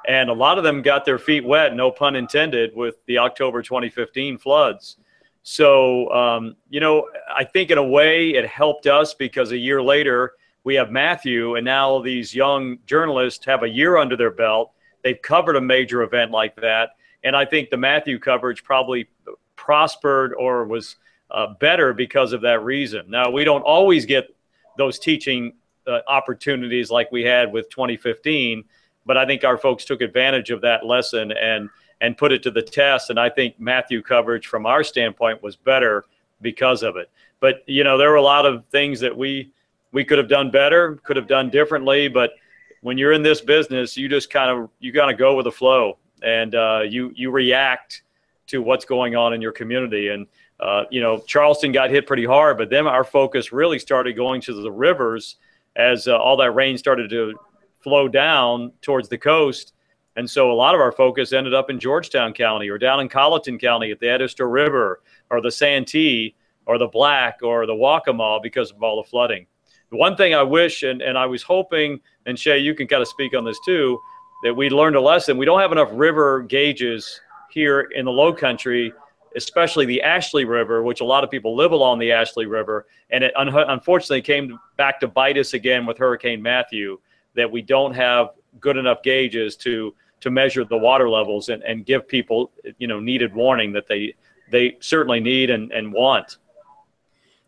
and 0.08 0.30
a 0.30 0.34
lot 0.34 0.58
of 0.58 0.64
them 0.64 0.82
got 0.82 1.06
their 1.06 1.18
feet 1.18 1.43
wet, 1.43 1.76
no 1.76 1.91
pun 1.91 2.16
intended, 2.16 2.76
with 2.76 2.95
the 3.06 3.18
October 3.18 3.62
2015 3.62 4.38
floods. 4.38 4.97
So, 5.43 6.10
um, 6.12 6.56
you 6.70 6.80
know, 6.80 7.08
I 7.36 7.43
think 7.43 7.72
in 7.72 7.78
a 7.78 7.84
way 7.84 8.32
it 8.32 8.47
helped 8.47 8.88
us 8.88 9.14
because 9.14 9.51
a 9.51 9.58
year 9.58 9.82
later 9.82 10.34
we 10.66 10.76
have 10.76 10.91
Matthew, 10.91 11.55
and 11.55 11.63
now 11.63 12.01
these 12.01 12.36
young 12.36 12.80
journalists 12.86 13.45
have 13.45 13.63
a 13.63 13.70
year 13.70 13.95
under 13.95 14.18
their 14.18 14.32
belt. 14.32 14.74
They've 15.03 15.22
covered 15.22 15.55
a 15.55 15.61
major 15.61 16.01
event 16.03 16.32
like 16.32 16.55
that. 16.57 16.89
And 17.24 17.36
I 17.36 17.45
think 17.45 17.70
the 17.70 17.78
Matthew 17.78 18.20
coverage 18.20 18.63
probably 18.63 19.07
prospered 19.55 20.34
or 20.34 20.66
was 20.66 20.97
uh, 21.32 21.53
better 21.59 21.93
because 21.93 22.34
of 22.34 22.41
that 22.41 22.63
reason. 22.63 23.05
Now, 23.07 23.30
we 23.32 23.45
don't 23.45 23.61
always 23.61 24.05
get 24.05 24.36
those 24.78 24.99
teaching 24.99 25.53
uh, 25.88 25.99
opportunities 26.07 26.91
like 26.91 27.11
we 27.11 27.24
had 27.24 27.53
with 27.53 27.70
2015 27.70 28.66
but 29.05 29.18
I 29.18 29.26
think 29.26 29.43
our 29.43 29.57
folks 29.57 29.86
took 29.86 30.01
advantage 30.01 30.49
of 30.49 30.61
that 30.61 30.86
lesson 30.86 31.32
and 31.32 31.70
and 32.01 32.18
put 32.18 32.34
it 32.34 32.43
to 32.43 32.51
the 32.51 32.61
test. 32.61 33.09
And 33.09 33.18
I 33.18 33.30
think 33.30 33.57
Matthew 33.57 34.01
coverage 34.01 34.47
from 34.47 34.66
our 34.66 34.84
standpoint 34.84 35.41
was 35.41 35.55
better 35.55 36.05
because 36.41 36.84
of 36.84 36.97
it. 36.97 37.09
But 37.39 37.63
you 37.68 37.84
know, 37.84 37.97
there 37.97 38.09
were 38.09 38.16
a 38.16 38.22
lot 38.22 38.45
of 38.45 38.66
things 38.66 38.99
that 38.99 39.16
we 39.16 39.51
we 39.95 40.03
could 40.03 40.17
have 40.17 40.27
done 40.27 40.51
better, 40.51 40.99
could 41.05 41.15
have 41.15 41.25
done 41.25 41.49
differently. 41.49 42.09
But 42.09 42.31
when 42.81 42.97
you're 42.97 43.13
in 43.13 43.23
this 43.23 43.39
business, 43.39 43.95
you 43.95 44.09
just 44.09 44.29
kind 44.29 44.51
of 44.51 44.69
you 44.79 44.91
got 44.91 45.05
to 45.05 45.13
go 45.13 45.35
with 45.35 45.45
the 45.45 45.51
flow, 45.53 45.97
and 46.21 46.53
uh, 46.53 46.81
you 46.85 47.13
you 47.15 47.31
react 47.31 48.03
to 48.47 48.61
what's 48.61 48.83
going 48.83 49.15
on 49.15 49.33
in 49.33 49.41
your 49.41 49.53
community. 49.53 50.09
And 50.09 50.27
uh, 50.59 50.83
you 50.91 50.99
know, 51.01 51.19
Charleston 51.19 51.71
got 51.71 51.91
hit 51.91 52.07
pretty 52.07 52.25
hard, 52.25 52.57
but 52.57 52.69
then 52.69 52.87
our 52.87 53.05
focus 53.05 53.53
really 53.53 53.79
started 53.79 54.17
going 54.17 54.41
to 54.41 54.53
the 54.53 54.69
rivers 54.69 55.37
as 55.77 56.09
uh, 56.09 56.17
all 56.17 56.35
that 56.37 56.51
rain 56.51 56.77
started 56.77 57.09
to 57.09 57.33
flow 57.79 58.09
down 58.09 58.73
towards 58.81 59.07
the 59.07 59.17
coast. 59.17 59.71
And 60.17 60.29
so 60.29 60.51
a 60.51 60.53
lot 60.53 60.75
of 60.75 60.81
our 60.81 60.91
focus 60.91 61.31
ended 61.31 61.53
up 61.53 61.69
in 61.69 61.79
Georgetown 61.79 62.33
County 62.33 62.69
or 62.69 62.77
down 62.77 62.99
in 62.99 63.07
Colleton 63.07 63.57
County 63.57 63.91
at 63.91 64.01
the 64.01 64.09
Edisto 64.09 64.43
River 64.43 65.01
or 65.29 65.39
the 65.39 65.51
Santee 65.51 66.35
or 66.65 66.77
the 66.77 66.87
Black 66.87 67.39
or 67.41 67.65
the 67.65 67.73
Waccamaw 67.73 68.41
because 68.43 68.71
of 68.71 68.83
all 68.83 69.01
the 69.01 69.09
flooding. 69.09 69.45
One 69.89 70.15
thing 70.15 70.33
I 70.33 70.43
wish, 70.43 70.83
and, 70.83 71.01
and 71.01 71.17
I 71.17 71.25
was 71.25 71.43
hoping, 71.43 71.99
and 72.25 72.38
Shay, 72.38 72.59
you 72.59 72.73
can 72.73 72.88
kind 72.88 73.01
of 73.01 73.07
speak 73.07 73.36
on 73.36 73.45
this 73.45 73.59
too, 73.65 73.99
that 74.43 74.53
we 74.53 74.69
learned 74.69 74.95
a 74.95 75.01
lesson. 75.01 75.38
We 75.38 75.45
don't 75.45 75.59
have 75.59 75.71
enough 75.71 75.89
river 75.91 76.41
gauges 76.41 77.21
here 77.51 77.81
in 77.95 78.05
the 78.05 78.11
low 78.11 78.33
country, 78.33 78.91
especially 79.36 79.86
the 79.86 80.01
Ashley 80.01 80.45
River, 80.45 80.83
which 80.83 81.01
a 81.01 81.05
lot 81.05 81.23
of 81.23 81.31
people 81.31 81.55
live 81.55 81.71
along 81.71 81.99
the 81.99 82.11
Ashley 82.11 82.45
River. 82.45 82.86
And 83.09 83.23
it 83.23 83.36
un- 83.36 83.49
unfortunately 83.49 84.21
came 84.21 84.59
back 84.77 84.99
to 84.99 85.07
bite 85.07 85.38
us 85.38 85.53
again 85.53 85.86
with 85.86 85.97
Hurricane 85.97 86.41
Matthew 86.41 86.99
that 87.36 87.49
we 87.49 87.61
don't 87.61 87.93
have 87.93 88.29
good 88.59 88.77
enough 88.77 89.03
gauges 89.03 89.55
to 89.57 89.93
to 90.21 90.31
measure 90.31 90.63
the 90.63 90.77
water 90.77 91.09
levels 91.09 91.49
and, 91.49 91.61
and 91.63 91.86
give 91.86 92.07
people 92.07 92.51
you 92.77 92.88
know 92.88 92.99
needed 92.99 93.33
warning 93.36 93.71
that 93.73 93.88
they 93.88 94.15
they 94.51 94.77
certainly 94.79 95.19
need 95.19 95.49
and, 95.49 95.71
and 95.71 95.91
want. 95.91 96.38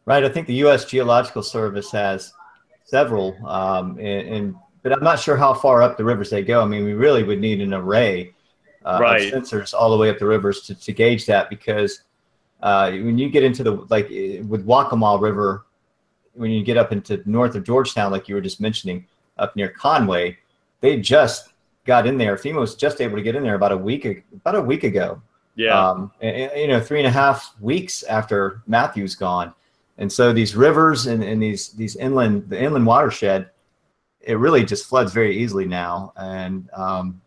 Right. 0.08 0.24
I 0.24 0.30
think 0.30 0.48
the 0.48 0.54
U.S. 0.56 0.86
Geological 0.86 1.44
Service 1.44 1.92
has 1.92 2.32
several, 2.86 3.36
um, 3.46 4.00
and, 4.00 4.28
and, 4.30 4.56
but 4.82 4.94
I'm 4.94 5.04
not 5.04 5.20
sure 5.20 5.36
how 5.36 5.54
far 5.54 5.84
up 5.84 5.98
the 5.98 6.06
rivers 6.06 6.30
they 6.30 6.44
go. 6.44 6.62
I 6.62 6.66
mean, 6.66 6.86
we 6.86 6.94
really 6.94 7.24
would 7.24 7.42
need 7.42 7.60
an 7.60 7.74
array 7.74 8.34
uh, 8.86 9.00
right. 9.02 9.34
of 9.34 9.44
sensors 9.44 9.74
all 9.74 9.92
the 9.92 9.98
way 9.98 10.10
up 10.10 10.18
the 10.18 10.26
rivers 10.26 10.62
to, 10.62 10.76
to 10.76 10.94
gauge 10.94 11.26
that 11.26 11.50
because 11.50 12.04
uh, 12.62 12.90
when 12.92 13.18
you 13.18 13.30
get 13.30 13.44
into 13.44 13.64
the 13.64 13.72
like 13.90 14.08
with 14.48 14.66
Waccamaw 14.66 15.22
River, 15.22 15.66
when 16.36 16.52
you 16.52 16.64
get 16.64 16.78
up 16.78 16.94
into 16.94 17.22
north 17.30 17.56
of 17.56 17.66
Georgetown, 17.66 18.10
like 18.10 18.30
you 18.30 18.36
were 18.36 18.42
just 18.42 18.62
mentioning, 18.62 19.06
up 19.38 19.58
near 19.58 19.68
Conway, 19.68 20.38
they 20.80 21.02
just 21.02 21.50
got 21.86 22.08
in 22.08 22.18
there. 22.18 22.38
FEMA 22.38 22.62
was 22.62 22.76
just 22.76 23.02
able 23.02 23.18
to 23.18 23.22
get 23.22 23.36
in 23.36 23.44
there 23.44 23.56
about 23.56 23.74
a 23.74 23.78
week 23.78 24.24
about 24.34 24.56
a 24.56 24.62
week 24.62 24.86
ago. 24.86 25.22
Yeah. 25.56 25.90
Um, 25.90 26.12
and, 26.22 26.52
you 26.56 26.68
know, 26.68 26.80
three 26.80 27.00
and 27.00 27.08
a 27.08 27.12
half 27.12 27.56
weeks 27.60 28.04
after 28.04 28.62
Matthew's 28.68 29.16
gone, 29.16 29.54
and 29.98 30.12
so 30.12 30.32
these 30.34 30.56
rivers 30.56 31.08
and, 31.08 31.24
and 31.24 31.42
these 31.42 31.70
these 31.70 31.96
inland 31.96 32.50
the 32.50 32.62
inland 32.62 32.86
watershed, 32.86 33.50
it 34.22 34.38
really 34.38 34.64
just 34.64 34.88
floods 34.88 35.14
very 35.14 35.38
easily 35.38 35.66
now. 35.66 36.14
And 36.16 36.70
um, 36.74 37.22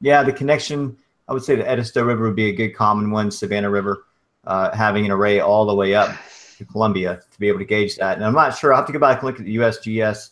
yeah, 0.00 0.22
the 0.22 0.32
connection 0.32 0.96
I 1.28 1.32
would 1.32 1.44
say 1.44 1.56
the 1.56 1.68
Edisto 1.68 2.04
River 2.04 2.24
would 2.24 2.36
be 2.36 2.48
a 2.48 2.54
good 2.54 2.70
common 2.70 3.10
one. 3.10 3.30
Savannah 3.30 3.70
River, 3.70 4.04
uh, 4.44 4.74
having 4.76 5.04
an 5.04 5.10
array 5.10 5.40
all 5.40 5.66
the 5.66 5.74
way 5.74 5.94
up 5.94 6.14
to 6.58 6.64
Columbia 6.64 7.20
to 7.30 7.40
be 7.40 7.48
able 7.48 7.58
to 7.58 7.64
gauge 7.64 7.96
that. 7.96 8.16
And 8.16 8.24
I'm 8.24 8.34
not 8.34 8.56
sure. 8.56 8.72
I 8.72 8.76
have 8.76 8.86
to 8.86 8.92
go 8.92 8.98
back 8.98 9.18
and 9.18 9.26
look 9.26 9.40
at 9.40 9.46
the 9.46 9.56
USGS 9.56 10.30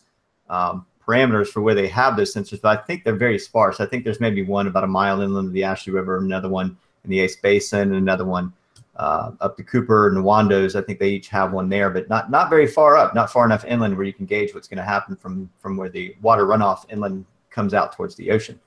um, 0.49 0.85
parameters 1.05 1.47
for 1.47 1.61
where 1.61 1.75
they 1.75 1.87
have 1.87 2.15
those 2.15 2.33
sensors, 2.33 2.61
but 2.61 2.77
I 2.77 2.81
think 2.83 3.03
they're 3.03 3.15
very 3.15 3.39
sparse. 3.39 3.79
I 3.79 3.85
think 3.85 4.03
there's 4.03 4.19
maybe 4.19 4.43
one 4.43 4.67
about 4.67 4.83
a 4.83 4.87
mile 4.87 5.21
inland 5.21 5.47
of 5.47 5.53
the 5.53 5.63
Ashley 5.63 5.93
River, 5.93 6.17
another 6.17 6.49
one 6.49 6.77
in 7.03 7.09
the 7.09 7.19
ACE 7.19 7.37
Basin, 7.37 7.81
and 7.81 7.95
another 7.95 8.25
one 8.25 8.53
uh, 9.01 9.31
up 9.41 9.57
to 9.57 9.63
Cooper 9.63 10.07
and 10.07 10.17
Wandos. 10.17 10.75
I 10.75 10.83
think 10.83 10.99
they 10.99 11.09
each 11.09 11.27
have 11.29 11.51
one 11.51 11.69
there, 11.69 11.89
but 11.89 12.07
not 12.07 12.29
not 12.29 12.51
very 12.51 12.67
far 12.67 12.97
up, 12.97 13.15
not 13.15 13.31
far 13.31 13.45
enough 13.45 13.65
inland 13.65 13.97
where 13.97 14.05
you 14.05 14.13
can 14.13 14.27
gauge 14.27 14.53
what's 14.53 14.67
going 14.67 14.77
to 14.77 14.83
happen 14.83 15.15
from 15.15 15.49
from 15.59 15.75
where 15.75 15.89
the 15.89 16.15
water 16.21 16.45
runoff 16.45 16.85
inland 16.89 17.25
comes 17.49 17.73
out 17.73 17.93
towards 17.93 18.13
the 18.15 18.29
ocean. 18.29 18.59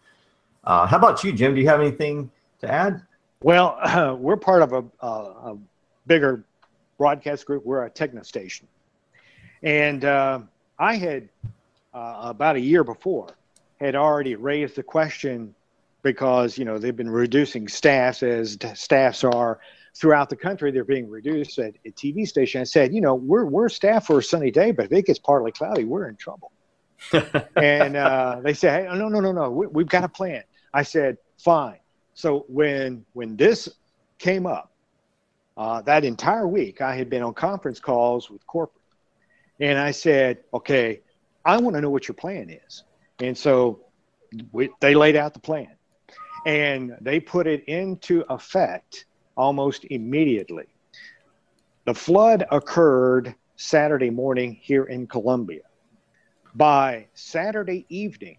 Uh, 0.65 0.87
how 0.87 0.97
about 0.97 1.23
you, 1.23 1.33
Jim? 1.33 1.55
Do 1.55 1.61
you 1.61 1.69
have 1.69 1.81
anything 1.81 2.33
to 2.61 2.71
add? 2.71 3.01
Well, 3.43 3.79
uh, 3.81 4.17
we're 4.19 4.37
part 4.37 4.63
of 4.63 4.73
a, 4.73 4.85
a, 5.07 5.57
bigger 6.07 6.43
broadcast 6.99 7.47
group. 7.47 7.65
We're 7.65 7.85
a 7.85 7.91
Tegna 7.91 8.27
station, 8.27 8.67
and 9.63 10.05
uh, 10.05 10.41
I 10.81 10.97
had 10.97 11.29
uh, 11.95 12.17
about 12.23 12.57
a 12.57 12.61
year 12.61 12.83
before 12.83 13.29
had 13.81 13.95
already 13.95 14.35
raised 14.35 14.75
the 14.75 14.83
question 14.83 15.55
because 16.03 16.59
you 16.59 16.65
know 16.65 16.77
they've 16.77 16.97
been 16.97 17.09
reducing 17.09 17.69
staffs 17.69 18.25
as 18.25 18.59
staffs 18.75 19.23
are 19.23 19.61
throughout 19.95 20.29
the 20.29 20.37
country. 20.37 20.71
They're 20.71 20.85
being 20.85 21.09
reduced 21.09 21.59
at 21.59 21.75
a 21.85 21.91
TV 21.91 22.27
station. 22.27 22.61
I 22.61 22.65
said, 22.65 22.95
you 22.95 23.01
know, 23.01 23.15
we're 23.15 23.45
we're 23.45 23.69
staffed 23.69 24.07
for 24.07 24.19
a 24.19 24.23
sunny 24.23 24.51
day, 24.51 24.73
but 24.73 24.87
if 24.87 24.93
it 24.93 25.07
gets 25.07 25.19
partly 25.19 25.53
cloudy, 25.53 25.85
we're 25.85 26.09
in 26.09 26.17
trouble. 26.17 26.53
and 27.57 27.97
uh, 27.97 28.41
they 28.43 28.55
say, 28.55 28.69
hey, 28.71 28.97
no, 28.97 29.09
no, 29.09 29.21
no, 29.21 29.33
no, 29.33 29.51
we, 29.51 29.67
we've 29.67 29.89
got 29.89 30.05
a 30.05 30.09
plan. 30.09 30.43
I 30.73 30.83
said, 30.83 31.19
fine. 31.39 31.79
So 32.15 32.45
when 32.49 33.05
when 33.13 33.37
this 33.37 33.69
came 34.19 34.47
up, 34.47 34.73
uh, 35.57 35.83
that 35.83 36.05
entire 36.05 36.49
week 36.49 36.81
I 36.81 36.95
had 36.97 37.11
been 37.11 37.23
on 37.23 37.35
conference 37.35 37.81
calls 37.81 38.31
with 38.31 38.47
corporate, 38.47 38.83
and 39.61 39.79
I 39.79 39.91
said, 39.91 40.39
okay, 40.53 41.01
I 41.45 41.59
want 41.59 41.77
to 41.77 41.81
know 41.81 41.91
what 41.91 42.09
your 42.09 42.15
plan 42.15 42.51
is. 42.51 42.85
And 43.21 43.37
so 43.37 43.81
we, 44.53 44.71
they 44.81 44.95
laid 44.95 45.15
out 45.15 45.35
the 45.35 45.41
plan, 45.41 45.69
and 46.47 46.97
they 47.01 47.21
put 47.21 47.47
it 47.47 47.65
into 47.65 48.25
effect 48.29 49.05
almost 49.37 49.85
immediately. 49.87 50.65
The 51.85 51.95
flood 51.95 52.45
occurred 52.51 53.35
Saturday 53.57 54.11
morning 54.11 54.59
here 54.61 54.85
in 54.85 55.07
Columbia. 55.07 55.63
By 56.55 57.07
Saturday 57.15 57.85
evening, 57.89 58.39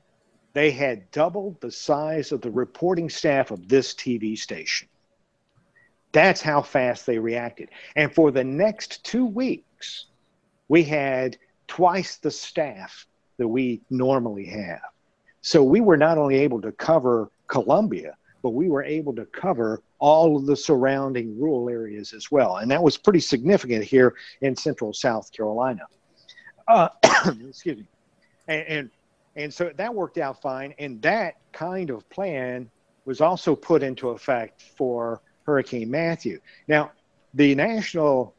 they 0.54 0.72
had 0.72 1.12
doubled 1.12 1.60
the 1.60 1.72
size 1.72 2.32
of 2.32 2.42
the 2.42 2.50
reporting 2.50 3.10
staff 3.10 3.52
of 3.52 3.68
this 3.68 3.94
TV 3.94 4.38
station. 4.38 4.88
That's 6.12 6.42
how 6.42 6.62
fast 6.62 7.06
they 7.06 7.20
reacted. 7.20 7.70
And 7.98 8.14
for 8.14 8.32
the 8.32 8.44
next 8.44 9.04
two 9.04 9.26
weeks, 9.26 10.06
we 10.70 10.84
had 10.84 11.38
twice 11.68 12.18
the 12.18 12.32
staff 12.32 13.06
that 13.38 13.48
we 13.48 13.82
normally 13.90 14.46
have. 14.46 14.80
So 15.42 15.62
we 15.62 15.82
were 15.82 15.98
not 15.98 16.18
only 16.18 16.38
able 16.38 16.62
to 16.62 16.72
cover 16.72 17.30
Columbia, 17.48 18.16
but 18.42 18.52
we 18.52 18.70
were 18.70 18.84
able 18.84 19.14
to 19.16 19.26
cover 19.26 19.82
all 20.00 20.36
of 20.36 20.46
the 20.46 20.56
surrounding 20.56 21.40
rural 21.40 21.70
areas 21.70 22.14
as 22.14 22.30
well. 22.32 22.58
And 22.58 22.70
that 22.72 22.82
was 22.82 22.98
pretty 22.98 23.20
significant 23.20 23.84
here 23.84 24.16
in 24.42 24.56
central 24.56 24.94
South 24.94 25.32
Carolina. 25.32 25.84
Uh, 26.68 26.90
excuse 27.48 27.78
me. 27.78 27.86
And, 28.48 28.68
and, 28.68 28.90
and 29.36 29.54
so 29.54 29.72
that 29.76 29.94
worked 29.94 30.18
out 30.18 30.42
fine. 30.42 30.74
And 30.80 31.02
that 31.02 31.36
kind 31.52 31.90
of 31.90 32.08
plan 32.10 32.70
was 33.06 33.22
also 33.22 33.56
put 33.56 33.84
into 33.84 34.10
effect 34.10 34.62
for 34.62 35.22
Hurricane 35.46 35.90
Matthew. 35.90 36.40
Now, 36.68 36.92
the 37.34 37.54
National 37.56 38.34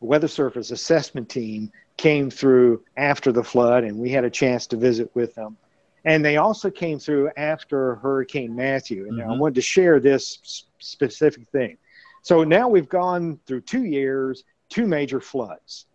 Weather 0.00 0.28
Service 0.28 0.70
Assessment 0.70 1.28
Team 1.28 1.70
came 1.96 2.30
through 2.30 2.82
after 2.96 3.32
the 3.32 3.42
flood, 3.42 3.84
and 3.84 3.98
we 3.98 4.10
had 4.10 4.24
a 4.24 4.30
chance 4.30 4.66
to 4.68 4.76
visit 4.76 5.10
with 5.14 5.34
them. 5.34 5.56
And 6.04 6.24
they 6.24 6.36
also 6.36 6.70
came 6.70 6.98
through 6.98 7.30
after 7.36 7.96
Hurricane 7.96 8.54
Matthew. 8.54 9.08
And 9.08 9.18
mm-hmm. 9.18 9.30
I 9.30 9.36
wanted 9.36 9.56
to 9.56 9.62
share 9.62 9.98
this 9.98 10.65
specific 10.78 11.48
thing. 11.50 11.78
So 12.22 12.44
now 12.44 12.68
we've 12.68 12.88
gone 12.88 13.38
through 13.46 13.62
two 13.62 13.84
years, 13.84 14.44
two 14.68 14.86
major 14.86 15.20
floods. 15.20 15.86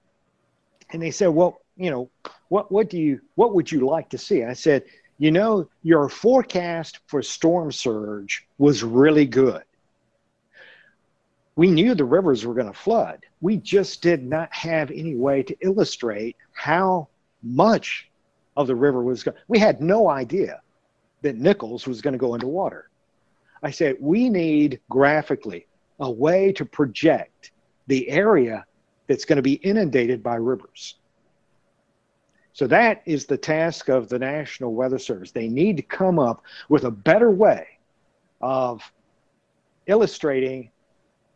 And 0.91 1.01
they 1.01 1.11
said, 1.11 1.27
well, 1.27 1.61
you 1.75 1.89
know, 1.89 2.09
what, 2.49 2.71
what 2.71 2.89
do 2.89 2.97
you, 2.97 3.21
what 3.35 3.53
would 3.55 3.71
you 3.71 3.85
like 3.85 4.09
to 4.09 4.17
see? 4.17 4.43
I 4.43 4.53
said, 4.53 4.83
you 5.17 5.31
know, 5.31 5.69
your 5.83 6.09
forecast 6.09 6.99
for 7.07 7.21
storm 7.21 7.71
surge 7.71 8.47
was 8.57 8.83
really 8.83 9.25
good. 9.25 9.63
We 11.55 11.69
knew 11.69 11.95
the 11.95 12.05
rivers 12.05 12.45
were 12.45 12.53
going 12.53 12.71
to 12.71 12.73
flood. 12.73 13.25
We 13.41 13.57
just 13.57 14.01
did 14.01 14.23
not 14.23 14.53
have 14.53 14.89
any 14.89 15.15
way 15.15 15.43
to 15.43 15.55
illustrate 15.61 16.37
how 16.53 17.07
much 17.43 18.09
of 18.55 18.67
the 18.67 18.75
river 18.75 19.03
was 19.03 19.23
going. 19.23 19.37
We 19.47 19.59
had 19.59 19.81
no 19.81 20.09
idea 20.09 20.61
that 21.21 21.37
Nichols 21.37 21.87
was 21.87 22.01
going 22.01 22.13
to 22.13 22.17
go 22.17 22.33
into 22.33 22.47
water. 22.47 22.89
I 23.63 23.71
said, 23.71 23.97
we 23.99 24.29
need 24.29 24.79
graphically 24.89 25.67
a 25.99 26.09
way 26.09 26.51
to 26.53 26.65
project 26.65 27.51
the 27.87 28.09
area 28.09 28.65
that's 29.07 29.25
going 29.25 29.37
to 29.37 29.43
be 29.43 29.53
inundated 29.53 30.23
by 30.23 30.35
rivers. 30.35 30.95
So 32.53 32.67
that 32.67 33.01
is 33.05 33.25
the 33.25 33.37
task 33.37 33.87
of 33.87 34.09
the 34.09 34.19
National 34.19 34.73
Weather 34.73 34.99
Service. 34.99 35.31
They 35.31 35.47
need 35.47 35.77
to 35.77 35.83
come 35.83 36.19
up 36.19 36.43
with 36.69 36.83
a 36.83 36.91
better 36.91 37.31
way 37.31 37.67
of 38.41 38.81
illustrating 39.87 40.71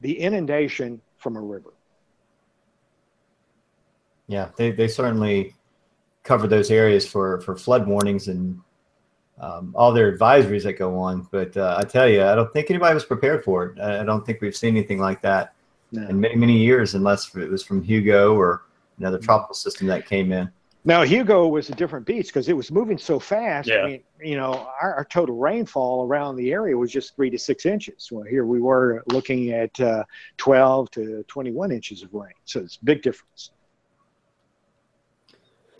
the 0.01 0.19
inundation 0.19 1.01
from 1.17 1.37
a 1.37 1.41
river. 1.41 1.73
Yeah, 4.27 4.49
they, 4.57 4.71
they 4.71 4.87
certainly 4.87 5.55
cover 6.23 6.47
those 6.47 6.71
areas 6.71 7.07
for, 7.07 7.39
for 7.41 7.55
flood 7.55 7.87
warnings 7.87 8.27
and 8.27 8.59
um, 9.39 9.73
all 9.75 9.91
their 9.91 10.15
advisories 10.15 10.63
that 10.63 10.73
go 10.73 10.97
on. 10.97 11.27
But 11.31 11.55
uh, 11.57 11.75
I 11.79 11.83
tell 11.83 12.07
you, 12.07 12.23
I 12.23 12.35
don't 12.35 12.51
think 12.53 12.69
anybody 12.69 12.93
was 12.93 13.05
prepared 13.05 13.43
for 13.43 13.65
it. 13.65 13.79
I, 13.79 14.03
don't 14.03 14.25
think 14.25 14.41
we've 14.41 14.55
seen 14.55 14.75
anything 14.75 14.99
like 14.99 15.21
that 15.21 15.53
no. 15.91 16.07
in 16.07 16.19
many, 16.19 16.35
many 16.35 16.57
years, 16.57 16.95
unless 16.95 17.33
it 17.35 17.49
was 17.49 17.63
from 17.63 17.83
Hugo 17.83 18.35
or 18.35 18.63
another 18.99 19.19
tropical 19.19 19.55
system 19.55 19.87
that 19.87 20.05
came 20.07 20.31
in. 20.31 20.49
Now 20.87 21.01
Hugo 21.01 21.47
was 21.47 21.69
a 21.69 21.73
different 21.73 22.05
beast 22.05 22.29
because 22.29 22.47
it 22.47 22.53
was 22.55 22.71
moving 22.71 22.99
so 22.99 23.19
fast. 23.19 23.67
Yeah. 23.67 23.77
I 23.77 23.85
mean, 23.87 24.03
you 24.23 24.37
know, 24.37 24.69
our, 24.79 24.93
our, 24.93 25.05
total 25.05 25.35
rainfall 25.35 26.05
around 26.05 26.35
the 26.35 26.53
area 26.53 26.77
was 26.77 26.91
just 26.91 27.15
three 27.15 27.31
to 27.31 27.39
six 27.39 27.65
inches. 27.65 28.09
Well, 28.11 28.23
here 28.23 28.45
we 28.45 28.61
were 28.61 29.03
looking 29.07 29.49
at 29.51 29.77
uh, 29.79 30.03
12 30.37 30.91
to 30.91 31.25
21 31.27 31.71
inches 31.71 32.03
of 32.03 32.13
rain. 32.13 32.33
So 32.45 32.59
it's 32.59 32.75
a 32.75 32.85
big 32.85 33.01
difference. 33.01 33.49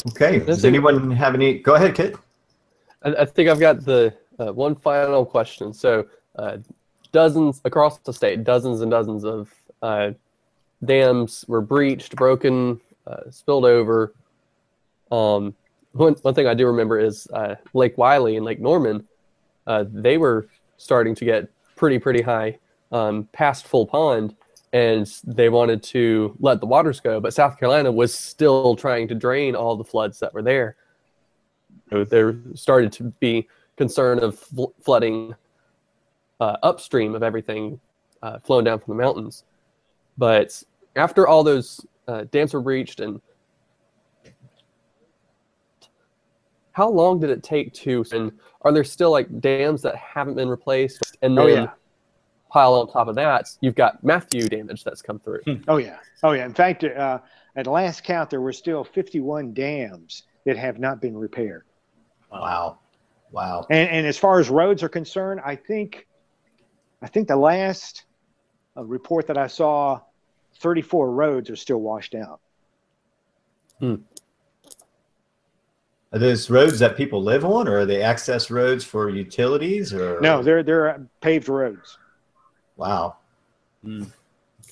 Okay. 0.07 0.39
Does 0.39 0.65
anyone 0.65 1.11
have 1.11 1.35
any? 1.35 1.59
Go 1.59 1.75
ahead, 1.75 1.93
Kit. 1.93 2.15
I, 3.05 3.21
I 3.21 3.25
think 3.25 3.49
I've 3.49 3.59
got 3.59 3.85
the 3.85 4.13
uh, 4.39 4.51
one 4.51 4.75
final 4.75 5.25
question. 5.25 5.73
So, 5.73 6.07
uh, 6.37 6.57
dozens 7.13 7.61
across 7.63 7.99
the 7.99 8.11
state, 8.11 8.43
dozens 8.43 8.81
and 8.81 8.91
dozens 8.91 9.23
of 9.23 9.53
uh, 9.81 10.11
dams 10.83 11.45
were 11.47 11.61
breached, 11.61 12.15
broken, 12.15 12.81
uh, 13.07 13.29
spilled 13.29 13.63
over 13.63 14.13
um, 15.11 15.55
one, 15.93 16.13
one 16.21 16.33
thing 16.33 16.47
I 16.47 16.53
do 16.53 16.67
remember 16.67 16.99
is 16.99 17.27
uh, 17.33 17.55
Lake 17.73 17.97
Wylie 17.97 18.35
and 18.35 18.45
Lake 18.45 18.59
Norman. 18.59 19.07
Uh, 19.65 19.85
they 19.87 20.17
were 20.17 20.47
starting 20.77 21.15
to 21.15 21.25
get 21.25 21.47
pretty, 21.75 21.99
pretty 21.99 22.21
high 22.21 22.57
um, 22.91 23.27
past 23.31 23.65
full 23.65 23.85
pond, 23.85 24.35
and 24.73 25.07
they 25.23 25.49
wanted 25.49 25.81
to 25.83 26.35
let 26.39 26.59
the 26.59 26.65
waters 26.65 26.99
go. 26.99 27.19
But 27.19 27.33
South 27.33 27.57
Carolina 27.57 27.91
was 27.91 28.13
still 28.13 28.75
trying 28.75 29.07
to 29.07 29.15
drain 29.15 29.55
all 29.55 29.75
the 29.75 29.83
floods 29.83 30.19
that 30.19 30.33
were 30.33 30.41
there. 30.41 30.75
So 31.89 32.03
there 32.03 32.35
started 32.55 32.91
to 32.93 33.03
be 33.19 33.47
concern 33.77 34.19
of 34.19 34.37
fl- 34.39 34.73
flooding 34.81 35.35
uh, 36.39 36.57
upstream 36.63 37.15
of 37.15 37.23
everything 37.23 37.79
uh, 38.21 38.39
flowing 38.39 38.65
down 38.65 38.79
from 38.79 38.97
the 38.97 39.03
mountains. 39.03 39.43
But 40.17 40.61
after 40.95 41.27
all 41.27 41.43
those 41.43 41.85
uh, 42.07 42.25
dams 42.31 42.53
were 42.53 42.61
breached 42.61 42.99
and 42.99 43.21
how 46.71 46.89
long 46.89 47.19
did 47.19 47.29
it 47.29 47.41
take 47.41 47.73
to 47.73 48.03
and 48.11 48.31
are 48.61 48.71
there 48.71 48.83
still 48.83 49.11
like 49.11 49.39
dams 49.39 49.81
that 49.81 49.95
haven't 49.95 50.35
been 50.35 50.49
replaced 50.49 51.15
and 51.21 51.37
oh, 51.39 51.47
then 51.47 51.59
oh, 51.59 51.61
yeah. 51.63 51.69
pile 52.51 52.73
on 52.73 52.91
top 52.91 53.07
of 53.07 53.15
that 53.15 53.47
you've 53.61 53.75
got 53.75 54.03
matthew 54.03 54.47
damage 54.49 54.83
that's 54.83 55.01
come 55.01 55.17
through 55.19 55.39
hmm. 55.45 55.55
oh 55.69 55.77
yeah 55.77 55.99
oh 56.23 56.33
yeah 56.33 56.45
in 56.45 56.53
fact 56.53 56.83
uh, 56.83 57.19
at 57.55 57.65
last 57.65 58.03
count 58.03 58.29
there 58.29 58.41
were 58.41 58.51
still 58.51 58.83
51 58.83 59.53
dams 59.53 60.23
that 60.45 60.57
have 60.57 60.77
not 60.77 61.01
been 61.01 61.15
repaired 61.17 61.63
wow 62.41 62.79
wow 63.31 63.65
and, 63.69 63.89
and 63.89 64.07
as 64.07 64.17
far 64.17 64.39
as 64.39 64.49
roads 64.49 64.83
are 64.83 64.89
concerned 64.89 65.41
i 65.45 65.55
think 65.55 66.07
i 67.01 67.07
think 67.07 67.27
the 67.27 67.35
last 67.35 68.05
uh, 68.77 68.83
report 68.83 69.27
that 69.27 69.37
i 69.37 69.47
saw 69.47 69.99
34 70.59 71.11
roads 71.11 71.49
are 71.49 71.55
still 71.55 71.81
washed 71.81 72.15
out 72.15 72.39
hmm. 73.79 73.95
Are 76.15 76.19
those 76.19 76.49
roads 76.49 76.79
that 76.79 76.95
people 76.95 77.21
live 77.21 77.43
on, 77.43 77.67
or 77.67 77.79
are 77.79 77.85
they 77.85 78.01
access 78.01 78.49
roads 78.49 78.85
for 78.85 79.09
utilities? 79.09 79.93
Or 79.93 80.21
no, 80.21 80.41
they're 80.41 80.63
they're 80.63 81.05
paved 81.19 81.49
roads. 81.49 81.97
Wow. 82.77 83.17
Mm. 83.83 84.09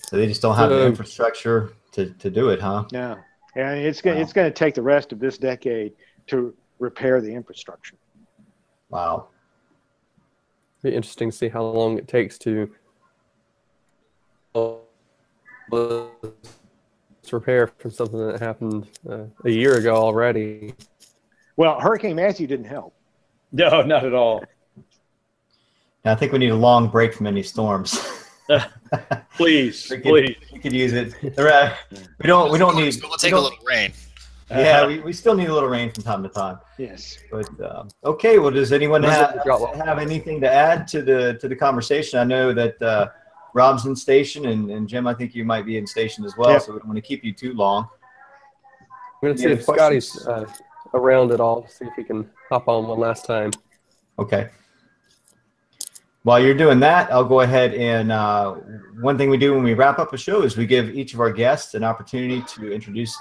So 0.07 0.15
they 0.15 0.25
just 0.25 0.41
don't 0.41 0.55
have 0.55 0.69
the 0.69 0.85
infrastructure 0.85 1.73
to, 1.91 2.11
to 2.11 2.29
do 2.29 2.49
it, 2.49 2.61
huh? 2.61 2.85
No, 2.93 3.17
and 3.55 3.79
it's 3.79 4.01
going 4.01 4.15
wow. 4.15 4.21
it's 4.21 4.31
going 4.31 4.47
to 4.47 4.57
take 4.57 4.73
the 4.73 4.81
rest 4.81 5.11
of 5.11 5.19
this 5.19 5.37
decade 5.37 5.93
to 6.27 6.55
repair 6.83 7.21
the 7.21 7.33
infrastructure. 7.33 7.95
Wow. 8.89 9.27
Be 10.83 10.93
interesting 10.93 11.31
to 11.31 11.35
see 11.35 11.47
how 11.47 11.63
long 11.63 11.97
it 11.97 12.07
takes 12.09 12.37
to 12.39 12.69
repair 17.31 17.67
from 17.79 17.89
something 17.91 18.27
that 18.27 18.39
happened 18.39 18.89
uh, 19.09 19.23
a 19.45 19.49
year 19.49 19.77
ago 19.77 19.95
already. 19.95 20.75
Well, 21.55 21.79
Hurricane 21.79 22.15
Matthew 22.15 22.45
didn't 22.47 22.65
help. 22.65 22.93
No, 23.51 23.81
not 23.81 24.03
at 24.05 24.13
all. 24.13 24.43
I 26.05 26.15
think 26.15 26.33
we 26.33 26.39
need 26.39 26.49
a 26.51 26.55
long 26.55 26.89
break 26.89 27.13
from 27.13 27.27
any 27.27 27.43
storms. 27.43 27.97
Please, 29.37 29.89
We 29.89 29.97
could- 29.97 30.03
please. 30.03 30.35
We 30.51 30.59
could 30.59 30.73
use 30.73 30.91
it. 30.93 31.13
We 31.23 31.29
don't. 32.27 32.51
We 32.51 32.57
don't 32.59 32.75
need. 32.75 32.99
But 32.99 33.09
we'll 33.09 33.17
take 33.17 33.31
a 33.31 33.35
don't- 33.35 33.43
little 33.45 33.59
rain. 33.65 33.93
Yeah, 34.55 34.85
we, 34.87 34.99
we 34.99 35.13
still 35.13 35.35
need 35.35 35.49
a 35.49 35.53
little 35.53 35.69
rain 35.69 35.91
from 35.91 36.03
time 36.03 36.23
to 36.23 36.29
time. 36.29 36.59
Yes. 36.77 37.17
But 37.31 37.49
um, 37.61 37.89
okay, 38.03 38.39
well, 38.39 38.51
does 38.51 38.71
anyone 38.71 39.03
have, 39.03 39.35
it 39.35 39.43
drop 39.43 39.61
off? 39.61 39.75
have 39.75 39.99
anything 39.99 40.41
to 40.41 40.51
add 40.51 40.87
to 40.89 41.01
the 41.01 41.37
to 41.41 41.47
the 41.47 41.55
conversation? 41.55 42.19
I 42.19 42.23
know 42.23 42.53
that 42.53 42.81
uh, 42.81 43.09
Rob's 43.53 43.85
in 43.85 43.95
station, 43.95 44.47
and, 44.47 44.69
and 44.69 44.87
Jim, 44.87 45.07
I 45.07 45.13
think 45.13 45.35
you 45.35 45.45
might 45.45 45.65
be 45.65 45.77
in 45.77 45.87
station 45.87 46.25
as 46.25 46.37
well. 46.37 46.51
Yep. 46.51 46.61
So 46.61 46.73
we 46.73 46.79
don't 46.79 46.87
want 46.87 46.97
to 46.97 47.01
keep 47.01 47.23
you 47.23 47.33
too 47.33 47.53
long. 47.53 47.87
I'm 49.23 49.27
going 49.27 49.35
to 49.35 49.41
see 49.41 49.49
if 49.49 49.69
other 49.69 49.77
Scotty's 49.77 50.27
uh, 50.27 50.45
around 50.93 51.31
at 51.31 51.39
all. 51.39 51.67
See 51.67 51.85
if 51.85 51.93
he 51.95 52.03
can 52.03 52.29
hop 52.49 52.67
on 52.67 52.87
one 52.87 52.99
last 52.99 53.25
time. 53.25 53.51
Okay. 54.19 54.49
While 56.23 56.41
you're 56.41 56.55
doing 56.55 56.79
that, 56.79 57.11
I'll 57.11 57.25
go 57.25 57.41
ahead 57.41 57.73
and 57.73 58.11
uh, 58.11 58.53
one 59.01 59.17
thing 59.17 59.29
we 59.29 59.37
do 59.37 59.53
when 59.53 59.63
we 59.63 59.73
wrap 59.73 59.99
up 59.99 60.13
a 60.13 60.17
show 60.17 60.43
is 60.43 60.55
we 60.55 60.65
give 60.65 60.89
each 60.89 61.13
of 61.13 61.19
our 61.19 61.31
guests 61.31 61.73
an 61.73 61.83
opportunity 61.83 62.41
to 62.55 62.71
introduce, 62.71 63.17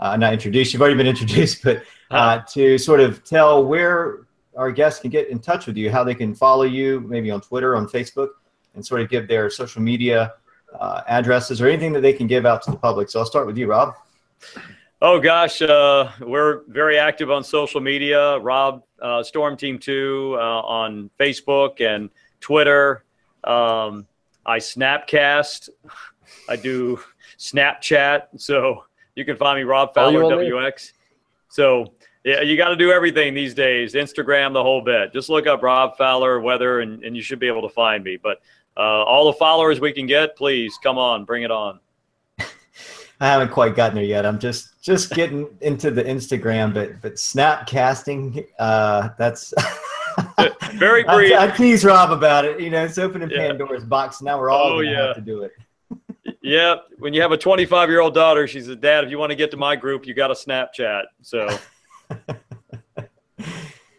uh, 0.00 0.16
not 0.16 0.32
introduced, 0.32 0.72
you've 0.72 0.82
already 0.82 0.96
been 0.96 1.06
introduced, 1.16 1.62
but 1.62 1.82
uh, 2.10 2.40
to 2.52 2.78
sort 2.78 3.00
of 3.00 3.24
tell 3.24 3.64
where 3.64 4.26
our 4.56 4.70
guests 4.70 5.00
can 5.00 5.10
get 5.10 5.28
in 5.28 5.38
touch 5.38 5.66
with 5.66 5.76
you, 5.76 5.90
how 5.90 6.02
they 6.02 6.14
can 6.14 6.34
follow 6.34 6.64
you, 6.64 7.00
maybe 7.00 7.30
on 7.30 7.40
Twitter, 7.40 7.76
on 7.76 7.86
Facebook, 7.86 8.30
and 8.74 8.84
sort 8.84 9.00
of 9.00 9.08
give 9.08 9.28
their 9.28 9.50
social 9.50 9.82
media 9.82 10.34
uh, 10.78 11.02
addresses 11.08 11.60
or 11.60 11.68
anything 11.68 11.92
that 11.92 12.00
they 12.00 12.12
can 12.12 12.26
give 12.26 12.46
out 12.46 12.62
to 12.62 12.70
the 12.70 12.76
public. 12.76 13.10
So 13.10 13.20
I'll 13.20 13.26
start 13.26 13.46
with 13.46 13.56
you, 13.56 13.66
Rob. 13.66 13.94
Oh 15.02 15.20
gosh, 15.20 15.60
uh, 15.60 16.10
we're 16.20 16.62
very 16.68 16.98
active 16.98 17.30
on 17.30 17.44
social 17.44 17.80
media. 17.80 18.38
Rob 18.38 18.82
uh, 19.00 19.22
Storm 19.22 19.56
Team 19.56 19.78
Two 19.78 20.36
uh, 20.38 20.60
on 20.62 21.10
Facebook 21.20 21.80
and 21.82 22.08
Twitter. 22.40 23.04
Um, 23.44 24.06
I 24.46 24.58
Snapcast. 24.58 25.68
I 26.48 26.56
do 26.56 26.98
Snapchat. 27.38 28.22
So 28.38 28.84
you 29.16 29.24
can 29.24 29.36
find 29.36 29.58
me 29.58 29.64
Rob 29.64 29.88
Oh, 29.90 29.92
Fowler? 29.94 30.22
WX. 30.22 30.92
So 31.48 31.92
yeah, 32.24 32.40
you 32.42 32.56
got 32.56 32.68
to 32.68 32.76
do 32.76 32.92
everything 32.92 33.34
these 33.34 33.54
days. 33.54 33.94
Instagram, 33.94 34.52
the 34.52 34.62
whole 34.62 34.80
bit. 34.82 35.12
Just 35.12 35.28
look 35.28 35.46
up 35.46 35.62
Rob 35.62 35.96
Fowler 35.96 36.40
Weather, 36.40 36.80
and, 36.80 37.02
and 37.02 37.16
you 37.16 37.22
should 37.22 37.38
be 37.38 37.46
able 37.48 37.62
to 37.62 37.68
find 37.68 38.04
me. 38.04 38.16
But 38.22 38.38
uh, 38.76 38.80
all 38.80 39.26
the 39.26 39.32
followers 39.38 39.80
we 39.80 39.92
can 39.92 40.06
get, 40.06 40.36
please 40.36 40.78
come 40.82 40.98
on, 40.98 41.24
bring 41.24 41.42
it 41.44 41.50
on. 41.50 41.80
I 42.38 43.26
haven't 43.28 43.50
quite 43.50 43.74
gotten 43.74 43.94
there 43.96 44.04
yet. 44.04 44.26
I'm 44.26 44.38
just 44.38 44.82
just 44.82 45.10
getting 45.12 45.48
into 45.62 45.90
the 45.90 46.02
Instagram, 46.04 46.74
but 46.74 47.00
but 47.00 47.14
Snapcasting, 47.14 48.46
uh, 48.58 49.08
that's 49.18 49.54
Very 50.74 51.04
brief. 51.04 51.32
I, 51.38 51.46
I 51.46 51.50
tease 51.50 51.84
Rob 51.84 52.10
about 52.10 52.44
it. 52.44 52.60
You 52.60 52.68
know, 52.70 52.84
it's 52.84 52.98
opening 52.98 53.30
Yeah. 53.30 53.38
Pandora's 53.48 53.84
box. 53.84 54.20
Now 54.20 54.38
we're 54.38 54.50
all 54.50 54.72
Oh, 54.72 54.82
gonna 54.82 54.90
yeah. 54.90 55.06
have 55.06 55.14
to 55.16 55.22
do 55.22 55.42
it. 55.42 55.52
Yeah, 56.46 56.76
when 57.00 57.12
you 57.12 57.20
have 57.22 57.32
a 57.32 57.36
25 57.36 57.88
year 57.88 58.00
old 58.00 58.14
daughter, 58.14 58.46
she 58.46 58.60
says, 58.60 58.76
"Dad, 58.76 59.02
if 59.02 59.10
you 59.10 59.18
want 59.18 59.30
to 59.30 59.36
get 59.36 59.50
to 59.50 59.56
my 59.56 59.74
group, 59.74 60.06
you 60.06 60.14
got 60.14 60.28
to 60.28 60.34
Snapchat." 60.34 61.02
So, 61.20 61.48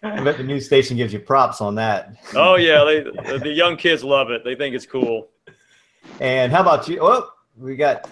I 0.01 0.23
bet 0.23 0.37
the 0.37 0.43
news 0.43 0.65
station 0.65 0.95
gives 0.95 1.11
you 1.11 1.19
props 1.19 1.59
on 1.59 1.75
that. 1.75 2.15
oh 2.35 2.55
yeah, 2.55 2.85
they, 2.85 3.01
the, 3.01 3.39
the 3.43 3.51
young 3.51 3.75
kids 3.75 4.01
love 4.01 4.31
it. 4.31 4.45
They 4.45 4.55
think 4.55 4.75
it's 4.75 4.85
cool. 4.85 5.27
And 6.21 6.49
how 6.49 6.61
about 6.61 6.87
you? 6.87 6.99
Oh, 7.01 7.29
we 7.57 7.75
got. 7.75 8.09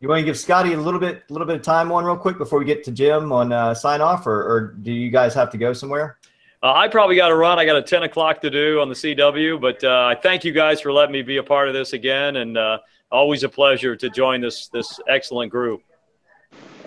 You 0.00 0.08
want 0.08 0.20
to 0.20 0.24
give 0.24 0.38
Scotty 0.38 0.74
a 0.74 0.80
little 0.80 1.00
bit, 1.00 1.24
a 1.28 1.32
little 1.32 1.46
bit 1.46 1.56
of 1.56 1.62
time 1.62 1.90
on 1.90 2.04
real 2.04 2.16
quick 2.16 2.36
before 2.36 2.58
we 2.58 2.66
get 2.66 2.84
to 2.84 2.92
Jim 2.92 3.32
on 3.32 3.52
uh, 3.52 3.72
sign 3.72 4.02
off, 4.02 4.26
or, 4.26 4.42
or 4.42 4.74
do 4.82 4.92
you 4.92 5.10
guys 5.10 5.32
have 5.34 5.50
to 5.50 5.58
go 5.58 5.72
somewhere? 5.72 6.18
Uh, 6.62 6.72
I 6.72 6.88
probably 6.88 7.16
got 7.16 7.28
to 7.28 7.36
run. 7.36 7.58
I 7.58 7.64
got 7.64 7.76
a 7.76 7.82
10 7.82 8.02
o'clock 8.02 8.40
to 8.42 8.50
do 8.50 8.80
on 8.80 8.88
the 8.88 8.94
CW, 8.94 9.60
but 9.60 9.82
uh, 9.82 10.06
I 10.06 10.14
thank 10.20 10.44
you 10.44 10.52
guys 10.52 10.80
for 10.80 10.92
letting 10.92 11.12
me 11.12 11.22
be 11.22 11.38
a 11.38 11.42
part 11.42 11.68
of 11.68 11.74
this 11.74 11.94
again, 11.94 12.36
and 12.36 12.58
uh, 12.58 12.78
always 13.10 13.42
a 13.44 13.48
pleasure 13.48 13.96
to 13.96 14.10
join 14.10 14.40
this 14.40 14.68
this 14.68 15.00
excellent 15.08 15.50
group. 15.50 15.82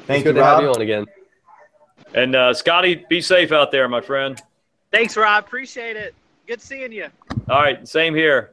Thank 0.07 0.19
it's 0.19 0.23
good 0.23 0.35
you, 0.35 0.41
to 0.41 0.45
have 0.45 0.57
Rob. 0.57 0.63
you 0.63 0.69
on 0.69 0.81
again. 0.81 1.05
And 2.13 2.35
uh, 2.35 2.53
Scotty, 2.53 3.05
be 3.09 3.21
safe 3.21 3.51
out 3.51 3.71
there, 3.71 3.87
my 3.87 4.01
friend. 4.01 4.41
Thanks, 4.91 5.15
Rob. 5.15 5.45
Appreciate 5.45 5.95
it. 5.95 6.13
Good 6.47 6.61
seeing 6.61 6.91
you. 6.91 7.07
All 7.49 7.61
right, 7.61 7.87
same 7.87 8.13
here. 8.13 8.51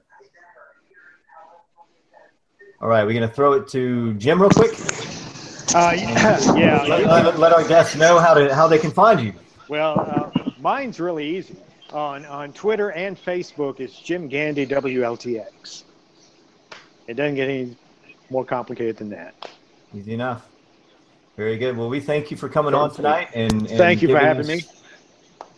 All 2.81 2.89
right, 2.89 3.05
we're 3.05 3.15
gonna 3.15 3.27
throw 3.29 3.55
it 3.55 3.67
to 3.69 4.15
Jim 4.15 4.41
real 4.41 4.51
quick. 4.51 4.73
Uh, 5.75 5.93
yeah. 5.97 6.85
Let, 6.89 7.01
you 7.01 7.07
let- 7.07 7.39
let 7.39 7.53
our 7.53 7.67
guests 7.67 7.97
know 7.97 8.19
how 8.19 8.35
to 8.35 8.55
how 8.55 8.69
they 8.69 8.79
can 8.79 8.91
find 8.93 9.21
you. 9.21 9.33
Well, 9.69 9.99
uh, 10.01 10.51
mine's 10.61 11.01
really 11.01 11.27
easy. 11.27 11.57
On 11.93 12.25
on 12.27 12.53
Twitter 12.53 12.93
and 12.93 13.17
Facebook, 13.17 13.81
it's 13.81 13.99
Jim 13.99 14.29
Gandy 14.29 14.67
WLTX. 14.67 15.85
It 17.09 17.15
doesn't 17.17 17.37
get 17.37 17.49
any 17.49 17.75
more 18.31 18.45
complicated 18.45 18.99
than 18.99 19.09
that. 19.09 19.35
Easy 19.95 20.13
enough. 20.13 20.47
Very 21.37 21.57
good. 21.57 21.77
Well, 21.77 21.89
we 21.89 22.01
thank 22.01 22.31
you 22.31 22.37
for 22.37 22.49
coming 22.51 22.75
on 22.75 22.95
tonight 22.95 23.31
and, 23.35 23.53
and 23.53 23.69
Thank 23.69 24.03
you 24.03 24.09
for 24.09 24.19
having 24.19 24.43
us- 24.43 24.47
me. 24.47 24.63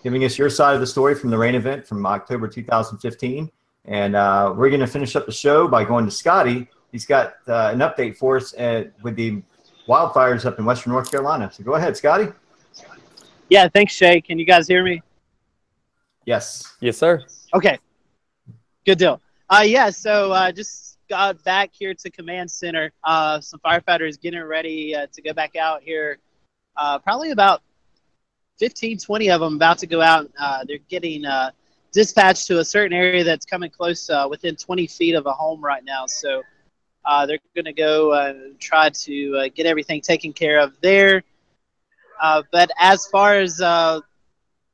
Giving 0.02 0.24
us 0.24 0.38
your 0.38 0.48
side 0.48 0.74
of 0.74 0.80
the 0.80 0.86
story 0.86 1.14
from 1.14 1.28
the 1.28 1.36
rain 1.36 1.54
event 1.54 1.86
from 1.86 2.06
October 2.06 2.48
2015. 2.48 3.50
And 3.86 4.16
uh, 4.16 4.54
we're 4.56 4.70
going 4.70 4.80
to 4.80 4.86
finish 4.86 5.14
up 5.16 5.26
the 5.26 5.32
show 5.32 5.68
by 5.68 5.84
going 5.84 6.06
to 6.06 6.10
Scotty. 6.10 6.68
He's 6.92 7.04
got 7.04 7.34
uh, 7.48 7.70
an 7.72 7.80
update 7.80 8.16
for 8.16 8.36
us 8.36 8.54
at, 8.56 8.92
with 9.02 9.16
the 9.16 9.42
wildfires 9.88 10.46
up 10.46 10.58
in 10.58 10.64
Western 10.64 10.92
North 10.92 11.10
Carolina. 11.10 11.50
So 11.52 11.64
go 11.64 11.74
ahead, 11.74 11.96
Scotty. 11.96 12.28
Yeah, 13.50 13.68
thanks, 13.68 13.92
Shay. 13.92 14.20
Can 14.22 14.38
you 14.38 14.46
guys 14.46 14.68
hear 14.68 14.82
me? 14.82 15.02
Yes. 16.24 16.76
Yes, 16.80 16.96
sir. 16.96 17.22
Okay. 17.52 17.78
Good 18.86 18.98
deal. 18.98 19.20
Uh, 19.50 19.64
yeah, 19.66 19.90
so 19.90 20.32
uh, 20.32 20.52
just 20.52 20.89
got 21.10 21.42
back 21.42 21.70
here 21.72 21.92
to 21.92 22.08
command 22.08 22.48
center. 22.50 22.92
Uh, 23.02 23.40
some 23.40 23.60
firefighters 23.60 24.18
getting 24.18 24.40
ready 24.42 24.94
uh, 24.94 25.06
to 25.12 25.20
go 25.20 25.32
back 25.34 25.56
out 25.56 25.82
here. 25.82 26.18
Uh, 26.76 26.98
probably 27.00 27.32
about 27.32 27.62
15, 28.60 28.96
20 28.98 29.30
of 29.30 29.40
them 29.40 29.56
about 29.56 29.78
to 29.78 29.86
go 29.88 30.00
out. 30.00 30.30
Uh, 30.38 30.64
they're 30.66 30.78
getting 30.88 31.24
uh, 31.24 31.50
dispatched 31.92 32.46
to 32.46 32.60
a 32.60 32.64
certain 32.64 32.96
area 32.96 33.24
that's 33.24 33.44
coming 33.44 33.70
close 33.70 34.08
uh, 34.08 34.26
within 34.30 34.54
20 34.54 34.86
feet 34.86 35.14
of 35.14 35.26
a 35.26 35.32
home 35.32 35.60
right 35.60 35.84
now. 35.84 36.06
So 36.06 36.42
they're 37.26 37.40
going 37.56 37.64
to 37.64 37.72
go 37.72 38.12
uh, 38.12 38.34
try 38.60 38.90
to 38.90 39.50
get 39.50 39.66
everything 39.66 40.00
taken 40.00 40.32
care 40.32 40.60
of 40.60 40.72
there. 40.80 41.24
But 42.22 42.70
as 42.78 43.06
far 43.08 43.40
as 43.40 43.56
the 43.56 44.02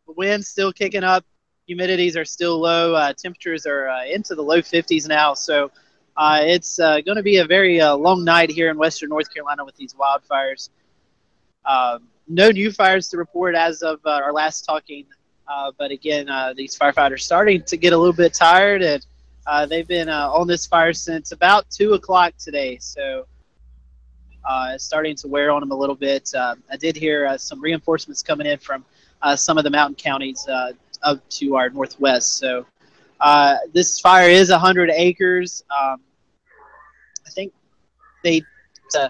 wind 0.07 0.45
still 0.45 0.72
kicking 0.72 1.03
up, 1.03 1.24
humidities 1.68 2.16
are 2.16 2.24
still 2.24 2.61
low. 2.61 2.95
Uh, 2.95 3.12
temperatures 3.12 3.66
are 3.66 3.89
uh, 3.89 4.05
into 4.05 4.34
the 4.34 4.43
low 4.43 4.61
50s 4.61 5.09
now. 5.09 5.34
So 5.34 5.70
uh, 6.16 6.40
it's 6.42 6.78
uh, 6.78 7.00
going 7.02 7.16
to 7.16 7.22
be 7.22 7.38
a 7.38 7.44
very 7.44 7.80
uh, 7.80 7.94
long 7.94 8.24
night 8.24 8.50
here 8.50 8.70
in 8.70 8.78
western 8.78 9.10
North 9.10 9.32
Carolina 9.32 9.64
with 9.64 9.76
these 9.76 9.94
wildfires. 9.94 10.70
Um, 11.64 12.08
no 12.28 12.50
new 12.50 12.72
fires 12.72 13.08
to 13.10 13.18
report 13.18 13.54
as 13.54 13.82
of 13.82 14.00
uh, 14.04 14.10
our 14.10 14.32
last 14.32 14.62
talking. 14.62 15.04
Uh, 15.46 15.72
but 15.78 15.90
again, 15.90 16.28
uh, 16.28 16.54
these 16.56 16.76
firefighters 16.76 17.20
starting 17.20 17.62
to 17.62 17.76
get 17.76 17.92
a 17.92 17.96
little 17.96 18.12
bit 18.12 18.34
tired, 18.34 18.82
and 18.82 19.70
they've 19.70 19.86
been 19.86 20.08
on 20.08 20.46
this 20.46 20.66
fire 20.66 20.92
since 20.92 21.32
about 21.32 21.70
two 21.70 21.92
o'clock 21.92 22.34
today. 22.36 22.78
So 22.78 23.26
it's 24.72 24.84
starting 24.84 25.14
to 25.16 25.28
wear 25.28 25.50
on 25.50 25.60
them 25.60 25.70
a 25.70 25.76
little 25.76 25.94
bit. 25.94 26.34
Uh, 26.34 26.56
I 26.70 26.76
did 26.76 26.96
hear 26.96 27.36
some 27.38 27.60
reinforcements 27.60 28.22
coming 28.22 28.46
in 28.46 28.58
from 28.58 28.84
some 29.36 29.56
of 29.56 29.64
the 29.64 29.70
mountain 29.70 29.94
counties 29.94 30.48
up 31.02 31.28
to 31.28 31.56
our 31.56 31.70
northwest. 31.70 32.38
So 32.38 32.66
uh, 33.20 33.56
this 33.72 33.98
fire 34.01 34.28
is 34.28 34.51
100 34.51 34.90
acres. 34.90 35.64
Um, 35.70 36.01
they 38.27 38.43
to 38.90 39.09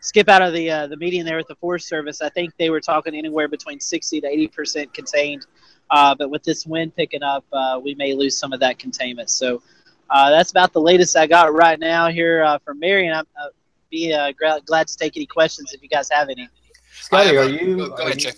skip 0.00 0.28
out 0.28 0.42
of 0.42 0.52
the 0.52 0.70
uh, 0.70 0.86
the 0.88 0.96
meeting 0.96 1.24
there 1.24 1.36
with 1.36 1.46
the 1.48 1.54
Forest 1.56 1.88
Service. 1.88 2.20
I 2.20 2.28
think 2.28 2.52
they 2.58 2.70
were 2.70 2.80
talking 2.80 3.14
anywhere 3.14 3.48
between 3.48 3.80
60 3.80 4.20
to 4.20 4.26
80 4.26 4.48
percent 4.48 4.94
contained. 4.94 5.46
Uh, 5.90 6.14
but 6.16 6.30
with 6.30 6.42
this 6.42 6.66
wind 6.66 6.94
picking 6.96 7.22
up, 7.22 7.44
uh, 7.52 7.80
we 7.82 7.94
may 7.94 8.12
lose 8.12 8.36
some 8.36 8.52
of 8.52 8.58
that 8.58 8.76
containment. 8.78 9.30
So 9.30 9.62
uh, 10.10 10.30
that's 10.30 10.50
about 10.50 10.72
the 10.72 10.80
latest 10.80 11.16
I 11.16 11.28
got 11.28 11.54
right 11.54 11.78
now 11.78 12.08
here 12.08 12.42
uh, 12.42 12.58
from 12.58 12.80
Mary, 12.80 13.06
and 13.06 13.16
I'm 13.16 13.26
uh, 13.40 13.48
be 13.88 14.12
uh, 14.12 14.32
gra- 14.32 14.60
glad 14.66 14.88
to 14.88 14.96
take 14.96 15.16
any 15.16 15.26
questions 15.26 15.72
if 15.72 15.80
you 15.82 15.88
guys 15.88 16.08
have 16.10 16.28
any. 16.28 16.48
Scotty, 16.92 17.36
are 17.36 17.48
you? 17.48 17.76
Go, 17.76 17.88
go 17.88 17.94
are 17.94 18.02
ahead, 18.08 18.22
you- 18.24 18.32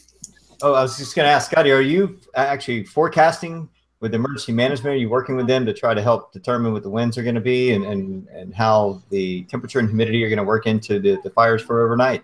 Oh, 0.61 0.75
I 0.75 0.83
was 0.83 0.99
just 0.99 1.15
going 1.15 1.25
to 1.25 1.31
ask 1.31 1.51
Scotty, 1.53 1.71
are 1.71 1.81
you 1.81 2.19
actually 2.35 2.85
forecasting 2.85 3.69
with 4.01 4.15
emergency 4.15 4.53
management? 4.53 4.95
Are 4.95 4.99
you 4.99 5.09
working 5.09 5.37
with 5.37 5.47
them 5.47 5.67
to 5.67 5.73
try 5.73 5.95
to 5.95 6.03
help 6.03 6.33
determine 6.33 6.73
what 6.73 6.83
the 6.83 6.91
winds 6.91 7.19
are 7.19 7.23
going 7.23 7.35
to 7.35 7.41
be 7.41 7.73
and, 7.73 7.85
and, 7.85 8.29
and 8.29 8.55
how 8.55 9.03
the 9.11 9.43
temperature 9.45 9.79
and 9.79 9.89
humidity 9.89 10.23
are 10.25 10.29
going 10.29 10.39
to 10.39 10.45
work 10.45 10.67
into 10.67 11.01
the, 11.01 11.19
the 11.25 11.31
fires 11.31 11.63
for 11.63 11.83
overnight? 11.83 12.23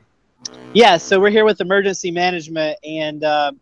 Yeah, 0.72 0.96
so 0.98 1.20
we're 1.20 1.30
here 1.30 1.44
with 1.44 1.60
emergency 1.60 2.10
management, 2.10 2.78
and 2.84 3.24
uh, 3.24 3.52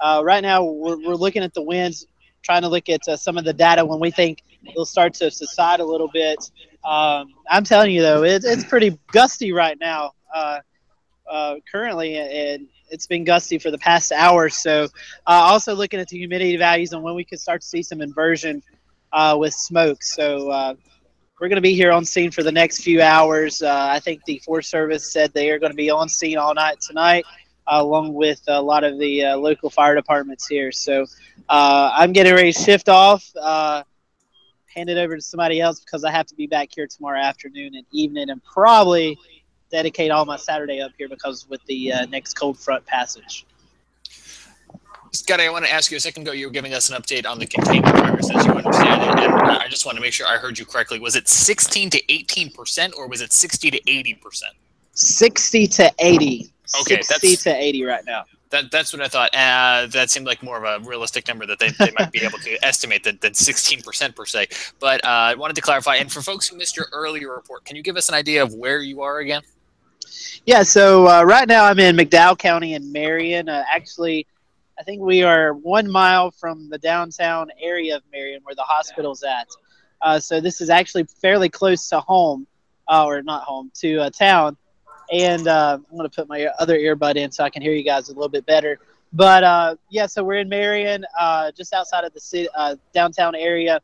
uh, 0.00 0.22
right 0.24 0.42
now 0.42 0.64
we're, 0.64 0.96
we're 0.96 1.14
looking 1.14 1.42
at 1.42 1.52
the 1.54 1.62
winds, 1.62 2.06
trying 2.42 2.62
to 2.62 2.68
look 2.68 2.88
at 2.88 3.06
uh, 3.08 3.16
some 3.16 3.36
of 3.38 3.44
the 3.44 3.52
data 3.52 3.84
when 3.84 4.00
we 4.00 4.10
think 4.10 4.42
they'll 4.74 4.86
start 4.86 5.14
to 5.14 5.30
subside 5.30 5.80
a 5.80 5.84
little 5.84 6.08
bit. 6.12 6.50
Um, 6.84 7.34
I'm 7.50 7.64
telling 7.64 7.92
you 7.92 8.02
though, 8.02 8.24
it, 8.24 8.44
it's 8.44 8.64
pretty 8.64 8.98
gusty 9.12 9.52
right 9.52 9.78
now, 9.78 10.12
uh, 10.34 10.60
uh, 11.30 11.56
currently, 11.70 12.16
and 12.16 12.68
it's 12.94 13.08
been 13.08 13.24
gusty 13.24 13.58
for 13.58 13.70
the 13.72 13.78
past 13.78 14.12
hour. 14.12 14.48
So, 14.48 14.84
uh, 14.84 14.88
also 15.26 15.74
looking 15.74 16.00
at 16.00 16.08
the 16.08 16.16
humidity 16.16 16.56
values 16.56 16.92
and 16.92 17.02
when 17.02 17.14
we 17.14 17.24
could 17.24 17.40
start 17.40 17.60
to 17.60 17.66
see 17.66 17.82
some 17.82 18.00
inversion 18.00 18.62
uh, 19.12 19.36
with 19.38 19.52
smoke. 19.52 20.02
So. 20.02 20.50
Uh, 20.50 20.74
we're 21.40 21.48
going 21.48 21.56
to 21.56 21.62
be 21.62 21.74
here 21.74 21.90
on 21.90 22.04
scene 22.04 22.30
for 22.30 22.44
the 22.44 22.52
next 22.52 22.84
few 22.84 23.02
hours. 23.02 23.60
Uh, 23.60 23.88
I 23.90 23.98
think 23.98 24.24
the 24.24 24.38
Forest 24.38 24.70
Service 24.70 25.12
said 25.12 25.32
they 25.34 25.50
are 25.50 25.58
going 25.58 25.72
to 25.72 25.76
be 25.76 25.90
on 25.90 26.08
scene 26.08 26.38
all 26.38 26.54
night 26.54 26.80
tonight, 26.80 27.24
uh, 27.66 27.80
along 27.82 28.14
with 28.14 28.40
a 28.46 28.62
lot 28.62 28.84
of 28.84 29.00
the 29.00 29.24
local 29.34 29.68
fire 29.68 29.96
departments 29.96 30.46
here. 30.46 30.70
So 30.70 31.06
I'm 31.48 32.12
getting 32.12 32.34
ready 32.34 32.52
to 32.52 32.58
shift 32.58 32.88
off, 32.88 33.28
hand 33.34 34.88
it 34.88 34.96
over 34.96 35.16
to 35.16 35.20
somebody 35.20 35.60
else 35.60 35.80
because 35.80 36.04
I 36.04 36.12
have 36.12 36.26
to 36.26 36.36
be 36.36 36.46
back 36.46 36.68
here 36.74 36.86
tomorrow 36.86 37.20
afternoon 37.20 37.74
and 37.74 37.84
evening, 37.92 38.30
and 38.30 38.42
probably 38.44 39.18
dedicate 39.74 40.12
all 40.12 40.24
my 40.24 40.36
Saturday 40.36 40.80
up 40.80 40.92
here 40.96 41.08
because 41.08 41.48
with 41.48 41.60
the 41.66 41.92
uh, 41.92 42.06
next 42.06 42.34
cold 42.34 42.56
front 42.56 42.86
passage. 42.86 43.44
Scotty, 45.10 45.44
I 45.44 45.50
want 45.50 45.64
to 45.64 45.72
ask 45.72 45.90
you 45.90 45.96
a 45.96 46.00
second 46.00 46.22
ago. 46.22 46.32
You 46.32 46.46
were 46.46 46.52
giving 46.52 46.74
us 46.74 46.90
an 46.90 47.00
update 47.00 47.28
on 47.28 47.40
the 47.40 47.46
containment 47.46 47.92
progress 47.96 48.30
as 48.32 48.46
you 48.46 48.52
understand 48.52 49.02
it, 49.02 49.30
and 49.30 49.32
I 49.32 49.66
just 49.68 49.84
want 49.84 49.96
to 49.96 50.02
make 50.02 50.12
sure 50.12 50.28
I 50.28 50.36
heard 50.38 50.58
you 50.60 50.64
correctly. 50.64 51.00
Was 51.00 51.16
it 51.16 51.28
16 51.28 51.90
to 51.90 52.12
18 52.12 52.52
percent, 52.52 52.94
or 52.96 53.08
was 53.08 53.20
it 53.20 53.32
60 53.32 53.72
to 53.72 53.90
80 53.90 54.14
percent? 54.14 54.52
60 54.92 55.66
to 55.66 55.92
80. 55.98 56.52
Okay, 56.80 57.02
60 57.02 57.28
that's- 57.28 57.42
to 57.42 57.54
80 57.54 57.84
right 57.84 58.04
now. 58.06 58.24
That, 58.50 58.70
that's 58.70 58.92
what 58.92 59.02
I 59.02 59.08
thought. 59.08 59.34
Uh, 59.34 59.86
that 59.88 60.10
seemed 60.10 60.26
like 60.26 60.40
more 60.40 60.64
of 60.64 60.82
a 60.82 60.88
realistic 60.88 61.26
number 61.26 61.44
that 61.46 61.58
they, 61.58 61.70
they 61.70 61.90
might 61.98 62.12
be 62.12 62.20
able 62.20 62.38
to 62.38 62.56
estimate 62.64 63.02
than, 63.02 63.18
than 63.20 63.32
16% 63.32 64.14
per 64.14 64.24
se. 64.24 64.46
But 64.78 65.04
uh, 65.04 65.08
I 65.08 65.34
wanted 65.34 65.56
to 65.56 65.62
clarify. 65.62 65.96
And 65.96 66.12
for 66.12 66.22
folks 66.22 66.46
who 66.46 66.56
missed 66.56 66.76
your 66.76 66.86
earlier 66.92 67.34
report, 67.34 67.64
can 67.64 67.74
you 67.74 67.82
give 67.82 67.96
us 67.96 68.08
an 68.08 68.14
idea 68.14 68.44
of 68.44 68.54
where 68.54 68.80
you 68.80 69.02
are 69.02 69.18
again? 69.18 69.42
Yeah, 70.46 70.62
so 70.62 71.08
uh, 71.08 71.22
right 71.24 71.48
now 71.48 71.64
I'm 71.64 71.78
in 71.78 71.96
McDowell 71.96 72.38
County 72.38 72.74
in 72.74 72.92
Marion. 72.92 73.48
Uh, 73.48 73.64
actually, 73.68 74.26
I 74.78 74.82
think 74.82 75.00
we 75.00 75.22
are 75.22 75.54
one 75.54 75.90
mile 75.90 76.30
from 76.30 76.68
the 76.68 76.78
downtown 76.78 77.50
area 77.60 77.96
of 77.96 78.02
Marion 78.12 78.40
where 78.42 78.54
the 78.54 78.62
hospital's 78.62 79.22
at. 79.22 79.48
Uh, 80.02 80.18
so 80.18 80.40
this 80.40 80.60
is 80.60 80.68
actually 80.68 81.04
fairly 81.04 81.48
close 81.48 81.88
to 81.88 82.00
home, 82.00 82.46
uh, 82.88 83.06
or 83.06 83.22
not 83.22 83.44
home, 83.44 83.70
to 83.76 83.98
uh, 83.98 84.10
town. 84.10 84.56
And 85.10 85.48
uh, 85.48 85.78
I'm 85.78 85.96
going 85.96 86.08
to 86.08 86.14
put 86.14 86.28
my 86.28 86.46
other 86.58 86.78
earbud 86.78 87.16
in 87.16 87.30
so 87.30 87.44
I 87.44 87.50
can 87.50 87.62
hear 87.62 87.72
you 87.72 87.84
guys 87.84 88.08
a 88.08 88.12
little 88.12 88.28
bit 88.28 88.44
better. 88.44 88.78
But 89.12 89.78
yeah, 89.90 90.06
so 90.06 90.24
we're 90.24 90.40
in 90.40 90.48
Marion, 90.48 91.06
just 91.56 91.72
outside 91.72 92.04
of 92.04 92.12
the 92.12 92.20
city, 92.20 92.48
downtown 92.92 93.34
area 93.34 93.80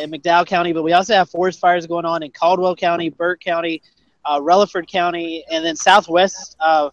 in 0.00 0.10
McDowell 0.10 0.46
County. 0.46 0.72
But 0.72 0.82
we 0.82 0.92
also 0.92 1.14
have 1.14 1.30
forest 1.30 1.60
fires 1.60 1.86
going 1.86 2.04
on 2.04 2.22
in 2.22 2.30
Caldwell 2.32 2.74
County, 2.74 3.08
Burke 3.08 3.40
County, 3.40 3.80
uh, 4.24 4.40
Rutherford 4.42 4.88
County, 4.88 5.44
and 5.50 5.64
then 5.64 5.76
southwest 5.76 6.56
uh, 6.60 6.90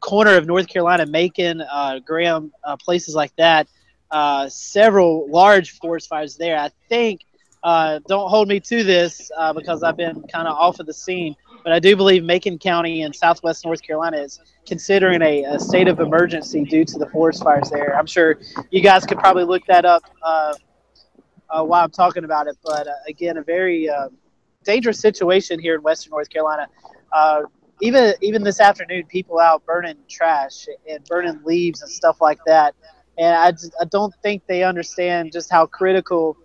corner 0.00 0.36
of 0.36 0.46
North 0.46 0.68
Carolina, 0.68 1.06
Macon, 1.06 1.60
uh, 1.60 1.98
Graham, 2.00 2.52
uh, 2.64 2.76
places 2.76 3.14
like 3.14 3.34
that. 3.36 3.68
Uh, 4.10 4.48
several 4.48 5.28
large 5.30 5.72
forest 5.78 6.08
fires 6.08 6.36
there. 6.36 6.58
I 6.58 6.70
think. 6.88 7.22
Uh, 7.60 7.98
don't 8.06 8.30
hold 8.30 8.46
me 8.46 8.60
to 8.60 8.84
this 8.84 9.32
because 9.56 9.82
I've 9.82 9.96
been 9.96 10.22
kind 10.32 10.46
of 10.46 10.56
off 10.56 10.78
of 10.78 10.86
the 10.86 10.94
scene, 10.94 11.34
but 11.64 11.72
I 11.72 11.80
do 11.80 11.96
believe 11.96 12.22
Macon 12.22 12.56
County 12.56 13.02
in 13.02 13.12
southwest 13.12 13.64
North 13.64 13.82
Carolina 13.82 14.18
is 14.18 14.40
considering 14.64 15.20
a, 15.22 15.42
a 15.42 15.58
state 15.58 15.88
of 15.88 15.98
emergency 15.98 16.64
due 16.64 16.84
to 16.84 16.98
the 16.98 17.06
forest 17.10 17.42
fires 17.42 17.68
there. 17.68 17.98
I'm 17.98 18.06
sure 18.06 18.38
you 18.70 18.80
guys 18.80 19.04
could 19.04 19.18
probably 19.18 19.42
look 19.42 19.66
that 19.66 19.84
up 19.84 20.04
while 21.48 21.84
I'm 21.84 21.90
talking 21.90 22.22
about 22.22 22.46
it, 22.46 22.56
but 22.64 22.86
again, 23.08 23.38
a 23.38 23.42
very 23.42 23.90
dangerous 24.68 25.00
situation 25.00 25.58
here 25.58 25.74
in 25.74 25.82
Western 25.82 26.10
North 26.10 26.28
Carolina. 26.28 26.68
Uh, 27.10 27.42
even 27.80 28.12
even 28.20 28.42
this 28.42 28.60
afternoon, 28.60 29.04
people 29.06 29.38
out 29.38 29.64
burning 29.64 29.96
trash 30.08 30.66
and 30.88 31.02
burning 31.06 31.40
leaves 31.44 31.80
and 31.82 31.90
stuff 31.90 32.20
like 32.20 32.38
that. 32.46 32.74
And 33.16 33.34
I, 33.34 33.50
just, 33.50 33.74
I 33.80 33.84
don't 33.86 34.14
think 34.22 34.46
they 34.46 34.62
understand 34.62 35.32
just 35.32 35.50
how 35.50 35.66
critical 35.66 36.36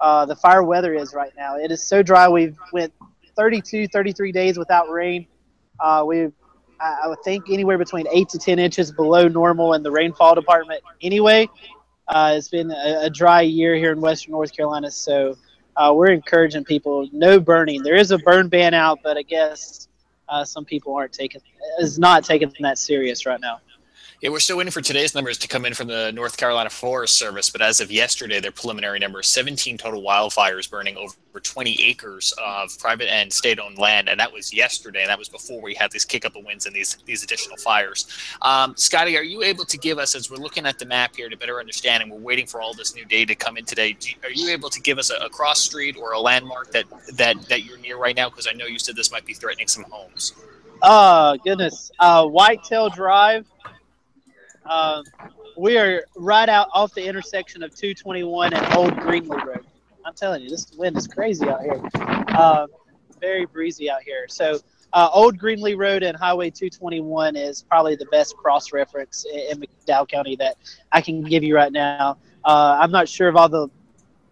uh, 0.00 0.24
the 0.26 0.34
fire 0.34 0.64
weather 0.64 0.94
is 0.94 1.14
right 1.14 1.32
now. 1.36 1.56
It 1.56 1.70
is 1.70 1.86
so 1.86 2.02
dry. 2.02 2.28
We've 2.28 2.56
went 2.72 2.92
32, 3.36 3.88
33 3.88 4.32
days 4.32 4.58
without 4.58 4.90
rain. 4.90 5.26
Uh, 5.78 6.04
we've 6.06 6.32
I, 6.80 7.08
would 7.08 7.22
think 7.24 7.50
anywhere 7.50 7.76
between 7.76 8.06
eight 8.12 8.28
to 8.30 8.38
10 8.38 8.58
inches 8.58 8.92
below 8.92 9.28
normal 9.28 9.74
in 9.74 9.82
the 9.82 9.90
rainfall 9.90 10.34
department. 10.34 10.80
Anyway, 11.02 11.48
uh, 12.06 12.34
it's 12.36 12.48
been 12.48 12.70
a, 12.70 13.02
a 13.02 13.10
dry 13.10 13.42
year 13.42 13.74
here 13.74 13.92
in 13.92 14.00
Western 14.00 14.32
North 14.32 14.56
Carolina, 14.56 14.90
so 14.90 15.36
uh, 15.78 15.92
we're 15.94 16.10
encouraging 16.10 16.64
people 16.64 17.08
no 17.12 17.38
burning. 17.38 17.82
There 17.82 17.94
is 17.94 18.10
a 18.10 18.18
burn 18.18 18.48
ban 18.48 18.74
out, 18.74 18.98
but 19.02 19.16
I 19.16 19.22
guess 19.22 19.88
uh, 20.28 20.44
some 20.44 20.64
people 20.64 20.94
aren't 20.94 21.12
taking 21.12 21.40
is 21.78 21.98
not 21.98 22.24
taking 22.24 22.52
that 22.60 22.78
serious 22.78 23.24
right 23.24 23.40
now. 23.40 23.60
Yeah, 24.20 24.30
we're 24.30 24.40
still 24.40 24.56
waiting 24.56 24.72
for 24.72 24.80
today's 24.80 25.14
numbers 25.14 25.38
to 25.38 25.46
come 25.46 25.64
in 25.64 25.74
from 25.74 25.86
the 25.86 26.10
North 26.10 26.36
Carolina 26.36 26.70
Forest 26.70 27.16
Service, 27.16 27.50
but 27.50 27.62
as 27.62 27.80
of 27.80 27.92
yesterday, 27.92 28.40
their 28.40 28.50
preliminary 28.50 28.98
number 28.98 29.20
is 29.20 29.28
17 29.28 29.78
total 29.78 30.02
wildfires 30.02 30.68
burning 30.68 30.96
over 30.96 31.14
20 31.40 31.84
acres 31.84 32.34
of 32.44 32.76
private 32.80 33.08
and 33.12 33.32
state-owned 33.32 33.78
land, 33.78 34.08
and 34.08 34.18
that 34.18 34.32
was 34.32 34.52
yesterday, 34.52 35.02
and 35.02 35.08
that 35.08 35.20
was 35.20 35.28
before 35.28 35.62
we 35.62 35.72
had 35.72 35.92
these 35.92 36.04
kick-up 36.04 36.34
of 36.34 36.44
winds 36.44 36.66
and 36.66 36.74
these 36.74 36.96
these 37.06 37.22
additional 37.22 37.56
fires. 37.58 38.08
Um, 38.42 38.74
Scotty, 38.76 39.16
are 39.16 39.22
you 39.22 39.44
able 39.44 39.64
to 39.64 39.78
give 39.78 39.98
us, 39.98 40.16
as 40.16 40.28
we're 40.28 40.38
looking 40.38 40.66
at 40.66 40.80
the 40.80 40.86
map 40.86 41.14
here 41.14 41.28
to 41.28 41.36
better 41.36 41.60
understand, 41.60 42.02
and 42.02 42.10
we're 42.10 42.18
waiting 42.18 42.46
for 42.48 42.60
all 42.60 42.74
this 42.74 42.96
new 42.96 43.04
data 43.04 43.26
to 43.26 43.34
come 43.36 43.56
in 43.56 43.64
today, 43.64 43.92
do, 43.92 44.10
are 44.24 44.32
you 44.32 44.50
able 44.50 44.68
to 44.68 44.80
give 44.80 44.98
us 44.98 45.10
a, 45.10 45.26
a 45.26 45.30
cross 45.30 45.60
street 45.60 45.96
or 45.96 46.10
a 46.10 46.18
landmark 46.18 46.72
that 46.72 46.86
that 47.12 47.40
that 47.42 47.62
you're 47.62 47.78
near 47.78 47.96
right 47.96 48.16
now? 48.16 48.28
Because 48.28 48.48
I 48.48 48.52
know 48.52 48.66
you 48.66 48.80
said 48.80 48.96
this 48.96 49.12
might 49.12 49.26
be 49.26 49.34
threatening 49.34 49.68
some 49.68 49.84
homes. 49.84 50.34
Oh 50.82 51.38
goodness, 51.44 51.92
uh, 52.00 52.26
Whitetail 52.26 52.90
Drive. 52.90 53.46
Uh, 54.68 55.02
we 55.56 55.78
are 55.78 56.04
right 56.16 56.48
out 56.48 56.68
off 56.72 56.94
the 56.94 57.04
intersection 57.04 57.62
of 57.62 57.74
221 57.74 58.52
and 58.54 58.74
Old 58.74 58.92
Greenlee 58.92 59.44
Road. 59.44 59.66
I'm 60.04 60.14
telling 60.14 60.42
you, 60.42 60.48
this 60.48 60.72
wind 60.76 60.96
is 60.96 61.06
crazy 61.06 61.48
out 61.48 61.62
here. 61.62 61.80
Uh, 61.94 62.66
very 63.20 63.46
breezy 63.46 63.90
out 63.90 64.02
here. 64.02 64.26
So, 64.28 64.60
uh, 64.92 65.10
Old 65.12 65.38
Greenlee 65.38 65.76
Road 65.76 66.02
and 66.02 66.16
Highway 66.16 66.50
221 66.50 67.36
is 67.36 67.62
probably 67.62 67.96
the 67.96 68.06
best 68.06 68.36
cross 68.36 68.72
reference 68.72 69.26
in, 69.26 69.40
in 69.50 69.60
McDowell 69.60 70.08
County 70.08 70.36
that 70.36 70.56
I 70.92 71.00
can 71.00 71.22
give 71.22 71.42
you 71.42 71.54
right 71.54 71.72
now. 71.72 72.16
Uh, 72.44 72.78
I'm 72.80 72.90
not 72.90 73.08
sure 73.08 73.28
of 73.28 73.36
all 73.36 73.48
the 73.48 73.68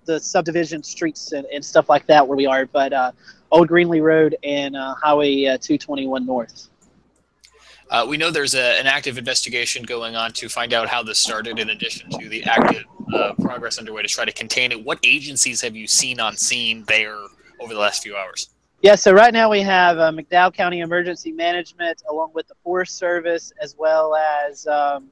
the 0.07 0.21
subdivision 0.21 0.85
streets 0.85 1.33
and, 1.33 1.47
and 1.47 1.65
stuff 1.65 1.89
like 1.89 2.07
that 2.07 2.27
where 2.27 2.37
we 2.37 2.47
are, 2.47 2.65
but 2.67 2.93
uh, 2.93 3.11
Old 3.51 3.69
Greenlee 3.69 4.01
Road 4.01 4.37
and 4.45 4.77
uh, 4.77 4.95
Highway 4.95 5.47
uh, 5.47 5.59
221 5.59 6.25
North. 6.25 6.69
Uh, 7.91 8.05
we 8.09 8.17
know 8.17 8.31
there's 8.31 8.55
a, 8.55 8.81
an 8.81 8.87
active 8.87 9.17
investigation 9.17 9.83
going 9.85 10.17
on 10.17 10.33
to 10.33 10.49
find 10.49 10.73
out 10.73 10.89
how 10.89 11.03
this 11.03 11.19
started, 11.19 11.59
in 11.59 11.71
addition 11.71 12.11
to 12.11 12.29
the 12.29 12.43
active 12.45 12.85
uh, 13.15 13.33
progress 13.41 13.79
underway 13.79 14.03
to 14.03 14.09
try 14.09 14.25
to 14.25 14.33
contain 14.33 14.73
it. 14.73 14.85
What 14.85 14.99
agencies 15.05 15.61
have 15.61 15.77
you 15.77 15.87
seen 15.87 16.19
on 16.19 16.37
scene 16.37 16.85
there 16.89 17.17
over 17.61 17.73
the 17.73 17.79
last 17.79 18.03
few 18.03 18.17
hours? 18.17 18.51
Yeah, 18.83 18.97
so 18.97 19.13
right 19.13 19.33
now 19.33 19.51
we 19.51 19.61
have 19.63 19.99
uh, 19.99 20.11
McDowell 20.11 20.53
County 20.53 20.81
Emergency 20.81 21.33
Management 21.33 22.03
along 22.11 22.33
with 22.35 22.49
the 22.49 22.55
Forest 22.63 22.97
Service 22.97 23.53
as 23.61 23.77
well 23.79 24.17
as 24.17 24.67
um, 24.67 25.09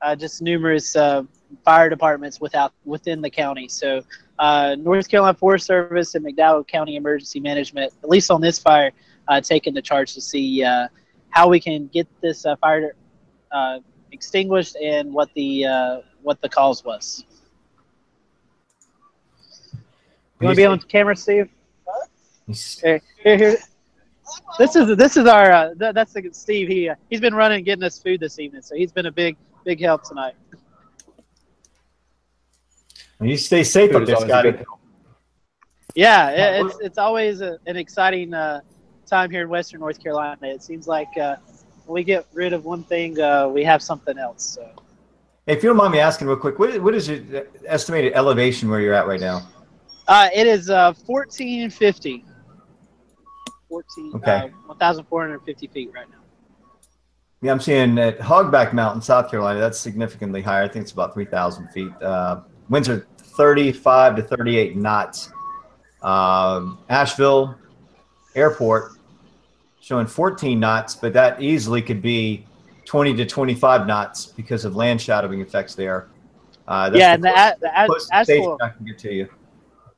uh, 0.00 0.16
just 0.16 0.40
numerous 0.40 0.96
uh, 0.96 1.22
fire 1.64 1.88
departments 1.88 2.40
without 2.40 2.72
within 2.84 3.20
the 3.20 3.30
county. 3.30 3.68
So 3.68 4.02
uh, 4.38 4.76
North 4.78 5.08
Carolina 5.08 5.36
Forest 5.36 5.66
Service 5.66 6.14
and 6.14 6.24
McDowell 6.24 6.66
County 6.66 6.96
Emergency 6.96 7.40
Management, 7.40 7.92
at 8.02 8.08
least 8.08 8.30
on 8.30 8.40
this 8.40 8.58
fire, 8.58 8.90
taking 9.42 9.74
the 9.74 9.82
charge 9.82 10.14
to 10.14 10.20
see 10.20 10.64
how 11.30 11.48
we 11.48 11.60
can 11.60 11.88
get 11.88 12.06
this 12.20 12.46
uh, 12.46 12.56
fire 12.56 12.94
uh, 13.52 13.78
extinguished 14.12 14.76
and 14.76 15.12
what 15.12 15.28
the 15.34 15.66
uh, 15.66 16.00
what 16.22 16.40
the 16.40 16.48
cause 16.48 16.84
was. 16.84 17.24
You 20.40 20.46
want 20.46 20.56
to 20.56 20.60
be 20.60 20.66
on 20.66 20.78
camera, 20.80 21.16
Steve? 21.16 21.48
Here, 22.82 23.00
here, 23.22 23.36
here. 23.38 23.56
This 24.58 24.76
is 24.76 24.96
this 24.96 25.16
is 25.16 25.26
our 25.26 25.52
uh, 25.52 25.74
th- 25.74 25.94
that's 25.94 26.12
the, 26.12 26.28
Steve. 26.32 26.68
He 26.68 26.88
uh, 26.88 26.94
he's 27.10 27.20
been 27.20 27.34
running 27.34 27.64
getting 27.64 27.84
us 27.84 27.98
food 27.98 28.20
this 28.20 28.38
evening, 28.38 28.62
so 28.62 28.74
he's 28.74 28.92
been 28.92 29.06
a 29.06 29.12
big 29.12 29.36
big 29.64 29.80
help 29.80 30.02
tonight. 30.02 30.34
You 33.20 33.36
stay 33.36 33.64
safe 33.64 33.92
Food 33.92 34.02
up 34.02 34.06
there, 34.06 34.28
Scotty. 34.28 34.64
Yeah, 35.94 36.30
it, 36.30 36.66
it's 36.66 36.78
it's 36.80 36.98
always 36.98 37.40
a, 37.40 37.58
an 37.66 37.76
exciting 37.76 38.34
uh, 38.34 38.60
time 39.06 39.30
here 39.30 39.42
in 39.42 39.48
Western 39.48 39.80
North 39.80 40.02
Carolina. 40.02 40.36
It 40.42 40.62
seems 40.62 40.86
like 40.86 41.16
uh, 41.20 41.36
when 41.86 41.94
we 41.94 42.04
get 42.04 42.26
rid 42.32 42.52
of 42.52 42.64
one 42.64 42.82
thing, 42.84 43.18
uh, 43.20 43.48
we 43.48 43.64
have 43.64 43.82
something 43.82 44.18
else. 44.18 44.44
So. 44.44 44.68
Hey, 45.46 45.54
if 45.54 45.62
you 45.62 45.68
don't 45.68 45.76
mind 45.76 45.92
me 45.92 46.00
asking 46.00 46.26
real 46.26 46.36
quick, 46.36 46.58
what 46.58 46.70
is, 46.70 46.80
what 46.80 46.94
is 46.94 47.08
your 47.08 47.46
estimated 47.66 48.12
elevation 48.14 48.68
where 48.68 48.80
you're 48.80 48.94
at 48.94 49.06
right 49.06 49.20
now? 49.20 49.46
Uh, 50.08 50.28
it 50.34 50.46
is 50.46 50.70
uh, 50.70 50.92
1450. 51.06 52.24
14, 53.68 54.12
Okay. 54.16 54.32
uh, 54.32 54.48
1,450 54.66 55.66
feet 55.68 55.90
right 55.92 56.08
now. 56.10 56.16
Yeah, 57.42 57.52
I'm 57.52 57.60
seeing 57.60 57.98
at 57.98 58.18
Hogback 58.18 58.72
Mountain, 58.72 59.02
South 59.02 59.30
Carolina, 59.30 59.60
that's 59.60 59.78
significantly 59.78 60.40
higher. 60.40 60.64
I 60.64 60.68
think 60.68 60.84
it's 60.84 60.92
about 60.92 61.14
3,000 61.14 61.68
feet. 61.68 61.92
Uh, 62.00 62.40
winds 62.68 62.88
are 62.88 63.06
35 63.18 64.16
to 64.16 64.22
38 64.22 64.76
knots. 64.76 65.30
Um, 66.02 66.78
Asheville 66.88 67.56
Airport 68.34 68.92
showing 69.86 70.04
14 70.06 70.58
knots, 70.58 70.96
but 70.96 71.12
that 71.12 71.40
easily 71.40 71.80
could 71.80 72.02
be 72.02 72.44
20 72.86 73.14
to 73.14 73.24
25 73.24 73.86
knots 73.86 74.26
because 74.26 74.64
of 74.64 74.74
land 74.74 75.00
shadowing 75.00 75.40
effects 75.40 75.76
there. 75.76 76.08
Uh, 76.66 76.90
that's 76.90 76.98
yeah, 76.98 77.10
the 77.10 77.14
and 77.14 77.22
the, 77.24 77.28
a- 77.28 77.56
the 77.60 77.82
a- 77.84 77.86
closest 77.86 78.12
Asheville, 78.12 78.58
I 78.60 78.70
can 78.70 78.84
get 78.84 78.98
to 78.98 79.14
you. 79.14 79.28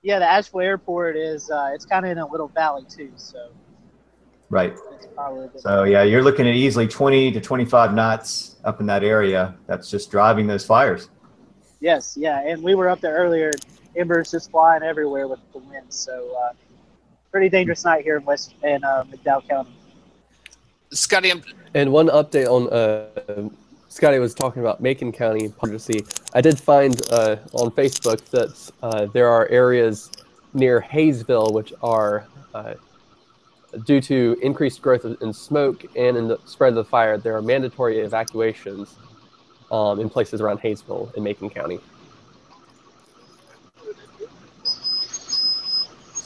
yeah, 0.03 0.19
the 0.19 0.27
Asheville 0.27 0.61
Airport 0.61 1.17
is 1.17 1.51
uh, 1.51 1.71
it's 1.73 1.87
kind 1.87 2.05
of 2.05 2.13
in 2.13 2.19
a 2.19 2.27
little 2.27 2.49
valley 2.49 2.85
too, 2.87 3.11
so 3.17 3.49
Right. 4.51 4.75
it's 4.95 5.07
probably 5.15 5.47
a 5.47 5.49
bit. 5.49 5.63
So 5.63 5.85
yeah, 5.85 6.03
you're 6.03 6.23
looking 6.23 6.47
at 6.47 6.55
easily 6.55 6.87
20 6.87 7.33
to 7.33 7.41
25 7.41 7.95
knots 7.95 8.57
up 8.65 8.81
in 8.81 8.87
that 8.87 9.03
area. 9.03 9.57
That's 9.67 9.91
just 9.91 10.11
driving 10.11 10.47
those 10.47 10.67
fires. 10.67 11.09
Yes, 11.81 12.15
yeah, 12.21 12.47
and 12.47 12.63
we 12.63 12.75
were 12.75 12.91
up 12.91 13.01
there 13.01 13.15
earlier. 13.17 13.53
Embers 13.97 14.31
just 14.33 14.51
flying 14.51 14.83
everywhere 14.83 15.29
with 15.29 15.41
the 15.55 15.61
wind, 15.61 15.87
so 15.89 16.37
uh, 16.45 16.53
pretty 17.31 17.49
dangerous 17.49 17.87
night 17.87 18.05
here 18.05 18.19
in 18.19 18.25
West 18.27 18.55
in 18.63 18.85
uh, 18.85 19.05
McDowell 19.11 19.49
County. 19.49 19.71
Scotty, 20.91 21.31
I'm, 21.31 21.43
And 21.75 21.93
one 21.93 22.09
update 22.09 22.47
on 22.47 22.69
uh, 22.71 23.49
Scotty 23.89 24.19
was 24.19 24.35
talking 24.35 24.63
about 24.63 24.81
Macon 24.81 25.13
County. 25.13 25.53
I 26.35 26.41
did 26.41 26.59
find 26.59 27.01
uh, 27.13 27.37
on 27.53 27.71
Facebook 27.71 28.25
that 28.31 28.71
uh, 28.83 29.07
there 29.07 29.29
are 29.29 29.49
areas 29.49 30.11
near 30.55 30.81
Hayesville 30.81 31.53
which 31.53 31.73
are 31.83 32.27
uh, 32.55 32.75
due 33.85 34.01
to 34.01 34.39
increased 34.43 34.81
growth 34.81 35.05
in 35.05 35.33
smoke 35.33 35.85
and 35.95 36.17
in 36.17 36.27
the 36.27 36.39
spread 36.47 36.71
of 36.71 36.77
the 36.77 36.85
fire. 36.85 37.19
There 37.19 37.37
are 37.37 37.43
mandatory 37.43 37.99
evacuations 37.99 38.97
um, 39.71 40.01
in 40.01 40.09
places 40.09 40.41
around 40.41 40.61
Hayesville 40.61 41.15
in 41.17 41.23
Macon 41.23 41.51
County. 41.51 41.81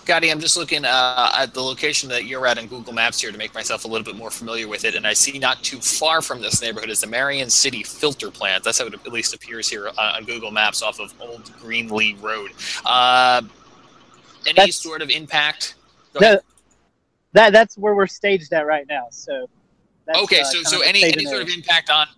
Scotty, 0.03 0.33
I'm 0.33 0.41
just 0.41 0.57
looking 0.57 0.85
uh, 0.85 1.31
at 1.39 1.55
the 1.55 1.61
location 1.61 2.09
that 2.09 2.25
you're 2.25 2.45
at 2.45 2.59
in 2.59 2.67
Google 2.67 2.93
Maps 2.93 3.21
here 3.21 3.31
to 3.31 3.39
make 3.39 3.55
myself 3.55 3.85
a 3.85 3.89
little 3.89 4.05
bit 4.05 4.17
more 4.17 4.33
familiar 4.33 4.67
with 4.67 4.85
it, 4.85 4.97
and 4.97 5.07
I 5.07 5.13
see 5.13 5.39
not 5.39 5.63
too 5.63 5.79
far 5.79 6.21
from 6.21 6.41
this 6.41 6.61
neighborhood 6.61 6.91
is 6.91 7.03
the 7.03 7.07
Marion 7.07 7.49
City 7.49 7.85
Filter 7.85 8.29
Plant. 8.29 8.65
That's 8.65 8.81
how 8.81 8.87
it 8.87 8.95
at 8.95 9.13
least 9.13 9.33
appears 9.33 9.69
here 9.69 9.87
uh, 9.97 10.15
on 10.17 10.25
Google 10.25 10.51
Maps 10.51 10.83
off 10.83 10.99
of 10.99 11.15
Old 11.21 11.45
Greenlee 11.61 12.21
Road. 12.21 12.51
Uh, 12.85 13.43
any 14.45 14.55
That's- 14.55 14.75
sort 14.75 15.03
of 15.03 15.11
impact? 15.11 15.77
No, 16.21 16.41
that 17.33 17.53
that's 17.53 17.79
where 17.79 17.95
we're 17.95 18.09
staged 18.09 18.53
at 18.53 18.67
right 18.67 18.87
now. 18.89 19.07
So. 19.11 19.49
That's, 20.05 20.19
Okay, 20.19 20.41
uh, 20.41 20.45
so 20.45 20.63
so 20.65 20.81
any 20.83 21.05
any 21.05 21.25
sort 21.27 21.43
of 21.43 21.49
impact 21.49 21.89
on 21.89 22.09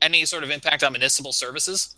any 0.00 0.24
sort 0.24 0.42
of 0.42 0.50
impact 0.50 0.82
on 0.82 0.92
municipal 0.92 1.34
services? 1.34 1.96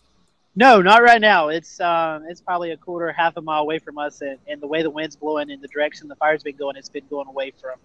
No, 0.59 0.83
not 0.83 1.05
right 1.05 1.21
now. 1.21 1.51
It's 1.51 1.79
um, 1.79 2.25
it's 2.29 2.41
probably 2.41 2.73
a 2.73 2.77
quarter, 2.77 3.13
half 3.13 3.37
a 3.37 3.41
mile 3.41 3.63
away 3.63 3.79
from 3.79 3.97
us, 3.97 4.23
and, 4.23 4.39
and 4.49 4.61
the 4.61 4.67
way 4.67 4.83
the 4.83 4.91
wind's 4.91 5.15
blowing 5.15 5.51
in 5.51 5.61
the 5.61 5.69
direction 5.69 6.09
the 6.09 6.17
fire's 6.17 6.43
been 6.43 6.57
going, 6.57 6.75
it's 6.75 6.89
been 6.89 7.07
going 7.09 7.29
away 7.29 7.53
from 7.61 7.77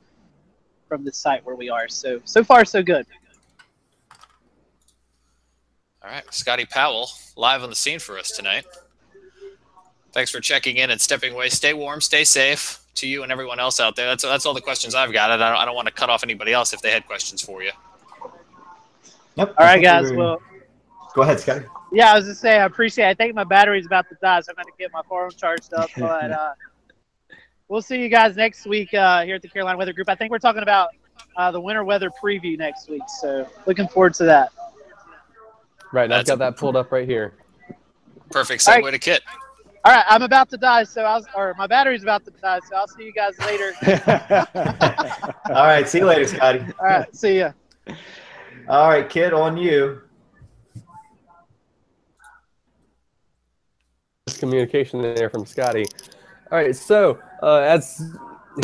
from 0.89 1.05
the 1.05 1.13
site 1.13 1.45
where 1.45 1.55
we 1.55 1.69
are. 1.69 1.87
So 1.87 2.19
so 2.25 2.43
far 2.43 2.65
so 2.65 2.81
good. 2.81 3.05
All 6.03 6.09
right, 6.09 6.23
Scotty 6.33 6.65
Powell 6.65 7.09
live 7.37 7.61
on 7.61 7.69
the 7.69 7.75
scene 7.75 7.99
for 7.99 8.17
us 8.17 8.31
tonight. 8.31 8.65
Thanks 10.11 10.31
for 10.31 10.39
checking 10.39 10.77
in 10.77 10.89
and 10.89 10.99
stepping 10.99 11.33
away. 11.33 11.49
Stay 11.49 11.75
warm, 11.75 12.01
stay 12.01 12.23
safe 12.23 12.79
to 12.95 13.07
you 13.07 13.21
and 13.21 13.31
everyone 13.31 13.59
else 13.59 13.79
out 13.79 13.95
there. 13.95 14.07
That's 14.07 14.23
that's 14.23 14.47
all 14.47 14.55
the 14.55 14.61
questions 14.61 14.95
I've 14.95 15.13
got. 15.13 15.29
I 15.29 15.37
don't, 15.37 15.57
I 15.57 15.65
don't 15.65 15.75
want 15.75 15.89
to 15.89 15.93
cut 15.93 16.09
off 16.09 16.23
anybody 16.23 16.53
else 16.53 16.73
if 16.73 16.81
they 16.81 16.89
had 16.89 17.05
questions 17.05 17.39
for 17.39 17.61
you. 17.61 17.71
Yep. 19.35 19.49
All 19.49 19.53
I 19.59 19.63
right, 19.63 19.73
think 19.73 19.83
guys. 19.85 20.11
Well, 20.11 20.41
go 21.13 21.21
ahead, 21.21 21.39
Scotty. 21.39 21.65
Yeah, 21.93 22.11
I 22.11 22.15
was 22.15 22.25
just 22.25 22.41
saying, 22.41 22.61
I 22.61 22.65
appreciate. 22.65 23.05
It. 23.05 23.09
I 23.09 23.13
think 23.13 23.35
my 23.35 23.43
battery's 23.43 23.85
about 23.85 24.09
to 24.09 24.17
die, 24.21 24.41
so 24.41 24.51
I'm 24.51 24.55
going 24.55 24.65
to 24.65 24.71
get 24.77 24.91
my 24.91 25.01
phone 25.07 25.29
charged 25.31 25.73
up. 25.73 25.89
But 25.97 26.31
uh, 26.31 26.53
we'll 27.67 27.81
see 27.81 28.01
you 28.01 28.09
guys 28.09 28.35
next 28.35 28.65
week 28.65 28.93
uh, 28.93 29.23
here 29.23 29.35
at 29.35 29.41
the 29.41 29.47
Carolina 29.47 29.77
Weather 29.77 29.93
Group. 29.93 30.09
I 30.09 30.15
think 30.15 30.31
we're 30.31 30.39
talking 30.39 30.63
about 30.63 30.89
uh, 31.37 31.51
the 31.51 31.61
winter 31.61 31.83
weather 31.83 32.09
preview 32.21 32.57
next 32.57 32.89
week. 32.89 33.03
So 33.21 33.47
looking 33.65 33.87
forward 33.87 34.15
to 34.15 34.25
that. 34.25 34.51
Right, 35.91 36.05
and 36.05 36.13
I've 36.13 36.25
got 36.25 36.39
that 36.39 36.57
pulled 36.57 36.75
up 36.75 36.91
right 36.91 37.07
here. 37.07 37.33
Perfect 38.31 38.67
All 38.67 38.75
segue 38.75 38.83
right. 38.83 38.91
to 38.91 38.99
Kit. 38.99 39.21
All 39.85 39.93
right, 39.93 40.05
I'm 40.07 40.21
about 40.21 40.49
to 40.51 40.57
die, 40.57 40.85
so 40.85 41.03
I'll 41.03 41.25
or 41.35 41.53
my 41.57 41.67
battery's 41.67 42.03
about 42.03 42.23
to 42.25 42.31
die, 42.31 42.59
so 42.69 42.75
I'll 42.77 42.87
see 42.87 43.03
you 43.03 43.11
guys 43.11 43.37
later. 43.39 43.73
All 45.45 45.65
right. 45.65 45.87
See 45.87 45.99
you 45.99 46.05
later, 46.05 46.25
Scotty. 46.25 46.63
All 46.79 46.85
right, 46.85 47.15
see 47.15 47.39
ya. 47.39 47.51
All 48.69 48.87
right, 48.87 49.09
kid, 49.09 49.33
on 49.33 49.57
you. 49.57 50.02
Communication 54.43 55.01
there 55.01 55.29
from 55.29 55.45
Scotty. 55.45 55.85
All 56.51 56.57
right, 56.57 56.75
so 56.75 57.17
uh, 57.41 57.59
as 57.59 58.13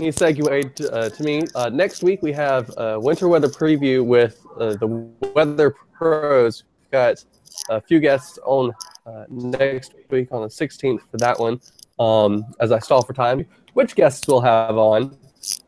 he 0.01 0.11
segued 0.11 0.81
uh, 0.81 1.10
to 1.10 1.23
me, 1.23 1.43
uh, 1.56 1.69
next 1.69 2.03
week 2.03 2.22
we 2.22 2.34
have 2.34 2.69
a 2.76 2.99
winter 2.99 3.30
weather 3.30 3.47
preview 3.47 4.06
with 4.06 4.45
uh, 4.60 4.76
the 4.76 4.88
weather 5.34 5.73
pros. 5.93 6.65
We've 6.81 6.91
got 6.91 7.23
a 7.69 7.80
few 7.80 8.01
guests 8.01 8.38
on 8.43 8.73
uh, 9.06 9.23
next 9.30 9.95
week 10.10 10.34
on 10.34 10.41
the 10.41 10.49
16th 10.49 10.99
for 11.10 11.18
that 11.18 11.39
one. 11.39 11.61
Um, 11.97 12.45
as 12.60 12.73
I 12.73 12.80
stall 12.80 13.03
for 13.03 13.14
time, 13.14 13.45
which 13.73 13.95
guests 13.95 14.27
we'll 14.27 14.41
have 14.41 14.77
on? 14.77 15.18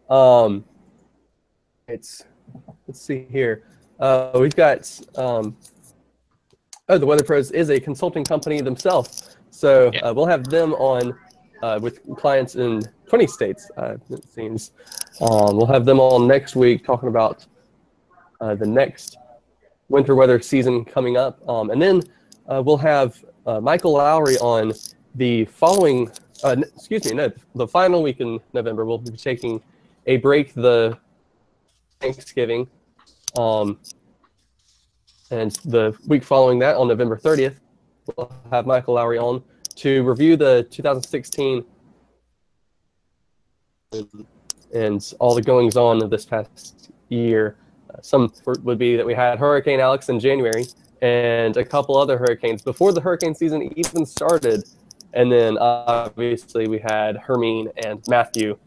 Um, 0.10 0.66
it's 1.88 2.26
let's 2.86 3.02
see 3.02 3.28
here. 3.32 3.64
Uh, 3.98 4.32
we've 4.36 4.56
got 4.56 4.90
um, 5.16 5.56
oh, 6.90 6.98
the 6.98 7.06
Weather 7.06 7.24
Pros 7.24 7.52
is 7.52 7.70
a 7.70 7.80
consulting 7.80 8.26
company 8.26 8.60
themselves. 8.60 9.38
So 9.62 9.92
Yeah. 9.94 10.00
uh, 10.00 10.14
we'll 10.16 10.26
have 10.26 10.46
them 10.46 10.74
on 10.74 11.14
uh, 11.62 11.78
with 11.80 12.02
clients 12.18 12.56
in 12.56 12.82
20 13.08 13.28
states, 13.28 13.70
uh, 13.78 13.96
it 14.10 14.28
seems. 14.28 14.72
Um, 15.22 15.56
we'll 15.56 15.68
have 15.68 15.86
them 15.86 16.00
on 16.00 16.28
next 16.28 16.56
week 16.56 16.84
talking 16.84 17.10
about 17.10 17.46
uh, 18.40 18.56
the 18.56 18.66
next 18.66 19.18
winter 19.88 20.16
weather 20.16 20.42
season 20.42 20.84
coming 20.84 21.16
up. 21.16 21.48
Um, 21.48 21.70
and 21.70 21.80
then 21.80 22.02
uh, 22.48 22.64
we'll 22.66 22.78
have 22.78 23.24
uh, 23.46 23.60
Michael 23.62 23.94
Lowry 23.94 24.36
on 24.40 24.74
the 25.14 25.46
following, 25.46 26.10
uh, 26.44 26.50
n- 26.58 26.64
excuse 26.76 27.06
me, 27.06 27.12
no, 27.14 27.32
the 27.54 27.68
final 27.68 28.02
week 28.02 28.20
in 28.20 28.40
November. 28.54 28.84
We'll 28.84 28.98
be 28.98 29.12
taking 29.12 29.62
a 30.08 30.18
break 30.18 30.56
the 30.56 30.98
Thanksgiving. 32.00 32.68
Um, 33.38 33.78
and 35.30 35.52
the 35.66 35.96
week 36.08 36.24
following 36.24 36.58
that, 36.60 36.78
on 36.78 36.88
November 36.88 37.16
30th, 37.16 37.58
we'll 38.18 38.32
have 38.52 38.66
Michael 38.66 38.96
Lowry 38.96 39.20
on 39.20 39.44
to 39.74 40.04
review 40.04 40.36
the 40.38 40.68
2016 40.72 41.66
and 44.74 45.14
all 45.20 45.36
the 45.36 45.42
goings 45.42 45.76
on 45.76 46.02
of 46.02 46.10
this 46.10 46.26
past 46.26 46.92
year. 47.10 47.58
Uh, 47.90 48.02
some 48.02 48.32
would 48.64 48.78
be 48.78 48.96
that 48.96 49.06
we 49.06 49.14
had 49.14 49.38
Hurricane 49.38 49.80
Alex 49.80 50.10
in 50.10 50.20
January 50.20 50.66
and 51.02 51.58
a 51.58 51.66
couple 51.66 51.98
other 51.98 52.18
hurricanes 52.18 52.62
before 52.62 52.94
the 52.94 53.02
hurricane 53.02 53.36
season 53.36 53.72
even 53.78 54.06
started. 54.06 54.64
And 55.14 55.32
then 55.32 55.58
obviously 55.58 56.68
we 56.68 56.80
had 56.80 57.18
Hermine 57.18 57.70
and 57.84 58.02
Matthew, 58.08 58.58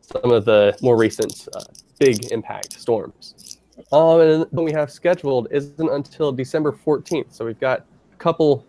some 0.00 0.30
of 0.30 0.44
the 0.44 0.76
more 0.82 0.98
recent 0.98 1.48
uh, 1.54 1.64
big 1.98 2.30
impact 2.32 2.78
storms. 2.78 3.58
Um, 3.90 4.20
and 4.20 4.46
what 4.50 4.64
we 4.64 4.72
have 4.72 4.90
scheduled 4.90 5.48
isn't 5.50 5.90
until 5.90 6.30
December 6.32 6.72
14th. 6.72 7.32
So 7.32 7.44
we've 7.44 7.58
got 7.58 7.86
a 8.12 8.16
couple 8.16 8.66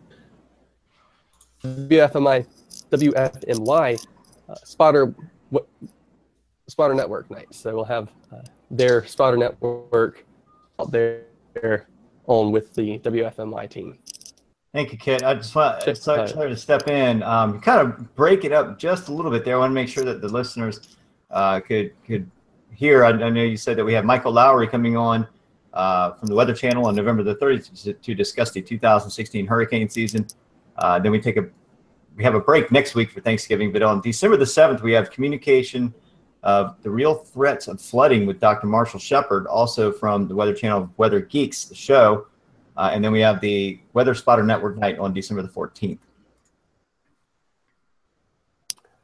WFMI, 1.65 2.45
WFMY 2.91 4.07
uh, 4.47 4.55
spotter 4.63 5.13
spotter 6.67 6.93
network 6.93 7.29
nights. 7.29 7.57
So 7.59 7.75
we'll 7.75 7.85
have 7.85 8.09
uh, 8.31 8.41
their 8.71 9.05
spotter 9.05 9.37
network 9.37 10.25
out 10.79 10.91
there 10.91 11.87
on 12.25 12.51
with 12.51 12.73
the 12.73 12.99
WFMI 12.99 13.69
team. 13.69 13.97
Thank 14.73 14.91
you, 14.91 14.97
Kit. 14.97 15.23
I 15.23 15.35
just 15.35 15.55
want 15.55 15.81
sorry, 15.97 16.27
sorry 16.27 16.49
to 16.49 16.57
step 16.57 16.87
in. 16.89 17.23
Um, 17.23 17.61
kind 17.61 17.79
of 17.79 18.13
break 18.15 18.43
it 18.43 18.51
up 18.51 18.77
just 18.77 19.07
a 19.07 19.13
little 19.13 19.31
bit 19.31 19.45
there. 19.45 19.55
I 19.55 19.59
want 19.59 19.71
to 19.71 19.73
make 19.73 19.87
sure 19.87 20.03
that 20.03 20.21
the 20.21 20.27
listeners 20.27 20.97
uh, 21.31 21.61
could 21.61 21.91
could 22.05 22.29
hear. 22.73 23.05
I, 23.05 23.09
I 23.11 23.29
know 23.29 23.43
you 23.43 23.57
said 23.57 23.77
that 23.77 23.85
we 23.85 23.93
have 23.93 24.03
Michael 24.03 24.33
Lowry 24.33 24.67
coming 24.67 24.97
on 24.97 25.27
uh, 25.73 26.11
from 26.13 26.27
the 26.27 26.35
Weather 26.35 26.53
Channel 26.53 26.87
on 26.87 26.95
November 26.95 27.23
the 27.23 27.35
30th 27.35 27.83
to, 27.83 27.93
to 27.93 28.15
discuss 28.15 28.51
the 28.51 28.61
2016 28.61 29.47
hurricane 29.47 29.87
season. 29.87 30.27
Uh, 30.77 30.99
then 30.99 31.11
we 31.11 31.19
take 31.19 31.37
a 31.37 31.47
we 32.15 32.23
have 32.23 32.35
a 32.35 32.39
break 32.39 32.71
next 32.71 32.95
week 32.95 33.11
for 33.11 33.19
Thanksgiving, 33.19 33.71
but 33.73 33.83
on 33.83 33.99
December 34.01 34.37
the 34.37 34.45
7th 34.45 34.81
we 34.81 34.93
have 34.93 35.11
communication 35.11 35.93
of 36.43 36.81
the 36.83 36.89
real 36.89 37.15
threats 37.15 37.67
of 37.67 37.81
flooding 37.81 38.25
with 38.25 38.39
Dr. 38.39 38.67
Marshall 38.67 38.99
Shepard, 38.99 39.47
also 39.47 39.91
from 39.91 40.27
the 40.27 40.35
Weather 40.35 40.53
Channel 40.53 40.89
Weather 40.97 41.19
Geeks, 41.19 41.65
the 41.65 41.75
show. 41.75 42.27
Uh, 42.77 42.91
and 42.93 43.03
then 43.03 43.11
we 43.11 43.19
have 43.19 43.41
the 43.41 43.79
Weather 43.93 44.13
Spotter 44.13 44.43
Network 44.43 44.77
night 44.77 44.99
on 44.99 45.13
December 45.13 45.41
the 45.41 45.49
14th. 45.49 45.97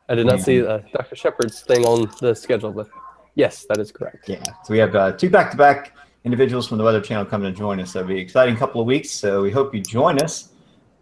I 0.08 0.16
did 0.16 0.28
not 0.28 0.42
see 0.42 0.64
uh, 0.66 0.80
Dr. 0.94 1.16
Shepard's 1.16 1.62
thing 1.62 1.86
on 1.86 2.12
the 2.20 2.36
schedule, 2.36 2.72
but 2.72 2.90
yes, 3.36 3.66
that 3.70 3.80
is 3.80 3.92
correct. 3.92 4.28
Yeah. 4.28 4.44
So 4.64 4.74
we 4.74 4.78
have 4.78 4.94
uh, 4.94 5.14
two 5.14 5.30
back 5.30 5.52
to 5.52 5.58
back 5.58 5.96
individuals 6.26 6.68
from 6.68 6.78
the 6.78 6.84
Weather 6.84 7.02
Channel 7.02 7.26
coming 7.26 7.52
to 7.52 7.58
join 7.58 7.80
us. 7.80 7.94
That'll 7.94 8.10
be 8.10 8.16
an 8.16 8.20
exciting 8.20 8.56
couple 8.58 8.82
of 8.82 8.88
weeks. 8.88 9.10
So 9.10 9.42
we 9.42 9.52
hope 9.52 9.74
you 9.74 9.82
join 9.82 10.22
us. 10.22 10.50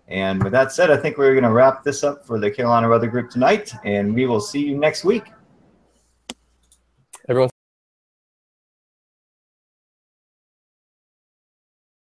And 0.10 0.44
with 0.44 0.52
that 0.53 0.72
said, 0.72 0.90
I 0.90 0.98
think 0.98 1.18
we're 1.18 1.34
going 1.34 1.44
to 1.44 1.52
wrap 1.52 1.84
this 1.84 2.03
up 2.03 2.26
for 2.26 2.40
the 2.40 2.49
Carolina 2.49 2.90
Weather 2.90 3.07
Group 3.07 3.30
tonight, 3.30 3.73
and 3.86 4.14
we 4.14 4.26
will 4.26 4.41
see 4.41 4.65
you 4.65 4.76
next 4.76 5.03
week. 5.03 5.26